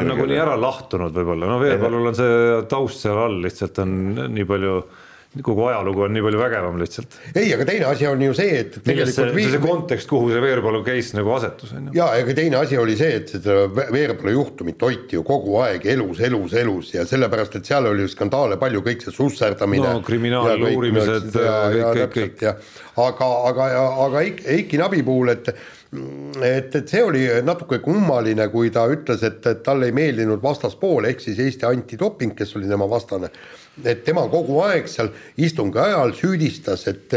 on 0.00 0.08
nagu 0.12 0.26
nii 0.30 0.40
ära 0.42 0.56
lahtunud 0.58 1.14
võib-olla, 1.14 1.50
no 1.50 1.60
Veerpalul 1.62 2.10
on 2.10 2.18
see 2.18 2.40
taust 2.70 3.04
seal 3.04 3.20
all 3.28 3.38
lihtsalt 3.44 3.78
on 3.84 3.92
nii 4.34 4.48
palju 4.48 4.80
kogu 5.44 5.66
ajalugu 5.68 6.02
on 6.06 6.14
nii 6.16 6.22
palju 6.24 6.38
vägevam 6.40 6.78
lihtsalt. 6.80 7.16
ei, 7.34 7.50
aga 7.52 7.66
teine 7.68 7.84
asi 7.90 8.06
on 8.08 8.22
ju 8.22 8.34
see, 8.34 8.62
et 8.62 8.78
millest 8.88 9.18
see, 9.18 9.26
see, 9.34 9.50
see 9.52 9.60
kontekst, 9.60 10.08
kuhu 10.08 10.30
see 10.32 10.40
Veerpalu 10.40 10.80
case 10.86 11.16
nagu 11.18 11.34
asetus 11.36 11.74
on 11.76 11.90
ju. 11.90 11.96
ja, 11.98 12.08
aga 12.16 12.36
teine 12.38 12.56
asi 12.62 12.78
oli 12.80 12.96
see, 12.96 13.18
et 13.20 13.34
seda 13.34 13.58
Veerpalu 13.76 14.32
juhtumit 14.38 14.80
hoiti 14.82 15.18
ju 15.18 15.24
kogu 15.28 15.58
aeg 15.66 15.84
elus, 15.92 16.22
elus, 16.24 16.56
elus 16.56 16.94
ja 16.96 17.04
sellepärast, 17.08 17.58
et 17.60 17.68
seal 17.68 17.90
oli 17.90 18.06
ju 18.06 18.12
skandaale 18.14 18.56
palju, 18.60 18.82
kõik 18.88 19.04
see 19.04 19.14
susserdamine. 19.18 19.92
no 19.98 20.04
kriminaaluurimised, 20.06 21.30
kõik, 21.36 22.16
kõik, 22.16 22.16
kõik. 22.16 22.46
aga, 23.04 23.32
aga, 23.52 23.68
aga 24.08 24.24
Eiki 24.56 24.80
Nabi 24.80 25.04
puhul, 25.04 25.34
et 25.36 25.52
et, 26.44 26.74
et 26.76 26.88
see 26.88 27.00
oli 27.04 27.22
natuke 27.44 27.78
kummaline, 27.84 28.44
kui 28.52 28.68
ta 28.72 28.82
ütles, 28.92 29.22
et, 29.24 29.40
et 29.48 29.62
talle 29.64 29.88
ei 29.88 29.94
meeldinud 29.96 30.42
vastaspool, 30.42 31.08
ehk 31.08 31.22
siis 31.24 31.40
Eesti 31.40 31.64
antidoping, 31.68 32.34
kes 32.36 32.56
oli 32.58 32.68
tema 32.68 32.88
vastane 32.88 33.30
et 33.84 34.02
tema 34.06 34.24
kogu 34.30 34.58
aeg 34.64 34.88
seal 34.90 35.10
istungi 35.40 35.78
ajal 35.82 36.12
süüdistas, 36.16 36.84
et 36.90 37.14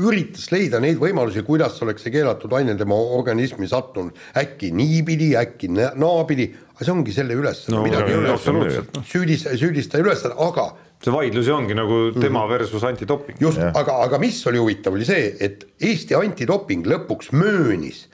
üritas 0.00 0.48
leida 0.52 0.80
neid 0.82 1.00
võimalusi, 1.00 1.44
kuidas 1.46 1.78
oleks 1.84 2.06
see 2.06 2.14
keelatud 2.14 2.52
aine 2.58 2.76
tema 2.78 2.98
organismi 3.18 3.68
sattunud. 3.70 4.16
äkki 4.36 4.72
niipidi, 4.74 5.32
äkki 5.38 5.70
naapidi, 5.70 6.50
aga 6.74 6.84
see 6.84 6.94
ongi 6.94 7.16
selle 7.16 7.38
ülesanne 7.38 7.78
no,, 7.78 7.84
midagi 7.86 8.14
ei 8.14 8.20
ole. 8.20 9.02
süüdista, 9.06 9.56
süüdistaja 9.56 10.04
ülesanne, 10.04 10.38
aga 10.38 10.70
see 11.00 11.14
vaidlus 11.14 11.48
ju 11.48 11.56
ongi 11.56 11.76
nagu 11.76 12.00
tema 12.18 12.44
mhm. 12.44 12.52
versus 12.52 12.84
antidoping. 12.84 13.40
just, 13.40 13.60
aga, 13.60 14.00
aga 14.06 14.22
mis 14.22 14.40
oli 14.50 14.62
huvitav, 14.62 14.96
oli 14.98 15.08
see, 15.08 15.34
et 15.40 15.66
Eesti 15.80 16.18
antidoping 16.18 16.86
lõpuks 16.88 17.32
möönis, 17.36 18.06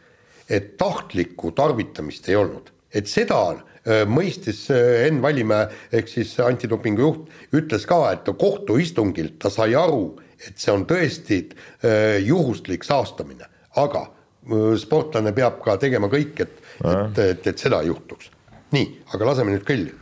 et 0.48 0.76
tahtlikku 0.78 1.50
tarvitamist 1.56 2.28
ei 2.30 2.36
olnud, 2.38 2.70
et 2.94 3.08
seda 3.10 3.40
Äh, 3.56 3.75
mõistis 4.10 4.66
äh, 4.74 5.06
Enn 5.06 5.22
Vallimäe 5.22 5.68
ehk 5.94 6.10
siis 6.10 6.34
antidopingu 6.42 7.04
juht, 7.04 7.34
ütles 7.56 7.86
ka, 7.88 8.00
et 8.12 8.28
kohtuistungilt 8.38 9.38
ta 9.42 9.52
sai 9.52 9.76
aru, 9.78 10.16
et 10.36 10.58
see 10.60 10.74
on 10.74 10.86
tõesti 10.88 11.42
äh, 11.46 12.18
juhuslik 12.26 12.86
saastamine, 12.86 13.48
aga 13.76 14.08
sportlane 14.78 15.32
peab 15.34 15.56
ka 15.64 15.74
tegema 15.82 16.06
kõik, 16.06 16.44
et, 16.44 16.58
et, 16.86 17.18
et, 17.18 17.46
et 17.50 17.58
seda 17.58 17.80
ei 17.82 17.90
juhtuks. 17.90 18.30
nii, 18.74 18.90
aga 19.14 19.26
laseme 19.26 19.50
nüüd 19.54 19.64
kõlli 19.66 19.94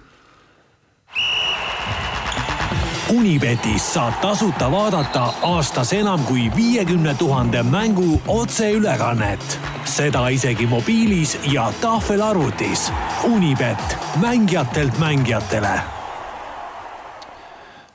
Unibetis 3.15 3.85
saab 3.95 4.17
tasuta 4.23 4.67
vaadata 4.73 5.23
aastas 5.47 5.93
enam 5.95 6.23
kui 6.27 6.49
viiekümne 6.57 7.12
tuhande 7.19 7.62
mängu 7.62 8.21
otseülekannet. 8.29 9.59
seda 9.85 10.29
isegi 10.29 10.67
mobiilis 10.67 11.39
ja 11.53 11.73
tahvelarvutis. 11.81 12.93
Unibet, 13.25 13.97
mängijatelt 14.21 14.99
mängijatele 14.99 15.79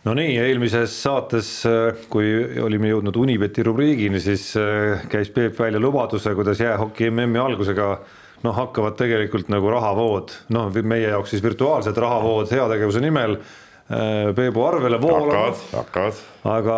no 0.03 0.13
nii, 0.13 0.37
eelmises 0.37 0.95
saates, 1.03 1.63
kui 2.09 2.29
olime 2.63 2.87
jõudnud 2.93 3.17
Unibeti 3.17 3.63
rubriigini, 3.63 4.19
siis 4.19 4.53
äh, 4.57 5.03
käis 5.09 5.29
Peep 5.29 5.59
välja 5.59 5.79
lubaduse, 5.79 6.35
kuidas 6.35 6.59
jäähoki 6.59 7.09
MM-i 7.11 7.39
algusega 7.39 7.95
noh, 8.43 8.55
hakkavad 8.55 8.95
tegelikult 8.95 9.49
nagu 9.51 9.69
rahavood, 9.69 10.31
noh, 10.55 10.69
meie 10.83 11.09
jaoks 11.09 11.35
siis 11.35 11.43
virtuaalsed 11.43 11.97
rahavood 11.97 12.53
heategevuse 12.55 13.03
nimel 13.03 13.41
Äh, 13.41 13.68
Peebu 13.89 14.65
arvele 14.67 14.99
voolama. 15.01 15.55
hakkavad. 15.73 16.17
aga 16.43 16.75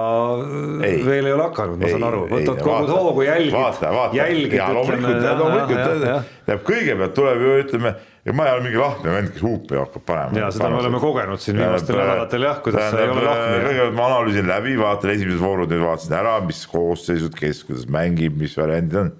äh, 0.82 0.86
ei. 0.88 1.02
veel 1.06 1.26
ei 1.28 1.34
ole 1.36 1.44
hakanud, 1.44 1.82
ma 1.82 1.90
saan 1.92 2.06
aru, 2.08 2.22
võtad 2.32 2.62
kogu 2.64 2.94
hoogu, 2.96 3.26
jälgid. 3.26 4.54
ja 4.56 4.70
loomulikult, 4.72 5.26
loomulikult, 5.42 5.82
tähendab 6.06 6.64
kõigepealt 6.70 7.14
tuleb 7.18 7.44
ju 7.44 7.58
ütleme, 7.66 7.92
ja 8.24 8.36
ma 8.38 8.46
ei 8.48 8.56
ole 8.56 8.64
mingi 8.64 8.80
lahmi 8.80 9.12
vend, 9.12 9.34
kes 9.36 9.44
huupi 9.44 9.76
hakkab 9.76 10.06
panema. 10.08 10.40
ja 10.40 10.54
seda 10.56 10.70
me 10.72 10.80
oleme 10.80 11.02
kogenud 11.04 11.44
siin 11.44 11.60
viimastel 11.60 12.00
nädalatel 12.00 12.48
jah, 12.48 12.62
kuidas 12.64 12.88
sa 12.96 13.04
ei 13.04 13.12
ole 13.12 13.26
lahmi. 13.28 13.60
kõigepealt 13.68 13.98
ma 14.00 14.08
analüüsin 14.08 14.48
läbi, 14.54 14.78
vaatan 14.80 15.14
esimesed 15.18 15.44
voorud, 15.44 15.76
nüüd 15.76 15.84
vaatasin 15.84 16.16
ära, 16.22 16.38
mis 16.48 16.64
koosseisud, 16.72 17.36
kes 17.36 17.66
kuidas 17.68 17.92
mängib, 17.92 18.40
mis 18.40 18.56
variandid 18.56 19.04
on 19.04 19.12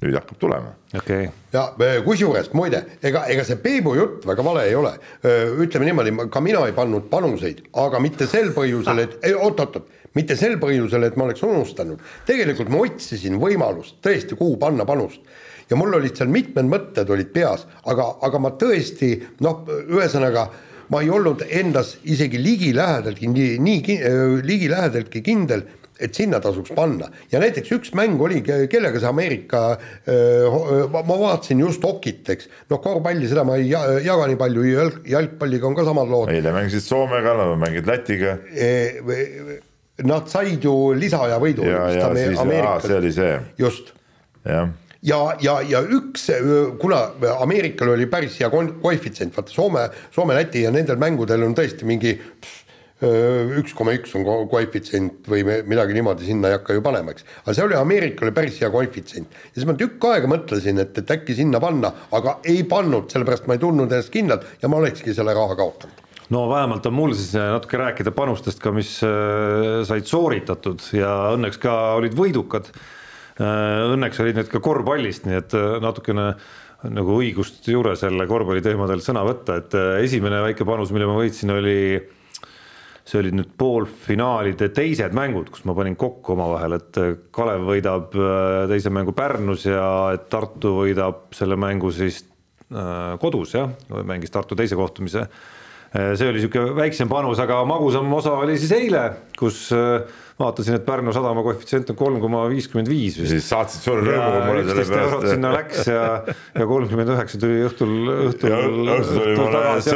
nüüd 0.00 0.16
hakkab 0.16 0.38
tulema. 0.40 0.72
okei 0.96 1.28
okay.. 1.28 1.32
ja 1.52 2.02
kusjuures 2.04 2.50
muide, 2.56 2.82
ega, 3.02 3.26
ega 3.32 3.44
see 3.46 3.60
Peebu 3.60 3.94
jutt 3.98 4.26
väga 4.28 4.44
vale 4.44 4.66
ei 4.68 4.74
ole. 4.78 4.94
ütleme 5.60 5.90
niimoodi, 5.90 6.14
ka 6.32 6.42
mina 6.44 6.64
ei 6.68 6.76
pannud 6.76 7.10
panuseid, 7.12 7.64
aga 7.84 8.00
mitte 8.00 8.28
sel 8.30 8.54
põhjusel, 8.56 9.04
et 9.04 9.18
oot-oot-oot, 9.34 9.98
mitte 10.16 10.36
sel 10.36 10.56
põhjusel, 10.62 11.04
et 11.06 11.16
ma 11.20 11.28
oleks 11.28 11.44
unustanud. 11.46 12.00
tegelikult 12.26 12.72
ma 12.72 12.82
otsisin 12.86 13.38
võimalust 13.42 14.00
tõesti, 14.04 14.38
kuhu 14.38 14.56
panna 14.60 14.88
panust 14.88 15.20
ja 15.70 15.76
mul 15.78 15.94
olid 16.00 16.16
seal 16.18 16.32
mitmed 16.32 16.66
mõtted 16.66 17.10
olid 17.12 17.30
peas, 17.34 17.66
aga, 17.86 18.08
aga 18.26 18.42
ma 18.42 18.50
tõesti 18.58 19.12
noh, 19.44 19.62
ühesõnaga 19.68 20.48
ma 20.90 21.02
ei 21.04 21.10
olnud 21.14 21.44
endas 21.46 21.94
isegi 22.02 22.40
ligilähedaltki 22.42 23.28
nii, 23.30 23.58
nii 23.62 23.98
ligilähedaltki 24.46 25.22
kindel 25.22 25.62
et 26.00 26.16
sinna 26.16 26.40
tasuks 26.42 26.74
panna 26.76 27.10
ja 27.32 27.40
näiteks 27.42 27.72
üks 27.76 27.94
mäng 27.98 28.20
oli, 28.22 28.42
kellega 28.44 29.00
see 29.02 29.10
Ameerika, 29.10 29.62
ma 30.94 31.18
vaatasin 31.24 31.62
just 31.64 31.84
Okit, 31.86 32.28
eks, 32.34 32.50
noh, 32.70 32.82
korvpalli, 32.82 33.28
seda 33.30 33.44
ma 33.48 33.58
ei 33.60 33.70
jaga 33.70 34.28
nii 34.30 34.38
palju, 34.40 34.66
jalg, 34.68 35.00
jalgpalliga 35.10 35.70
on 35.70 35.78
ka 35.78 35.86
samad 35.88 36.12
lood. 36.12 36.34
eile 36.34 36.54
mängisid 36.56 36.84
Soomega, 36.86 37.34
nad 37.38 37.56
mängid 37.60 37.90
Lätiga 37.90 38.38
e,. 38.54 38.70
Nad 40.00 40.30
said 40.32 40.62
ju 40.64 40.72
lisaaja 40.96 41.36
võidu. 41.36 41.60
see 42.86 42.94
oli 42.96 43.10
see. 43.12 43.34
just. 43.60 43.92
jah 44.48 44.70
ja, 45.02 45.18
ja, 45.40 45.56
ja 45.64 45.80
üks, 45.96 46.26
kuna 46.80 47.00
Ameerikal 47.40 47.94
oli 47.94 48.06
päris 48.10 48.36
hea 48.40 48.50
koefitsient, 48.52 49.34
vaata 49.36 49.52
Soome, 49.52 49.86
Soome, 50.14 50.36
Läti 50.36 50.64
ja 50.66 50.72
nendel 50.74 51.00
mängudel 51.00 51.44
on 51.46 51.56
tõesti 51.56 51.88
mingi 51.88 52.14
pff, 52.20 52.59
üks 53.00 53.72
koma 53.76 53.94
üks 53.96 54.12
on 54.18 54.26
koefitsient 54.50 55.28
või 55.30 55.44
midagi 55.46 55.96
niimoodi 55.96 56.26
sinna 56.26 56.50
ei 56.50 56.58
hakka 56.58 56.76
ju 56.76 56.82
panema, 56.84 57.14
eks. 57.14 57.24
aga 57.46 57.54
see 57.56 57.64
oli 57.64 57.78
Ameerikale 57.78 58.34
päris 58.36 58.60
hea 58.60 58.68
koefitsient 58.72 59.32
ja 59.32 59.54
siis 59.54 59.68
ma 59.68 59.76
tükk 59.78 60.04
aega 60.10 60.28
mõtlesin, 60.28 60.82
et, 60.82 60.92
et 61.00 61.14
äkki 61.16 61.36
sinna 61.38 61.62
panna, 61.62 61.94
aga 62.12 62.38
ei 62.44 62.60
pannud, 62.68 63.08
sellepärast 63.12 63.48
ma 63.48 63.56
ei 63.56 63.62
tundnud 63.62 63.88
ennast 63.88 64.12
kindlalt 64.12 64.44
ja 64.60 64.68
ma 64.68 64.82
olekski 64.82 65.16
selle 65.16 65.32
raha 65.36 65.56
kaotanud 65.56 66.06
no 66.30 66.44
vähemalt 66.52 66.86
on 66.86 66.96
mul 66.98 67.16
siis 67.16 67.32
natuke 67.40 67.80
rääkida 67.80 68.12
panustest 68.16 68.60
ka, 68.62 68.72
mis 68.76 68.92
said 69.00 70.06
sooritatud 70.06 70.84
ja 70.94 71.32
õnneks 71.34 71.58
ka 71.62 71.76
olid 71.98 72.14
võidukad. 72.14 72.70
Õnneks 73.40 74.20
olid 74.20 74.36
need 74.36 74.50
ka 74.52 74.60
korvpallist, 74.62 75.24
nii 75.26 75.38
et 75.40 75.54
natukene 75.82 76.34
nagu 76.92 77.16
õigust 77.18 77.66
juures 77.68 78.04
jälle 78.04 78.26
korvpalliteemadel 78.28 79.02
sõna 79.04 79.24
võtta, 79.26 79.56
et 79.60 79.74
esimene 80.04 80.42
väike 80.44 80.68
panus, 80.68 80.92
mille 80.94 81.08
ma 81.08 81.16
võitsin, 81.18 81.52
oli 81.56 81.80
see 83.10 83.20
olid 83.24 83.34
nüüd 83.34 83.54
poolfinaalide 83.58 84.70
teised 84.74 85.14
mängud, 85.16 85.50
kus 85.50 85.64
ma 85.66 85.74
panin 85.74 85.96
kokku 85.98 86.34
omavahel, 86.36 86.76
et 86.78 87.00
äh, 87.00 87.14
Kalev 87.34 87.66
võidab 87.66 88.14
äh, 88.14 88.66
teise 88.70 88.92
mängu 88.94 89.14
Pärnus 89.16 89.66
ja 89.66 89.84
Tartu 90.30 90.76
võidab 90.78 91.30
selle 91.36 91.58
mängu 91.60 91.90
siis 91.94 92.22
äh, 92.70 93.16
kodus 93.22 93.56
jah, 93.56 93.72
mängis 94.06 94.32
Tartu 94.34 94.58
teise 94.58 94.78
kohtumise. 94.78 95.26
see 95.90 96.28
oli 96.28 96.38
niisugune 96.38 96.70
väiksem 96.76 97.08
panus, 97.10 97.40
aga 97.42 97.64
magusam 97.66 98.12
osa 98.14 98.36
oli 98.38 98.54
siis 98.62 98.70
eile, 98.76 99.08
kus 99.34 99.64
vaatasin, 100.40 100.76
et 100.78 100.84
Pärnu 100.86 101.12
sadama 101.14 101.42
koefitsient 101.44 101.90
on 101.92 101.98
kolm 101.98 102.20
koma 102.22 102.42
viiskümmend 102.50 102.88
viis 102.90 103.18
vist. 103.20 103.32
siis 103.32 103.48
saatsid 103.50 103.84
suure 103.84 104.04
rõõmuga 104.06 104.44
mulle 104.46 104.64
selle 104.68 104.86
pärast. 104.88 105.26
sinna 105.34 105.52
läks 105.54 105.90
ja, 105.90 106.04
ja 106.56 106.68
kolmkümmend 106.70 107.12
üheksa 107.14 107.40
tuli 107.42 107.58
õhtul, 107.66 107.92
õhtul, 108.28 108.78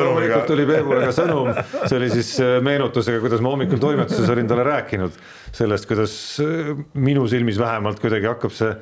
loomulikult 0.05 0.51
tuli 0.51 0.66
Peebule 0.68 1.07
ka 1.07 1.14
sõnum. 1.16 1.51
see 1.86 1.97
oli 2.01 2.11
siis 2.12 2.34
äh, 2.45 2.59
meenutusega, 2.64 3.22
kuidas 3.24 3.45
ma 3.45 3.55
hommikul 3.55 3.80
toimetuses 3.82 4.34
olin 4.34 4.51
talle 4.51 4.68
rääkinud 4.68 5.18
sellest, 5.55 5.88
kuidas 5.90 6.14
äh, 6.45 6.70
minu 6.95 7.26
silmis 7.30 7.61
vähemalt 7.61 8.03
kuidagi 8.03 8.28
hakkab 8.28 8.55
see 8.55 8.72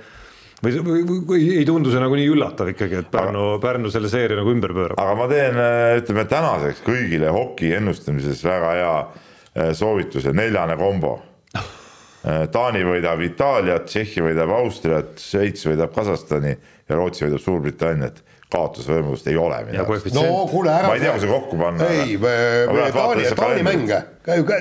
või, 0.62 0.78
või, 0.86 1.24
või 1.26 1.48
ei 1.60 1.66
tundu 1.68 1.94
see 1.94 2.02
nagu 2.02 2.18
nii 2.18 2.30
üllatav 2.34 2.70
ikkagi, 2.74 3.02
et 3.04 3.10
Pärnu, 3.14 3.56
Pärnu 3.62 3.90
selle 3.94 4.10
seeria 4.12 4.38
nagu 4.40 4.54
ümber 4.54 4.74
pöörab? 4.74 4.98
aga 5.02 5.18
ma 5.18 5.30
teen, 5.30 5.58
äh, 5.58 5.98
ütleme 6.02 6.26
tänaseks 6.30 6.86
kõigile 6.86 7.30
hoki 7.34 7.74
ennustamises 7.78 8.42
väga 8.46 8.78
hea 8.78 8.96
soovituse, 9.76 10.32
neljane 10.32 10.78
kombo 10.80 11.18
Taani 12.22 12.84
võidab 12.86 13.22
Itaaliat, 13.26 13.88
Tšehhi 13.90 14.22
võidab 14.22 14.52
Austriat, 14.54 15.16
Šveits 15.18 15.66
võidab 15.66 15.94
Kasahstani 15.94 16.52
ja 16.52 16.98
Rootsi 16.98 17.26
võidab 17.26 17.42
Suurbritanniat. 17.42 18.22
Kaotusvõimalust 18.52 19.30
ei 19.32 19.36
ole 19.40 19.62
no 20.12 20.32
kuule 20.50 20.68
ära. 20.74 20.90
ma 20.90 20.98
ei 20.98 21.00
tea, 21.00 21.14
kui 21.14 21.22
see 21.22 21.30
kokku 21.30 21.56
panna. 21.56 21.86
ei, 21.88 22.18
Taani, 22.92 23.30
Taani 23.38 23.64
mänge, 23.64 24.02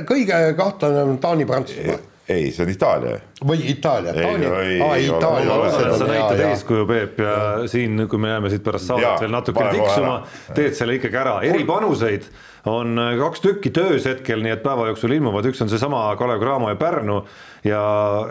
kõige 0.07 0.39
kahtlane 0.55 1.03
on 1.03 1.19
Taani-Prantsusmaa 1.19 1.99
ei, 2.31 2.51
see 2.51 2.65
on 2.65 2.71
Itaalia. 2.71 3.17
või 3.47 3.65
Itaalia, 3.71 4.13
Taani, 4.13 4.45
aa 4.85 4.95
Itaalia. 4.95 5.97
sa 5.97 6.07
näitad 6.07 6.43
eeskuju, 6.45 6.85
Peep, 6.87 7.19
ja, 7.19 7.33
ja 7.61 7.67
siin, 7.67 8.05
kui 8.09 8.19
me 8.19 8.31
jääme 8.31 8.49
siit 8.53 8.63
pärast 8.63 8.87
saadet 8.87 9.25
veel 9.25 9.33
natukene 9.33 9.73
tiksuma, 9.75 10.15
teed 10.55 10.77
selle 10.77 10.97
ikkagi 10.99 11.19
ära, 11.23 11.35
eripanuseid 11.47 12.27
on 12.69 12.99
kaks 13.19 13.41
tükki 13.41 13.71
töös 13.73 14.05
hetkel, 14.05 14.43
nii 14.45 14.55
et 14.55 14.63
päeva 14.63 14.87
jooksul 14.91 15.15
ilmuvad, 15.15 15.47
üks 15.49 15.61
on 15.63 15.69
seesama 15.71 16.03
Kalev 16.19 16.41
Cramo 16.43 16.69
ja 16.69 16.77
Pärnu 16.77 17.21
ja, 17.65 17.83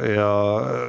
ja 0.06 0.30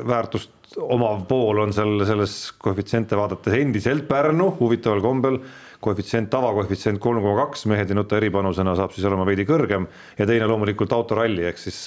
väärtust 0.07 0.77
omav 0.79 1.25
pool 1.27 1.59
on 1.65 1.73
seal 1.75 2.05
selles 2.07 2.35
koefitsiente 2.61 3.17
vaadates 3.19 3.57
endiselt 3.57 4.07
Pärnu 4.07 4.53
huvitaval 4.59 5.03
kombel. 5.03 5.41
Koefitsient, 5.81 6.29
tavakoefitsient 6.29 6.99
kolm 7.01 7.23
koma 7.23 7.47
kaks, 7.47 7.63
mehed 7.65 7.89
ei 7.89 7.95
nuta 7.97 8.19
eripanusena 8.19 8.75
saab 8.77 8.91
siis 8.93 9.07
olema 9.09 9.25
veidi 9.25 9.47
kõrgem. 9.49 9.87
Ja 10.19 10.27
teine 10.29 10.45
loomulikult 10.45 10.93
autoralli, 10.93 11.47
ehk 11.49 11.57
siis 11.57 11.79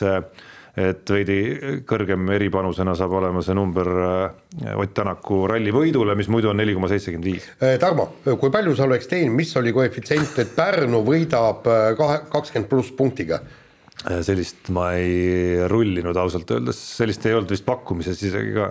et 0.75 1.11
veidi 1.11 1.39
kõrgem 1.87 2.27
eripanusena 2.35 2.97
saab 2.99 3.15
olema 3.21 3.43
see 3.47 3.55
number 3.55 3.91
äh, 4.05 4.75
Ott 4.75 4.95
Tänaku 4.97 5.45
ralli 5.51 5.71
võidule, 5.75 6.17
mis 6.19 6.31
muidu 6.33 6.51
on 6.51 6.59
neli 6.59 6.75
koma 6.75 6.91
seitsekümmend 6.91 7.29
viis. 7.29 7.47
Äh, 7.63 7.77
Tarmo, 7.83 8.09
kui 8.25 8.51
palju 8.55 8.75
sa 8.75 8.89
oleks 8.89 9.07
teeninud, 9.11 9.37
mis 9.39 9.55
oli 9.61 9.75
koefitsient, 9.75 10.35
et 10.43 10.55
Pärnu 10.57 11.05
võidab 11.07 11.69
äh, 11.71 11.87
kahe, 11.99 12.23
kakskümmend 12.33 12.71
pluss 12.71 12.95
punktiga? 12.97 13.43
sellist 14.05 14.69
ma 14.75 14.89
ei 14.99 15.55
rullinud 15.71 16.19
ausalt 16.19 16.51
öeldes, 16.53 16.77
sellist 16.99 17.25
ei 17.25 17.33
olnud 17.33 17.53
vist 17.55 17.65
pakkumises 17.65 18.19
isegi 18.27 18.51
ka. 18.53 18.67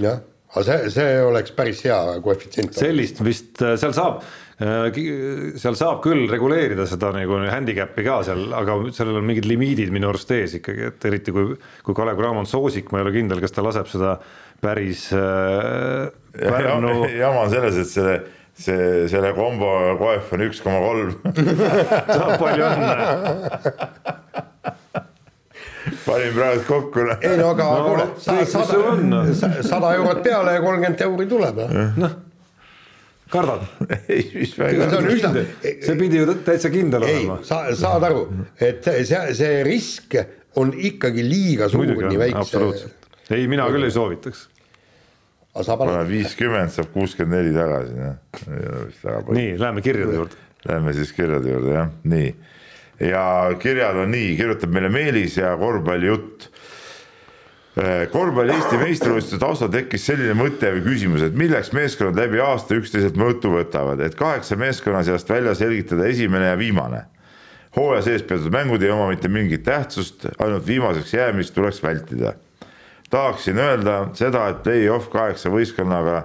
jah, 0.00 0.20
aga 0.54 0.62
see, 0.64 0.92
see 0.94 1.16
oleks 1.26 1.52
päris 1.52 1.82
hea 1.84 1.98
koefitsient. 2.24 2.78
sellist 2.78 3.20
vist, 3.26 3.58
seal 3.58 3.92
saab 3.92 4.22
seal 4.58 5.76
saab 5.78 6.00
küll 6.02 6.24
reguleerida 6.30 6.86
seda 6.90 7.12
nagu 7.14 7.36
handicap'i 7.46 8.02
ka 8.06 8.16
seal, 8.26 8.48
aga 8.58 8.78
sellel 8.94 9.20
on 9.20 9.28
mingid 9.28 9.46
limiidid 9.46 9.92
minu 9.94 10.10
arust 10.10 10.32
ees 10.34 10.56
ikkagi, 10.58 10.88
et 10.90 11.06
eriti 11.06 11.34
kui, 11.34 11.54
kui 11.86 11.94
Kalev 11.94 12.18
Cramo 12.18 12.42
on 12.42 12.50
soosik, 12.50 12.90
ma 12.90 12.98
ei 12.98 13.06
ole 13.06 13.14
kindel, 13.14 13.42
kas 13.44 13.54
ta 13.54 13.62
laseb 13.62 13.86
seda 13.92 14.16
päris 14.58 15.06
äh, 15.14 16.10
Pärnu 16.34 17.04
ja,. 17.06 17.14
jama 17.26 17.46
on 17.46 17.54
selles, 17.54 17.78
et 17.78 17.92
selle 17.92 18.18
see, 18.58 19.06
selle 19.12 19.30
kombo 19.38 19.70
koef 20.00 20.34
on 20.34 20.46
üks 20.48 20.62
koma 20.64 20.82
kolm. 20.82 21.14
saab 22.18 22.38
palju 22.42 22.70
õnne 22.72 22.94
panin 26.02 26.32
praegu 26.34 26.64
kokku. 26.66 27.04
ei 27.22 27.36
no 27.38 27.52
aga 27.54 27.66
no, 27.70 27.84
kuule, 27.86 28.08
sada, 28.18 28.72
sada 29.62 29.92
eurot 30.00 30.24
peale 30.26 30.58
ja 30.58 30.64
kolmkümmend 30.64 31.06
euri 31.06 31.28
tuleb. 31.30 31.62
noh 32.02 32.24
kardad? 33.32 33.64
ei, 34.12 34.24
mis 34.34 34.54
väga. 34.58 34.88
see 34.90 34.98
on 34.98 35.08
üsna. 35.12 35.32
see 35.62 35.96
pidi 36.00 36.20
ju 36.20 36.36
täitsa 36.46 36.70
kindel 36.72 37.06
ei, 37.06 37.22
olema. 37.22 37.38
sa 37.46 37.62
saad 37.78 38.06
aru, 38.08 38.24
et 38.60 38.84
see, 38.84 39.22
see 39.38 39.62
risk 39.66 40.18
on 40.58 40.72
ikkagi 40.74 41.24
liiga 41.26 41.68
suur 41.72 41.92
nii 41.92 42.20
väikse. 42.20 42.90
ei, 43.34 43.48
mina 43.50 43.68
küll 43.72 43.88
ei 43.88 43.94
soovitaks. 43.94 44.46
viiskümmend 46.08 46.74
saab 46.74 46.92
kuuskümmend 46.94 47.38
neli 47.38 47.56
tagasi, 47.56 47.96
noh. 47.98 49.32
nii, 49.34 49.56
läheme 49.58 49.84
kirjade 49.84 50.20
juurde. 50.20 50.44
Läheme 50.68 50.92
siis 50.96 51.12
kirjade 51.14 51.50
juurde 51.50 51.74
jah, 51.76 51.90
nii. 52.10 52.30
ja 53.08 53.24
kirjad 53.62 54.04
on 54.04 54.12
nii, 54.14 54.36
kirjutab 54.38 54.72
meile 54.74 54.90
Meelis 54.92 55.38
ja 55.38 55.54
korvpallijutt 55.60 56.48
korvpalli 58.12 58.54
Eesti 58.56 58.78
meistrivõistluste 58.80 59.38
taustal 59.38 59.70
tekkis 59.70 60.06
selline 60.08 60.34
mõte 60.34 60.70
või 60.74 60.82
küsimus, 60.82 61.22
et 61.22 61.36
milleks 61.38 61.70
meeskonnad 61.76 62.18
läbi 62.18 62.40
aasta 62.42 62.74
üksteiselt 62.78 63.18
mõõtu 63.20 63.52
võtavad, 63.52 64.00
et 64.02 64.16
kaheksa 64.18 64.58
meeskonna 64.58 65.04
seast 65.06 65.28
välja 65.30 65.54
selgitada 65.54 66.08
esimene 66.10 66.50
ja 66.50 66.58
viimane. 66.58 67.04
hooaja 67.76 68.02
sees 68.02 68.22
peetud 68.22 68.50
mängud 68.50 68.82
ei 68.82 68.90
oma 68.90 69.08
mitte 69.08 69.28
mingit 69.28 69.62
tähtsust, 69.62 70.26
ainult 70.38 70.66
viimaseks 70.66 71.14
jäämist 71.14 71.54
tuleks 71.54 71.82
vältida. 71.82 72.32
tahaksin 73.10 73.58
öelda 73.58 74.08
seda, 74.14 74.48
et 74.48 74.62
play-off 74.62 75.08
kaheksa 75.08 75.50
võistkonnaga 75.50 76.22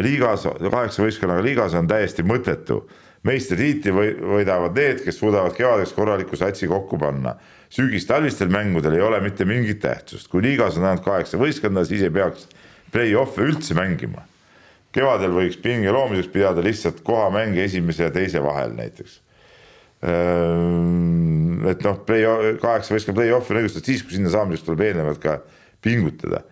liigas, 0.00 0.44
kaheksa 0.70 1.02
võistkonnaga 1.02 1.42
liigas 1.42 1.74
on 1.74 1.88
täiesti 1.88 2.22
mõttetu. 2.22 2.88
meistritiitli 3.22 3.92
võidavad 4.20 4.74
need, 4.74 5.04
kes 5.04 5.18
suudavad 5.18 5.52
kevadeks 5.56 5.92
korraliku 5.92 6.36
satsi 6.36 6.66
kokku 6.68 6.98
panna 6.98 7.36
sügis-talvistel 7.72 8.50
mängudel 8.52 8.98
ei 8.98 9.04
ole 9.04 9.20
mitte 9.24 9.46
mingit 9.48 9.80
tähtsust, 9.80 10.28
kui 10.28 10.42
liigas 10.44 10.76
on 10.76 10.84
ainult 10.88 11.04
kaheksa 11.06 11.40
võistkonda, 11.40 11.86
siis 11.88 12.04
ei 12.04 12.12
peaks 12.12 12.46
play-off'e 12.92 13.46
üldse 13.48 13.76
mängima. 13.78 14.26
kevadel 14.92 15.32
võiks 15.32 15.56
pinge 15.56 15.88
loomiseks 15.88 16.28
pidada 16.28 16.60
lihtsalt 16.60 16.98
kohamänge 17.00 17.64
esimese 17.64 18.04
ja 18.04 18.10
teise 18.12 18.42
vahel 18.44 18.74
näiteks. 18.76 19.14
Et 21.72 21.86
noh, 21.86 22.00
play, 22.04 22.26
kaheksa 22.60 22.92
võistkonna 22.92 23.22
play-off'i 23.22 23.54
on 23.54 23.62
õigustatud 23.62 23.88
siis, 23.88 24.02
kui 24.04 24.18
sinna 24.18 24.32
saamiseks 24.34 24.66
tuleb 24.66 24.84
eelnevalt 24.90 25.22
ka 25.22 25.38
pingutada. 25.80 26.42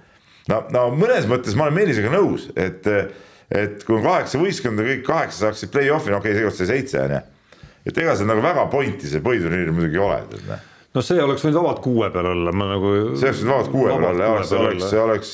no, 0.48 0.62
no 0.72 0.86
mõnes 0.96 1.28
mõttes 1.28 1.58
ma 1.58 1.66
olen 1.66 1.76
Meelisega 1.82 2.14
nõus, 2.14 2.48
et, 2.56 2.88
et 3.50 3.84
kui 3.84 3.98
on 3.98 4.06
kaheksa 4.06 4.40
võistkonda, 4.40 4.88
kõik 4.88 5.04
kaheksa 5.04 5.44
saaksid 5.44 5.74
play-off'i, 5.74 6.14
no 6.14 6.22
okei 6.22 6.32
okay,, 6.32 6.40
seekord 6.40 6.56
see 6.56 6.70
seitse 6.70 7.04
on 7.04 7.16
ju. 7.18 7.22
et 7.90 8.02
ega 8.06 8.16
see 8.16 8.32
nagu 8.32 8.40
väga 8.44 8.64
pointi 8.72 9.10
see 9.10 9.20
põhiturniir 9.24 9.74
muidugi 9.74 10.00
ei 10.00 10.06
ole, 10.06 10.20
tead 10.32 10.48
noh 10.48 10.68
no 10.94 11.04
see 11.04 11.22
oleks 11.22 11.44
võinud 11.46 11.60
vabalt 11.60 11.82
kuue 11.84 12.10
peal 12.14 12.28
olla, 12.32 12.52
ma 12.56 12.72
nagu. 12.72 12.92
see 13.18 13.30
oleks 13.30 13.42
võinud 13.42 13.52
vabalt 13.54 13.72
kuue 13.74 13.88
peal 13.92 14.08
olla, 14.10 14.28
jah, 14.28 14.44
see 14.48 14.60
oleks, 14.60 14.86
see 14.90 15.02
oleks 15.04 15.32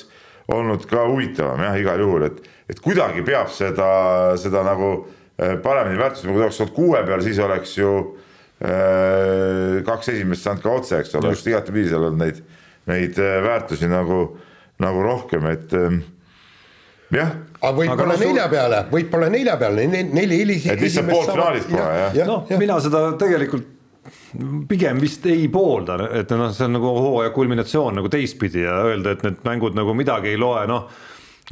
olnud 0.56 0.86
ka 0.90 1.06
huvitavam 1.10 1.64
jah, 1.66 1.78
igal 1.80 2.02
juhul, 2.04 2.26
et, 2.28 2.42
et 2.70 2.82
kuidagi 2.82 3.24
peab 3.26 3.50
seda, 3.54 3.90
seda 4.40 4.62
nagu 4.66 4.90
äh, 5.00 5.56
paremini 5.62 6.00
väärtustama, 6.00 6.34
kui 6.34 6.42
ta 6.42 6.48
oleks 6.48 6.62
olnud 6.64 6.76
kuue 6.76 7.04
peal, 7.08 7.24
siis 7.24 7.40
oleks 7.42 7.76
ju 7.78 7.92
äh, 8.62 9.78
kaks 9.86 10.12
esimest 10.14 10.46
saanud 10.46 10.64
ka 10.64 10.74
otse, 10.80 11.00
eks 11.00 11.16
ole, 11.16 11.32
oleks 11.32 11.46
igatepidi 11.48 11.88
seal 11.92 12.04
olnud 12.10 12.20
neid, 12.22 12.42
neid 12.90 13.22
äh, 13.22 13.38
väärtusi 13.46 13.88
nagu, 13.90 14.20
nagu 14.82 15.06
rohkem, 15.08 15.48
et 15.50 15.72
äh, 15.76 15.96
jah. 17.16 17.32
aga 17.62 17.72
võib-olla 17.80 18.12
no, 18.12 18.20
nelja 18.26 18.50
peale, 18.52 18.82
võib-olla 18.92 19.32
nelja 19.32 19.56
peale, 19.60 19.88
neli 19.88 20.42
hilisi. 20.44 20.70
et 20.74 20.84
lihtsalt 20.84 21.10
poolfinaalist 21.10 21.72
kohe 21.72 21.88
jah 22.02 22.20
ja,? 22.20 22.28
noh, 22.28 22.44
mina 22.60 22.78
seda 22.84 23.08
tegelikult 23.18 23.72
pigem 24.68 25.00
vist 25.02 25.26
ei 25.30 25.48
poolda, 25.52 25.98
et 26.18 26.30
noh, 26.36 26.50
see 26.54 26.68
on 26.68 26.76
nagu 26.78 26.94
hooaja 26.94 27.32
kulminatsioon 27.34 28.00
nagu 28.00 28.10
teistpidi 28.12 28.64
ja 28.64 28.78
öelda, 28.86 29.16
et 29.16 29.26
need 29.26 29.44
mängud 29.46 29.76
nagu 29.78 29.94
midagi 29.96 30.34
ei 30.34 30.40
loe, 30.40 30.64
noh 30.70 30.88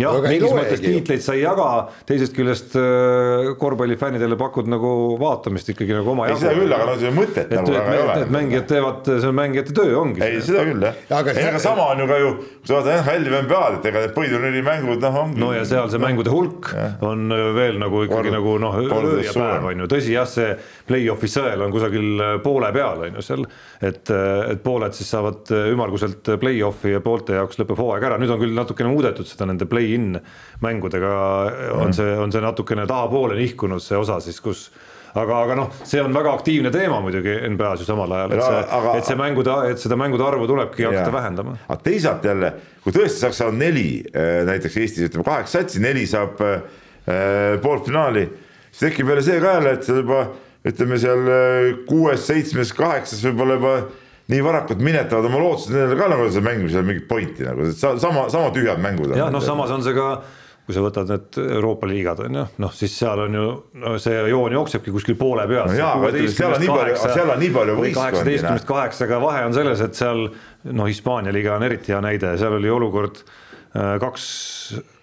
jah, 0.00 0.16
mingis 0.26 0.54
mõttes 0.54 0.80
tiitleid 0.82 1.22
sa 1.22 1.36
ei 1.36 1.44
jaga, 1.44 1.66
teisest 2.08 2.34
küljest 2.34 2.74
äh, 2.78 3.52
korvpallifännidele 3.60 4.38
pakud 4.40 4.66
nagu 4.70 4.90
vaatamist 5.20 5.70
ikkagi 5.70 5.94
nagu 5.94 6.10
oma 6.14 6.26
jagu. 6.28 6.40
seda 6.42 6.54
küll, 6.58 6.74
aga 6.74 6.88
no 6.88 6.96
see 6.98 7.12
mõtet 7.14 7.44
et, 7.44 7.54
nagu 7.54 7.74
väga 7.76 7.92
ei 7.94 8.02
ole. 8.02 8.16
Need 8.18 8.32
mängijad 8.34 8.66
teevad, 8.72 9.10
see 9.10 9.30
on 9.30 9.38
mängijate 9.38 9.76
töö 9.76 9.92
ongi. 10.00 10.24
ei, 10.26 10.40
seda 10.42 10.64
küll 10.66 10.82
jah 10.88 10.98
ja,. 10.98 11.20
aga, 11.20 11.36
aga 11.50 11.60
sama 11.62 11.86
on 11.92 12.02
ju 12.02 12.08
ka 12.10 12.18
ju, 12.22 12.32
kui 12.40 12.70
sa 12.70 12.78
vaatad 12.78 12.98
NHL-i 13.04 13.34
või 13.34 13.42
NBA-d, 13.46 13.78
et 13.78 13.88
ega 13.92 14.02
need 14.04 14.16
põhiturniiri 14.18 14.64
mängud 14.66 15.06
noh 15.06 15.20
ongi. 15.22 15.42
no 15.44 15.52
ja 15.54 15.62
seal 15.70 15.92
see 15.92 16.02
mängude 16.02 16.34
hulk 16.34 16.72
ja. 16.74 16.88
on 17.12 17.36
veel 17.54 17.78
nagu 17.82 18.02
ikkagi 18.08 18.32
Kord, 18.32 18.34
nagu 18.34 18.56
noh, 18.62 18.80
öö 18.82 19.22
ja 19.22 19.36
päev 19.36 19.70
on 19.70 19.84
ju, 19.84 19.90
tõsi 19.94 20.16
jah, 20.16 20.26
see 20.26 20.50
play-off'i 20.88 21.30
sõel 21.30 21.62
on 21.64 21.74
kusagil 21.74 22.26
poole 22.42 22.72
peal 22.74 23.06
on 23.06 23.20
ju 23.20 23.26
seal, 23.30 23.46
et, 23.78 24.10
et 24.10 24.66
pooled 24.66 24.98
siis 24.98 25.14
saavad 25.14 25.54
ümmarguselt 25.54 26.34
play-off'i 26.42 26.96
ja 26.96 27.02
poolte 27.04 27.38
jaoks 27.38 27.62
lõpeb 27.62 27.78
hooaeg 27.78 28.10
ära, 28.10 28.18
nüüd 28.18 28.34
on 28.34 28.42
küll 28.42 28.58
natukene 28.58 28.90
muudetud 28.90 29.28
seda 29.28 29.46
nende 29.48 29.68
play 29.70 29.83
play-in 29.84 30.18
mängudega 30.64 31.12
on 31.76 31.94
see, 31.94 32.16
on 32.18 32.32
see 32.32 32.42
natukene 32.42 32.86
tahapoole 32.88 33.36
nihkunud, 33.38 33.82
see 33.82 33.98
osa 33.98 34.20
siis, 34.24 34.40
kus 34.42 34.68
aga, 35.14 35.40
aga 35.44 35.56
noh, 35.58 35.74
see 35.86 36.02
on 36.02 36.14
väga 36.14 36.32
aktiivne 36.38 36.70
teema 36.74 37.00
muidugi 37.04 37.34
NBA-s 37.52 37.84
ju 37.84 37.88
samal 37.88 38.14
ajal, 38.16 38.34
et 38.34 38.44
see, 38.44 38.62
et 38.98 39.10
see 39.10 39.18
mängude, 39.18 39.56
et 39.70 39.82
seda 39.82 39.98
mängude 40.00 40.26
arvu 40.26 40.48
tulebki 40.50 40.88
hakata 40.88 41.12
vähendama. 41.14 41.58
aga 41.68 41.80
teisalt 41.84 42.24
jälle, 42.26 42.54
kui 42.84 42.94
tõesti 42.94 43.22
saaks 43.22 43.42
saada 43.42 43.58
neli, 43.58 43.88
äh, 44.10 44.40
näiteks 44.48 44.80
Eestis 44.82 45.10
ütleme 45.10 45.26
kaheksa 45.26 45.60
satsi, 45.60 45.82
neli 45.84 46.06
saab 46.10 46.40
äh, 46.44 46.64
poolfinaali, 47.62 48.24
siis 48.70 48.88
tekib 48.88 49.12
jälle 49.12 49.26
see 49.26 49.42
ka 49.42 49.58
jälle, 49.58 49.76
et 49.78 49.86
seal 49.86 50.02
juba 50.02 50.24
ütleme 50.64 50.98
seal 50.98 51.28
äh, 51.28 51.68
kuues, 51.88 52.24
seitsmes, 52.26 52.72
kaheksas 52.76 53.22
võib-olla 53.28 53.60
juba 53.60 53.76
nii 54.32 54.44
varakult 54.44 54.80
minetavad 54.84 55.28
oma 55.28 55.42
lootused, 55.42 55.74
nendel 55.74 56.00
ka 56.00 56.08
nagu 56.14 56.30
seal 56.30 56.46
mängimisel 56.46 56.86
mingit 56.86 57.08
pointi 57.10 57.44
nagu, 57.44 57.68
sama, 57.76 58.28
sama 58.32 58.48
tühjad 58.54 58.80
mängud. 58.80 59.12
jah, 59.16 59.30
noh, 59.32 59.44
samas 59.44 59.74
on 59.74 59.84
see 59.84 59.96
ka 59.96 60.08
kui 60.64 60.72
sa 60.72 60.80
võtad 60.80 61.10
need 61.12 61.38
Euroopa 61.42 61.88
liigad 61.88 62.22
on 62.24 62.38
ju, 62.38 62.42
noh 62.64 62.72
siis 62.72 62.94
seal 62.96 63.20
on 63.26 63.34
ju 63.36 63.48
no 63.82 63.96
see 64.00 64.22
joon 64.32 64.54
jooksebki 64.56 64.94
kuskil 64.94 65.18
poole 65.20 65.44
peal. 65.50 65.68
no 65.68 65.76
jaa, 65.76 65.98
seal 66.32 66.56
on 66.56 66.62
nii 66.62 66.70
palju, 66.72 66.94
seal 67.04 67.32
on 67.34 67.42
nii 67.42 67.50
palju 67.52 67.74
võistkondi. 67.80 67.98
kaheksateistkümnest 67.98 68.68
kaheksaga 68.70 69.18
vahe 69.20 69.42
on 69.44 69.56
selles, 69.56 69.82
et 69.84 69.98
seal 69.98 70.24
noh, 70.24 70.88
Hispaania 70.88 71.34
liiga 71.36 71.58
on 71.58 71.66
eriti 71.68 71.92
hea 71.92 72.00
näide, 72.04 72.32
seal 72.40 72.56
oli 72.56 72.72
olukord 72.72 73.20
kaks, 73.74 74.24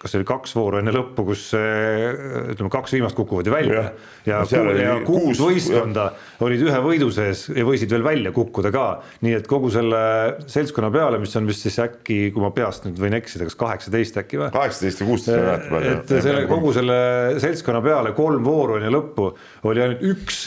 kas 0.00 0.12
see 0.12 0.20
oli 0.22 0.26
kaks 0.28 0.54
vooru 0.56 0.78
enne 0.80 0.94
lõppu, 0.94 1.26
kus 1.28 1.42
ütleme, 1.52 2.70
kaks 2.72 2.94
viimast 2.96 3.16
kukuvad 3.18 3.48
ju 3.48 3.52
välja 3.52 3.82
ja, 4.24 4.38
ja, 4.48 4.62
ja 4.78 4.94
kuus 5.04 5.42
võistkonda 5.42 6.06
olid 6.44 6.64
ühe 6.64 6.78
võidu 6.84 7.10
sees 7.12 7.44
ja 7.52 7.66
võisid 7.68 7.92
veel 7.92 8.06
välja 8.06 8.32
kukkuda 8.32 8.72
ka. 8.72 8.86
nii 9.26 9.36
et 9.36 9.50
kogu 9.50 9.68
selle 9.74 10.00
seltskonna 10.46 10.88
peale, 10.94 11.20
mis 11.20 11.36
on 11.36 11.50
vist 11.50 11.66
siis 11.66 11.76
äkki, 11.84 12.32
kui 12.32 12.44
ma 12.44 12.52
peast 12.56 12.88
nüüd 12.88 12.96
võin 13.02 13.18
eksida, 13.20 13.50
kas 13.50 13.60
kaheksateist 13.60 14.22
äkki 14.24 14.40
või? 14.40 14.48
kaheksateist 14.56 15.04
ja 15.04 15.10
kuusteist 15.10 15.36
ei 15.36 15.44
mäleta 15.44 15.84
et 15.92 16.16
selle 16.30 16.48
kogu 16.48 16.72
selle 16.72 16.98
seltskonna 17.44 17.84
peale 17.84 18.16
kolm 18.16 18.48
vooru 18.48 18.80
enne 18.80 18.88
lõppu 18.94 19.34
oli 19.68 19.84
ainult 19.84 20.08
üks 20.14 20.46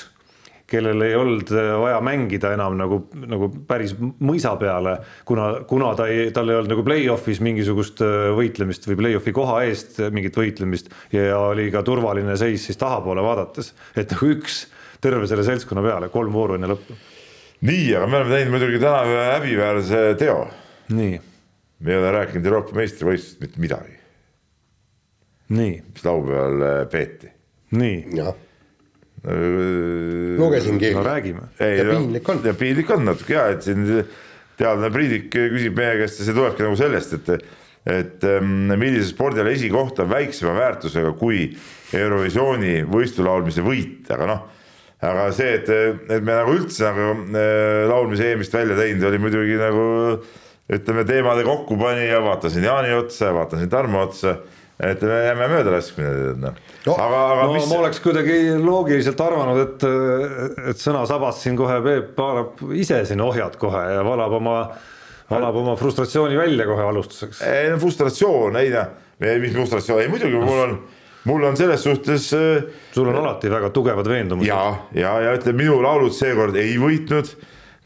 kellel 0.70 1.02
ei 1.06 1.16
olnud 1.18 1.52
äh, 1.54 1.72
vaja 1.80 2.00
mängida 2.04 2.52
enam 2.56 2.78
nagu, 2.80 3.00
nagu 3.30 3.50
päris 3.68 3.94
mõisa 4.00 4.56
peale, 4.62 4.98
kuna, 5.28 5.50
kuna 5.70 5.92
ta 5.98 6.08
ei, 6.10 6.32
tal 6.36 6.50
ei 6.50 6.58
olnud 6.60 6.74
nagu 6.74 6.86
play-off'is 6.86 7.42
mingisugust 7.46 8.02
äh, 8.06 8.30
võitlemist 8.38 8.88
või 8.90 8.98
play-off'i 9.02 9.34
koha 9.36 9.60
eest 9.68 10.00
mingit 10.16 10.38
võitlemist 10.38 10.90
ja 11.14 11.38
oli 11.52 11.68
ka 11.74 11.84
turvaline 11.86 12.38
seis 12.40 12.66
siis 12.66 12.82
tahapoole 12.82 13.24
vaadates, 13.26 13.74
et 13.96 14.16
nagu 14.16 14.32
üks 14.34 14.64
terve 15.06 15.28
selle 15.30 15.46
seltskonna 15.46 15.84
peale, 15.86 16.10
kolm 16.14 16.34
vooru 16.34 16.58
enne 16.58 16.72
lõppu. 16.72 16.98
nii, 17.66 17.86
aga 17.98 18.08
me 18.10 18.20
oleme 18.22 18.34
teinud 18.34 18.56
muidugi 18.56 18.82
täna 18.82 19.04
ühe 19.10 19.28
häbiväärse 19.36 20.02
teo. 20.22 20.40
nii. 20.98 21.20
me 21.80 21.94
ei 21.94 22.00
ole 22.00 22.16
rääkinud 22.18 22.50
Euroopa 22.50 22.80
meistrivõistlust 22.80 23.46
mitte 23.46 23.62
midagi. 23.62 24.00
nii. 25.54 25.78
mis 25.94 26.10
laupäeval 26.10 26.68
äh, 26.72 26.82
peeti. 26.90 27.30
nii. 27.78 28.26
Jah 29.26 30.16
lugesin 30.38 30.80
kirja. 30.80 30.98
no 30.98 31.04
räägime. 31.04 31.42
ja 31.60 31.86
piinlik 31.86 32.30
on. 32.30 32.42
ja 32.46 32.54
piinlik 32.54 32.90
on 32.90 33.06
natuke 33.06 33.34
ja, 33.34 33.48
et 33.54 33.64
siin 33.66 33.86
teadlane 34.60 34.92
Priidik 34.94 35.30
küsib 35.34 35.78
meie 35.78 36.00
käest 36.00 36.22
ja 36.22 36.28
see 36.28 36.36
tulebki 36.36 36.64
nagu 36.66 36.78
sellest, 36.80 37.16
et, 37.18 37.48
et 37.92 38.28
ähm, 38.30 38.72
millise 38.80 39.10
spordiala 39.12 39.52
esikoht 39.56 40.00
on 40.04 40.12
väiksema 40.12 40.56
väärtusega 40.58 41.12
kui 41.20 41.50
Eurovisiooni 41.96 42.78
võistulaulmise 42.90 43.66
võit, 43.66 44.08
aga 44.16 44.30
noh, 44.30 44.46
aga 45.06 45.28
see, 45.36 45.60
et, 45.60 45.70
et 46.08 46.24
me 46.24 46.40
nagu 46.40 46.56
üldse 46.56 46.88
nagu 46.88 47.36
äh, 47.36 47.84
laulmise 47.92 48.32
EM-ist 48.32 48.56
välja 48.56 48.80
teinud, 48.80 49.08
oli 49.10 49.22
muidugi 49.28 49.60
nagu 49.60 49.88
ütleme, 50.76 51.04
teemade 51.06 51.44
kokkupanija, 51.46 52.24
vaatasin 52.26 52.66
Jaani 52.66 52.96
otsa, 52.96 53.34
vaatasin 53.36 53.70
Tarmo 53.70 54.06
otsa 54.08 54.40
et 54.80 55.02
me 55.02 55.20
jääme 55.24 55.48
möödalaskmine 55.48 56.34
noh. 56.42 56.58
no,. 56.86 56.96
aga, 56.96 57.20
aga 57.32 57.46
no, 57.46 57.54
mis. 57.56 57.68
ma 57.70 57.78
oleks 57.80 58.02
kuidagi 58.04 58.40
loogiliselt 58.60 59.22
arvanud, 59.24 59.62
et, 59.62 59.86
et 60.72 60.82
sõnasabas 60.82 61.40
siin 61.44 61.56
kohe 61.60 61.78
Peep 61.86 62.20
haarab 62.20 62.66
ise 62.76 63.00
siin 63.08 63.24
ohjad 63.24 63.56
kohe 63.62 63.86
ja 63.94 64.04
valab 64.04 64.36
oma, 64.42 64.58
valab 65.32 65.62
oma 65.62 65.78
frustratsiooni 65.80 66.36
välja 66.40 66.68
kohe 66.68 66.90
alustuseks. 66.90 67.40
ei 67.48 67.72
no 67.72 67.80
frustratsioon, 67.80 68.60
ei 68.60 68.74
noh, 68.76 68.92
mis 69.40 69.56
frustratsioon, 69.56 70.04
ei 70.04 70.12
muidugi 70.12 70.44
mul 70.44 70.62
on, 70.66 70.78
mul 71.32 71.48
on 71.48 71.58
selles 71.58 71.88
suhtes. 71.88 72.28
Äh, 72.36 72.68
sul 72.92 73.08
on 73.14 73.22
alati 73.24 73.52
väga 73.52 73.72
tugevad 73.72 74.12
veendumused. 74.12 74.52
ja, 74.52 74.76
ja, 74.92 75.16
ja 75.24 75.40
ütleme, 75.40 75.64
minu 75.64 75.80
laulud 75.88 76.16
seekord 76.16 76.60
ei 76.60 76.76
võitnud. 76.82 77.32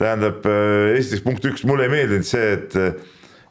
tähendab, 0.02 0.42
äh, 0.50 0.98
esiteks 0.98 1.22
punkt 1.22 1.46
üks, 1.46 1.70
mulle 1.70 1.86
ei 1.86 1.94
meeldinud 1.94 2.26
see, 2.26 2.52
et 2.58 2.82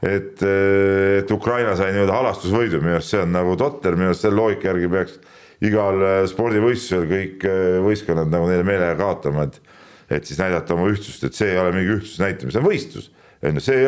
et, 0.03 0.43
et 0.43 1.31
Ukraina 1.35 1.75
sai 1.79 1.91
nii-öelda 1.95 2.15
halastusvõidu, 2.15 2.83
minu 2.83 2.99
arust 2.99 3.15
see 3.15 3.23
on 3.25 3.35
nagu 3.35 3.57
totter, 3.59 3.97
minu 3.99 4.13
arust 4.13 4.27
selle 4.27 4.39
loogika 4.39 4.71
järgi 4.71 4.91
peaks 4.93 5.19
igal 5.67 6.03
äh, 6.07 6.21
spordivõistlusel 6.31 7.07
kõik 7.11 7.47
äh, 7.49 7.79
võistkonnad 7.83 8.31
nagu 8.31 8.47
neile 8.51 8.67
meelega 8.67 8.99
kaotama, 9.01 9.49
et 9.49 9.61
et 10.09 10.25
siis 10.25 10.39
näidata 10.41 10.73
oma 10.73 10.87
ühtsust, 10.89 11.21
et 11.27 11.37
see 11.37 11.51
ei 11.53 11.59
ole 11.61 11.73
mingi 11.75 11.99
ühtsuse 11.99 12.23
näitamine, 12.23 12.53
see 12.55 12.63
on 12.63 12.65
võistlus. 12.65 13.09
on 13.45 13.59
ju, 13.59 13.61
see, 13.61 13.81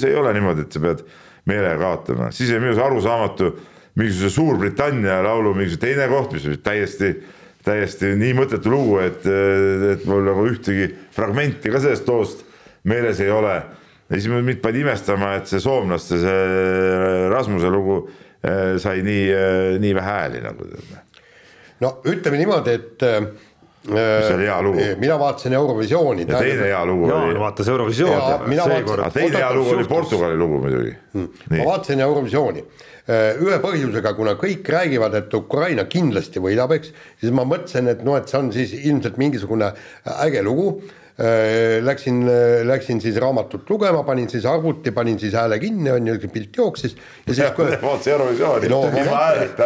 see 0.00 0.08
ei 0.08 0.16
ole 0.16 0.32
niimoodi, 0.32 0.64
et 0.64 0.72
sa 0.72 0.80
pead 0.80 1.02
meelega 1.50 1.76
kaotama, 1.82 2.30
siis 2.32 2.48
oli 2.50 2.62
minu 2.62 2.72
arust 2.72 2.86
arusaamatu 2.86 3.50
mingisuguse 3.96 4.30
Suurbritannia 4.34 5.18
laulu 5.24 5.52
mingisugune 5.56 5.82
teine 5.84 6.06
koht, 6.08 6.32
mis 6.32 6.46
oli 6.48 6.60
täiesti, 6.64 7.10
täiesti 7.66 8.14
nii 8.16 8.32
mõttetu 8.38 8.72
lugu, 8.72 8.96
et, 9.04 9.26
et 9.92 10.08
mul 10.08 10.24
nagu 10.24 10.46
ühtegi 10.48 10.88
fragmenti 11.12 11.72
ka 11.72 11.82
sellest 11.82 12.08
loost 12.08 12.46
meeles 12.88 13.20
ei 13.20 13.30
ole 13.34 13.58
ja 14.08 14.20
siis 14.20 14.28
mind 14.30 14.62
pani 14.62 14.84
imestama, 14.84 15.34
et 15.40 15.50
see 15.50 15.62
soomlaste, 15.62 16.20
see 16.22 17.26
Rasmuse 17.32 17.70
lugu 17.72 17.98
eh, 18.06 18.76
sai 18.82 19.02
nii, 19.06 19.26
eh, 19.34 19.74
nii 19.82 19.92
vähe 19.98 20.14
hääli 20.14 20.42
nagu. 20.44 20.70
no 21.82 21.92
ütleme 22.06 22.40
niimoodi, 22.40 22.76
et 22.78 23.06
mis 23.86 24.30
oli 24.34 24.46
hea 24.46 24.58
lugu. 24.62 24.84
mina 24.98 25.18
vaatasin 25.18 25.52
Eurovisiooni. 25.58 26.26
ja 26.28 26.38
teine 26.38 26.68
hea 26.70 26.84
lugu 26.86 27.08
Jaan 27.08 27.30
oli. 27.30 27.38
vaatas 27.40 27.68
Eurovisiooni. 27.68 28.50
teine 29.14 29.38
hea 29.38 29.54
lugu 29.54 29.70
oli 29.70 29.84
Portugali 29.84 30.36
lugu 30.36 30.60
muidugi 30.60 30.94
hmm.. 31.14 31.28
ma 31.50 31.64
vaatasin 31.72 32.00
Eurovisiooni 32.00 32.64
ühe 33.38 33.56
põhjusega, 33.62 34.16
kuna 34.18 34.32
kõik 34.34 34.66
räägivad, 34.66 35.14
et 35.14 35.34
Ukraina 35.38 35.84
kindlasti 35.86 36.40
võidab, 36.42 36.72
eks, 36.74 36.90
siis 37.22 37.30
ma 37.30 37.44
mõtlesin, 37.46 37.86
et 37.92 38.00
noh, 38.02 38.16
et 38.18 38.26
see 38.26 38.40
on 38.40 38.48
siis 38.50 38.72
ilmselt 38.80 39.20
mingisugune 39.22 39.68
äge 40.24 40.42
lugu 40.42 40.72
Äh, 40.82 41.05
läksin, 41.80 42.28
äh, 42.28 42.66
läksin 42.66 43.00
siis 43.00 43.16
raamatut 43.16 43.70
lugema, 43.70 44.02
panin 44.04 44.28
siis 44.28 44.44
arvuti, 44.46 44.90
panin 44.92 45.18
siis 45.18 45.32
hääle 45.32 45.58
kinni, 45.58 45.90
on 45.90 46.06
ju, 46.06 46.16
pilt 46.32 46.56
jooksis. 46.56 46.96
ja 47.26 47.34
siis 47.34 47.54
kui. 47.56 47.70
vaatasin 47.82 48.12
Eurovisiooni 48.12 48.68
no,. 48.68 48.82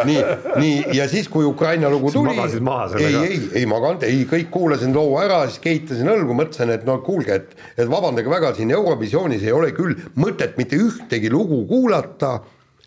nii, 0.05 0.21
nii 0.57 0.85
ja 0.95 1.09
siis, 1.09 1.29
kui 1.29 1.45
Ukraina 1.45 1.91
lugu 1.91 2.13
tuli. 2.15 2.37
magasid 2.37 2.63
maha 2.63 2.89
sellega? 2.93 3.25
ei, 3.25 3.33
ei, 3.33 3.49
ei 3.63 3.67
maganud, 3.67 4.07
ei, 4.07 4.21
kõik 4.31 4.53
kuulasin 4.55 4.95
loo 4.95 5.19
ära, 5.19 5.41
siis 5.49 5.59
keitasin 5.65 6.13
õlgu, 6.13 6.37
mõtlesin, 6.39 6.71
et 6.77 6.87
no 6.87 7.01
kuulge, 7.03 7.41
et, 7.43 7.57
et 7.77 7.91
vabandage 7.91 8.31
väga, 8.31 8.53
siin 8.55 8.71
Eurovisioonis 8.77 9.43
ei 9.43 9.57
ole 9.57 9.73
küll 9.75 9.99
mõtet 10.23 10.55
mitte 10.61 10.79
ühtegi 10.79 11.33
lugu 11.35 11.65
kuulata 11.67 12.37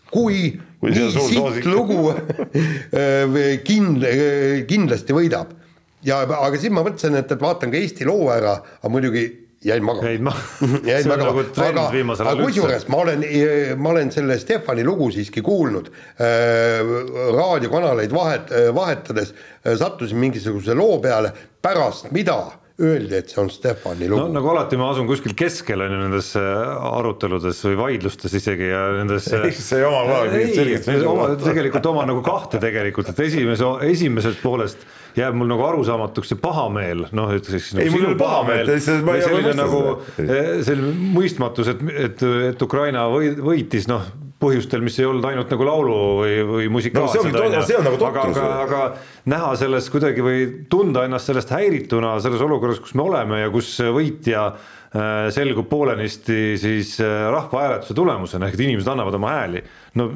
kui, 0.08 0.54
kui 0.80 0.94
nii 0.94 1.12
sitt 1.12 1.68
lugu 1.68 2.00
äh, 2.14 3.60
kind-, 3.68 4.08
kindlasti 4.72 5.16
võidab 5.20 5.52
ja 6.04 6.20
aga 6.24 6.60
siis 6.60 6.72
ma 6.74 6.84
mõtlesin, 6.84 7.16
et, 7.20 7.32
et 7.32 7.42
vaatan 7.42 7.72
ka 7.72 7.80
Eesti 7.80 8.06
loo 8.08 8.28
ära, 8.34 8.58
aga 8.80 8.92
muidugi 8.92 9.24
jäin 9.64 9.84
magama. 9.84 10.08
jäid 10.08 10.20
ma 10.20 10.32
jäin 10.92 11.08
magama, 11.08 11.30
nagu 11.30 11.44
aga, 11.64 11.86
aga 12.30 12.34
kusjuures 12.42 12.88
ma 12.92 13.00
olen, 13.04 13.24
ma 13.80 13.94
olen 13.94 14.10
selle 14.12 14.38
Stefani 14.38 14.84
lugu 14.84 15.10
siiski 15.14 15.42
kuulnud 15.44 15.88
äh,. 15.88 16.82
raadiokanaleid 17.36 18.12
vahet, 18.14 18.52
vahetades 18.74 19.32
äh, 19.32 19.78
sattusin 19.78 20.20
mingisuguse 20.20 20.76
loo 20.76 20.98
peale, 21.00 21.32
pärast 21.62 22.12
mida 22.12 22.36
öeldi, 22.74 23.14
et 23.14 23.30
see 23.30 23.38
on 23.40 23.48
Stefani 23.54 24.08
lugu. 24.10 24.20
no 24.20 24.34
nagu 24.34 24.50
alati 24.52 24.76
ma 24.76 24.90
asun 24.92 25.08
kuskil 25.08 25.36
keskel 25.38 25.84
on 25.86 25.94
ju 25.94 26.00
nendes 26.02 26.32
aruteludes 26.36 27.62
või 27.70 27.78
vaidlustes 27.78 28.34
isegi 28.34 28.68
ja 28.68 28.82
nendes. 28.98 29.30
see 29.68 29.80
ei 29.80 29.86
oma 29.88 30.02
kohe 30.10 30.28
mingit 30.34 30.58
selget 30.58 30.90
seisukohta. 30.90 31.40
tegelikult 31.46 31.88
oma 31.94 32.04
nagu 32.10 32.24
kahte 32.26 32.60
tegelikult, 32.62 33.14
et 33.14 33.24
esimese, 33.30 33.72
esimesest 33.94 34.44
poolest 34.44 34.84
jääb 35.18 35.38
mul 35.38 35.50
nagu 35.50 35.64
arusaamatuks 35.68 36.32
see 36.32 36.40
pahameel, 36.42 37.06
noh, 37.14 37.32
ütleks 37.36 37.72
nagu. 37.76 37.84
ei, 37.84 37.92
mul 37.94 38.04
ei 38.04 38.10
ole 38.10 38.20
pahameel, 38.20 38.74
või 39.06 39.22
selline 39.22 39.54
nagu 39.58 39.80
eh, 40.24 40.52
selline 40.66 41.10
mõistmatus, 41.14 41.72
et, 41.74 41.88
et, 42.08 42.28
et 42.50 42.68
Ukraina 42.68 43.06
või, 43.12 43.32
võitis, 43.38 43.88
noh 43.90 44.06
põhjustel, 44.44 44.82
mis 44.84 44.96
ei 44.98 45.06
olnud 45.08 45.24
ainult 45.28 45.52
nagu 45.54 45.66
laulu 45.66 45.98
või, 46.20 46.32
või 46.48 46.70
musikaalsed 46.74 47.28
no,. 47.30 47.44
Nagu 47.84 48.06
aga, 48.08 48.24
aga, 48.28 48.46
aga 48.64 48.80
näha 49.30 49.52
sellest 49.60 49.92
kuidagi 49.94 50.24
või 50.24 50.46
tunda 50.70 51.04
ennast 51.06 51.30
sellest 51.30 51.52
häirituna 51.54 52.16
selles 52.24 52.42
olukorras, 52.44 52.82
kus 52.82 52.96
me 52.98 53.06
oleme 53.06 53.40
ja 53.44 53.52
kus 53.54 53.70
võitja 53.94 54.46
äh, 54.50 55.28
selgub 55.34 55.70
poolenisti 55.70 56.58
siis 56.60 56.96
äh, 57.04 57.28
rahvahääletuse 57.32 57.96
tulemusena, 57.96 58.50
ehk 58.50 58.58
et 58.58 58.66
inimesed 58.66 58.90
annavad 58.92 59.16
oma 59.20 59.36
hääli. 59.38 59.64
no 60.00 60.10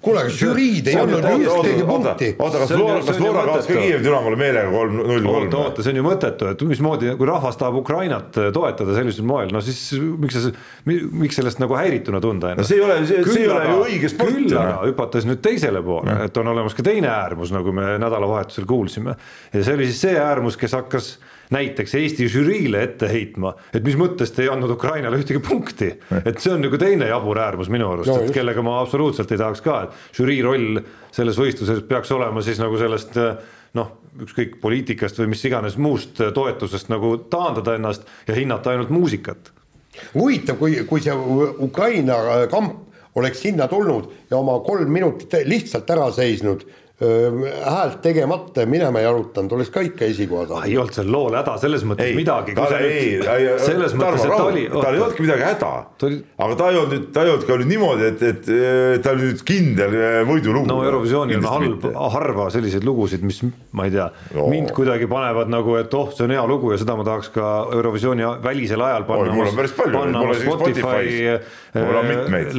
kuule, 0.00 0.22
aga 0.22 0.32
žüriid 0.32 0.88
ei 0.90 0.98
andnud 1.00 1.26
ühtegi 1.28 1.86
punkti. 1.88 2.28
oota, 2.38 2.62
kas 2.62 2.72
Flora, 2.72 2.98
kas 3.04 3.18
Flora 3.18 3.44
kaotas 3.48 3.68
ka 3.68 3.76
Kiievi 3.76 4.04
Dünamole 4.04 4.38
meelega 4.40 4.70
kolm, 4.72 4.96
null 5.00 5.26
kolm? 5.26 5.46
oota, 5.46 5.62
oota, 5.64 5.84
see 5.84 5.92
on 5.94 6.00
ju 6.00 6.04
mõttetu, 6.06 6.48
et 6.50 6.64
mismoodi, 6.70 7.12
kui 7.20 7.28
rahvas 7.28 7.58
tahab 7.60 7.80
Ukrainat 7.82 8.40
toetada 8.56 8.96
sellisel 8.96 9.26
moel, 9.28 9.52
no 9.54 9.62
siis 9.64 9.82
miks 10.22 10.38
see, 10.38 10.54
miks 11.24 11.40
sellest 11.40 11.60
nagu 11.62 11.76
häirituna 11.78 12.22
tunda 12.24 12.54
ennast? 12.54 12.64
no 12.64 12.70
see 12.70 12.80
ei 12.80 12.86
ole, 12.86 13.00
see, 13.10 13.24
see 13.28 13.44
ei 13.44 13.50
ole 13.52 13.66
ju 13.68 13.80
õige 13.88 14.12
sport. 14.12 14.38
küll 14.38 14.56
aga 14.56 14.78
hüpates 14.86 15.28
nüüd 15.28 15.42
teisele 15.44 15.84
poole, 15.84 16.16
et 16.26 16.40
on 16.40 16.54
olemas 16.54 16.76
ka 16.78 16.86
teine 16.86 17.12
äärmus, 17.12 17.52
nagu 17.54 17.74
me 17.76 17.96
nädalavahetusel 18.00 18.68
kuulsime. 18.70 19.18
ja 19.52 19.66
see 19.66 19.76
oli 19.76 19.90
siis 19.90 20.06
see 20.08 20.16
äärmus, 20.20 20.56
kes 20.60 20.78
hakkas 20.78 21.12
näiteks 21.54 21.94
Eesti 21.98 22.28
žüriile 22.30 22.82
ette 22.86 23.08
heitma, 23.10 23.54
et 23.74 23.84
mis 23.86 23.96
mõttes 23.98 24.32
te 24.34 24.44
ei 24.44 24.50
andnud 24.52 24.74
Ukrainale 24.76 25.18
ühtegi 25.20 25.42
punkti, 25.42 25.90
et 26.22 26.42
see 26.42 26.52
on 26.54 26.62
nagu 26.64 26.78
teine 26.80 27.08
jabur 27.10 27.40
äärmus 27.42 27.70
minu 27.72 27.88
arust 27.90 28.12
no,, 28.12 28.18
et 28.24 28.34
kellega 28.34 28.62
ma 28.66 28.78
absoluutselt 28.82 29.32
ei 29.32 29.40
tahaks 29.40 29.64
ka, 29.64 29.78
et 29.86 30.18
žürii 30.20 30.42
roll 30.46 30.82
selles 31.14 31.40
võistluses 31.40 31.82
peaks 31.88 32.12
olema 32.14 32.44
siis 32.46 32.60
nagu 32.62 32.78
sellest 32.80 33.18
noh, 33.78 33.90
ükskõik 34.24 34.58
poliitikast 34.62 35.18
või 35.20 35.32
mis 35.34 35.42
iganes 35.46 35.78
muust 35.78 36.18
toetusest 36.34 36.90
nagu 36.90 37.16
taandada 37.30 37.76
ennast 37.78 38.06
ja 38.28 38.36
hinnata 38.38 38.74
ainult 38.74 38.90
muusikat. 38.94 39.52
huvitav, 40.14 40.56
kui, 40.58 40.84
kui 40.86 41.02
see 41.02 41.14
Ukraina 41.66 42.46
kamp 42.50 42.86
oleks 43.14 43.42
sinna 43.42 43.66
tulnud 43.68 44.10
ja 44.30 44.38
oma 44.38 44.60
kolm 44.66 44.90
minutit 44.92 45.34
lihtsalt 45.46 45.90
ära 45.90 46.10
seisnud 46.14 46.62
häält 47.00 48.02
tegemata 48.04 48.66
minema 48.68 49.00
jalutanud, 49.00 49.54
oleks 49.56 49.70
ka 49.72 49.80
ikka 49.86 50.04
esikoha 50.04 50.42
saanud. 50.50 50.66
ei 50.68 50.74
olnud 50.76 50.96
seal 50.98 51.06
lool 51.08 51.36
häda 51.38 51.54
selles 51.62 51.84
mõttes 51.88 52.10
ei, 52.10 52.16
midagi. 52.18 52.52
selles 53.64 53.94
mõttes, 53.96 54.26
et 54.26 54.34
ta 54.34 54.44
oli. 54.44 54.64
tal 54.74 54.98
ei 54.98 55.00
olnudki 55.00 55.24
midagi 55.24 55.46
häda 55.46 55.70
oli..., 56.04 56.18
aga 56.44 56.58
ta 56.60 56.68
ei 56.68 56.80
olnud, 56.82 57.06
ta 57.14 57.24
ei 57.24 57.32
olnud 57.32 57.46
ka 57.48 57.56
nüüd 57.62 57.70
niimoodi, 57.72 58.10
et, 58.10 58.24
et 58.34 58.50
ta 59.00 59.14
oli 59.14 59.30
nüüd 59.30 59.44
kindel 59.48 59.96
võidulugu. 60.28 60.68
no 60.68 60.76
Eurovisioonil 60.84 61.40
on 61.40 61.48
halb, 61.54 61.86
harva 62.18 62.50
selliseid 62.52 62.84
lugusid, 62.84 63.24
mis 63.24 63.40
ma 63.48 63.88
ei 63.88 63.96
tea 63.96 64.10
no., 64.36 64.50
mind 64.52 64.74
kuidagi 64.76 65.08
panevad 65.08 65.48
nagu, 65.48 65.78
et 65.80 65.96
oh, 65.96 66.12
see 66.12 66.28
on 66.28 66.36
hea 66.36 66.44
lugu 66.52 66.74
ja 66.74 66.82
seda 66.84 66.98
ma 67.00 67.08
tahaks 67.08 67.32
ka 67.32 67.48
Eurovisiooni 67.78 68.28
välisel 68.44 68.84
ajal 68.90 69.08
panna. 69.08 69.32
mul 69.40 69.48
on 69.48 69.56
päris 69.56 69.72
palju, 69.80 70.04
mul 70.18 70.34
on 70.34 70.44
Spotify 70.44 71.40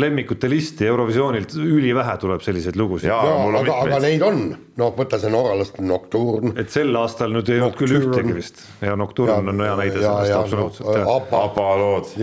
lemmikute 0.01 0.49
listi 0.49 0.89
Eurovisioonilt 0.89 1.53
ülivähe 1.61 2.17
tuleb 2.25 2.41
selliseid 2.41 2.77
lugusid. 2.79 3.13
aga, 3.13 3.77
aga 3.77 4.03
neid 4.07 4.21
on 4.25 4.30
on, 4.31 4.43
noh, 4.79 4.93
võta 4.97 5.19
see 5.21 5.31
norralaste 5.33 5.83
Nocturne. 5.85 6.53
et 6.61 6.73
sel 6.73 6.95
aastal 6.99 7.33
nüüd 7.35 7.51
ei 7.51 7.61
olnud 7.61 7.77
küll 7.79 7.97
ühtegi 7.99 8.35
vist 8.35 8.63
ja 8.83 8.95
Nocturne 8.99 9.53
on 9.53 9.65
hea 9.65 9.75
näide 9.83 9.99
sellest 9.99 10.37
absoluutselt. 10.39 11.03
ABBA 11.15 11.67
lood. 11.81 12.13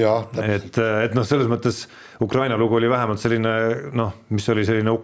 et, 0.44 0.80
et 1.05 1.18
noh, 1.18 1.28
selles 1.28 1.51
mõttes 1.51 1.85
Ukraina 2.24 2.59
lugu 2.59 2.80
oli 2.80 2.90
vähemalt 2.90 3.22
selline 3.22 3.52
noh, 3.97 4.16
mis 4.35 4.48
oli 4.51 4.66
selline, 4.66 4.97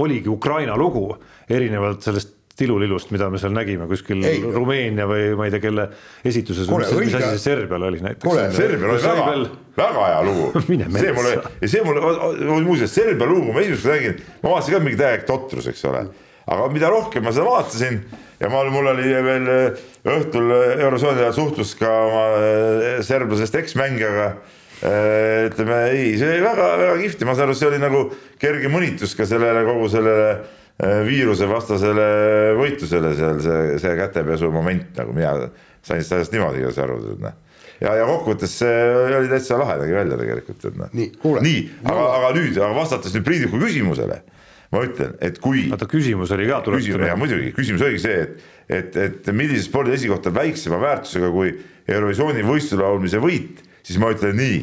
oligi 0.00 0.32
Ukraina 0.32 0.78
lugu, 0.78 1.10
erinevalt 1.50 2.02
sellest 2.06 2.32
tilulilust, 2.56 3.10
mida 3.10 3.26
me 3.30 3.38
seal 3.42 3.54
nägime 3.54 3.86
kuskil 3.90 4.22
ei. 4.26 4.38
Rumeenia 4.54 5.06
või 5.10 5.32
ma 5.38 5.48
ei 5.48 5.54
tea, 5.54 5.62
kelle 5.64 5.88
esituses, 6.26 6.68
mis, 6.70 6.92
mis 7.00 7.16
asi 7.18 7.30
see 7.32 7.42
Serbial 7.48 7.88
oli 7.88 8.02
näiteks. 8.04 8.36
Serbial 8.54 8.94
oli 8.94 9.02
väga 9.02 9.24
veel..., 9.30 9.46
väga 9.74 10.04
hea 10.06 10.20
lugu 10.28 10.62
see 11.02 11.14
mulle, 11.16 11.32
ja 11.64 11.70
see 11.72 11.82
mulle, 11.86 12.60
muuseas 12.62 12.94
Serbia 12.94 13.26
lugu, 13.26 13.50
ma 13.50 13.64
esimest 13.64 13.88
korda 13.88 13.98
nägin, 13.98 14.22
ma 14.44 14.52
vaatasin 14.52 14.76
ka 14.76 14.82
mingi 14.84 15.00
täielik 15.02 15.26
totrus, 15.30 15.66
eks 15.72 15.82
ole. 15.90 16.04
Aga 16.46 16.68
mida 16.72 16.90
rohkem 16.92 17.24
ma 17.24 17.34
seda 17.34 17.46
vaatasin 17.48 18.00
ja 18.40 18.50
ma, 18.52 18.64
mul 18.72 18.90
oli 18.94 19.14
veel 19.28 19.52
äh, 19.52 19.86
õhtul 20.16 20.50
Eurosooni 20.56 21.22
ajal 21.22 21.38
suhtlus 21.38 21.76
ka 21.80 21.92
oma 22.08 22.26
äh, 22.40 22.98
serblasest 23.06 23.60
eksmängijaga 23.62 24.26
äh, 24.32 25.46
ütleme 25.50 25.80
ei, 25.92 26.12
see 26.18 26.28
oli 26.32 26.44
väga-väga 26.44 26.98
kihvt 27.04 27.24
ja 27.24 27.30
ma 27.30 27.38
saan 27.38 27.48
aru, 27.48 27.56
see 27.60 27.70
oli 27.70 27.80
nagu 27.82 28.04
kerge 28.42 28.72
mõnitus 28.72 29.16
ka 29.16 29.28
sellele 29.28 29.64
kogu 29.68 29.88
sellele 29.92 30.36
Äh, 30.82 31.04
viirusevastasele 31.06 32.04
võitlusele 32.58 33.12
seal 33.14 33.36
see, 33.44 33.58
see 33.78 33.92
kätepesu 33.94 34.48
moment 34.50 34.96
nagu 34.98 35.12
mina 35.14 35.46
sain 35.86 36.00
sellest 36.02 36.32
niimoodi 36.34 36.64
ka 36.64 36.72
aru, 36.82 36.96
et 37.12 37.20
noh. 37.22 37.36
ja, 37.78 37.92
ja 38.00 38.08
kokkuvõttes 38.08 38.56
see 38.58 38.80
oli 39.20 39.30
täitsa 39.30 39.54
lahe 39.60 39.76
nägi 39.84 39.94
välja 39.94 40.18
tegelikult, 40.18 40.66
et 40.66 40.80
noh. 40.80 40.90
nii, 40.98 41.12
nii, 41.46 41.60
aga, 41.84 42.08
aga 42.16 42.32
nüüd, 42.34 42.58
aga 42.58 42.72
vastates 42.74 43.14
nüüd 43.14 43.22
Priidiku 43.28 43.60
küsimusele, 43.62 44.18
ma 44.74 44.84
ütlen, 44.88 45.14
et 45.24 45.38
kui. 45.42 45.68
oota, 45.72 45.88
küsimus 45.90 46.32
oli 46.34 46.48
ka 46.50 46.60
tuletada. 46.66 47.10
jaa, 47.10 47.18
muidugi, 47.18 47.52
küsimus 47.56 47.84
oligi 47.86 48.02
see, 48.04 48.22
et, 48.24 48.46
et, 48.68 48.96
et 49.06 49.32
millise 49.36 49.66
spordi 49.68 49.94
esikoht 49.96 50.26
on 50.30 50.36
väiksema 50.36 50.80
väärtusega 50.82 51.30
kui 51.34 51.52
Eurovisiooni 51.88 52.44
võistluslaulmise 52.46 53.20
võit, 53.22 53.60
siis 53.84 54.00
ma 54.00 54.10
ütlen 54.14 54.38
nii, 54.40 54.62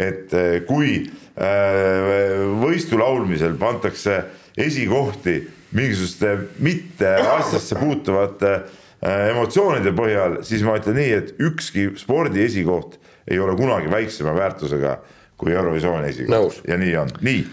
et 0.00 0.34
eh, 0.36 0.58
kui 0.68 0.98
äh, 1.00 2.42
võistulaulmisel 2.60 3.56
pantakse 3.60 4.20
esikohti 4.60 5.40
mingisuguste 5.76 6.34
mitte 6.62 7.14
asjasse 7.20 7.78
puutuvate 7.78 8.52
äh, 8.56 9.30
emotsioonide 9.32 9.94
põhjal, 9.96 10.40
siis 10.46 10.64
ma 10.66 10.76
ütlen 10.80 10.98
nii, 11.00 11.14
et 11.16 11.32
ükski 11.42 11.90
spordi 12.00 12.44
esikoht 12.44 12.98
ei 13.30 13.38
ole 13.38 13.56
kunagi 13.58 13.90
väiksema 13.92 14.34
väärtusega 14.36 14.98
kui 15.40 15.54
Eurovisiooni 15.56 16.12
esikoht 16.12 16.62
ja 16.68 16.76
nii 16.80 16.94
on, 17.00 17.12
nii, 17.24 17.44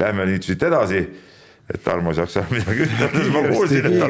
lähme 0.00 0.26
nüüd 0.30 0.46
siit 0.46 0.62
edasi 0.64 1.04
et 1.72 1.80
Tarmo 1.84 2.12
saaks 2.12 2.36
midagi 2.50 2.84
ütelda, 2.86 3.22
ma 3.32 3.42
kuulsin, 3.48 3.86
et 3.88 4.00
ta. 4.00 4.08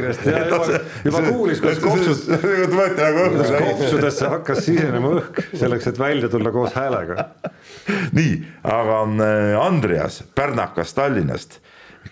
juba, 0.59 0.81
juba 1.07 1.21
kuulis, 1.29 1.61
kuidas 1.63 1.83
kopsud, 1.85 2.25
nagu 2.99 3.45
kopsudesse 3.69 4.31
hakkas 4.33 4.63
sisenema 4.67 5.13
õhk 5.21 5.39
selleks, 5.53 5.87
et 5.93 6.01
välja 6.01 6.31
tulla 6.33 6.51
koos 6.55 6.75
häälega. 6.75 7.29
nii, 8.17 8.35
aga 8.67 8.99
äh, 9.07 9.55
Andreas 9.63 10.23
Pärnakas 10.35 10.97
Tallinnast 10.99 11.61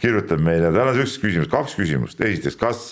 kirjutab 0.01 0.40
meile, 0.43 0.70
tal 0.74 0.93
on 0.93 1.02
üks 1.02 1.19
küsimus, 1.23 1.51
kaks 1.51 1.74
küsimust, 1.78 2.23
esiteks, 2.23 2.59
kas 2.60 2.85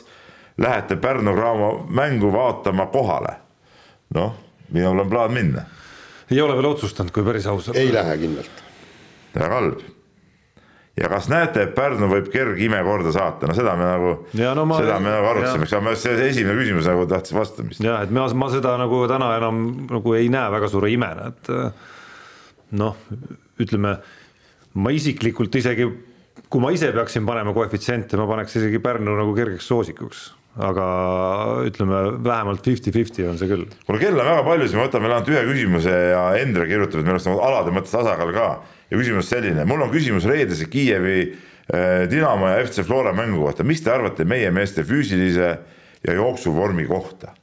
lähete 0.60 0.98
Pärnu 1.00 1.36
Graamo 1.38 1.70
mängu 1.88 2.32
vaatama 2.34 2.90
kohale? 2.90 3.36
noh, 4.14 4.34
minul 4.74 4.98
on 4.98 5.10
plaan 5.10 5.32
minna. 5.32 5.62
ei 6.30 6.42
ole 6.42 6.58
veel 6.58 6.72
otsustanud, 6.74 7.14
kui 7.14 7.22
päris 7.22 7.46
aus 7.46 7.70
olla. 7.70 7.78
ei 7.78 7.94
lähe 7.94 8.18
kindlalt. 8.18 8.62
väga 9.38 9.54
halb. 9.54 9.86
Ja 11.00 11.10
kas 11.12 11.28
näete, 11.32 11.64
et 11.66 11.74
Pärnu 11.76 12.10
võib 12.10 12.28
kergime 12.32 12.82
korda 12.86 13.12
saata, 13.14 13.48
no 13.48 13.56
seda 13.56 13.74
me 13.78 13.88
nagu, 13.88 14.14
no 14.36 14.66
ma, 14.68 14.80
seda 14.82 14.98
me 15.02 15.12
nagu 15.14 15.30
arutasime, 15.32 15.66
eks 15.66 15.76
ole, 15.78 15.94
see 16.00 16.28
esimene 16.28 16.58
küsimus 16.60 16.88
nagu 16.90 17.06
tahtis 17.10 17.36
vastamist. 17.36 17.84
jah, 17.84 18.04
et 18.04 18.12
ma, 18.14 18.26
ma 18.42 18.50
seda 18.52 18.76
nagu 18.80 19.04
täna 19.10 19.32
enam 19.38 19.62
nagu 19.90 20.16
ei 20.18 20.28
näe 20.32 20.52
väga 20.56 20.70
suure 20.72 20.92
imena, 20.92 21.30
et 21.32 21.52
noh, 22.80 23.00
ütleme 23.60 23.96
ma 24.80 24.92
isiklikult 24.94 25.56
isegi 25.58 25.88
kui 26.50 26.62
ma 26.62 26.70
ise 26.74 26.90
peaksin 26.94 27.26
panema 27.26 27.54
koefitsiente, 27.54 28.18
ma 28.18 28.28
paneks 28.30 28.60
isegi 28.60 28.82
Pärnu 28.82 29.16
nagu 29.18 29.34
kergeks 29.36 29.66
soosikuks 29.70 30.28
aga 30.58 30.84
ütleme 31.68 32.00
vähemalt 32.24 32.64
fifty-fifty 32.66 33.26
on 33.28 33.38
see 33.38 33.48
küll. 33.50 33.68
kuule 33.86 34.00
kell 34.02 34.18
on 34.18 34.26
väga 34.26 34.42
palju, 34.46 34.66
siis 34.66 34.78
ma 34.78 34.86
võtan 34.88 35.04
veel 35.04 35.14
ainult 35.14 35.30
ühe 35.30 35.42
küsimuse 35.46 35.94
ja 36.10 36.24
Endre 36.40 36.66
kirjutab, 36.66 37.00
et 37.00 37.06
meil 37.06 37.16
oleks 37.16 37.28
nagu 37.28 37.42
alade 37.46 37.74
mõttes 37.74 37.94
tasakaal 37.94 38.32
ka. 38.34 38.48
Ja 38.90 38.98
küsimus 38.98 39.30
selline, 39.30 39.64
mul 39.68 39.84
on 39.86 39.92
küsimus 39.92 40.26
reedese 40.28 40.66
Kiievi 40.70 41.18
äh, 41.26 42.06
Dinamo 42.10 42.48
ja 42.50 42.62
FC 42.64 42.84
Flora 42.86 43.12
mängu 43.16 43.44
kohta, 43.44 43.66
mis 43.66 43.82
te 43.84 43.92
arvate 43.92 44.26
meie 44.28 44.50
meeste 44.54 44.84
füüsilise 44.86 45.50
ja 46.06 46.16
jooksuvormi 46.16 46.86
kohta? 46.90 47.34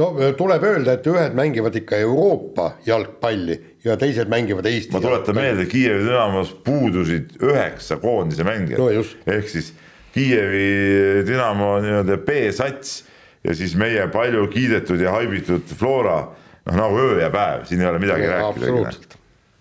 no 0.00 0.32
tuleb 0.36 0.64
öelda, 0.64 0.96
et 0.96 1.06
ühed 1.10 1.36
mängivad 1.36 1.76
ikka 1.76 1.98
Euroopa 2.00 2.70
jalgpalli 2.86 3.58
ja 3.84 3.96
teised 4.00 4.30
mängivad 4.32 4.66
Eesti. 4.66 4.94
ma 4.94 5.02
tuletan 5.04 5.36
meelde, 5.36 5.66
Kiievi 5.68 6.04
Dünamos 6.06 6.54
puudusid 6.64 7.36
üheksa 7.42 8.00
koondise 8.00 8.44
mängijat 8.46 8.80
no, 8.80 8.88
ehk 9.34 9.48
siis 9.52 9.72
Kiievi 10.14 11.24
Dünamo 11.28 11.76
nii-öelda 11.84 12.16
B-sats 12.26 13.00
ja 13.44 13.54
siis 13.56 13.76
meie 13.78 14.08
palju 14.12 14.48
kiidetud 14.52 15.00
ja 15.00 15.14
haibitud 15.16 15.68
Flora, 15.78 16.20
noh 16.68 16.76
nagu 16.76 17.00
öö 17.00 17.20
ja 17.22 17.30
päev, 17.32 17.64
siin 17.68 17.80
ei 17.80 17.88
ole 17.88 18.02
midagi 18.02 18.28
no, 18.28 18.36
rääkida. 18.36 19.19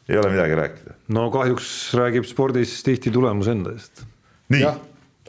Ei 0.10 0.18
ole 0.18 0.32
midagi 0.34 0.56
rääkida. 0.58 1.00
no 1.16 1.30
kahjuks 1.32 1.94
räägib 1.98 2.28
spordis 2.28 2.80
tihti 2.84 3.12
tulemus 3.12 3.48
enda 3.48 3.74
eest. 3.78 4.06
nii. 4.50 4.66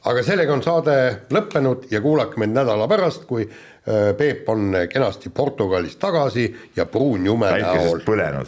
aga 0.04 0.22
sellega 0.24 0.56
on 0.56 0.62
saade 0.64 0.96
lõppenud 1.30 1.90
ja 1.92 2.00
kuulake 2.00 2.40
meid 2.40 2.56
nädala 2.56 2.88
pärast, 2.88 3.28
kui 3.28 3.48
Äh, 3.88 4.14
Peep 4.16 4.48
on 4.48 4.74
kenasti 4.92 5.30
Portugalist 5.30 5.98
tagasi 5.98 6.70
ja 6.76 6.86
pruun 6.86 7.26
jume 7.26 7.50
näol. 7.50 8.00
põlenud. 8.04 8.46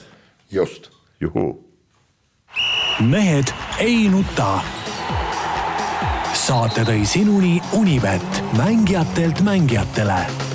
just. 0.51 0.91
juhuu. 1.21 1.65
mehed 3.01 3.53
ei 3.79 4.09
nuta. 4.09 4.61
saate 6.35 6.85
tõi 6.85 7.07
sinuni 7.07 7.61
Unibet, 7.73 8.43
mängijatelt 8.57 9.41
mängijatele 9.41 10.52